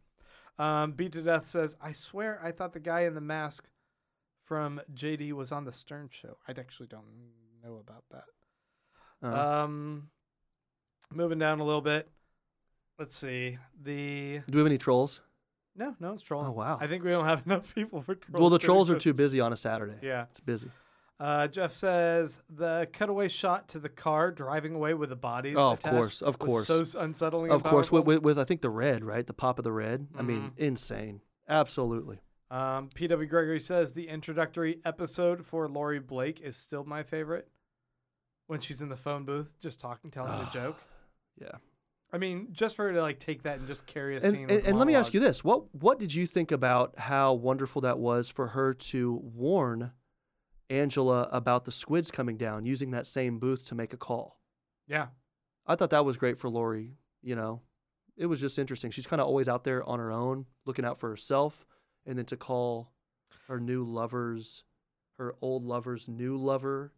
Um, 0.58 0.92
Beat 0.92 1.12
to 1.12 1.22
Death 1.22 1.48
says, 1.48 1.76
I 1.80 1.92
swear 1.92 2.40
I 2.42 2.50
thought 2.52 2.72
the 2.72 2.80
guy 2.80 3.02
in 3.02 3.14
the 3.14 3.20
mask 3.20 3.64
from 4.44 4.80
JD 4.94 5.32
was 5.34 5.52
on 5.52 5.64
the 5.64 5.72
Stern 5.72 6.08
show. 6.10 6.36
I 6.48 6.52
actually 6.58 6.88
don't 6.88 7.04
know 7.62 7.76
about 7.76 8.04
that. 8.10 8.24
Uh, 9.22 9.62
Um, 9.64 10.10
moving 11.12 11.38
down 11.38 11.60
a 11.60 11.64
little 11.64 11.80
bit. 11.80 12.10
Let's 12.98 13.14
see. 13.16 13.58
The 13.82 14.38
do 14.48 14.52
we 14.54 14.58
have 14.58 14.66
any 14.66 14.78
trolls? 14.78 15.20
No, 15.78 15.94
no, 16.00 16.12
it's 16.12 16.22
trolling. 16.22 16.48
Oh, 16.48 16.52
wow. 16.52 16.76
I 16.80 16.86
think 16.88 17.04
we 17.04 17.10
don't 17.10 17.24
have 17.24 17.42
enough 17.46 17.74
people 17.74 18.02
for 18.02 18.14
trolls. 18.16 18.40
well, 18.40 18.50
the 18.50 18.58
trolls 18.58 18.90
are 18.90 18.98
too 18.98 19.14
busy 19.14 19.40
on 19.40 19.52
a 19.52 19.56
Saturday. 19.56 19.96
Yeah. 20.02 20.26
It's 20.30 20.40
busy. 20.40 20.70
Uh, 21.20 21.48
Jeff 21.48 21.74
says 21.74 22.38
the 22.48 22.88
cutaway 22.92 23.28
shot 23.28 23.68
to 23.70 23.80
the 23.80 23.88
car 23.88 24.30
driving 24.30 24.74
away 24.74 24.94
with 24.94 25.08
the 25.08 25.16
bodies. 25.16 25.56
Oh, 25.58 25.70
of 25.72 25.82
course, 25.82 26.22
of 26.22 26.38
course. 26.38 26.66
So 26.68 26.84
unsettling. 27.00 27.50
Of 27.50 27.62
course, 27.64 27.90
with, 27.90 28.04
with, 28.04 28.22
with 28.22 28.38
I 28.38 28.44
think 28.44 28.60
the 28.60 28.70
red, 28.70 29.02
right? 29.04 29.26
The 29.26 29.32
pop 29.32 29.58
of 29.58 29.64
the 29.64 29.72
red. 29.72 30.06
I 30.16 30.22
mean, 30.22 30.52
Mhm. 30.52 30.58
insane. 30.58 31.20
Absolutely. 31.48 32.20
Um, 32.52 32.88
P.W. 32.94 33.28
Gregory 33.28 33.58
says 33.60 33.92
the 33.92 34.08
introductory 34.08 34.78
episode 34.84 35.44
for 35.44 35.68
Laurie 35.68 35.98
Blake 35.98 36.40
is 36.40 36.56
still 36.56 36.84
my 36.84 37.02
favorite. 37.02 37.48
When 38.46 38.60
she's 38.60 38.80
in 38.80 38.88
the 38.88 38.96
phone 38.96 39.24
booth, 39.24 39.50
just 39.60 39.78
talking, 39.80 40.10
telling 40.10 40.30
a 40.32 40.44
Ah, 40.46 40.50
joke. 40.50 40.78
Yeah. 41.40 41.50
I 42.12 42.18
mean, 42.18 42.48
just 42.52 42.74
for 42.76 42.86
her 42.86 42.92
to 42.94 43.02
like 43.02 43.18
take 43.18 43.42
that 43.42 43.58
and 43.58 43.66
just 43.66 43.86
carry 43.86 44.16
a 44.16 44.20
And, 44.20 44.32
scene. 44.32 44.50
and, 44.50 44.64
and 44.66 44.78
let 44.78 44.86
me 44.86 44.94
ask 44.94 45.12
you 45.12 45.20
this: 45.20 45.44
what 45.44 45.74
what 45.74 45.98
did 45.98 46.14
you 46.14 46.26
think 46.26 46.50
about 46.52 46.98
how 46.98 47.34
wonderful 47.34 47.82
that 47.82 47.98
was 47.98 48.28
for 48.28 48.48
her 48.48 48.72
to 48.74 49.20
warn 49.22 49.92
Angela 50.70 51.28
about 51.32 51.64
the 51.64 51.72
squids 51.72 52.10
coming 52.10 52.36
down, 52.36 52.64
using 52.66 52.90
that 52.92 53.06
same 53.06 53.38
booth 53.38 53.64
to 53.66 53.74
make 53.74 53.92
a 53.92 53.96
call? 53.96 54.40
Yeah, 54.86 55.08
I 55.66 55.76
thought 55.76 55.90
that 55.90 56.04
was 56.04 56.16
great 56.16 56.38
for 56.38 56.48
Laurie. 56.48 56.96
You 57.22 57.36
know, 57.36 57.60
it 58.16 58.26
was 58.26 58.40
just 58.40 58.58
interesting. 58.58 58.90
She's 58.90 59.06
kind 59.06 59.20
of 59.20 59.28
always 59.28 59.48
out 59.48 59.64
there 59.64 59.86
on 59.86 59.98
her 59.98 60.10
own, 60.10 60.46
looking 60.64 60.84
out 60.84 60.98
for 60.98 61.10
herself, 61.10 61.66
and 62.06 62.18
then 62.18 62.24
to 62.26 62.36
call 62.36 62.92
her 63.48 63.60
new 63.60 63.84
lovers, 63.84 64.64
her 65.18 65.34
old 65.42 65.64
lover's 65.64 66.08
new 66.08 66.36
lover, 66.38 66.92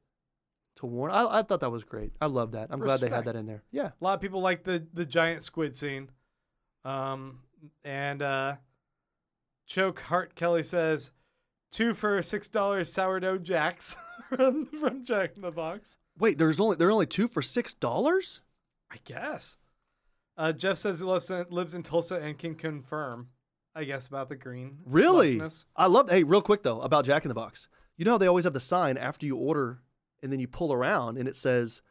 to 0.80 0.86
warn. 0.86 1.10
I, 1.10 1.38
I 1.38 1.42
thought 1.42 1.60
that 1.60 1.70
was 1.70 1.84
great. 1.84 2.12
I 2.20 2.26
love 2.26 2.52
that. 2.52 2.68
I'm 2.70 2.80
glad 2.80 3.00
they 3.00 3.08
had 3.08 3.24
that 3.24 3.36
in 3.36 3.46
there. 3.46 3.62
Yeah. 3.70 3.90
a 4.00 4.04
lot 4.04 4.14
of 4.14 4.20
people 4.20 4.40
like 4.40 4.64
the 4.64 4.84
the 4.92 5.04
giant 5.04 5.42
squid 5.42 5.76
scene. 5.76 6.10
Um, 6.84 7.40
and 7.84 8.22
uh, 8.22 8.56
Choke 9.66 10.00
Heart 10.00 10.34
Kelly 10.34 10.62
says 10.62 11.10
two 11.70 11.94
for 11.94 12.22
six 12.22 12.48
dollars 12.48 12.92
sourdough 12.92 13.38
jacks 13.38 13.96
from 14.28 14.66
from 14.66 15.04
Jack 15.04 15.36
in 15.36 15.42
the 15.42 15.50
Box. 15.50 15.96
Wait, 16.18 16.38
there's 16.38 16.60
only 16.60 16.76
there 16.76 16.88
are 16.88 16.92
only 16.92 17.06
two 17.06 17.28
for 17.28 17.42
six 17.42 17.74
dollars. 17.74 18.40
I 18.90 18.96
guess. 19.04 19.56
Uh, 20.36 20.52
Jeff 20.52 20.78
says 20.78 21.00
he 21.00 21.04
lives 21.06 21.30
in, 21.30 21.44
lives 21.50 21.74
in 21.74 21.82
Tulsa 21.82 22.16
and 22.16 22.38
can 22.38 22.54
confirm, 22.54 23.28
I 23.74 23.84
guess, 23.84 24.06
about 24.06 24.28
the 24.30 24.36
green. 24.36 24.78
Really? 24.86 25.36
flushness. 25.38 25.64
I 25.76 25.86
love. 25.86 26.08
Hey, 26.08 26.24
real 26.24 26.42
quick 26.42 26.62
though 26.62 26.80
about 26.80 27.04
Jack 27.04 27.24
in 27.24 27.28
the 27.28 27.34
Box. 27.34 27.68
You 27.96 28.04
know 28.06 28.12
how 28.12 28.18
they 28.18 28.26
always 28.26 28.44
have 28.44 28.54
the 28.54 28.60
sign 28.60 28.96
after 28.96 29.26
you 29.26 29.36
order, 29.36 29.82
and 30.22 30.32
then 30.32 30.40
you 30.40 30.48
pull 30.48 30.72
around 30.72 31.18
and 31.18 31.28
it 31.28 31.36
says, 31.36 31.82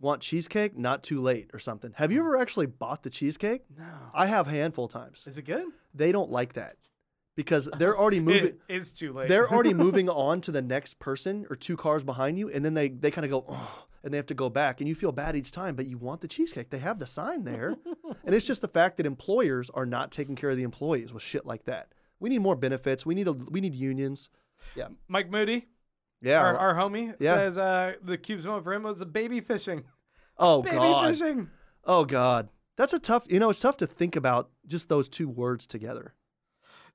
"Want 0.00 0.20
cheesecake? 0.20 0.76
Not 0.76 1.02
too 1.02 1.20
late" 1.20 1.50
or 1.52 1.58
something. 1.58 1.92
Have 1.96 2.12
you 2.12 2.20
hmm. 2.20 2.26
ever 2.26 2.38
actually 2.38 2.66
bought 2.66 3.02
the 3.02 3.10
cheesecake? 3.10 3.62
No. 3.76 3.84
I 4.12 4.26
have 4.26 4.48
a 4.48 4.50
handful 4.50 4.86
of 4.86 4.92
times. 4.92 5.24
Is 5.26 5.38
it 5.38 5.42
good? 5.42 5.66
They 5.94 6.12
don't 6.12 6.30
like 6.30 6.54
that 6.54 6.76
because 7.36 7.68
they're 7.78 7.96
already 7.96 8.20
moving. 8.20 8.46
It 8.46 8.60
is 8.68 8.92
too 8.92 9.12
late. 9.12 9.28
they're 9.28 9.50
already 9.50 9.74
moving 9.86 10.08
on 10.08 10.40
to 10.42 10.52
the 10.52 10.62
next 10.62 10.98
person 10.98 11.46
or 11.50 11.56
two 11.56 11.76
cars 11.76 12.04
behind 12.04 12.38
you, 12.38 12.50
and 12.50 12.64
then 12.64 12.74
they 12.74 12.88
they 12.88 13.10
kind 13.10 13.24
of 13.24 13.30
go, 13.30 13.44
oh, 13.48 13.86
and 14.02 14.12
they 14.12 14.16
have 14.16 14.26
to 14.26 14.34
go 14.34 14.50
back, 14.50 14.80
and 14.80 14.88
you 14.88 14.94
feel 14.94 15.12
bad 15.12 15.36
each 15.36 15.50
time, 15.50 15.74
but 15.74 15.86
you 15.86 15.98
want 15.98 16.20
the 16.20 16.28
cheesecake. 16.28 16.70
They 16.70 16.78
have 16.78 16.98
the 16.98 17.06
sign 17.06 17.44
there, 17.44 17.76
and 18.24 18.34
it's 18.34 18.46
just 18.46 18.60
the 18.60 18.68
fact 18.68 18.96
that 18.98 19.06
employers 19.06 19.70
are 19.70 19.86
not 19.86 20.10
taking 20.10 20.36
care 20.36 20.50
of 20.50 20.56
the 20.56 20.62
employees 20.62 21.12
with 21.12 21.22
shit 21.22 21.46
like 21.46 21.64
that. 21.64 21.88
We 22.20 22.28
need 22.30 22.40
more 22.40 22.56
benefits. 22.56 23.04
We 23.04 23.14
need 23.14 23.28
a 23.28 23.32
we 23.32 23.60
need 23.60 23.74
unions. 23.74 24.30
Yeah. 24.74 24.88
Mike 25.08 25.30
Moody, 25.30 25.66
Yeah. 26.24 26.40
our, 26.42 26.56
our 26.56 26.74
homie, 26.74 27.14
Yeah. 27.20 27.34
says 27.36 27.58
uh, 27.58 27.94
the 28.02 28.16
cube's 28.18 28.44
moment 28.44 28.64
for 28.64 28.72
him 28.72 28.82
was 28.82 29.00
a 29.00 29.06
baby 29.06 29.40
fishing. 29.40 29.84
oh 30.38 30.62
baby 30.62 30.76
God. 30.76 31.10
fishing. 31.16 31.50
Oh 31.84 32.04
God. 32.04 32.48
That's 32.76 32.92
a 32.92 32.98
tough. 32.98 33.24
You 33.28 33.38
know, 33.38 33.50
it's 33.50 33.60
tough 33.60 33.76
to 33.78 33.86
think 33.86 34.16
about 34.16 34.50
just 34.66 34.88
those 34.88 35.08
two 35.08 35.28
words 35.28 35.66
together. 35.66 36.14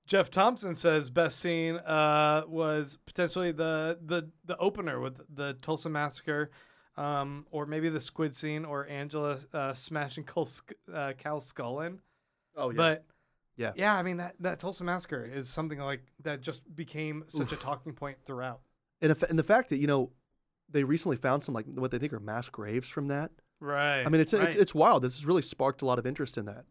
Jeff 0.05 0.29
Thompson 0.31 0.75
says 0.75 1.09
best 1.09 1.39
scene 1.39 1.75
uh, 1.75 2.41
was 2.47 2.97
potentially 3.05 3.51
the, 3.51 3.97
the 4.03 4.29
the 4.45 4.57
opener 4.57 4.99
with 4.99 5.21
the 5.33 5.53
Tulsa 5.61 5.87
massacre, 5.89 6.49
um, 6.97 7.45
or 7.51 7.65
maybe 7.67 7.87
the 7.89 8.01
squid 8.01 8.35
scene, 8.35 8.65
or 8.65 8.87
Angela 8.87 9.37
uh, 9.53 9.71
smashing 9.73 10.23
Cal's, 10.25 10.61
uh, 10.93 11.13
Cal's 11.17 11.45
skull 11.45 11.81
in. 11.81 11.99
Oh 12.57 12.71
yeah, 12.71 12.75
But 12.77 13.05
Yeah. 13.55 13.71
yeah, 13.75 13.95
I 13.95 14.01
mean 14.01 14.17
that 14.17 14.35
that 14.39 14.59
Tulsa 14.59 14.83
massacre 14.83 15.23
is 15.23 15.47
something 15.47 15.79
like 15.79 16.01
that 16.23 16.41
just 16.41 16.63
became 16.75 17.23
such 17.27 17.51
a 17.51 17.55
talking 17.55 17.93
point 17.93 18.17
throughout. 18.25 18.61
And, 19.01 19.11
if, 19.11 19.23
and 19.23 19.37
the 19.37 19.43
fact 19.43 19.69
that 19.69 19.77
you 19.77 19.87
know 19.87 20.11
they 20.69 20.83
recently 20.83 21.17
found 21.17 21.43
some 21.43 21.53
like 21.55 21.65
what 21.65 21.91
they 21.91 21.97
think 21.97 22.13
are 22.13 22.19
mass 22.19 22.49
graves 22.49 22.89
from 22.89 23.07
that. 23.07 23.31
Right. 23.59 24.03
I 24.05 24.09
mean, 24.09 24.21
it's 24.21 24.33
right. 24.33 24.43
it's 24.43 24.55
it's 24.55 24.75
wild. 24.75 25.03
This 25.03 25.15
has 25.15 25.25
really 25.25 25.41
sparked 25.41 25.81
a 25.81 25.85
lot 25.85 25.99
of 25.99 26.05
interest 26.05 26.37
in 26.37 26.45
that. 26.45 26.65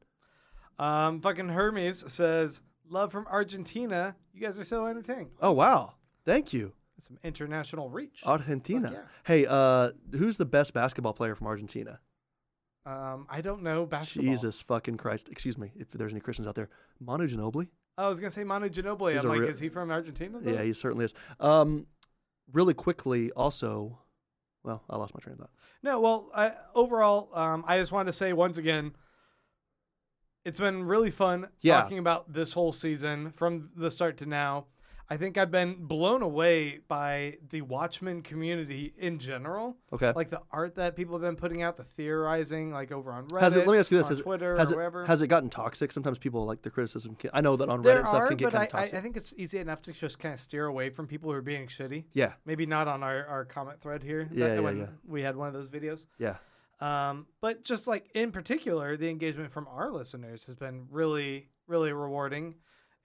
Um, 0.83 1.21
fucking 1.21 1.49
Hermes 1.49 2.05
says, 2.09 2.61
"Love 2.89 3.13
from 3.13 3.27
Argentina. 3.27 4.15
You 4.33 4.41
guys 4.41 4.59
are 4.59 4.65
so 4.65 4.87
entertaining." 4.87 5.31
Oh 5.41 5.53
wow, 5.53 5.95
thank 6.25 6.53
you, 6.53 6.73
Some 7.07 7.19
international 7.23 7.91
reach. 7.91 8.23
Argentina. 8.25 8.91
yeah. 8.93 9.01
Hey, 9.25 9.45
uh, 9.47 9.91
who's 10.13 10.37
the 10.37 10.47
best 10.47 10.73
basketball 10.73 11.13
player 11.13 11.35
from 11.35 11.47
Argentina? 11.49 11.99
Um, 12.87 13.27
I 13.29 13.43
don't 13.43 13.63
know 13.63 13.85
basketball. 13.85 14.33
Jesus 14.33 14.63
fucking 14.63 14.97
Christ! 14.97 15.29
Excuse 15.29 15.59
me, 15.59 15.73
if 15.77 15.91
there's 15.91 16.13
any 16.13 16.21
Christians 16.21 16.49
out 16.49 16.55
there, 16.55 16.71
Manu 17.01 17.27
Ginobili. 17.27 17.69
I 17.99 18.09
was 18.09 18.21
gonna 18.21 18.31
say 18.31 18.45
Manu 18.45 18.69
Ginobili. 18.69 19.15
He's 19.15 19.25
I'm 19.25 19.31
like, 19.31 19.41
real- 19.41 19.51
is 19.51 19.59
he 19.59 19.69
from 19.69 19.91
Argentina? 19.91 20.39
though? 20.41 20.53
Yeah, 20.53 20.63
he 20.63 20.73
certainly 20.73 21.05
is. 21.05 21.15
Um, 21.41 21.87
really 22.53 22.75
quickly, 22.75 23.31
also, 23.33 23.99
well, 24.65 24.83
I 24.89 24.97
lost 24.97 25.15
my 25.15 25.21
train 25.21 25.35
of 25.35 25.41
thought. 25.41 25.51
No, 25.83 26.01
well, 26.01 26.31
I, 26.35 26.53
overall, 26.75 27.31
um, 27.35 27.65
I 27.67 27.79
just 27.79 27.93
wanted 27.93 28.07
to 28.13 28.17
say 28.17 28.33
once 28.33 28.59
again, 28.59 28.93
it's 30.45 30.59
been 30.59 30.85
really 30.85 31.11
fun 31.11 31.49
Yeah. 31.61 31.81
talking 31.81 31.99
about 31.99 32.33
this 32.33 32.53
whole 32.53 32.73
season 32.73 33.33
from 33.33 33.71
the 33.77 33.91
start 33.91 34.17
to 34.19 34.27
now. 34.27 34.67
I 35.11 35.17
think 35.17 35.39
I've 35.39 35.51
been 35.51 35.87
blown 35.87 36.21
away 36.21 36.81
by 36.87 37.39
the 37.49 37.63
Watchmen 37.63 38.21
community 38.21 38.93
in 38.99 39.19
general. 39.19 39.77
Okay. 39.91 40.13
Like 40.15 40.29
the 40.29 40.43
art 40.51 40.75
that 40.75 40.97
people 40.97 41.15
have 41.15 41.23
been 41.23 41.37
putting 41.37 41.63
out, 41.63 41.79
the 41.79 41.85
theorizing, 41.85 42.73
like 42.73 42.93
over 42.93 43.11
on 43.13 43.27
Reddit, 43.29 43.41
Has 43.41 43.57
it? 43.57 43.67
Let 43.67 43.73
me 43.73 43.79
ask 43.79 43.91
you 43.91 43.97
this: 43.97 44.09
Has, 44.09 44.21
Twitter 44.21 44.57
has 44.57 44.71
or 44.73 45.03
it 45.05 45.07
has 45.07 45.23
it 45.23 45.29
gotten 45.29 45.49
toxic? 45.49 45.93
Sometimes 45.93 46.19
people 46.19 46.45
like 46.45 46.61
the 46.61 46.71
criticism. 46.71 47.15
Can, 47.15 47.31
I 47.33 47.41
know 47.41 47.57
that 47.57 47.71
on 47.71 47.81
Reddit 47.81 47.85
there 47.85 47.99
and 48.01 48.09
stuff 48.09 48.29
can 48.29 48.37
get 48.37 48.53
kind 48.53 48.63
I, 48.63 48.65
of 48.67 48.75
I, 48.75 48.79
toxic. 48.81 48.99
I 48.99 49.01
think 49.01 49.17
it's 49.17 49.33
easy 49.39 49.59
enough 49.59 49.81
to 49.83 49.93
just 49.93 50.19
kind 50.19 50.35
of 50.35 50.41
steer 50.41 50.67
away 50.67 50.91
from 50.91 51.07
people 51.07 51.31
who 51.31 51.37
are 51.37 51.43
being 51.43 51.67
shitty. 51.69 52.05
yeah, 52.13 52.33
Maybe 52.45 52.67
not 52.67 52.87
on 52.87 53.03
our, 53.03 53.25
our 53.27 53.45
comment 53.47 53.81
thread 53.81 54.03
here. 54.03 54.29
Yeah, 54.33 54.55
yeah, 54.55 54.61
when 54.61 54.79
yeah. 54.79 54.87
We 55.07 55.23
had 55.23 55.37
one 55.37 55.49
of 55.49 55.55
those 55.55 55.69
videos. 55.69 56.05
yeah. 56.19 56.37
Um, 56.81 57.27
but 57.41 57.65
just 57.65 57.89
like 57.89 58.09
in 58.15 58.31
particular, 58.31 58.97
the 58.97 59.09
engagement 59.09 59.51
from 59.51 59.67
our 59.69 59.91
listeners 59.91 60.45
has 60.45 60.55
been 60.55 60.87
really, 60.91 61.49
really 61.67 61.93
rewarding. 61.93 62.55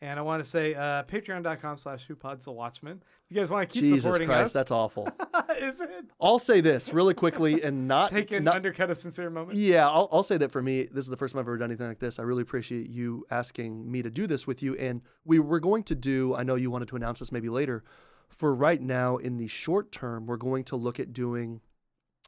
And 0.03 0.19
I 0.19 0.21
want 0.21 0.43
to 0.43 0.49
say 0.49 0.75
uh, 0.75 1.03
patreon.com 1.03 1.77
slash 1.77 2.05
who 2.05 2.17
pods 2.17 2.43
the 2.43 2.51
watchman. 2.51 3.01
If 3.23 3.33
you 3.33 3.39
guys 3.39 3.49
want 3.49 3.69
to 3.69 3.73
keep 3.73 3.83
Jesus 3.83 4.03
supporting 4.03 4.27
Christ, 4.27 4.47
us, 4.47 4.51
that's 4.51 4.69
awful. 4.69 5.07
is 5.57 5.79
it? 5.79 5.89
I'll 6.19 6.39
say 6.39 6.59
this 6.59 6.91
really 6.91 7.13
quickly 7.13 7.63
and 7.63 7.87
not 7.87 8.09
Take 8.09 8.33
an 8.33 8.43
not, 8.43 8.57
undercut 8.57 8.91
a 8.91 8.95
sincere 8.95 9.29
moment. 9.29 9.57
Yeah, 9.57 9.87
I'll, 9.87 10.09
I'll 10.11 10.21
say 10.21 10.35
that 10.39 10.51
for 10.51 10.61
me, 10.61 10.89
this 10.91 11.05
is 11.05 11.09
the 11.09 11.15
first 11.15 11.33
time 11.33 11.39
I've 11.39 11.47
ever 11.47 11.57
done 11.57 11.71
anything 11.71 11.87
like 11.87 11.99
this. 11.99 12.19
I 12.19 12.23
really 12.23 12.41
appreciate 12.41 12.89
you 12.89 13.25
asking 13.31 13.89
me 13.89 14.01
to 14.01 14.09
do 14.09 14.27
this 14.27 14.45
with 14.45 14.61
you. 14.61 14.75
And 14.75 15.03
we 15.23 15.39
were 15.39 15.61
going 15.61 15.83
to 15.83 15.95
do, 15.95 16.35
I 16.35 16.43
know 16.43 16.55
you 16.55 16.69
wanted 16.69 16.89
to 16.89 16.97
announce 16.97 17.19
this 17.19 17.31
maybe 17.31 17.47
later. 17.47 17.81
For 18.27 18.53
right 18.53 18.81
now, 18.81 19.15
in 19.15 19.37
the 19.37 19.47
short 19.47 19.93
term, 19.93 20.25
we're 20.25 20.35
going 20.35 20.65
to 20.65 20.75
look 20.75 20.99
at 20.99 21.13
doing 21.13 21.61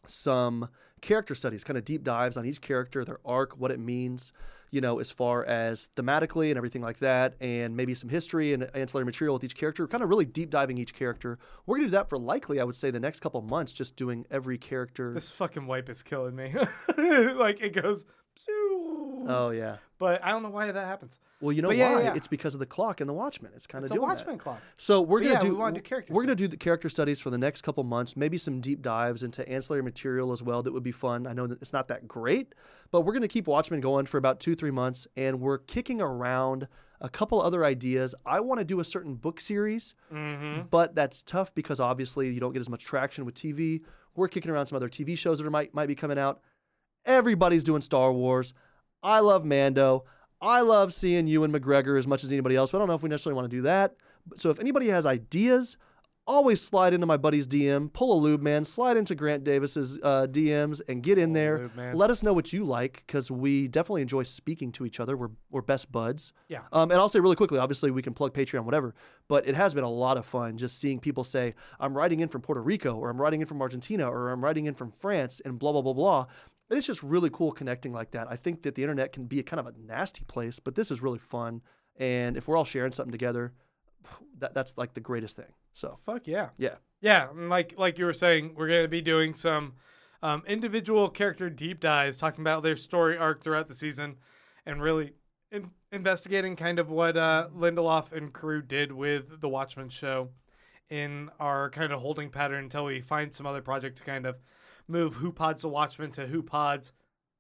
some 0.08 0.70
character 1.02 1.36
studies, 1.36 1.66
kind 1.66 1.78
of 1.78 1.84
deep 1.84 2.06
dives 2.06 2.38
on 2.38 2.46
each 2.46 2.62
character, 2.62 3.04
their 3.04 3.20
arc, 3.26 3.58
what 3.58 3.72
it 3.72 3.80
means, 3.80 4.32
you 4.72 4.82
know, 4.82 5.00
as 5.00 5.12
far 5.12 5.46
as 5.46 5.88
thematically 5.96 6.50
and 6.50 6.58
everything 6.58 6.82
like 6.82 7.00
that, 7.00 7.36
and 7.40 7.76
maybe 7.76 7.94
some 7.94 8.10
history 8.10 8.54
and 8.54 8.70
ancillary 8.76 9.06
material 9.06 9.34
with 9.36 9.44
each 9.44 9.56
character, 9.56 9.88
kind 9.88 10.04
of 10.04 10.10
really 10.10 10.26
deep 10.26 10.50
diving 10.50 10.78
each 10.78 10.94
character. 10.94 11.38
We're 11.66 11.78
to 11.78 11.84
do 11.86 11.90
that 11.92 12.10
for 12.10 12.18
likely, 12.18 12.60
I 12.60 12.64
would 12.64 12.76
say, 12.76 12.92
the 12.92 13.00
next 13.00 13.22
couple 13.22 13.42
months, 13.42 13.72
just 13.74 13.96
doing 13.96 14.26
every 14.30 14.58
character. 14.58 15.14
This 15.14 15.30
fucking 15.32 15.68
wipe 15.68 15.90
is 15.90 16.02
killing 16.04 16.36
me. 16.36 16.54
like 16.98 17.62
it 17.62 17.74
goes, 17.82 18.06
Oh, 19.28 19.50
yeah. 19.50 19.78
But 19.98 20.24
I 20.24 20.32
don't 20.32 20.44
know 20.44 20.50
why 20.50 20.72
that 20.72 20.86
happens. 20.86 21.18
Well, 21.42 21.52
you 21.52 21.62
know 21.62 21.70
yeah, 21.72 21.94
why? 21.94 22.00
yeah, 22.02 22.06
yeah. 22.10 22.14
It's 22.16 22.28
because 22.28 22.54
of 22.54 22.60
the 22.60 22.66
clock 22.66 23.02
and 23.02 23.10
the 23.10 23.14
Watchmen. 23.14 23.52
It's 23.56 23.68
kind 23.68 23.84
of 23.84 23.92
a 23.92 23.94
doing 23.94 24.08
that. 24.08 24.16
Watchmen 24.16 24.38
clock. 24.38 24.62
So 24.78 25.02
we're 25.02 25.20
But 25.22 25.28
gonna 25.28 25.40
do 25.42 25.56
we 25.64 25.72
do 25.74 25.82
character 25.82 26.14
we're 26.14 26.24
gonna 26.24 26.36
do 26.36 26.48
the 26.48 26.58
character 26.58 26.90
studies 26.90 27.20
for 27.22 27.30
the 27.30 27.38
next 27.38 27.62
couple 27.62 27.84
months. 27.84 28.16
Maybe 28.16 28.38
some 28.38 28.62
deep 28.62 28.82
dives 28.82 29.22
into 29.24 29.48
ancillary 29.48 29.84
material 29.84 30.32
as 30.32 30.42
well. 30.42 30.64
That 30.64 30.74
would 30.74 30.84
be 30.84 30.92
fun. 30.94 31.28
I 31.28 31.34
know 31.34 31.46
that 31.48 31.62
it's 31.62 31.74
not 31.74 31.88
that 31.90 32.08
great, 32.08 32.56
but 32.92 33.02
we're 33.02 33.14
gonna 33.14 33.28
keep 33.28 33.48
Watchmen 33.48 33.82
going 33.82 34.06
for 34.06 34.18
about 34.18 34.40
two 34.40 34.56
three 34.56 34.72
months, 34.72 35.08
and 35.18 35.40
we're 35.42 35.58
kicking 35.60 36.02
around 36.02 36.68
a 37.02 37.10
couple 37.10 37.42
other 37.42 37.66
ideas. 37.66 38.16
I 38.26 38.40
want 38.40 38.60
to 38.60 38.66
do 38.66 38.80
a 38.80 38.86
certain 38.86 39.16
book 39.16 39.42
series, 39.42 39.94
Mm-hmm. 40.14 40.68
but 40.72 40.96
that's 40.96 41.22
tough 41.22 41.54
because 41.54 41.80
obviously 41.82 42.30
you 42.34 42.40
don't 42.40 42.54
get 42.54 42.62
as 42.62 42.70
much 42.70 42.86
traction 42.86 43.26
with 43.26 43.36
TV. 43.36 43.82
We're 44.16 44.30
kicking 44.30 44.50
around 44.50 44.68
some 44.68 44.78
other 44.78 44.88
TV 44.90 45.18
shows 45.18 45.40
that 45.40 45.46
are, 45.46 45.50
might 45.52 45.74
might 45.74 45.88
be 45.88 45.96
coming 45.96 46.18
out. 46.18 46.40
Everybody's 47.06 47.64
doing 47.64 47.82
Star 47.82 48.12
Wars. 48.12 48.54
I 49.06 49.20
love 49.20 49.46
Mando. 49.46 50.04
I 50.42 50.62
love 50.62 50.94
seeing 50.94 51.28
Ewan 51.28 51.52
McGregor 51.52 51.98
as 51.98 52.08
much 52.08 52.24
as 52.24 52.32
anybody 52.32 52.56
else, 52.56 52.72
but 52.72 52.78
I 52.78 52.80
don't 52.80 52.88
know 52.88 52.96
if 52.96 53.04
we 53.04 53.10
necessarily 53.10 53.36
want 53.36 53.50
to 53.50 53.56
do 53.56 53.62
that. 53.62 53.96
So 54.36 54.50
if 54.50 54.60
anybody 54.60 54.88
has 54.88 55.06
ideas, 55.06 55.78
always 56.28 56.60
slide 56.60 56.94
into 56.94 57.06
my 57.06 57.18
buddy's 57.18 57.46
DM, 57.46 57.94
pull 57.94 58.18
a 58.18 58.20
lube 58.20 58.42
man, 58.42 58.66
slide 58.66 58.98
into 58.98 59.14
Grant 59.14 59.44
Davis's 59.44 60.00
uh, 60.02 60.26
DMs, 60.30 60.82
and 60.88 61.04
get 61.04 61.20
in 61.20 61.34
there. 61.34 61.60
lube. 61.60 61.96
Let 61.96 62.10
us 62.10 62.24
know 62.24 62.34
what 62.34 62.52
you 62.52 62.66
like 62.66 63.04
because 63.06 63.30
we 63.30 63.68
definitely 63.68 64.02
enjoy 64.02 64.24
speaking 64.24 64.72
to 64.74 64.86
each 64.86 65.00
other. 65.00 65.16
We're 65.16 65.30
we're 65.52 65.62
best 65.62 65.92
buds. 65.92 66.34
Yeah. 66.48 66.62
Um, 66.74 66.90
and 66.90 67.00
I'll 67.00 67.10
say 67.10 67.20
really 67.20 67.36
quickly, 67.36 67.60
obviously 67.60 67.92
we 67.92 68.02
can 68.02 68.14
plug 68.14 68.34
Patreon, 68.34 68.66
whatever, 68.66 68.96
but 69.28 69.48
it 69.48 69.54
has 69.56 69.74
been 69.74 69.84
a 69.84 69.90
lot 69.90 70.18
of 70.18 70.26
fun 70.26 70.58
just 70.58 70.80
seeing 70.80 71.00
people 71.00 71.24
say, 71.24 71.54
I'm 71.80 71.96
writing 71.96 72.22
in 72.22 72.28
from 72.28 72.42
Puerto 72.42 72.62
Rico, 72.62 72.96
or 72.96 73.10
I'm 73.10 73.22
writing 73.22 73.42
in 73.42 73.48
from 73.48 73.62
Argentina, 73.62 74.10
or 74.10 74.32
I'm 74.32 74.44
writing 74.44 74.66
in 74.66 74.74
from 74.74 74.92
France, 74.92 75.42
and 75.46 75.60
blah, 75.60 75.72
blah, 75.72 75.82
blah, 75.82 75.94
blah. 75.94 76.26
And 76.70 76.78
it's 76.78 76.88
just 76.88 77.04
really 77.04 77.30
cool 77.32 77.52
connecting 77.52 77.94
like 77.94 78.12
that. 78.12 78.28
I 78.30 78.36
think 78.36 78.64
that 78.64 78.76
the 78.76 78.82
internet 78.82 79.12
can 79.12 79.26
be 79.26 79.40
a 79.40 79.44
kind 79.44 79.60
of 79.60 79.68
a 79.68 79.74
nasty 79.78 80.24
place, 80.26 80.60
but 80.60 80.76
this 80.76 80.90
is 80.90 81.02
really 81.02 81.20
fun. 81.20 81.62
And 81.98 82.36
if 82.38 82.48
we're 82.48 82.58
all 82.58 82.66
sharing 82.66 82.92
something 82.92 83.12
together, 83.12 83.54
that, 84.40 84.54
that's 84.54 84.74
like 84.78 84.94
the 84.94 85.02
greatest 85.02 85.36
thing. 85.36 85.54
So, 85.74 86.00
Fuck 86.06 86.28
yeah. 86.28 86.50
yeah. 86.58 86.76
Yeah, 87.02 87.30
and 87.30 87.50
like 87.50 87.76
like 87.78 88.00
you 88.00 88.06
were 88.06 88.14
saying, 88.14 88.56
we're 88.56 88.68
gonna 88.68 88.88
be 88.88 89.02
doing 89.02 89.36
some 89.36 89.74
um, 90.24 90.42
individual 90.48 91.08
character 91.10 91.52
deep 91.52 91.80
dives, 91.80 92.18
talking 92.18 92.42
about 92.42 92.64
their 92.64 92.76
story 92.76 93.16
arc 93.16 93.44
throughout 93.44 93.68
the 93.68 93.76
season, 93.76 94.16
and 94.66 94.82
really 94.82 95.14
in- 95.52 95.70
investigating 95.92 96.56
kind 96.56 96.80
of 96.80 96.90
what 96.90 97.16
uh, 97.16 97.50
Lindelof 97.56 98.12
and 98.12 98.34
crew 98.34 98.62
did 98.62 98.92
with 98.92 99.40
the 99.40 99.50
Watchmen 99.50 99.90
show 99.90 100.30
in 100.90 101.30
our 101.40 101.70
kind 101.70 101.92
of 101.92 102.02
holding 102.02 102.30
pattern 102.30 102.64
until 102.64 102.86
we 102.86 103.02
find 103.02 103.34
some 103.34 103.46
other 103.46 103.62
project 103.62 103.98
to 103.98 104.04
kind 104.04 104.26
of 104.26 104.38
move 104.88 105.16
Who 105.16 105.32
Pods 105.32 105.62
the 105.64 105.70
Watchmen 105.70 106.12
to 106.12 106.28
Who 106.28 106.42
Pods 106.44 106.92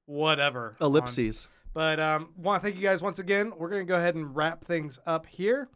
whatever 0.06 0.76
on- 0.80 0.88
Ellipses. 0.88 1.48
but 1.74 2.00
um, 2.00 2.30
want 2.38 2.62
to 2.62 2.66
thank 2.68 2.76
you 2.76 2.82
guys 2.88 3.02
once 3.02 3.20
again. 3.20 3.52
We're 3.58 3.70
going 3.70 3.86
to 3.86 3.88
go 3.88 3.98
ahead 3.98 4.16
and 4.16 4.36
wrap 4.36 4.66
things 4.66 5.00
up 5.06 5.26
here. 5.26 5.70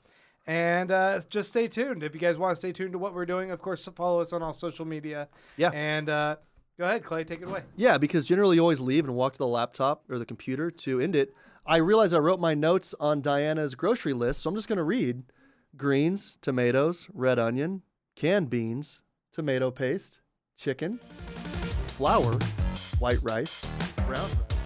And 0.47 0.89
uh, 0.91 1.21
just 1.29 1.49
stay 1.49 1.67
tuned. 1.67 2.01
If 2.01 2.15
you 2.15 2.19
guys 2.19 2.39
want 2.39 2.53
to 2.53 2.55
stay 2.55 2.71
tuned 2.71 2.93
to 2.93 2.97
what 2.97 3.13
we're 3.13 3.25
doing, 3.25 3.51
of 3.51 3.61
course, 3.61 3.87
follow 3.95 4.19
us 4.19 4.33
on 4.33 4.41
all 4.41 4.53
social 4.53 4.85
media. 4.85 5.27
Yeah. 5.57 5.69
And 5.69 6.09
uh, 6.09 6.37
go 6.79 6.85
ahead, 6.85 7.03
Clay, 7.03 7.23
take 7.23 7.41
it 7.43 7.47
away. 7.47 7.61
Yeah, 7.75 7.99
because 7.99 8.25
generally 8.25 8.55
you 8.55 8.61
always 8.61 8.79
leave 8.81 9.05
and 9.05 9.13
walk 9.15 9.33
to 9.33 9.37
the 9.37 9.47
laptop 9.47 10.03
or 10.09 10.17
the 10.17 10.25
computer 10.25 10.71
to 10.71 10.99
end 10.99 11.15
it. 11.15 11.35
I 11.67 11.77
realized 11.77 12.15
I 12.15 12.17
wrote 12.19 12.39
my 12.39 12.55
notes 12.55 12.95
on 12.99 13.21
Diana's 13.21 13.75
grocery 13.75 14.13
list, 14.13 14.41
so 14.41 14.49
I'm 14.49 14.55
just 14.55 14.67
going 14.67 14.77
to 14.77 14.83
read 14.83 15.21
greens, 15.77 16.39
tomatoes, 16.41 17.07
red 17.13 17.37
onion, 17.37 17.83
canned 18.15 18.49
beans, 18.49 19.03
tomato 19.31 19.69
paste, 19.69 20.19
chicken, 20.57 20.99
flour, 21.99 22.39
white 22.99 23.19
rice, 23.23 23.69
brown 24.07 24.29
rice. 24.29 24.58